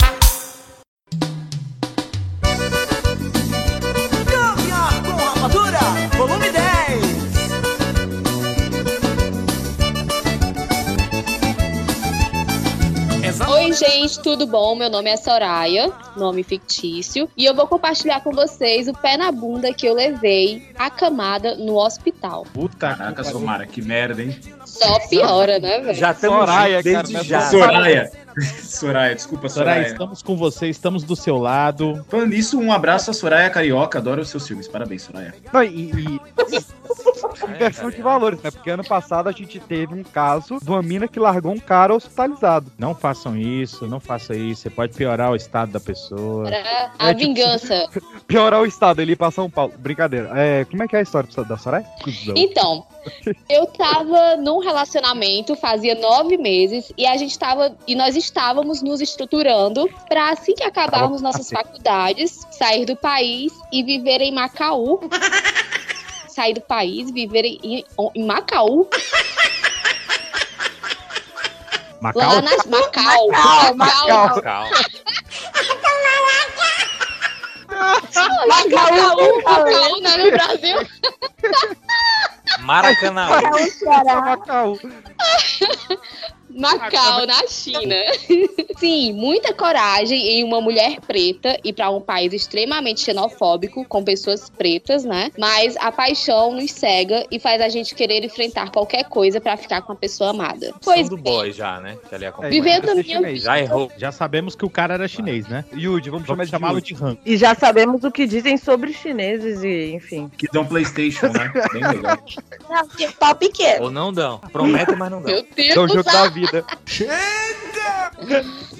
Gente, 13.78 14.20
tudo 14.20 14.46
bom? 14.46 14.74
Meu 14.74 14.90
nome 14.90 15.08
é 15.08 15.16
Soraya, 15.16 15.92
nome 16.16 16.42
fictício, 16.42 17.28
e 17.36 17.44
eu 17.44 17.54
vou 17.54 17.66
compartilhar 17.66 18.20
com 18.20 18.32
vocês 18.32 18.88
o 18.88 18.92
pé 18.92 19.16
na 19.16 19.30
bunda 19.30 19.72
que 19.72 19.86
eu 19.86 19.94
levei 19.94 20.68
a 20.76 20.90
camada 20.90 21.54
no 21.54 21.76
hospital. 21.76 22.44
Puta 22.52 22.94
Caraca, 22.94 23.22
Somara, 23.22 23.66
que 23.66 23.80
merda, 23.80 24.22
hein? 24.22 24.36
Só 24.64 24.98
piora, 25.08 25.58
né, 25.58 25.80
velho? 25.80 25.94
Já 25.94 26.10
estamos 26.12 26.38
Soraya, 26.38 26.82
cara, 26.82 27.02
desde 27.02 27.28
já. 27.28 27.40
Soraya. 27.42 28.10
Soraya, 28.62 29.14
desculpa, 29.14 29.48
Soraya, 29.48 29.74
Soraya. 29.82 29.92
estamos 29.92 30.22
com 30.22 30.36
você, 30.36 30.68
estamos 30.68 31.02
do 31.04 31.16
seu 31.16 31.36
lado. 31.38 32.04
Falando 32.08 32.30
nisso, 32.30 32.58
um 32.58 32.72
abraço 32.72 33.10
a 33.10 33.14
Soraya 33.14 33.48
Carioca. 33.50 33.98
Adoro 33.98 34.20
os 34.22 34.28
seus 34.28 34.46
filmes. 34.46 34.68
Parabéns, 34.68 35.02
Soraya. 35.02 35.34
Não, 35.52 35.62
e, 35.62 35.90
e- 35.90 36.20
inversão 37.54 37.90
de 37.90 38.00
valores, 38.02 38.40
né? 38.42 38.50
Porque 38.50 38.70
ano 38.70 38.84
passado 38.84 39.28
a 39.28 39.32
gente 39.32 39.58
teve 39.60 39.94
um 39.94 40.02
caso 40.02 40.58
de 40.62 40.68
uma 40.70 40.82
mina 40.82 41.08
que 41.08 41.18
largou 41.20 41.52
um 41.52 41.58
cara 41.58 41.94
hospitalizado. 41.94 42.70
Não 42.78 42.94
façam 42.94 43.36
isso, 43.36 43.86
não 43.86 44.00
façam 44.00 44.36
isso. 44.36 44.62
Você 44.62 44.70
pode 44.70 44.94
piorar 44.94 45.30
o 45.30 45.36
estado 45.36 45.72
da 45.72 45.80
pessoa. 45.80 46.48
Era 46.48 46.90
a 46.98 47.10
É, 47.10 47.14
tipo, 47.14 47.26
vingança. 47.34 47.88
Piorar 48.26 48.60
o 48.60 48.66
estado, 48.66 49.00
ele 49.00 49.12
ir 49.12 49.16
pra 49.16 49.30
São 49.30 49.48
Paulo. 49.48 49.72
Brincadeira. 49.78 50.30
É, 50.34 50.64
como 50.66 50.82
é 50.82 50.88
que 50.88 50.94
é 50.94 50.98
a 50.98 51.02
história 51.02 51.28
da 51.44 51.56
Soraya? 51.56 51.86
Então, 52.36 52.86
eu 53.48 53.66
tava 53.66 54.36
num 54.36 54.58
relacionamento 54.58 55.54
fazia 55.56 55.94
nove 55.94 56.36
meses 56.36 56.92
e 56.96 57.06
a 57.06 57.16
gente 57.16 57.38
tava 57.38 57.76
e 57.86 57.94
nós 57.94 58.16
estávamos 58.16 58.82
nos 58.82 59.00
estruturando 59.00 59.88
pra 60.08 60.30
assim 60.30 60.54
que 60.54 60.64
acabarmos 60.64 61.20
nossas 61.20 61.50
faculdades, 61.50 62.46
sair 62.50 62.84
do 62.84 62.96
país 62.96 63.52
e 63.72 63.82
viver 63.82 64.20
em 64.20 64.32
Macaú. 64.32 65.00
sair 66.28 66.54
do 66.54 66.60
país, 66.60 67.10
viver 67.10 67.44
em, 67.44 67.84
em 68.14 68.24
Macaú. 68.24 68.88
Macau? 72.00 72.22
Lá 72.22 72.42
na 72.42 72.50
Macau. 72.50 73.28
Macau, 73.28 73.74
Macau. 73.74 74.36
Macau. 74.36 74.70
Macau, 77.78 78.46
Macau, 79.44 80.00
né, 80.00 80.16
no 80.16 80.30
Brasil. 80.30 80.76
Maracanã. 82.60 83.28
Macau. 84.24 84.78
Macau, 86.58 87.26
na 87.26 87.46
China. 87.46 87.94
Sim, 88.78 89.12
muita 89.12 89.54
coragem 89.54 90.18
em 90.18 90.44
uma 90.44 90.60
mulher 90.60 91.00
preta 91.00 91.58
e 91.64 91.72
para 91.72 91.90
um 91.90 92.00
país 92.00 92.32
extremamente 92.32 93.00
xenofóbico, 93.00 93.84
com 93.84 94.02
pessoas 94.02 94.50
pretas, 94.50 95.04
né? 95.04 95.30
Mas 95.38 95.76
a 95.76 95.92
paixão 95.92 96.54
nos 96.54 96.70
cega 96.70 97.26
e 97.30 97.38
faz 97.38 97.60
a 97.60 97.68
gente 97.68 97.94
querer 97.94 98.24
enfrentar 98.24 98.70
qualquer 98.70 99.04
coisa 99.04 99.40
para 99.40 99.56
ficar 99.56 99.82
com 99.82 99.92
a 99.92 99.96
pessoa 99.96 100.30
amada. 100.30 100.74
Pois 100.82 101.08
do 101.08 101.16
boy 101.16 101.52
já, 101.52 101.80
né? 101.80 101.96
Que 102.08 102.14
ali 102.14 102.26
acompanha. 102.26 102.50
Vivendo 102.50 102.92
minha 102.92 103.04
chinês. 103.04 103.42
Já 103.42 103.58
errou. 103.58 103.90
Já 103.96 104.12
sabemos 104.12 104.54
que 104.54 104.64
o 104.64 104.70
cara 104.70 104.94
era 104.94 105.08
chinês, 105.08 105.46
né? 105.46 105.64
Yudi, 105.72 106.10
vamos, 106.10 106.26
chamar 106.26 106.36
Vamos 106.36 106.46
de 106.46 106.50
chamá-lo 106.50 106.82
de 106.82 106.94
Han. 106.94 107.16
E 107.24 107.36
já 107.36 107.54
sabemos 107.54 108.04
o 108.04 108.10
que 108.10 108.26
dizem 108.26 108.56
sobre 108.56 108.92
chineses 108.92 109.62
e, 109.62 109.92
enfim. 109.94 110.30
Que 110.36 110.48
dão 110.52 110.64
Playstation, 110.64 111.28
né? 111.28 111.52
Bem 111.72 111.86
legal. 111.86 112.18
Não, 112.68 112.88
que 112.88 113.10
pau 113.12 113.34
pequeno. 113.34 113.84
Ou 113.84 113.90
não 113.90 114.12
dão. 114.12 114.38
Prometem, 114.52 114.94
mas 114.94 115.10
não 115.10 115.22
dão. 115.22 115.32
Meu 115.32 115.46
Deus 115.56 115.76
É 115.76 115.80
o 115.80 115.88
jogo 115.88 116.02
da 116.02 116.28
vida. 116.28 116.47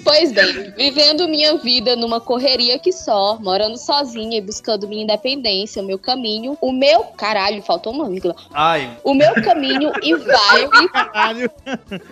Pois 0.03 0.31
bem, 0.31 0.71
vivendo 0.75 1.27
minha 1.27 1.57
vida 1.57 1.95
numa 1.95 2.19
correria 2.19 2.79
que 2.79 2.91
só, 2.91 3.37
morando 3.39 3.77
sozinha 3.77 4.37
e 4.37 4.41
buscando 4.41 4.87
minha 4.87 5.03
independência, 5.03 5.81
o 5.81 5.85
meu 5.85 5.99
caminho, 5.99 6.57
o 6.61 6.71
meu. 6.71 7.03
Caralho, 7.17 7.61
faltou 7.61 7.93
uma 7.93 8.09
vírgula. 8.09 8.35
Ai, 8.51 8.97
O 9.03 9.13
meu 9.13 9.33
caminho 9.35 9.91
e 10.01 10.15
vibe 10.15 10.89
Caralho. 10.91 11.51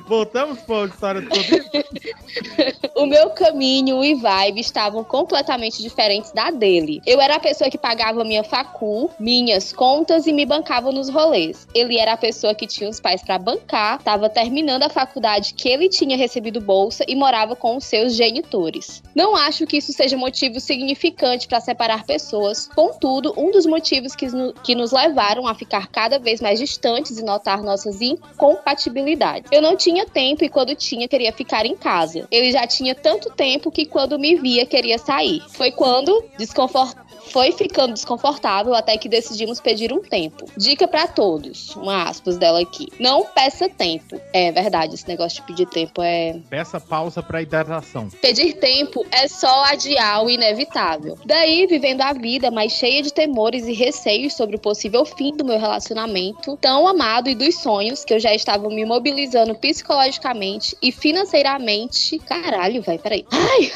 Voltamos 0.08 0.60
pra 0.60 0.86
história 0.86 1.22
do? 1.22 1.30
O 2.96 3.06
meu 3.06 3.30
caminho 3.30 4.04
e 4.04 4.16
vibe 4.16 4.60
estavam 4.60 5.04
completamente 5.04 5.82
diferentes 5.82 6.32
da 6.32 6.50
dele. 6.50 7.00
Eu 7.06 7.22
era 7.22 7.36
a 7.36 7.40
pessoa 7.40 7.70
que 7.70 7.78
pagava 7.78 8.24
minha 8.24 8.44
facu, 8.44 9.10
minhas 9.20 9.72
contas 9.72 10.26
e 10.26 10.34
me 10.34 10.46
bancava 10.46 10.92
nos 10.92 11.08
rolês. 11.08 11.68
Ele 11.76 11.98
era 11.98 12.14
a 12.14 12.18
pessoa 12.18 12.56
que 12.56 12.66
tinha 12.66 12.90
os 12.90 13.00
pais 13.00 13.22
pra 13.22 13.38
bancar, 13.38 14.02
tava 14.02 14.30
terminando 14.30 14.84
a 14.84 14.90
faculdade 14.90 15.37
que 15.42 15.70
ele 15.70 15.90
tinha 15.90 16.18
recebido 16.18 16.62
bolsa 16.62 17.04
e 17.08 17.16
morava 17.16 17.56
com 17.56 17.78
os 17.78 17.86
seus 17.86 18.16
genitores. 18.16 19.02
Não 19.16 19.36
acho 19.36 19.66
que 19.66 19.78
isso 19.78 19.94
seja 19.94 20.18
motivo 20.18 20.60
significante 20.60 21.48
para 21.48 21.60
separar 21.60 22.06
pessoas, 22.06 22.68
contudo, 22.68 23.34
um 23.38 23.52
dos 23.52 23.66
motivos 23.66 24.16
que, 24.16 24.28
que 24.64 24.76
nos 24.76 24.92
levaram 24.92 25.48
a 25.48 25.56
ficar 25.56 25.88
cada 25.88 26.20
vez 26.20 26.42
mais 26.42 26.60
distantes 26.60 27.18
e 27.18 27.24
notar 27.24 27.64
nossas 27.64 28.02
incompatibilidades. 28.02 29.50
Eu 29.52 29.62
não 29.62 29.76
tinha 29.76 30.06
tempo 30.06 30.44
e 30.44 30.50
quando 30.50 30.76
tinha 30.76 31.08
queria 31.08 31.32
ficar 31.32 31.66
em 31.66 31.76
casa. 31.76 32.28
Ele 32.32 32.52
já 32.52 32.66
tinha 32.68 32.94
tanto 32.94 33.30
tempo 33.30 33.72
que 33.72 33.86
quando 33.86 34.20
me 34.20 34.36
via 34.36 34.66
queria 34.66 34.98
sair. 34.98 35.42
Foi 35.50 35.72
quando 35.72 36.24
desconfortável 36.38 37.07
foi 37.28 37.52
ficando 37.52 37.94
desconfortável 37.94 38.74
até 38.74 38.98
que 38.98 39.08
decidimos 39.08 39.60
pedir 39.60 39.94
um 39.94 40.02
tempo. 40.02 40.46
Dica 40.58 40.88
pra 40.88 41.08
todos, 41.08 41.76
uma 41.76 42.04
aspas 42.04 42.38
dela 42.38 42.62
aqui. 42.62 42.88
Não 43.00 43.26
peça 43.26 43.70
tempo. 43.70 44.20
É 44.34 44.52
verdade, 44.52 44.96
esse 44.96 45.08
negócio 45.08 45.42
de 45.42 45.48
pedir 45.48 45.68
tempo 45.68 46.02
é 46.02 46.40
Peça 46.50 46.80
pausa 46.80 47.22
pra 47.22 47.42
hidratação. 47.42 48.10
Pedir 48.22 48.54
tempo 48.54 49.06
é 49.12 49.28
só 49.28 49.66
adiar 49.66 50.24
o 50.24 50.30
inevitável. 50.30 51.18
Daí, 51.26 51.68
vivendo 51.68 52.02
a 52.02 52.14
vida 52.14 52.50
mais 52.50 52.72
cheia 52.72 53.02
de 53.02 53.14
temores 53.14 53.68
e 53.68 53.74
receios 53.74 54.34
sobre 54.34 54.56
o 54.56 54.60
possível 54.60 55.06
fim 55.06 55.36
do 55.36 55.46
meu 55.46 55.60
relacionamento, 55.60 56.58
tão 56.58 56.88
amado 56.88 57.30
e 57.30 57.36
dos 57.36 57.56
sonhos 57.62 58.04
que 58.04 58.14
eu 58.14 58.20
já 58.20 58.34
estava 58.34 58.68
me 58.70 58.86
mobilizando 58.86 59.56
psicologicamente 59.56 60.76
e 60.82 60.92
financeiramente. 60.92 62.20
Caralho, 62.20 62.82
vai, 62.82 62.98
peraí. 62.98 63.26
Ai! 63.32 63.72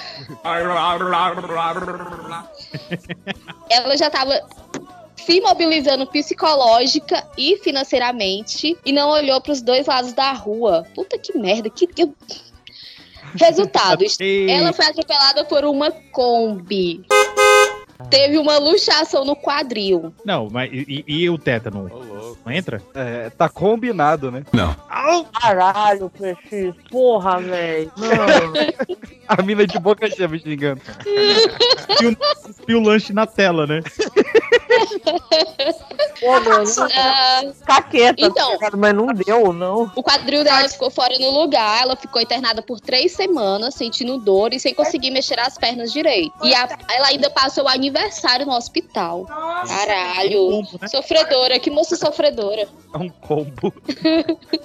Ela 3.69 3.97
já 3.97 4.07
estava 4.07 4.41
se 5.15 5.39
mobilizando 5.41 6.07
psicológica 6.07 7.27
e 7.37 7.57
financeiramente 7.57 8.77
e 8.85 8.91
não 8.91 9.09
olhou 9.09 9.39
para 9.39 9.51
os 9.53 9.61
dois 9.61 9.85
lados 9.87 10.13
da 10.13 10.31
rua. 10.33 10.85
Puta 10.95 11.17
que 11.17 11.37
merda, 11.37 11.69
que. 11.69 11.87
que... 11.87 12.09
Resultados: 13.35 14.17
ela 14.49 14.73
foi 14.73 14.85
atropelada 14.85 15.45
por 15.45 15.63
uma 15.63 15.91
Kombi. 16.11 17.05
Teve 18.09 18.37
uma 18.37 18.57
luxação 18.57 19.23
no 19.23 19.35
quadril. 19.35 20.13
Não, 20.25 20.47
mas 20.51 20.71
e, 20.73 21.03
e- 21.07 21.21
e 21.21 21.29
o 21.29 21.37
tétano? 21.37 21.89
Não 22.45 22.51
entra? 22.51 22.81
É, 22.95 23.29
tá 23.29 23.47
combinado, 23.47 24.31
né? 24.31 24.43
Não. 24.51 24.75
Caralho, 25.39 26.09
PX. 26.09 26.75
Porra, 26.89 27.39
velho. 27.39 27.91
Não. 27.97 28.97
A 29.27 29.41
mina 29.41 29.65
de 29.65 29.79
boca 29.79 30.09
cheia 30.09 30.27
me 30.27 30.39
xingando. 30.39 30.81
Cuspiu, 31.87 32.17
cuspiu 32.43 32.77
o 32.79 32.83
lanche 32.83 33.13
na 33.13 33.25
tela, 33.25 33.65
né? 33.65 33.81
Pô, 36.19 36.39
mano. 36.41 36.63
Ah, 36.93 37.41
Caqueta, 37.65 38.15
Então. 38.25 38.57
cara, 38.59 38.75
mas 38.75 38.93
não 38.93 39.07
deu, 39.07 39.53
não. 39.53 39.91
O 39.95 40.03
quadril 40.03 40.43
dela 40.43 40.67
ficou 40.67 40.91
fora 40.91 41.17
no 41.17 41.29
lugar. 41.31 41.81
Ela 41.81 41.95
ficou 41.95 42.21
internada 42.21 42.61
por 42.61 42.79
três 42.79 43.13
semanas, 43.13 43.73
sentindo 43.75 44.17
dor 44.17 44.53
e 44.53 44.59
sem 44.59 44.73
conseguir 44.73 45.11
mexer 45.11 45.39
as 45.39 45.57
pernas 45.57 45.91
direito. 45.93 46.33
E 46.43 46.53
a- 46.53 46.67
ela 46.91 47.07
ainda 47.07 47.29
passou 47.29 47.63
o 47.65 47.69
aniversário 47.69 48.45
no 48.45 48.53
hospital. 48.53 49.25
Caralho. 49.67 50.61
Sofredora, 50.89 51.59
que 51.59 51.69
moça 51.69 51.95
sofredora. 51.95 52.30
É 52.93 52.97
um 52.97 53.09
combo. 53.09 53.73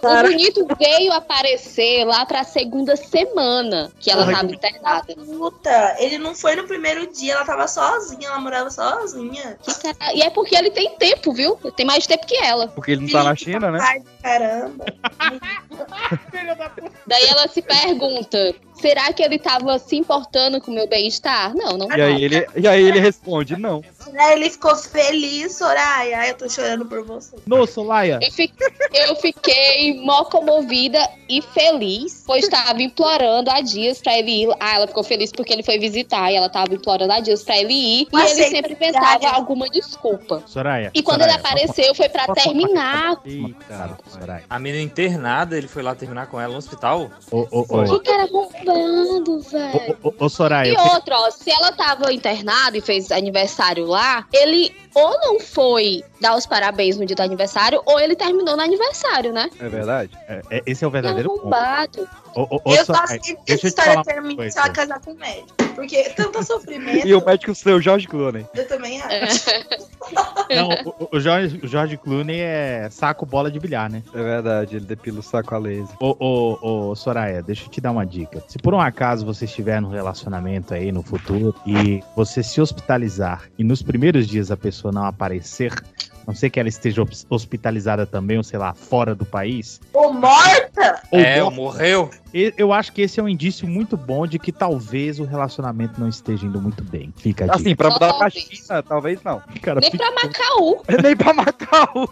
O 0.02 0.22
bonito 0.22 0.66
veio 0.78 1.12
aparecer 1.12 2.04
lá 2.04 2.24
pra 2.26 2.44
segunda 2.44 2.94
semana 2.96 3.90
que 3.98 4.10
ela 4.10 4.24
Ai, 4.26 4.34
tava 4.34 4.52
internada. 4.52 5.14
Puta, 5.14 5.96
ele 5.98 6.18
não 6.18 6.34
foi 6.34 6.54
no 6.54 6.64
primeiro 6.64 7.10
dia, 7.12 7.34
ela 7.34 7.44
tava 7.44 7.66
sozinha, 7.66 8.28
ela 8.28 8.38
morava 8.38 8.70
sozinha. 8.70 9.58
Cara- 9.82 10.14
E 10.14 10.22
é 10.22 10.30
porque 10.30 10.54
ele 10.54 10.70
tem 10.70 10.94
tempo, 10.96 11.32
viu? 11.32 11.58
Ele 11.64 11.72
tem 11.72 11.86
mais 11.86 12.06
tempo 12.06 12.26
que 12.26 12.36
ela. 12.36 12.68
Porque 12.68 12.92
ele 12.92 13.02
não 13.02 13.10
tá 13.12 13.24
na 13.24 13.34
China, 13.34 13.70
né? 13.70 13.78
Ai, 13.80 14.02
caramba. 14.22 14.84
Daí 17.06 17.26
ela 17.28 17.48
se 17.48 17.62
pergunta: 17.62 18.54
será 18.74 19.12
que 19.12 19.22
ele 19.22 19.38
tava 19.38 19.78
se 19.78 19.96
importando 19.96 20.60
com 20.60 20.70
o 20.70 20.74
meu 20.74 20.88
bem-estar? 20.88 21.54
Não, 21.54 21.76
não 21.76 21.88
E 21.90 22.00
aí 22.00 22.24
ele, 22.24 22.46
e 22.56 22.68
aí 22.68 22.84
ele 22.84 23.00
responde, 23.00 23.56
não. 23.56 23.82
Aí 24.18 24.32
ele 24.34 24.50
ficou 24.50 24.74
feliz, 24.76 25.56
Soraya. 25.56 26.18
Ai, 26.18 26.30
eu 26.30 26.34
tô 26.36 26.48
chorando 26.48 26.84
por 26.86 27.04
você. 27.04 27.36
Nossa, 27.46 27.72
Solaia. 27.72 28.18
Eu, 28.22 28.30
fi- 28.32 28.52
eu 28.92 29.16
fiquei 29.16 30.00
mó 30.02 30.24
comovida 30.24 30.98
e 31.28 31.42
feliz, 31.42 32.22
pois 32.26 32.44
estava 32.44 32.80
implorando 32.82 33.50
há 33.50 33.60
dias 33.60 34.00
pra 34.00 34.16
ele 34.18 34.44
ir. 34.44 34.48
Ah, 34.60 34.76
ela 34.76 34.86
ficou 34.86 35.02
feliz 35.04 35.32
porque 35.32 35.52
ele 35.52 35.62
foi 35.62 35.78
visitar 35.78 36.30
e 36.30 36.36
ela 36.36 36.48
tava 36.48 36.74
implorando 36.74 37.12
há 37.12 37.20
dias 37.20 37.42
pra 37.42 37.56
ele 37.58 37.72
ir. 37.72 38.02
E 38.02 38.08
Mas 38.12 38.32
ele 38.32 38.48
sempre 38.50 38.56
sempre 38.56 38.72
inventava 38.74 39.28
alguma 39.28 39.68
desculpa. 39.68 40.42
Soraya. 40.46 40.90
E 40.94 41.02
quando 41.02 41.20
Soraya, 41.22 41.38
ele 41.38 41.46
apareceu, 41.46 41.94
foi 41.94 42.08
pra 42.08 42.26
terminar. 42.34 43.20
Eita, 43.24 43.98
Soraya. 44.08 44.44
A 44.48 44.58
menina 44.58 44.82
internada, 44.82 45.56
ele 45.56 45.68
foi 45.68 45.82
lá 45.82 45.94
terminar 45.94 46.26
com 46.28 46.40
ela 46.40 46.52
no 46.52 46.58
hospital? 46.58 47.10
Ô, 47.30 47.46
ô, 47.50 47.60
ô. 47.68 47.98
Que 48.00 48.10
cara 48.10 48.26
bombando, 48.26 49.40
velho. 49.40 49.98
Ô, 50.02 50.12
ô, 50.24 50.28
Soraya. 50.28 50.72
E 50.72 50.76
outra, 50.76 51.18
ó, 51.18 51.30
se 51.30 51.50
ela 51.50 51.72
tava 51.72 52.12
internada 52.12 52.76
e 52.76 52.80
fez 52.80 53.10
aniversário 53.10 53.86
lá, 53.86 53.95
ele 54.32 54.74
ou 54.94 55.10
não 55.20 55.40
foi 55.40 56.02
dar 56.20 56.36
os 56.36 56.46
parabéns 56.46 56.96
no 56.96 57.04
dia 57.04 57.14
do 57.16 57.22
aniversário, 57.22 57.82
ou 57.84 58.00
ele 58.00 58.16
terminou 58.16 58.56
no 58.56 58.62
aniversário, 58.62 59.32
né? 59.32 59.50
É 59.60 59.68
verdade? 59.68 60.10
É, 60.28 60.42
é- 60.50 60.62
esse 60.66 60.84
é 60.84 60.86
o 60.86 60.90
verdadeiro 60.90 61.28
ponto. 61.30 61.40
Arrombado. 61.54 62.08
Ô, 62.34 62.42
ô, 62.42 62.60
ô, 62.64 62.74
eu 62.74 62.84
só 62.84 63.06
sei 63.06 63.18
que 63.18 63.36
deixa 63.46 63.66
essa 63.66 63.66
eu 63.66 63.70
te 63.70 63.76
falar 63.76 63.92
história 63.92 63.94
uma 63.98 64.04
termina 64.04 64.36
coisa. 64.36 64.50
se 64.52 64.58
ela 64.58 64.68
casar 64.70 65.00
com 65.00 65.12
o 65.12 65.14
médico. 65.16 65.65
Porque 65.76 66.02
tanto 66.10 66.42
sofrimento, 66.42 67.06
E 67.06 67.14
o 67.14 67.24
médico 67.24 67.54
seu, 67.54 67.80
George 67.80 68.08
Clooney. 68.08 68.44
eu 68.54 68.66
também 68.66 69.00
acho. 69.02 69.46
Não, 70.50 70.68
o, 70.84 71.16
o 71.16 71.20
George, 71.20 71.60
o 71.62 71.66
George 71.66 71.96
Clooney 71.96 72.40
é 72.40 72.88
saco 72.90 73.26
bola 73.26 73.50
de 73.50 73.58
bilhar, 73.58 73.90
né? 73.90 74.02
É 74.14 74.22
verdade, 74.22 74.76
ele 74.76 74.84
depila 74.86 75.18
o 75.18 75.22
saco 75.22 75.54
a 75.54 75.58
laser. 75.58 75.96
Ô, 76.00 76.16
ô, 76.18 76.90
ô, 76.90 76.94
Soraya, 76.94 77.42
deixa 77.42 77.64
eu 77.64 77.68
te 77.68 77.80
dar 77.80 77.90
uma 77.90 78.06
dica. 78.06 78.42
Se 78.48 78.56
por 78.58 78.72
um 78.72 78.80
acaso 78.80 79.26
você 79.26 79.44
estiver 79.44 79.80
num 79.80 79.90
relacionamento 79.90 80.72
aí 80.74 80.92
no 80.92 81.02
futuro 81.02 81.54
e 81.66 82.00
você 82.14 82.42
se 82.42 82.60
hospitalizar 82.60 83.42
e 83.58 83.64
nos 83.64 83.82
primeiros 83.82 84.26
dias 84.28 84.50
a 84.52 84.56
pessoa 84.56 84.92
não 84.92 85.04
aparecer, 85.04 85.72
a 85.74 86.26
não 86.28 86.34
ser 86.34 86.50
que 86.50 86.60
ela 86.60 86.68
esteja 86.68 87.02
hos- 87.02 87.26
hospitalizada 87.28 88.06
também, 88.06 88.36
ou 88.36 88.44
sei 88.44 88.58
lá, 88.58 88.72
fora 88.74 89.14
do 89.14 89.24
país, 89.24 89.80
Ou 89.92 90.12
morta? 90.12 91.02
ou 91.10 91.18
É, 91.20 91.40
morta, 91.40 91.56
morreu. 91.56 92.10
Eu 92.56 92.72
acho 92.72 92.92
que 92.92 93.02
esse 93.02 93.18
é 93.18 93.22
um 93.22 93.28
indício 93.28 93.66
muito 93.66 93.96
bom 93.96 94.26
de 94.26 94.38
que 94.38 94.52
talvez 94.52 95.18
o 95.20 95.24
relacionamento 95.24 96.00
não 96.00 96.08
esteja 96.08 96.46
indo 96.46 96.60
muito 96.60 96.82
bem. 96.84 97.12
Fica. 97.16 97.46
Assim, 97.52 97.74
pra 97.74 97.90
mudar 97.90 98.14
pra. 98.14 98.30
China, 98.30 98.82
talvez 98.82 99.22
não. 99.22 99.42
Cara, 99.62 99.80
Nem 99.80 99.90
fica- 99.90 100.10
pra 100.12 100.22
Macaú. 100.24 100.82
Nem 101.02 101.16
pra 101.16 101.32
Macau. 101.32 102.10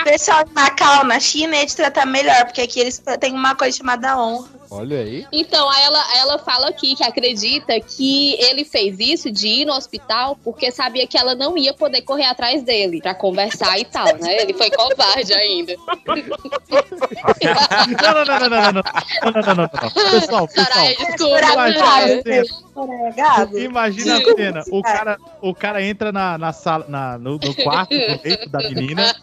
O 0.00 0.04
pessoal 0.04 0.44
de 0.44 0.52
Macau, 0.52 1.04
na 1.04 1.20
China, 1.20 1.56
ia 1.56 1.66
te 1.66 1.76
tratar 1.76 2.06
melhor, 2.06 2.44
porque 2.46 2.60
aqui 2.62 2.80
eles 2.80 3.02
têm 3.20 3.32
uma 3.34 3.54
coisa 3.54 3.76
chamada 3.76 4.18
honra. 4.18 4.48
Olha 4.70 4.98
aí. 5.00 5.24
Então, 5.30 5.72
ela, 5.72 6.16
ela 6.18 6.38
fala 6.38 6.68
aqui 6.68 6.96
que 6.96 7.04
acredita 7.04 7.78
que 7.80 8.34
ele 8.42 8.64
fez 8.64 8.98
isso 8.98 9.30
de 9.30 9.46
ir 9.46 9.64
no 9.66 9.72
hospital 9.72 10.36
porque 10.42 10.72
sabia 10.72 11.06
que 11.06 11.16
ela 11.16 11.34
não 11.34 11.56
ia 11.56 11.72
poder 11.72 12.02
correr 12.02 12.24
atrás 12.24 12.62
dele 12.64 13.00
pra 13.00 13.14
conversar 13.14 13.78
e 13.78 13.84
tal, 13.84 14.06
né? 14.16 14.42
Ele 14.42 14.52
foi 14.54 14.70
covarde 14.70 15.32
ainda. 15.32 15.74
Não, 18.02 18.14
não, 18.14 18.24
não, 18.24 18.40
não, 18.40 18.48
não, 18.50 18.72
não, 18.72 18.72
não, 18.72 19.32
não, 19.32 19.42
não, 19.46 19.54
não, 19.54 19.62
não, 19.62 19.80
não. 19.82 20.10
Pessoal, 20.10 20.48
pessoal. 20.48 20.86
Imagina 21.54 21.84
a 21.84 22.22
cena. 22.22 23.14
Gado. 23.16 23.58
Imagina 23.58 24.16
a 24.16 24.36
cena. 24.36 24.64
O 24.70 24.82
cara, 24.82 25.18
o 25.40 25.54
cara 25.54 25.82
entra 25.82 26.12
na, 26.12 26.38
na 26.38 26.52
sala, 26.52 26.86
na, 26.88 27.18
no, 27.18 27.32
no 27.32 27.54
quarto, 27.54 27.94
no 27.94 28.20
leito 28.22 28.48
da 28.48 28.58
menina, 28.60 29.14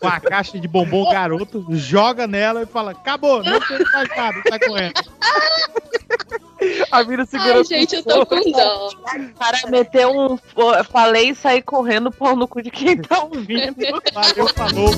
com 0.00 0.08
a 0.08 0.20
caixa 0.20 0.58
de 0.58 0.66
bombom 0.66 1.10
garoto, 1.10 1.64
joga 1.70 2.26
nela 2.26 2.62
e 2.62 2.66
fala: 2.66 2.92
Acabou, 2.92 3.42
não 3.42 3.60
tem 3.60 3.78
mais 3.92 4.08
nada, 4.16 4.42
tá 4.42 4.58
correndo. 4.58 4.94
A 6.90 7.04
mina 7.04 7.26
segura 7.26 7.58
Ai, 7.58 7.64
gente, 7.64 7.96
eu 7.96 8.02
tô 8.02 8.24
com 8.26 8.50
dó. 8.50 8.88
O 8.88 9.38
cara 9.38 9.58
meteu 9.68 10.10
um. 10.10 10.38
Falei 10.90 11.30
e 11.30 11.34
saí 11.34 11.60
correndo 11.60 12.10
pau 12.10 12.34
no 12.34 12.48
cu 12.48 12.62
de 12.62 12.70
quem 12.70 12.96
tá 12.96 13.24
ouvindo. 13.24 13.76
Valeu, 14.12 14.48
falou. 14.48 14.90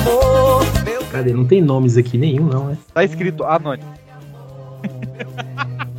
Amor. 0.00 0.84
Meu 0.84 1.04
Cadê? 1.06 1.32
Não 1.32 1.46
tem 1.46 1.60
nomes 1.60 1.96
aqui 1.96 2.16
nenhum, 2.18 2.46
não, 2.46 2.66
né? 2.66 2.78
Tá 2.92 3.04
escrito 3.04 3.44
anônimo. 3.44 3.92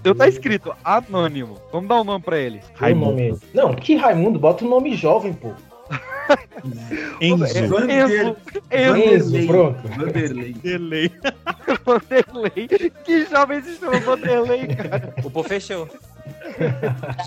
Então 0.00 0.14
tá 0.14 0.26
escrito 0.26 0.74
anônimo. 0.82 1.58
Vamos 1.70 1.88
dar 1.88 2.00
um 2.00 2.04
nome 2.04 2.24
pra 2.24 2.38
ele. 2.38 2.62
Qual 2.78 2.90
o 2.90 2.94
nome? 2.94 3.38
Não, 3.52 3.74
que 3.74 3.96
Raimundo? 3.96 4.38
Bota 4.38 4.64
o 4.64 4.68
nome 4.68 4.96
jovem, 4.96 5.34
pô. 5.34 5.52
Enzo. 7.20 7.44
Enzo. 7.44 8.36
Enzo, 8.70 9.46
pronto. 9.46 9.88
Vanderlei. 9.88 10.54
Delay. 10.54 11.10
Vanderlei. 11.84 12.68
Que 13.04 13.26
jovem 13.26 13.62
se 13.62 13.76
chama 13.76 14.00
Vanderlei, 14.00 14.68
cara. 14.68 15.14
O 15.22 15.30
pô 15.30 15.42
fechou. 15.42 15.86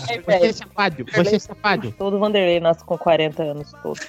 É, 0.08 0.20
Você 0.20 0.46
é 0.46 0.52
safado, 0.52 1.04
você 1.14 1.36
é 1.36 1.38
safado. 1.38 1.92
Todo 1.92 2.18
Vanderlei 2.18 2.58
nasce 2.58 2.84
com 2.84 2.98
40 2.98 3.42
anos 3.42 3.72
todo. 3.82 4.00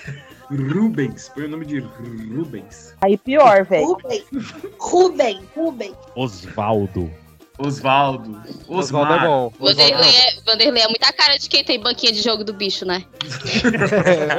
Rubens. 0.49 1.29
Põe 1.29 1.45
o 1.45 1.49
nome 1.49 1.65
de 1.65 1.79
Rubens. 1.79 2.93
Aí 3.01 3.17
pior, 3.17 3.65
velho. 3.65 3.85
Rubem. 3.87 4.23
Rubem. 4.79 5.39
Rubem. 5.55 5.93
Osvaldo. 6.15 7.11
Osvaldo. 7.57 8.41
Osvaldo 8.67 9.13
é 9.13 9.19
bom. 9.19 9.53
Vanderlei 9.59 10.09
é, 10.09 10.41
Vanderlei 10.45 10.83
é 10.83 10.87
muita 10.87 11.11
cara 11.13 11.37
de 11.37 11.47
quem 11.47 11.63
tem 11.63 11.79
banquinha 11.79 12.11
de 12.11 12.21
jogo 12.21 12.43
do 12.43 12.53
bicho, 12.53 12.85
né? 12.85 13.05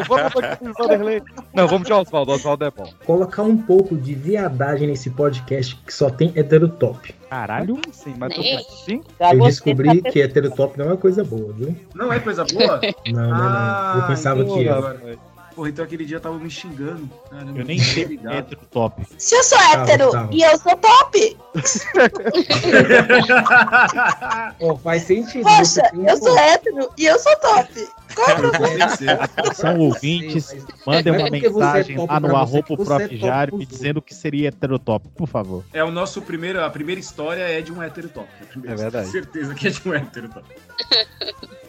vamos 0.07 0.33
de 0.61 0.73
Vanderlei. 0.79 1.23
Não, 1.55 1.67
vamos 1.67 1.87
de 1.87 1.93
Osvaldo. 1.95 2.33
Osvaldo 2.33 2.65
é 2.67 2.71
bom. 2.71 2.93
Colocar 3.07 3.43
um 3.43 3.57
pouco 3.57 3.97
de 3.97 4.15
viadagem 4.15 4.89
nesse 4.89 5.11
podcast 5.11 5.75
que 5.77 5.95
só 5.95 6.11
tem 6.11 6.31
heterotop. 6.37 7.15
Caralho, 7.31 7.81
sim, 7.91 8.15
mas 8.19 8.35
tudo 8.35 8.43
bem. 8.43 8.67
Sim. 8.85 9.03
Eu 9.33 9.41
descobri 9.41 10.03
que 10.03 10.21
heterotop 10.21 10.79
não 10.79 10.93
é 10.93 10.97
coisa 10.97 11.25
boa, 11.25 11.53
viu? 11.55 11.75
Não 11.95 12.13
é 12.13 12.21
coisa 12.21 12.45
boa? 12.45 12.81
Não, 13.07 13.29
não, 13.29 13.29
não. 13.29 14.01
Eu 14.01 14.07
pensava 14.09 14.43
então, 14.43 14.57
que 14.57 14.69
era. 14.69 15.19
Porra, 15.57 15.71
então 15.71 15.83
aquele 15.87 16.05
dia 16.05 16.21
tava 16.21 16.39
me 16.39 16.51
xingando. 16.51 17.09
Caramba, 17.31 17.59
Eu 17.59 17.65
nem 17.65 17.79
sei 17.79 18.05
ligado. 18.05 18.37
hétero 18.37 18.61
top. 18.71 19.03
Se 19.17 19.35
eu 19.35 19.43
sou 19.43 19.57
Calma, 19.59 19.85
hétero 19.85 20.11
e 20.31 20.43
eu 20.43 20.59
sou 20.59 20.77
top, 20.77 21.37
Pô, 24.59 24.77
faz 24.77 25.05
sentido. 25.05 25.45
poxa, 25.45 25.81
tem 25.91 26.01
um 26.01 26.07
eu 26.07 26.17
sou 26.19 26.39
hétero 26.39 26.91
e 26.99 27.07
eu 27.07 27.19
sou 27.19 27.35
top. 27.39 27.89
Qual 28.15 28.29
é 28.29 28.35
o 28.35 28.51
problema? 28.51 28.85
Atenção, 29.21 29.79
ouvintes, 29.79 30.55
mandem 30.87 31.15
é 31.15 31.17
uma 31.17 31.31
você 31.31 31.37
é 31.37 31.41
mensagem 31.41 31.97
lá 32.07 32.21
no 32.21 32.37
arroba 32.37 32.75
é 32.75 32.77
top 32.77 33.17
Jário 33.17 33.59
dizendo 33.67 34.03
que 34.03 34.15
seria 34.15 34.49
heterotop, 34.49 35.09
por 35.17 35.27
favor. 35.27 35.65
É 35.73 35.83
o 35.83 35.91
nosso 35.91 36.21
primeiro, 36.21 36.63
a 36.63 36.69
primeira 36.69 37.01
história 37.01 37.41
é 37.43 37.63
de 37.63 37.73
um 37.73 37.83
hétero 37.83 38.11
top. 38.11 38.29
A 38.43 38.47
primeira 38.47 38.75
É 38.75 38.77
verdade. 38.77 39.09
Certeza 39.09 39.55
que 39.55 39.69
é 39.69 39.71
de 39.71 39.89
um 39.89 39.95
hétero 39.95 40.29
top. 40.29 40.45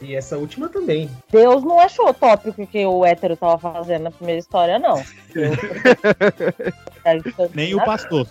E 0.02 0.16
essa 0.16 0.38
última 0.38 0.70
também. 0.70 1.10
Deus 1.32 1.64
não 1.64 1.80
achou 1.80 2.14
top 2.14 2.50
o 2.50 2.54
que, 2.54 2.66
que 2.68 2.86
o 2.86 3.04
hétero 3.06 3.36
tava 3.36 3.58
fazendo 3.58 4.04
na 4.04 4.12
primeira 4.12 4.40
história, 4.40 4.78
não. 4.78 5.04
Eu- 5.34 5.52
Nem 7.54 7.74
o 7.76 7.84
pastor. 7.84 8.28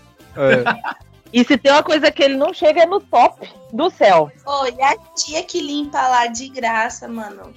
E 1.32 1.44
se 1.44 1.58
tem 1.58 1.72
uma 1.72 1.82
coisa 1.82 2.10
que 2.10 2.22
ele 2.22 2.36
não 2.36 2.54
chega 2.54 2.82
é 2.82 2.86
no 2.86 3.00
top 3.00 3.48
do 3.72 3.90
céu. 3.90 4.30
E 4.76 4.82
a 4.82 4.96
tia 5.14 5.42
que 5.42 5.60
limpa 5.60 6.00
lá 6.08 6.26
de 6.28 6.48
graça, 6.48 7.08
mano. 7.08 7.52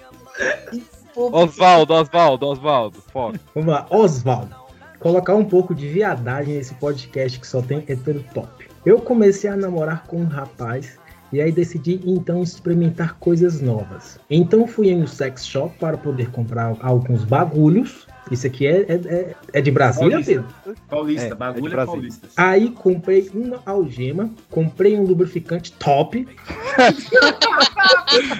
Osvaldo, 1.15 1.93
Osvaldo, 1.93 2.47
Osvaldo. 2.47 3.01
Foca. 3.11 3.39
Vamos 3.53 3.71
lá, 3.71 3.85
Osvaldo. 3.89 4.55
Colocar 4.99 5.35
um 5.35 5.45
pouco 5.45 5.73
de 5.73 5.87
viadagem 5.87 6.55
nesse 6.55 6.73
podcast 6.75 7.39
que 7.39 7.47
só 7.47 7.61
tem 7.61 7.79
heterotop. 7.87 8.67
Eu 8.85 8.99
comecei 8.99 9.49
a 9.49 9.55
namorar 9.55 10.03
com 10.07 10.17
um 10.17 10.27
rapaz 10.27 10.97
e 11.31 11.41
aí 11.41 11.51
decidi 11.51 11.99
então 12.05 12.41
experimentar 12.43 13.15
coisas 13.19 13.61
novas. 13.61 14.19
Então 14.29 14.67
fui 14.67 14.89
em 14.89 15.01
um 15.03 15.07
sex 15.07 15.45
shop 15.45 15.75
para 15.79 15.97
poder 15.97 16.29
comprar 16.31 16.75
alguns 16.81 17.23
bagulhos. 17.23 18.07
Isso 18.31 18.45
aqui 18.45 18.67
é, 18.67 18.81
é, 18.81 18.93
é- 18.93 19.35
é 19.53 19.61
de 19.61 19.71
Brasília, 19.71 20.11
Paulista. 20.11 20.45
Pedro? 20.63 20.81
Paulista, 20.87 21.23
É, 21.23 21.27
é 21.27 21.29
de 21.31 21.35
bagulho 21.35 21.79
é, 21.79 21.85
paulista. 21.85 22.27
Aí 22.37 22.69
comprei 22.69 23.27
uma 23.33 23.59
algema, 23.65 24.29
comprei 24.51 24.95
um 24.99 25.03
lubrificante 25.03 25.71
top, 25.73 26.27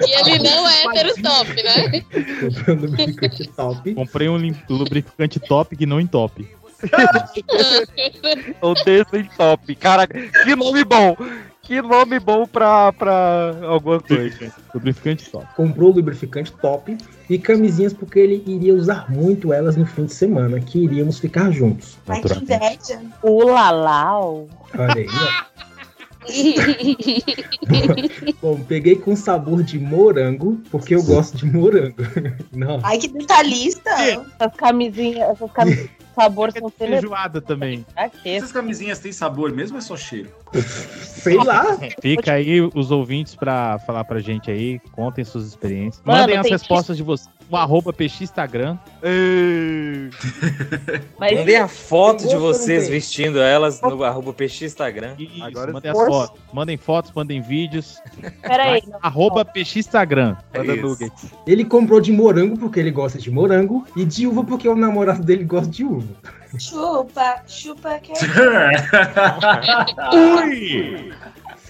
E 0.02 0.30
ele 0.32 0.40
não 0.44 0.68
é 0.68 0.84
hétero 0.84 1.14
top, 1.22 1.64
né? 1.64 2.02
comprei 2.02 2.76
um 2.76 2.80
lubrificante 2.82 3.48
top. 3.49 3.94
Comprei 3.95 4.30
um 4.30 4.53
lubrificante 4.70 5.40
top 5.40 5.76
que 5.76 5.86
não 5.86 5.99
entope. 5.99 6.48
O 8.61 8.74
Descent 8.74 9.30
Top. 9.36 9.76
Caraca, 9.76 10.18
que 10.18 10.56
nome 10.56 10.84
bom. 10.86 11.16
Que 11.70 11.82
nome 11.84 12.20
bom 12.20 12.48
pra, 12.48 12.91
pra 12.91 13.56
alguma 13.62 14.00
coisa. 14.00 14.52
Lubrificante 14.74 15.30
top. 15.30 15.46
comprou 15.56 15.91
lubrificante 15.91 16.52
top 16.54 16.98
e 17.30 17.38
camisinhas 17.38 17.94
porque 17.94 18.18
ele 18.18 18.44
iria 18.48 18.74
usar 18.74 19.08
muito 19.08 19.54
elas 19.54 19.78
no 19.78 19.86
fim 19.86 20.06
de 20.06 20.14
semana, 20.16 20.60
que 20.60 20.84
iríamos 20.84 21.20
ficar 21.20 21.52
juntos. 21.52 21.96
Ai, 22.08 22.24
que 22.24 22.40
inveja. 22.40 23.00
O 23.22 23.44
Lalau. 23.44 24.48
Olha 24.74 24.96
aí, 24.96 25.06
ó. 25.06 25.50
Bom, 28.41 28.60
peguei 28.62 28.96
com 28.96 29.16
sabor 29.16 29.62
de 29.62 29.78
morango, 29.78 30.60
porque 30.72 30.96
eu 30.96 31.04
gosto 31.04 31.38
de 31.38 31.46
morango. 31.46 32.02
Não. 32.52 32.80
Ai, 32.82 32.98
que 32.98 33.10
detalhista. 33.10 33.91
Essas 33.91 34.56
camisinhas, 34.58 35.30
essas 35.30 35.52
camisinhas 35.52 35.98
sabor 36.24 36.52
são 36.52 36.70
tenebras. 36.70 37.02
Feijoada 37.02 37.41
também. 37.41 37.86
Essas 38.26 38.52
camisinhas 38.52 39.00
têm 39.00 39.12
sabor 39.12 39.52
mesmo 39.52 39.78
ou 39.78 39.80
é 39.80 39.82
só 39.82 39.96
cheiro? 39.96 40.30
Sei 41.04 41.38
lá. 41.38 41.78
Fica 42.02 42.34
aí 42.34 42.62
os 42.62 42.91
ouvintes 42.91 43.36
pra 43.36 43.80
falar 43.80 44.04
pra 44.04 44.20
gente 44.20 44.50
aí, 44.50 44.80
contem 44.91 45.24
suas 45.24 45.46
experiências. 45.46 46.04
Mano, 46.06 46.20
Mandem 46.22 46.38
as 46.38 46.50
respostas 46.50 46.98
de 46.98 47.04
vocês 47.04 47.30
no 47.49 47.57
arroba 47.57 47.91
PX 47.91 48.21
Instagram. 48.21 48.77
Mas 51.19 51.38
Mandei 51.38 51.55
a 51.55 51.67
foto 51.67 52.27
de 52.27 52.34
não 52.34 52.41
vocês 52.41 52.88
vestindo 52.88 53.39
elas 53.41 53.81
no 53.81 54.03
arroba 54.03 54.31
PX 54.34 54.61
Instagram. 54.63 55.15
Isso, 55.17 55.43
Agora 55.43 55.73
mandem 55.73 55.91
as 55.91 55.97
força. 55.97 56.11
fotos. 56.27 56.41
Mandem 56.53 56.77
fotos, 56.77 57.11
mandem 57.13 57.41
vídeos. 57.41 57.99
peraí. 58.41 58.84
não. 58.88 58.99
Arroba 59.01 59.43
PX 59.43 59.77
Instagram. 59.77 60.35
Manda 60.55 60.73
Isso. 60.76 60.81
nuggets. 60.85 61.26
Ele 61.47 61.65
comprou 61.65 61.99
de 61.99 62.11
morango 62.11 62.57
porque 62.57 62.80
ele 62.80 62.91
gosta 62.91 63.17
de 63.17 63.31
morango 63.31 63.85
e 63.95 64.05
de 64.05 64.27
uva 64.27 64.43
porque 64.43 64.67
o 64.69 64.76
namorado 64.76 65.23
dele 65.23 65.43
gosta 65.43 65.71
de 65.71 65.84
uva. 65.84 66.07
Chupa, 66.57 67.43
chupa 67.47 67.99
que 67.99 68.11
Ui! 70.15 71.11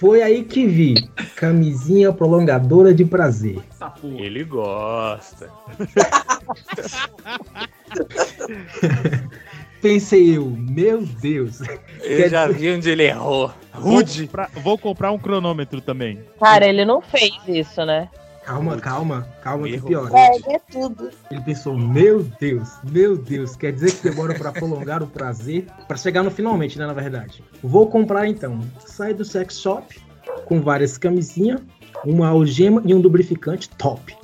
Foi 0.00 0.22
aí 0.22 0.42
que 0.44 0.66
vi 0.66 0.94
camisinha 1.36 2.10
prolongadora 2.10 2.94
de 2.94 3.04
prazer. 3.04 3.58
Ele 4.02 4.42
gosta. 4.44 5.50
Pensei 9.82 10.38
eu, 10.38 10.46
meu 10.46 11.02
Deus. 11.02 11.60
Eu 11.60 12.16
Quer 12.16 12.30
já 12.30 12.46
dizer- 12.46 12.58
vi 12.58 12.70
onde 12.72 12.88
ele 12.90 13.02
errou. 13.04 13.52
Vou 13.74 13.92
Rude. 13.96 14.22
comprar, 14.26 14.50
vou 14.62 14.78
comprar 14.78 15.12
um 15.12 15.18
cronômetro 15.18 15.82
também. 15.82 16.18
Cara, 16.40 16.66
ele 16.66 16.84
não 16.86 17.02
fez 17.02 17.32
isso, 17.46 17.84
né? 17.84 18.08
Calma, 18.50 18.76
calma, 18.80 19.28
calma 19.42 19.68
que 19.68 19.80
pior. 19.80 20.10
é, 20.12 20.54
é 20.54 20.58
tudo. 20.58 21.08
Ele 21.30 21.40
pensou, 21.42 21.78
meu 21.78 22.24
Deus, 22.40 22.68
meu 22.90 23.16
Deus, 23.16 23.54
quer 23.54 23.72
dizer 23.72 23.92
que 23.92 24.08
demora 24.08 24.34
pra 24.34 24.50
prolongar 24.50 25.04
o 25.04 25.06
prazer, 25.06 25.66
Pra 25.86 25.96
chegar 25.96 26.24
no 26.24 26.32
finalmente, 26.32 26.76
né, 26.76 26.84
na 26.84 26.92
verdade. 26.92 27.44
Vou 27.62 27.88
comprar 27.88 28.26
então. 28.26 28.58
Sai 28.84 29.14
do 29.14 29.24
sex 29.24 29.60
shop 29.60 30.00
com 30.46 30.60
várias 30.60 30.98
camisinhas, 30.98 31.60
uma 32.04 32.28
algema 32.30 32.82
e 32.84 32.92
um 32.92 32.98
lubrificante 32.98 33.68
top. 33.70 34.16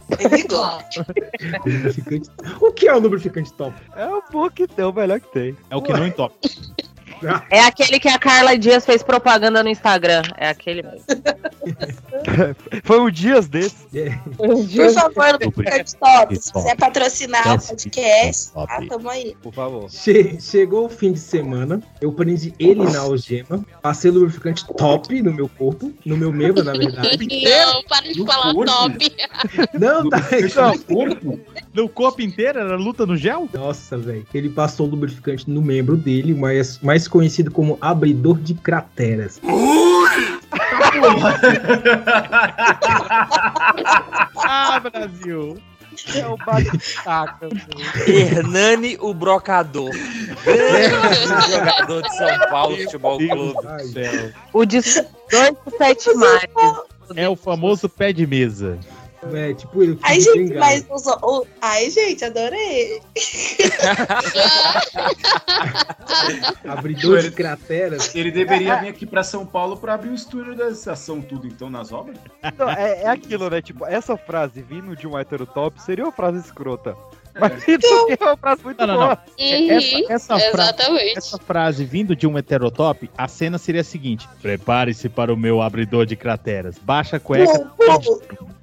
Gosta. 0.48 1.06
Lubrificante... 1.64 2.28
O 2.60 2.72
que 2.72 2.88
é 2.88 2.94
o 2.94 2.98
lubrificante 2.98 3.52
top? 3.52 3.76
É 3.94 4.06
o 4.08 4.22
bom 4.32 4.50
que 4.50 4.66
tem, 4.66 4.84
o 4.84 4.92
melhor 4.92 5.20
que 5.20 5.32
tem. 5.32 5.56
É 5.70 5.76
o 5.76 5.82
que 5.82 5.92
não 5.92 6.04
entope. 6.04 6.36
É 7.50 7.60
aquele 7.60 7.98
que 7.98 8.08
a 8.08 8.18
Carla 8.18 8.56
Dias 8.58 8.84
fez 8.84 9.02
propaganda 9.02 9.62
no 9.62 9.68
Instagram. 9.68 10.22
É 10.36 10.48
aquele 10.48 10.82
mesmo. 10.82 11.00
Foi 12.84 13.00
um 13.00 13.10
dias 13.10 13.48
desse. 13.48 13.86
Por 14.36 14.92
favor, 14.92 15.32
lubrificante 15.32 15.96
top. 15.96 16.36
Se 16.36 16.52
quiser 16.52 16.76
patrocinar 16.76 17.46
o 17.46 17.58
Top. 17.58 17.66
podcast, 17.68 18.52
tá, 18.52 18.82
tamo 18.88 19.08
aí. 19.10 19.36
Por 19.42 19.52
favor. 19.54 19.90
Che- 19.90 20.38
Chegou 20.40 20.86
o 20.86 20.88
fim 20.88 21.12
de 21.12 21.18
semana, 21.20 21.82
eu 22.00 22.12
prendi 22.12 22.52
ele 22.58 22.84
na 22.84 23.00
algema, 23.00 23.64
passei 23.82 24.10
lubrificante 24.10 24.64
top 24.76 25.20
no 25.22 25.32
meu 25.32 25.48
corpo, 25.48 25.92
no 26.04 26.16
meu 26.16 26.32
membro, 26.32 26.62
na 26.64 26.72
verdade. 26.72 27.26
Não, 27.46 27.82
para 27.84 28.12
de 28.12 28.18
No 28.18 28.26
falar 28.26 28.52
corpo? 28.54 28.72
top. 28.72 29.12
Não, 29.78 30.08
tá. 30.08 30.16
Lubrificante 30.18 30.78
no 30.88 30.94
corpo? 30.96 31.40
No 31.74 31.88
corpo 31.88 32.22
inteiro? 32.22 32.58
Era 32.60 32.76
luta 32.76 33.04
no 33.06 33.16
gel? 33.16 33.48
Nossa, 33.52 33.96
velho. 33.98 34.26
Ele 34.32 34.48
passou 34.48 34.86
lubrificante 34.86 35.48
no 35.50 35.60
membro 35.62 35.96
dele, 35.96 36.34
mais, 36.34 36.78
mais 37.06 37.08
conhecido 37.08 37.50
como 37.50 37.78
abridor 37.80 38.38
de 38.38 38.54
crateras. 38.54 39.40
Ah, 44.36 44.80
Brasil! 44.80 45.56
É 46.14 46.26
o 46.26 46.36
bate-taca. 46.36 47.48
Hernani 48.06 48.98
o 49.00 49.14
Brocador. 49.14 49.90
Grande 50.44 51.50
jogador 51.50 52.02
de 52.02 52.16
São 52.16 52.38
Paulo 52.50 52.76
Futebol 52.76 53.18
Clube. 53.18 53.58
O 54.52 54.64
de 54.66 54.80
2 54.80 55.04
por 55.64 55.72
7 55.78 56.14
mais. 56.14 56.44
É 57.14 57.28
o 57.28 57.36
famoso 57.36 57.88
pé 57.88 58.12
de 58.12 58.26
mesa. 58.26 58.78
É, 59.34 59.54
tipo, 59.54 59.82
ele 59.82 59.98
Ai, 60.02 60.20
gente, 60.20 60.54
mas 60.54 60.84
os- 60.90 61.06
o- 61.06 61.46
Ai, 61.60 61.90
gente, 61.90 62.24
adorei. 62.24 63.00
Abridor 66.66 67.20
de 67.22 67.30
crateras. 67.30 68.14
Ele 68.14 68.30
deveria 68.30 68.76
vir 68.76 68.88
aqui 68.88 69.06
pra 69.06 69.22
São 69.22 69.46
Paulo 69.46 69.76
pra 69.76 69.94
abrir 69.94 70.10
o 70.10 70.14
estúdio 70.14 70.54
da 70.56 70.68
estação 70.70 71.20
tudo, 71.20 71.46
então, 71.46 71.70
nas 71.70 71.92
obras? 71.92 72.16
Não, 72.58 72.70
é, 72.70 73.02
é 73.02 73.08
aquilo, 73.08 73.48
né? 73.50 73.60
Tipo, 73.62 73.86
essa 73.86 74.16
frase 74.16 74.62
vindo 74.62 74.96
de 74.96 75.06
um 75.06 75.18
hétero 75.18 75.46
top 75.46 75.80
seria 75.82 76.04
uma 76.04 76.12
frase 76.12 76.38
escrota. 76.38 76.96
Mas 77.38 77.68
isso 77.68 77.94
aqui 77.94 78.16
é 78.20 78.24
uma 78.24 78.36
frase 78.36 78.64
muito 78.64 78.78
Não, 78.80 78.86
não, 78.86 78.96
boa. 78.96 79.18
Uhum, 79.38 80.06
Essa, 80.08 80.34
essa, 80.34 80.38
fra- 80.50 80.62
exatamente. 80.62 81.18
essa 81.18 81.38
frase 81.38 81.84
vindo 81.84 82.16
de 82.16 82.26
um 82.26 82.36
heterotop, 82.38 83.10
a 83.16 83.28
cena 83.28 83.58
seria 83.58 83.80
a 83.80 83.84
seguinte: 83.84 84.28
Prepare-se 84.40 85.08
para 85.08 85.32
o 85.32 85.36
meu 85.36 85.60
abridor 85.60 86.06
de 86.06 86.16
crateras. 86.16 86.76
Baixa 86.78 87.16
a 87.16 87.20
cueca. 87.20 87.70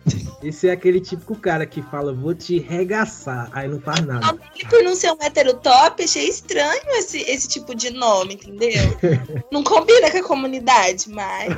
Esse 0.43 0.67
é 0.67 0.71
aquele 0.71 0.99
típico 0.99 1.35
cara 1.35 1.65
que 1.65 1.81
fala, 1.81 2.13
vou 2.13 2.33
te 2.35 2.59
regaçar, 2.59 3.49
aí 3.53 3.69
não 3.69 3.79
faz 3.79 4.01
nada. 4.05 4.37
E 4.59 4.67
por 4.67 4.83
não 4.83 4.93
ser 4.93 5.11
um 5.11 5.17
hétero 5.21 5.53
top, 5.53 6.03
achei 6.03 6.27
estranho 6.27 6.81
esse, 6.89 7.19
esse 7.21 7.47
tipo 7.47 7.73
de 7.73 7.89
nome, 7.91 8.33
entendeu? 8.33 8.83
não 9.49 9.63
combina 9.63 10.11
com 10.11 10.17
a 10.17 10.23
comunidade, 10.23 11.09
mas. 11.09 11.53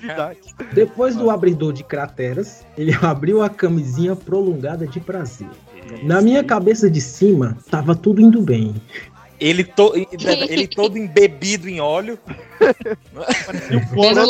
Depois 0.72 1.14
do 1.14 1.30
abridor 1.30 1.74
de 1.74 1.84
crateras, 1.84 2.64
ele 2.78 2.96
abriu 3.02 3.42
a 3.42 3.50
camisinha 3.50 4.16
prolongada 4.16 4.86
de 4.86 4.98
prazer. 4.98 5.48
Na 6.02 6.20
minha 6.20 6.42
cabeça 6.44 6.90
de 6.90 7.00
cima, 7.00 7.56
tava 7.70 7.94
tudo 7.94 8.20
indo 8.20 8.40
bem. 8.42 8.74
Ele, 9.38 9.62
to, 9.64 9.92
ele 10.48 10.66
todo 10.66 10.96
embebido 10.96 11.68
em 11.68 11.80
óleo. 11.80 12.18
Conan, 13.94 14.26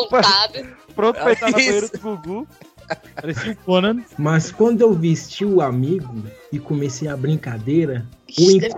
Pronto 0.95 1.21
pra 1.21 1.33
entrar 1.33 1.51
na 1.51 1.59
Isso. 1.59 1.67
banheira 1.69 1.89
do 1.89 1.99
Gugu. 1.99 2.49
Parecia 3.15 3.53
o 3.53 3.57
Conan. 3.57 4.03
Mas 4.19 4.51
quando 4.51 4.81
eu 4.81 4.93
vesti 4.95 5.45
o 5.45 5.61
amigo 5.61 6.23
e 6.53 6.59
comecei 6.59 7.09
a 7.09 7.17
brincadeira, 7.17 8.07
o, 8.39 8.51
inc- 8.51 8.77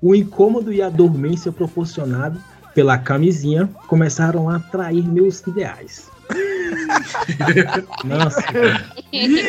o 0.00 0.14
incômodo 0.14 0.72
e 0.72 0.80
a 0.80 0.88
dormência 0.88 1.52
proporcionado 1.52 2.40
pela 2.74 2.96
camisinha 2.98 3.68
começaram 3.86 4.48
a 4.48 4.56
atrair 4.56 5.06
meus 5.06 5.40
ideais. 5.46 6.10
Nossa, 8.04 8.42
cara. 8.42 8.90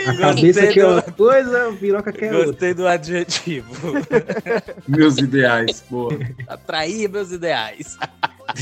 a 0.07 0.17
cabeça 0.17 0.67
que 0.67 0.79
é 0.79 0.87
uma 0.87 1.01
coisa, 1.01 1.69
a 1.69 1.73
piroca 1.73 2.11
que 2.11 2.25
é 2.25 2.31
outra. 2.31 2.45
Gostei 2.45 2.73
do 2.73 2.87
adjetivo. 2.87 3.73
Meus 4.87 5.17
ideais, 5.17 5.83
boa. 5.89 6.17
Atrair 6.47 7.09
meus 7.09 7.31
ideais. 7.31 7.97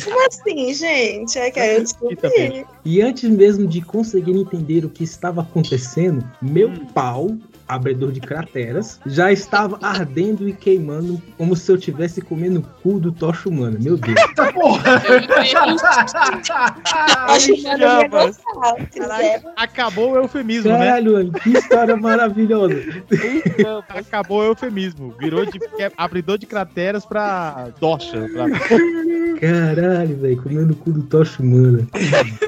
Como 0.04 0.28
assim, 0.28 0.74
gente? 0.74 1.38
É 1.38 1.52
que 1.52 1.60
aí 1.60 1.76
eu 1.76 1.82
descobri. 1.82 2.66
E 2.86 3.02
antes 3.02 3.30
mesmo 3.30 3.68
de 3.68 3.82
conseguir 3.82 4.32
entender 4.32 4.86
o 4.86 4.90
que 4.90 5.04
estava 5.04 5.42
acontecendo, 5.42 6.26
meu 6.42 6.72
pau, 6.94 7.38
abridor 7.74 8.12
de 8.12 8.20
crateras, 8.20 9.00
já 9.06 9.32
estava 9.32 9.78
ardendo 9.82 10.48
e 10.48 10.54
queimando 10.54 11.22
como 11.38 11.56
se 11.56 11.72
eu 11.72 11.76
estivesse 11.76 12.22
comendo 12.22 12.60
o 12.60 12.64
cu 12.82 13.00
do 13.00 13.12
Tocha 13.12 13.50
Humana. 13.50 13.78
Meu 13.80 13.98
Deus. 13.98 14.16
Gostar. 14.54 15.02
se 17.40 17.56
quiser. 18.92 19.44
Acabou 19.56 20.12
o 20.12 20.16
eufemismo, 20.18 20.72
né? 20.72 20.78
Caralho, 20.80 21.14
mano, 21.14 21.32
que 21.34 21.50
história 21.52 21.96
maravilhosa. 21.96 22.76
Acabou 23.90 24.40
o 24.40 24.44
eufemismo. 24.44 25.16
Virou 25.20 25.46
de 25.46 25.60
que- 25.60 25.92
abridor 25.98 26.38
de 26.38 26.46
crateras 26.46 27.06
pra 27.06 27.70
docha. 27.80 28.28
Pra... 28.34 28.46
Caralho, 29.40 30.18
velho, 30.18 30.42
comendo 30.42 30.74
o 30.74 30.76
cu 30.76 30.92
do 30.92 31.04
Tocha 31.04 31.42
Humana. 31.42 31.88
Gente 31.96 32.40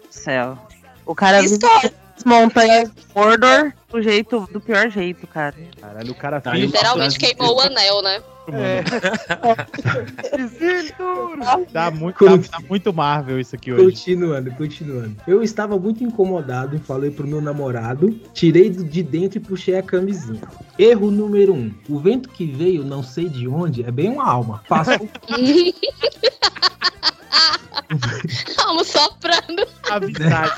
do 0.00 0.06
céu. 0.10 0.58
O 1.04 1.14
cara 1.14 1.42
História. 1.42 1.92
Montanhas 2.26 2.90
de 2.90 3.02
Mordor 3.14 3.72
do 3.90 4.02
jeito, 4.02 4.48
do 4.52 4.60
pior 4.60 4.90
jeito, 4.90 5.26
cara. 5.26 5.54
Caralho, 5.80 6.12
o 6.12 6.14
cara 6.14 6.40
Tá 6.40 6.52
Literalmente 6.52 7.18
queimou 7.18 7.56
o 7.56 7.60
anel, 7.60 8.02
né? 8.02 8.22
Tá 11.72 11.90
muito, 11.90 12.24
tá, 12.24 12.38
tá 12.38 12.60
muito 12.68 12.92
Marvel 12.92 13.40
isso 13.40 13.56
aqui 13.56 13.72
hoje. 13.72 13.84
Continuando, 13.84 14.50
continuando. 14.52 15.16
Eu 15.26 15.42
estava 15.42 15.76
muito 15.76 16.04
incomodado 16.04 16.78
falei 16.78 17.10
pro 17.10 17.26
meu 17.26 17.40
namorado, 17.40 18.12
tirei 18.32 18.70
de 18.70 19.02
dentro 19.02 19.38
e 19.38 19.40
puxei 19.40 19.76
a 19.76 19.82
camisinha. 19.82 20.42
Erro 20.78 21.10
número 21.10 21.54
um. 21.54 21.74
O 21.88 21.98
vento 21.98 22.28
que 22.28 22.46
veio, 22.46 22.84
não 22.84 23.02
sei 23.02 23.28
de 23.28 23.48
onde, 23.48 23.82
é 23.82 23.90
bem 23.90 24.10
uma 24.10 24.28
alma. 24.28 24.62
Passou 24.68 25.08
Vamos 28.56 28.88
soprando. 28.88 29.66
Avisado. 29.90 30.52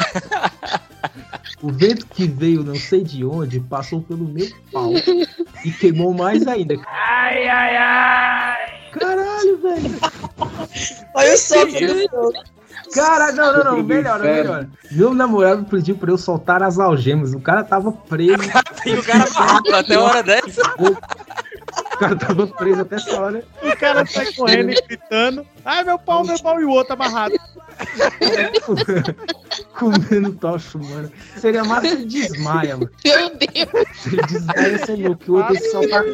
O 1.60 1.72
vento 1.72 2.06
que 2.06 2.26
veio, 2.28 2.62
não 2.62 2.76
sei 2.76 3.02
de 3.02 3.24
onde, 3.24 3.58
passou 3.58 4.00
pelo 4.00 4.24
meu 4.24 4.46
pau 4.72 4.92
e 5.64 5.72
queimou 5.72 6.14
mais 6.14 6.46
ainda. 6.46 6.76
Ai, 6.86 7.48
ai, 7.48 7.76
ai. 7.76 8.68
Caralho, 8.92 9.58
velho. 9.58 9.98
Olha 11.14 11.32
o 11.32 12.08
do 12.08 12.08
fogo. 12.08 12.32
Cara, 12.94 13.32
não, 13.32 13.52
não, 13.52 13.64
não, 13.64 13.82
melhor, 13.82 14.20
melhor. 14.20 14.66
Meu 14.90 15.12
namorado 15.12 15.64
pediu 15.64 15.96
pra 15.96 16.10
eu 16.10 16.18
soltar 16.18 16.62
as 16.62 16.78
algemas. 16.78 17.34
O 17.34 17.40
cara 17.40 17.62
tava 17.62 17.92
preso. 17.92 18.38
Tem 18.82 18.94
o 18.98 19.02
cara 19.02 19.24
até 19.74 19.94
a 19.94 20.00
hora 20.00 20.22
dessa. 20.22 20.62
O 21.98 22.00
cara 22.00 22.14
tava 22.14 22.46
preso 22.46 22.80
até 22.82 22.94
essa 22.94 23.20
hora. 23.20 23.44
O 23.60 23.76
cara 23.76 24.06
sai 24.06 24.32
correndo 24.32 24.70
e 24.70 24.80
gritando. 24.86 25.44
Ai, 25.64 25.82
meu 25.82 25.98
pau, 25.98 26.24
meu 26.24 26.40
pau, 26.40 26.60
e 26.60 26.64
o 26.64 26.70
outro 26.70 26.92
amarrado. 26.92 27.34
Comendo 29.76 30.32
tocha, 30.34 30.78
mano. 30.78 31.10
Seria 31.36 31.64
massa 31.64 31.88
se 31.88 31.94
ele 31.94 32.04
desmaia, 32.04 32.76
mano. 32.76 32.88
Meu 33.04 33.30
Deus. 33.30 33.88
Se 33.96 34.08
ele 34.14 34.22
desmaia, 34.26 34.78
você 34.78 34.92
é 34.92 34.96
louco. 34.96 35.24
que 35.24 35.30
O 35.30 35.34
outro 35.34 35.70
só 35.72 35.80
tá 35.88 36.04
com. 36.04 36.10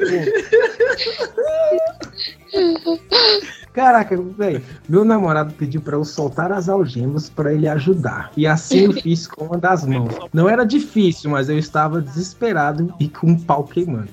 Caraca, 3.75 4.17
velho. 4.17 4.63
Meu 4.89 5.05
namorado 5.05 5.53
pediu 5.53 5.83
pra 5.83 5.97
eu 5.97 6.05
soltar 6.05 6.51
as 6.51 6.69
algemas 6.69 7.29
pra 7.29 7.53
ele 7.53 7.69
ajudar. 7.69 8.31
E 8.37 8.47
assim 8.47 8.85
eu 8.85 8.93
fiz 8.93 9.27
com 9.27 9.45
uma 9.47 9.59
das 9.59 9.85
mãos. 9.85 10.15
Não 10.33 10.49
era 10.49 10.65
difícil, 10.65 11.29
mas 11.31 11.51
eu 11.51 11.59
estava 11.59 12.01
desesperado 12.01 12.95
e 12.99 13.09
com 13.09 13.33
o 13.33 13.41
pau 13.41 13.65
queimando. 13.65 14.09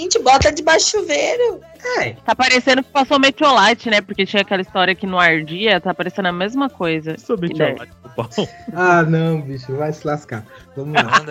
Gente, 0.00 0.18
bota 0.18 0.50
debaixo 0.50 0.96
do 0.96 1.00
chuveiro. 1.02 1.60
É, 1.98 2.14
Tá 2.24 2.34
parecendo 2.34 2.82
que 2.82 2.90
passou 2.90 3.18
Meteolite, 3.18 3.90
né? 3.90 4.00
Porque 4.00 4.24
tinha 4.24 4.40
aquela 4.40 4.62
história 4.62 4.94
que 4.94 5.06
não 5.06 5.20
ardia, 5.20 5.78
tá 5.78 5.92
parecendo 5.92 6.28
a 6.28 6.32
mesma 6.32 6.70
coisa. 6.70 7.18
Sobre. 7.18 7.48
Meteorite. 7.48 7.92
Ah, 8.74 9.02
não, 9.02 9.40
bicho, 9.42 9.74
vai 9.76 9.92
se 9.92 10.06
lascar. 10.06 10.44
Vamos 10.76 10.94
lá. 10.94 11.22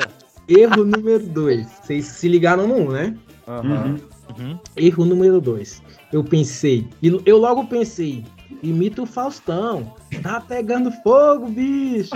Erro 0.48 0.86
número 0.86 1.20
2. 1.20 1.68
Vocês 1.68 2.06
se 2.06 2.28
ligaram 2.28 2.68
no 2.68 2.76
1, 2.76 2.92
né? 2.92 3.16
Aham. 3.48 4.00
Uhum. 4.38 4.60
Erro 4.78 5.06
número 5.06 5.42
2. 5.42 5.82
Eu 6.14 6.24
pensei, 6.24 6.88
e 7.02 7.22
eu 7.26 7.38
logo 7.38 7.66
pensei, 7.68 8.24
imita 8.64 9.02
o 9.02 9.06
Faustão. 9.06 9.96
Tá 10.24 10.40
pegando 10.40 10.92
fogo, 11.04 11.48
bicho. 11.48 12.12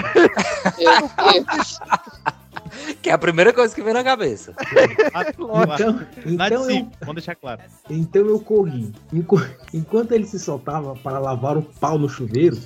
Meu 0.78 1.44
Deus. 1.46 1.80
Que 3.02 3.10
é 3.10 3.14
a 3.14 3.18
primeira 3.18 3.52
coisa 3.54 3.74
que 3.74 3.82
vem 3.82 3.94
na 3.94 4.04
cabeça. 4.04 4.54
Então, 5.34 5.48
Lá 5.48 6.50
de 6.50 6.54
então, 6.54 6.70
eu, 6.70 6.88
vamos 7.02 7.16
deixar 7.16 7.36
claro. 7.36 7.62
então 7.90 8.26
eu 8.26 8.40
corri. 8.40 8.92
Enqu- 9.12 9.42
Enquanto 9.74 10.12
ele 10.12 10.26
se 10.26 10.40
soltava 10.40 10.96
para 10.96 11.20
lavar 11.20 11.58
o 11.58 11.62
pau 11.62 11.98
no 11.98 12.08
chuveiro, 12.10 12.58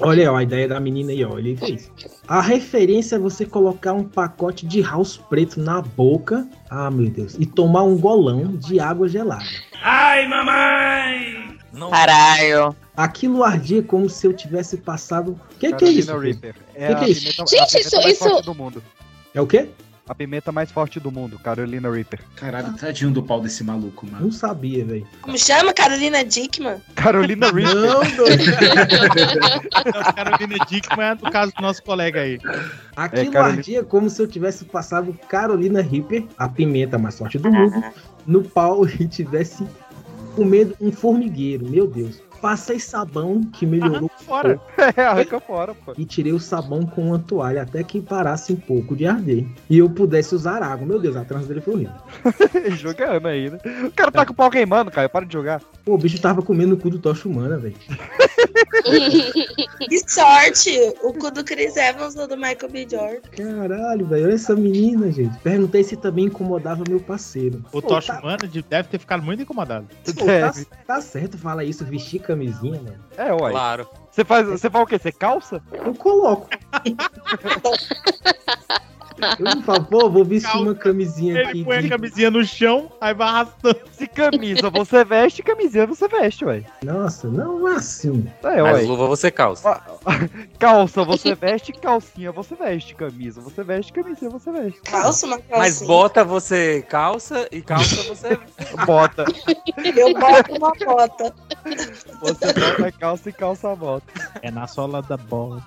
olha 0.00 0.32
ó, 0.32 0.36
a 0.36 0.42
ideia 0.42 0.68
da 0.68 0.78
menina 0.80 1.10
aí, 1.12 1.24
ó, 1.24 1.38
ele 1.38 1.56
fez. 1.56 1.90
A 2.28 2.40
referência 2.40 3.16
é 3.16 3.18
você 3.18 3.44
colocar 3.46 3.92
um 3.92 4.04
pacote 4.04 4.66
de 4.66 4.80
house 4.82 5.16
preto 5.16 5.60
na 5.60 5.80
boca, 5.82 6.46
ah 6.68 6.90
meu 6.90 7.10
Deus, 7.10 7.36
e 7.38 7.46
tomar 7.46 7.82
um 7.82 7.96
golão 7.98 8.56
de 8.56 8.78
água 8.80 9.08
gelada. 9.08 9.44
Ai, 9.82 10.26
mamãe. 10.28 11.58
Não. 11.72 11.90
Caralho. 11.90 12.74
Aquilo 12.96 13.44
ardia 13.44 13.82
como 13.82 14.08
se 14.10 14.26
eu 14.26 14.32
tivesse 14.32 14.76
passado. 14.78 15.32
O 15.54 15.58
que, 15.58 15.72
que 15.72 15.84
é 15.84 15.88
isso? 15.88 16.10
É 16.74 16.86
Que 16.88 16.92
a 16.92 16.94
que 16.96 17.04
é 17.04 17.08
isso? 17.08 17.44
Gente, 17.48 17.78
isso- 17.80 18.00
isso- 18.08 18.24
forte 18.28 18.44
do 18.44 18.54
mundo. 18.54 18.82
É 19.34 19.40
o 19.40 19.46
quê? 19.46 19.68
A 20.08 20.14
pimenta 20.14 20.50
mais 20.50 20.72
forte 20.72 20.98
do 20.98 21.12
mundo, 21.12 21.38
Carolina 21.38 21.88
Reaper. 21.88 22.18
Caralho, 22.34 22.76
tadinho 22.76 23.12
do 23.12 23.22
pau 23.22 23.40
desse 23.40 23.62
maluco, 23.62 24.04
mano. 24.10 24.24
Não 24.24 24.32
sabia, 24.32 24.84
velho. 24.84 25.06
Como 25.22 25.38
chama? 25.38 25.72
Carolina 25.72 26.24
Dickman? 26.24 26.78
Carolina 26.96 27.46
Reaper. 27.54 27.74
Não, 27.76 28.00
doido. 28.16 28.42
Carolina 30.16 30.64
Dickman 30.68 31.06
é 31.10 31.14
do 31.14 31.30
caso 31.30 31.52
do 31.54 31.62
nosso 31.62 31.80
colega 31.84 32.22
aí. 32.22 32.40
Aquilo 32.96 33.28
É, 33.28 33.30
Carolina- 33.32 33.58
ardia 33.58 33.84
como 33.84 34.10
se 34.10 34.20
eu 34.20 34.26
tivesse 34.26 34.64
passado 34.64 35.16
Carolina 35.28 35.80
Reaper, 35.80 36.24
a 36.36 36.48
pimenta 36.48 36.98
mais 36.98 37.16
forte 37.16 37.38
do 37.38 37.50
mundo, 37.52 37.80
no 38.26 38.42
pau 38.42 38.84
e 38.88 39.06
tivesse 39.06 39.64
comendo 40.34 40.76
um 40.80 40.90
formigueiro. 40.90 41.68
Meu 41.70 41.86
Deus. 41.86 42.20
Passei 42.40 42.78
sabão 42.80 43.42
que 43.44 43.66
melhorou 43.66 44.10
Fora. 44.24 44.60
É, 44.96 45.02
arranca 45.02 45.38
fora, 45.40 45.74
pô. 45.74 45.92
e 45.96 46.04
tirei 46.04 46.32
o 46.32 46.40
sabão 46.40 46.84
com 46.86 47.08
uma 47.08 47.18
toalha 47.18 47.62
até 47.62 47.82
que 47.84 48.00
parasse 48.00 48.52
um 48.52 48.56
pouco 48.56 48.96
de 48.96 49.06
arder. 49.06 49.46
E 49.68 49.78
eu 49.78 49.88
pudesse 49.90 50.34
usar 50.34 50.62
água. 50.62 50.86
Meu 50.86 50.98
Deus, 50.98 51.16
a 51.16 51.24
trança 51.24 51.46
dele 51.46 51.60
foi 51.60 51.74
horrível. 51.74 51.94
Jogando 52.76 53.26
aí, 53.28 53.50
né? 53.50 53.58
O 53.84 53.90
cara 53.92 54.10
tá 54.10 54.24
com 54.24 54.32
o 54.32 54.36
pau 54.36 54.50
queimando, 54.50 54.90
cara. 54.90 55.08
Para 55.08 55.26
de 55.26 55.32
jogar. 55.32 55.60
Pô, 55.84 55.94
o 55.94 55.98
bicho 55.98 56.20
tava 56.20 56.42
comendo 56.42 56.74
o 56.74 56.78
cu 56.78 56.90
do 56.90 56.98
Tocha 56.98 57.28
Humana, 57.28 57.58
velho. 57.58 57.74
Que 59.88 59.98
sorte! 60.10 60.70
O 61.02 61.12
cu 61.12 61.30
do 61.30 61.44
Chris 61.44 61.76
Evans 61.76 62.16
ou 62.16 62.26
do 62.26 62.36
Michael 62.36 62.68
B. 62.70 62.86
Jordan. 62.90 63.20
Caralho, 63.36 64.06
velho. 64.06 64.24
Olha 64.26 64.34
essa 64.34 64.54
menina, 64.54 65.10
gente. 65.10 65.36
Perguntei 65.40 65.82
se 65.84 65.96
também 65.96 66.26
incomodava 66.26 66.84
meu 66.88 67.00
parceiro. 67.00 67.62
O 67.72 67.82
Tocha 67.82 68.14
tá- 68.14 68.20
Humana 68.20 68.46
de- 68.46 68.62
deve 68.62 68.88
ter 68.88 68.98
ficado 68.98 69.22
muito 69.22 69.42
incomodado. 69.42 69.86
Pô, 70.16 70.26
tá, 70.26 70.52
tá 70.86 71.00
certo 71.00 71.36
falar 71.38 71.64
isso, 71.64 71.84
vestir 71.84 72.20
camisinha, 72.30 72.80
mano. 72.80 73.04
É, 73.16 73.32
uai. 73.32 73.52
Claro. 73.52 73.88
Você 74.10 74.24
faz, 74.24 74.46
você 74.46 74.70
faz 74.70 74.84
o 74.84 74.86
quê? 74.86 74.98
Você 74.98 75.12
calça? 75.12 75.62
Eu 75.72 75.94
coloco. 75.94 76.48
Eu 79.38 79.62
falo, 79.62 79.84
pô, 79.84 80.10
vou 80.10 80.24
vestir 80.24 80.56
uma 80.56 80.74
camisinha 80.74 81.40
aqui. 81.42 81.58
Ele 81.58 81.64
põe 81.64 81.80
de- 81.80 81.86
a 81.86 81.90
camisinha 81.90 82.30
no 82.30 82.44
chão, 82.44 82.90
aí 83.00 83.14
vai 83.14 83.28
arrastando. 83.28 83.80
Se 83.92 84.06
camisa 84.08 84.70
você 84.70 85.04
veste, 85.04 85.42
camisinha 85.42 85.86
você 85.86 86.08
veste, 86.08 86.44
ué. 86.44 86.64
Nossa, 86.84 87.28
não 87.28 87.68
é 87.68 87.76
assim. 87.76 88.26
É, 88.42 88.62
Mas 88.62 88.76
ué. 88.82 88.82
luva 88.82 89.06
você 89.06 89.30
calça. 89.30 89.80
Calça 90.58 91.04
você 91.04 91.34
veste, 91.34 91.72
calcinha 91.72 92.32
você 92.32 92.54
veste, 92.54 92.94
camisa 92.94 93.40
você 93.40 93.62
veste, 93.62 93.92
camisinha 93.92 94.30
você 94.30 94.50
veste. 94.50 94.80
Calça 94.82 95.26
uma 95.26 95.36
calcinha. 95.38 95.58
Mas 95.58 95.82
bota 95.82 96.24
você 96.24 96.82
calça 96.88 97.48
e 97.52 97.60
calça 97.62 98.02
você. 98.02 98.38
Bota. 98.86 99.24
Eu 99.96 100.14
boto 100.14 100.52
uma 100.56 100.72
bota. 100.84 101.34
Você 102.20 102.52
bota 102.52 102.92
calça 102.92 103.28
e 103.28 103.32
calça 103.32 103.74
bota. 103.76 104.06
É 104.42 104.50
na 104.50 104.66
sola 104.66 105.02
da 105.02 105.16
bola. 105.16 105.62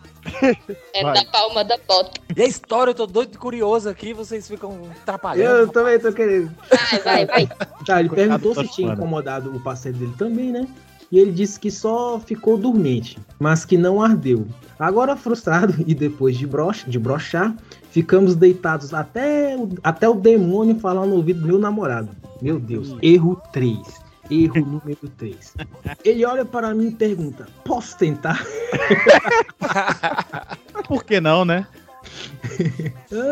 É 0.94 1.04
Vai. 1.04 1.14
da 1.14 1.26
palma 1.32 1.64
da 1.64 1.78
bota. 1.88 2.20
E 2.36 2.42
a 2.42 2.46
história, 2.46 2.92
eu 2.92 2.96
tô 2.96 3.06
doido 3.06 3.36
e 3.36 3.38
curioso 3.38 3.90
aqui, 3.90 4.14
vocês 4.14 4.48
ficam 4.48 4.80
atrapalhando. 5.02 5.58
Eu 5.60 5.68
também 5.68 6.00
tô 6.00 6.12
querendo. 6.12 6.52
Vai, 6.70 7.00
vai, 7.00 7.26
vai. 7.26 7.50
Tá, 7.86 8.00
ele 8.00 8.10
perguntou 8.10 8.56
se 8.56 8.68
tinha 8.70 8.94
incomodado 8.94 9.54
o 9.56 9.60
parceiro 9.60 9.98
dele 9.98 10.14
também, 10.18 10.52
né? 10.52 10.68
E 11.12 11.20
ele 11.20 11.32
disse 11.32 11.60
que 11.60 11.70
só 11.70 12.20
ficou 12.20 12.58
dormente, 12.58 13.20
mas 13.38 13.66
que 13.66 13.78
não 13.78 14.02
ardeu. 14.02 14.48
Agora, 14.80 15.16
frustrado 15.16 15.76
e 15.86 15.94
depois 15.94 16.38
de, 16.38 16.48
brocha, 16.48 16.90
de 16.90 16.98
brochar, 16.98 17.54
ficamos 17.92 18.34
deitados 18.36 18.94
até, 18.94 19.56
o- 19.58 19.70
até 19.84 20.08
o 20.10 20.14
demônio 20.16 20.80
falar 20.80 21.06
no 21.06 21.16
ouvido 21.16 21.42
do 21.42 21.48
meu 21.48 21.60
namorado. 21.60 22.10
Meu 22.42 22.60
Deus, 22.60 22.96
erro 23.02 23.40
3. 23.52 23.78
Erro 24.34 24.66
número 24.66 25.08
3. 25.18 25.54
Ele 26.04 26.26
olha 26.26 26.46
para 26.46 26.74
mim 26.74 26.88
e 26.88 26.92
pergunta: 26.96 27.46
Posso 27.64 27.98
tentar? 27.98 28.44
Por 30.88 31.04
que 31.04 31.20
não, 31.20 31.46
né? 31.46 31.68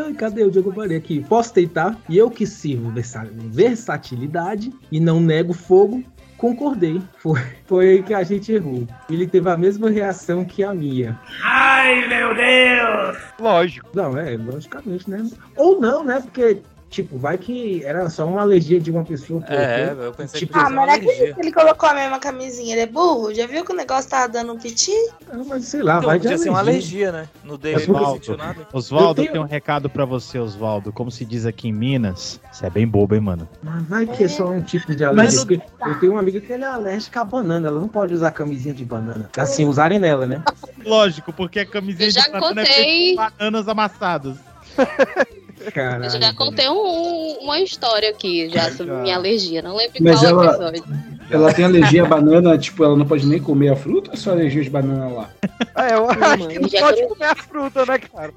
Ai, 0.06 0.14
cadê 0.18 0.44
o 0.44 0.52
Diogo 0.52 0.74
Parei 0.74 0.98
aqui? 0.98 1.24
Posso 1.28 1.54
tentar? 1.54 1.98
E 2.08 2.18
eu 2.18 2.30
que 2.30 2.46
sirvo 2.46 2.90
versa- 2.92 3.28
versatilidade 3.34 4.72
e 4.92 5.00
não 5.00 5.20
nego 5.20 5.54
fogo, 5.54 6.04
concordei. 6.38 7.02
Foi, 7.18 7.42
foi 7.66 7.90
aí 7.90 8.04
que 8.04 8.14
a 8.14 8.24
gente 8.24 8.52
errou. 8.52 8.88
Ele 9.10 9.28
teve 9.28 9.50
a 9.50 9.58
mesma 9.58 9.90
reação 9.90 10.46
que 10.46 10.64
a 10.64 10.74
minha. 10.74 11.20
Ai, 11.44 12.08
meu 12.08 12.34
Deus! 12.34 13.18
Lógico. 13.40 13.90
Não, 13.94 14.18
é, 14.18 14.38
logicamente, 14.38 15.10
né? 15.10 15.28
Ou 15.58 15.80
não, 15.80 16.04
né? 16.04 16.22
Porque, 16.22 16.62
tipo, 16.92 17.18
vai 17.18 17.38
que 17.38 17.84
era 17.84 18.08
só 18.10 18.28
uma 18.28 18.42
alergia 18.42 18.80
de 18.80 18.92
uma 18.92 19.04
pessoa. 19.04 19.42
É, 19.48 19.96
eu 20.00 20.12
pensei 20.12 20.42
Tipo, 20.42 20.54
que 20.54 20.60
Ah, 20.60 20.64
mas 20.64 20.72
uma 20.74 20.86
não 20.86 20.94
alergia. 20.94 21.34
que 21.34 21.42
ele 21.42 21.52
colocou 21.52 21.90
a 21.90 21.94
mesma 21.94 22.20
camisinha. 22.20 22.74
Ele 22.74 22.82
é 22.82 22.86
burro? 22.86 23.34
Já 23.34 23.48
viu 23.48 23.64
que 23.66 23.72
o 23.72 23.76
negócio 23.76 24.10
tava 24.10 24.28
dando 24.28 24.52
um 24.54 24.58
piti? 24.60 24.92
Ah, 25.32 25.38
mas 25.48 25.66
sei 25.66 25.82
lá, 25.82 25.98
Então, 25.98 26.10
vai 26.10 26.20
de 26.20 26.24
podia 26.28 26.38
ser 26.38 26.50
uma 26.50 26.60
alergia. 26.60 27.12
né? 27.12 27.28
No 27.44 27.58
dele 27.58 27.88
não 27.88 27.96
Osvaldo, 27.96 28.14
sentiu 28.18 28.38
nada. 28.38 28.68
Osvaldo, 28.74 29.22
tenho- 29.22 29.32
tenho 29.32 29.44
um 29.44 29.48
recado 29.48 29.90
pra 29.90 30.04
você, 30.06 30.38
Osvaldo. 30.38 30.92
Como 30.92 31.10
se 31.10 31.24
diz 31.26 31.46
aqui 31.46 31.70
em 31.70 31.74
Minas, 31.74 32.40
você 32.52 32.66
é 32.66 32.70
bem 32.70 32.86
bobo, 32.88 33.16
hein, 33.16 33.22
mano? 33.22 33.48
Mas 33.64 33.84
vai 33.88 34.06
que 34.06 34.26
é 34.26 34.28
só 34.28 34.48
um 34.50 34.62
tipo 34.62 34.94
de 34.94 35.04
Mas- 35.06 35.38
alergia. 35.38 35.42
Porque 35.62 35.90
Eu 35.90 36.00
tenho 36.00 36.12
uma 36.12 36.20
amiga 36.22 36.40
que 36.42 36.52
ela 36.54 36.66
é 36.66 36.68
alérgica 36.68 37.22
à 37.22 37.24
banana. 37.24 37.68
Ela 37.70 37.80
não 37.80 37.88
pode 37.88 38.14
usar 38.14 38.32
camisinha 38.32 38.74
de 38.74 38.84
banana. 38.86 39.30
Assim, 39.38 39.66
usarem 39.66 39.98
nela, 39.98 40.26
né? 40.28 40.44
Lógico, 40.86 41.32
porque 41.32 41.62
a 41.62 41.66
camisinha 41.66 42.10
de 42.12 42.20
banana 42.32 42.62
é 42.62 42.66
contei. 42.66 42.66
feita 42.66 43.26
de 43.32 43.38
bananas 43.38 43.68
amassadas. 43.68 44.36
Caralho. 45.74 46.06
Eu 46.06 46.10
já 46.22 46.34
contei 46.34 46.68
um- 46.70 47.38
uma 47.42 47.60
história 47.60 48.10
aqui 48.10 48.50
já 48.50 48.72
sobre 48.72 48.94
minha 48.94 49.16
alergia. 49.16 49.62
Não 49.62 49.76
lembro 49.76 49.94
Mas 50.02 50.20
qual 50.20 50.30
ela- 50.32 50.46
episódio. 50.48 50.84
Ela 51.30 51.54
tem 51.54 51.64
alergia 51.64 52.04
à 52.04 52.06
banana, 52.06 52.58
tipo, 52.58 52.84
ela 52.84 52.96
não 52.96 53.06
pode 53.06 53.26
nem 53.26 53.40
comer 53.40 53.70
a 53.70 53.76
fruta 53.76 54.12
ou 54.12 54.18
só 54.18 54.32
alergia 54.32 54.62
de 54.64 54.70
banana 54.70 55.08
lá? 55.08 55.30
É, 55.78 55.94
eu 55.94 56.10
acho 56.10 56.48
que 56.48 56.60
não 56.60 56.70
pode 56.70 57.08
comer 57.08 57.26
a 57.26 57.36
fruta, 57.36 57.86
né, 57.86 57.98
cara? 58.00 58.34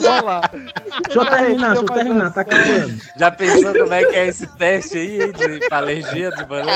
Vamos 0.00 0.24
lá. 0.24 0.40
Deixa 0.50 1.18
eu 1.20 1.26
terminar, 1.26 1.68
deixa 1.74 1.82
eu 1.82 1.84
terminar, 1.94 2.32
tá 2.32 2.40
acabando. 2.42 3.00
Já 3.18 3.30
pensou 3.30 3.72
como 3.74 3.94
é 3.94 4.04
que 4.04 4.16
é 4.16 4.26
esse 4.28 4.46
teste 4.56 4.98
aí 4.98 5.22
hein, 5.22 5.32
de 5.32 5.60
alergia 5.74 6.30
de 6.32 6.44
banana? 6.44 6.72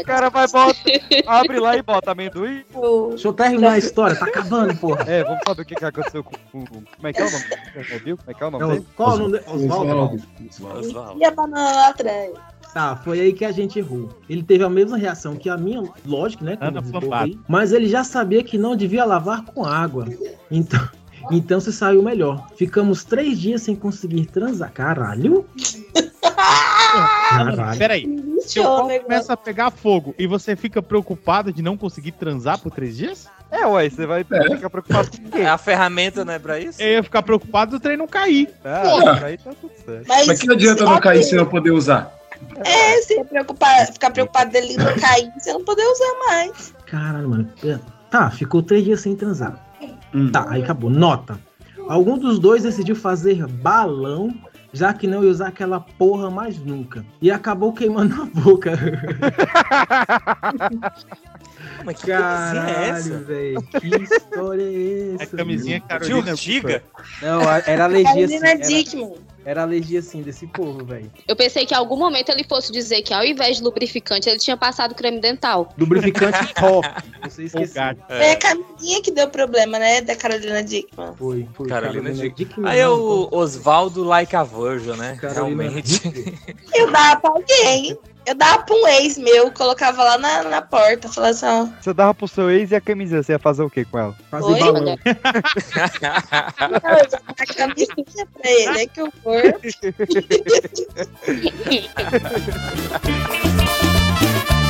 O 0.00 0.04
cara 0.04 0.30
vai, 0.30 0.46
bota, 0.48 0.78
abre 1.26 1.60
lá 1.60 1.76
e 1.76 1.82
bota 1.82 2.12
amendoim. 2.12 2.64
Deixa 3.10 3.28
eu 3.28 3.32
terminar 3.32 3.72
a 3.72 3.78
história, 3.78 4.16
tá 4.16 4.26
acabando, 4.26 4.74
porra. 4.76 5.04
É, 5.06 5.22
vamos 5.24 5.40
saber 5.46 5.62
o 5.62 5.64
que, 5.64 5.74
que 5.74 5.84
aconteceu 5.84 6.24
com, 6.24 6.36
com- 6.52 6.64
Como 6.66 7.06
é 7.08 7.12
que 7.12 7.20
é 7.20 7.24
o 7.26 7.30
nome? 7.30 7.44
Você 7.74 7.98
viu? 7.98 8.16
Como 8.16 8.30
é 8.30 8.34
que 8.34 8.42
é 8.42 8.46
o 8.46 8.50
nome 8.50 8.76
É, 8.78 8.82
qual 8.96 9.14
o 9.14 9.18
nome? 9.18 9.40
Oswaldo? 9.46 11.20
E 11.20 11.24
a 11.24 11.30
banana 11.30 11.72
lá 11.72 11.88
atrás? 11.88 12.32
Tá, 12.76 12.94
foi 12.94 13.18
aí 13.20 13.32
que 13.32 13.42
a 13.42 13.50
gente 13.50 13.78
errou. 13.78 14.10
Ele 14.28 14.42
teve 14.42 14.62
a 14.62 14.68
mesma 14.68 14.98
reação 14.98 15.34
que 15.34 15.48
a 15.48 15.56
minha, 15.56 15.82
lógico, 16.04 16.44
né? 16.44 16.58
aí, 17.10 17.38
mas 17.48 17.72
ele 17.72 17.88
já 17.88 18.04
sabia 18.04 18.44
que 18.44 18.58
não 18.58 18.76
devia 18.76 19.02
lavar 19.02 19.42
com 19.46 19.64
água. 19.64 20.06
Então, 20.50 20.86
então 21.32 21.58
se 21.58 21.72
saiu 21.72 22.02
melhor. 22.02 22.48
Ficamos 22.54 23.02
três 23.02 23.40
dias 23.40 23.62
sem 23.62 23.74
conseguir 23.74 24.26
transar. 24.26 24.70
Caralho! 24.72 25.46
Caralho. 27.30 27.78
Peraí, 27.78 28.04
seu 28.40 28.62
Show, 28.62 28.76
pau 28.76 28.86
negócio. 28.88 29.04
começa 29.04 29.32
a 29.32 29.36
pegar 29.38 29.70
fogo 29.70 30.14
e 30.18 30.26
você 30.26 30.54
fica 30.54 30.82
preocupado 30.82 31.50
de 31.50 31.62
não 31.62 31.78
conseguir 31.78 32.12
transar 32.12 32.58
por 32.58 32.70
três 32.70 32.94
dias? 32.94 33.26
É, 33.50 33.66
ué, 33.66 33.88
você 33.88 34.04
vai 34.04 34.22
ficar 34.22 34.68
preocupado 34.68 35.10
com 35.12 35.28
o 35.28 35.30
quê? 35.30 35.38
É 35.38 35.48
a 35.48 35.56
ferramenta, 35.56 36.26
né, 36.26 36.38
pra 36.38 36.60
isso? 36.60 36.82
Eu 36.82 36.88
ia 36.88 37.02
ficar 37.02 37.22
preocupado 37.22 37.70
do 37.70 37.80
trem 37.80 37.96
não 37.96 38.06
cair. 38.06 38.50
Ah, 38.62 39.24
aí 39.24 39.38
tá 39.38 39.52
tudo 39.58 39.72
certo. 39.82 40.04
Mas, 40.06 40.26
Mas 40.26 40.40
que 40.40 40.52
adianta 40.52 40.84
não 40.84 41.00
cair 41.00 41.22
se 41.22 41.34
não 41.34 41.46
poder 41.46 41.70
usar? 41.70 42.14
É, 42.64 43.02
se 43.02 43.22
preocupar, 43.24 43.86
ficar 43.92 44.10
preocupado 44.10 44.50
dele 44.50 44.76
não 44.76 44.94
cair, 44.96 45.30
você 45.38 45.52
não 45.52 45.64
poder 45.64 45.84
usar 45.84 46.14
mais. 46.26 46.74
Caralho, 46.86 47.28
mano. 47.28 47.52
Tá, 48.10 48.30
ficou 48.30 48.62
três 48.62 48.84
dias 48.84 49.00
sem 49.00 49.16
transar. 49.16 49.62
Tá, 50.32 50.46
aí 50.48 50.62
acabou. 50.62 50.88
Nota. 50.90 51.38
Algum 51.88 52.18
dos 52.18 52.38
dois 52.38 52.62
decidiu 52.62 52.96
fazer 52.96 53.46
balão, 53.46 54.34
já 54.72 54.92
que 54.92 55.06
não 55.06 55.22
ia 55.22 55.30
usar 55.30 55.48
aquela 55.48 55.80
porra 55.80 56.30
mais 56.30 56.58
nunca. 56.58 57.04
E 57.20 57.30
acabou 57.30 57.72
queimando 57.72 58.22
a 58.22 58.24
boca. 58.26 58.72
Mas 61.84 62.00
que 62.00 62.10
camisinha 62.10 62.62
é 62.62 62.74
Caralho, 62.74 62.96
essa? 62.96 63.18
velho. 63.18 63.62
Que 63.62 64.02
história 64.02 64.62
é 64.62 65.14
essa? 65.14 65.22
É 65.22 65.36
camisinha 65.36 65.78
meu? 65.78 65.88
Carolina. 65.88 66.22
De 66.22 66.30
urtiga? 66.30 66.82
Não, 67.22 67.42
era 67.42 67.84
alergia 67.84 68.24
assim. 68.24 68.40
Carolina 68.40 68.48
Era, 68.48 69.14
Era 69.46 69.62
alergia 69.62 70.00
assim 70.00 70.22
desse 70.22 70.44
povo, 70.48 70.84
velho. 70.84 71.08
Eu 71.28 71.36
pensei 71.36 71.64
que 71.64 71.72
em 71.72 71.76
algum 71.76 71.96
momento 71.96 72.30
ele 72.30 72.42
fosse 72.42 72.72
dizer 72.72 73.02
que 73.02 73.14
ao 73.14 73.24
invés 73.24 73.58
de 73.58 73.62
lubrificante, 73.62 74.28
ele 74.28 74.40
tinha 74.40 74.56
passado 74.56 74.92
creme 74.92 75.20
dental. 75.20 75.72
Lubrificante 75.78 76.36
top. 76.54 76.88
Você 77.22 77.44
esqueceu. 77.44 77.66
Folgado. 77.68 78.00
Foi 78.08 78.30
a 78.32 78.36
camisinha 78.36 79.00
que 79.00 79.12
deu 79.12 79.28
problema, 79.28 79.78
né? 79.78 80.00
Da 80.00 80.16
Carolina 80.16 80.64
Dickman. 80.64 81.14
Foi, 81.14 81.48
foi. 81.54 81.68
Carolina 81.68 82.10
Dickman. 82.10 82.34
Dickman. 82.34 82.68
Aí 82.72 82.80
é 82.80 82.88
o 82.88 83.28
Osvaldo 83.30 84.02
Like 84.02 84.34
a 84.34 84.42
Virgin, 84.42 84.96
né? 84.96 85.16
Carolina 85.20 85.62
Realmente. 85.62 86.02
Eu 86.74 86.90
dava 86.90 87.20
pra 87.20 87.30
alguém. 87.30 87.96
Eu 88.26 88.34
dava 88.34 88.64
pra 88.64 88.74
um 88.74 88.88
ex 88.88 89.16
meu, 89.16 89.52
colocava 89.52 90.02
lá 90.02 90.18
na, 90.18 90.42
na 90.42 90.60
porta, 90.60 91.08
falava 91.08 91.32
assim, 91.32 91.46
ó. 91.46 91.68
Você 91.80 91.94
dava 91.94 92.12
pro 92.12 92.26
seu 92.26 92.50
ex 92.50 92.72
e 92.72 92.74
a 92.74 92.80
camisinha, 92.80 93.22
você 93.22 93.30
ia 93.32 93.38
fazer 93.38 93.62
o 93.62 93.70
quê 93.70 93.84
com 93.84 94.00
ela? 94.00 94.16
Fazer 94.28 94.52
Oi? 94.52 94.58
balão. 94.58 94.82
Não, 94.82 94.96
eu 96.98 97.08
dava 97.08 97.24
a 97.38 97.46
camisinha 97.46 98.26
pra 98.34 98.50
ele, 98.50 98.80
é 98.80 98.86
que 98.86 99.00
eu 99.00 99.12
for. 99.22 99.42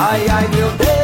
Ai, 0.00 0.28
ai, 0.28 0.46
meu 0.46 0.70
Deus. 0.76 0.97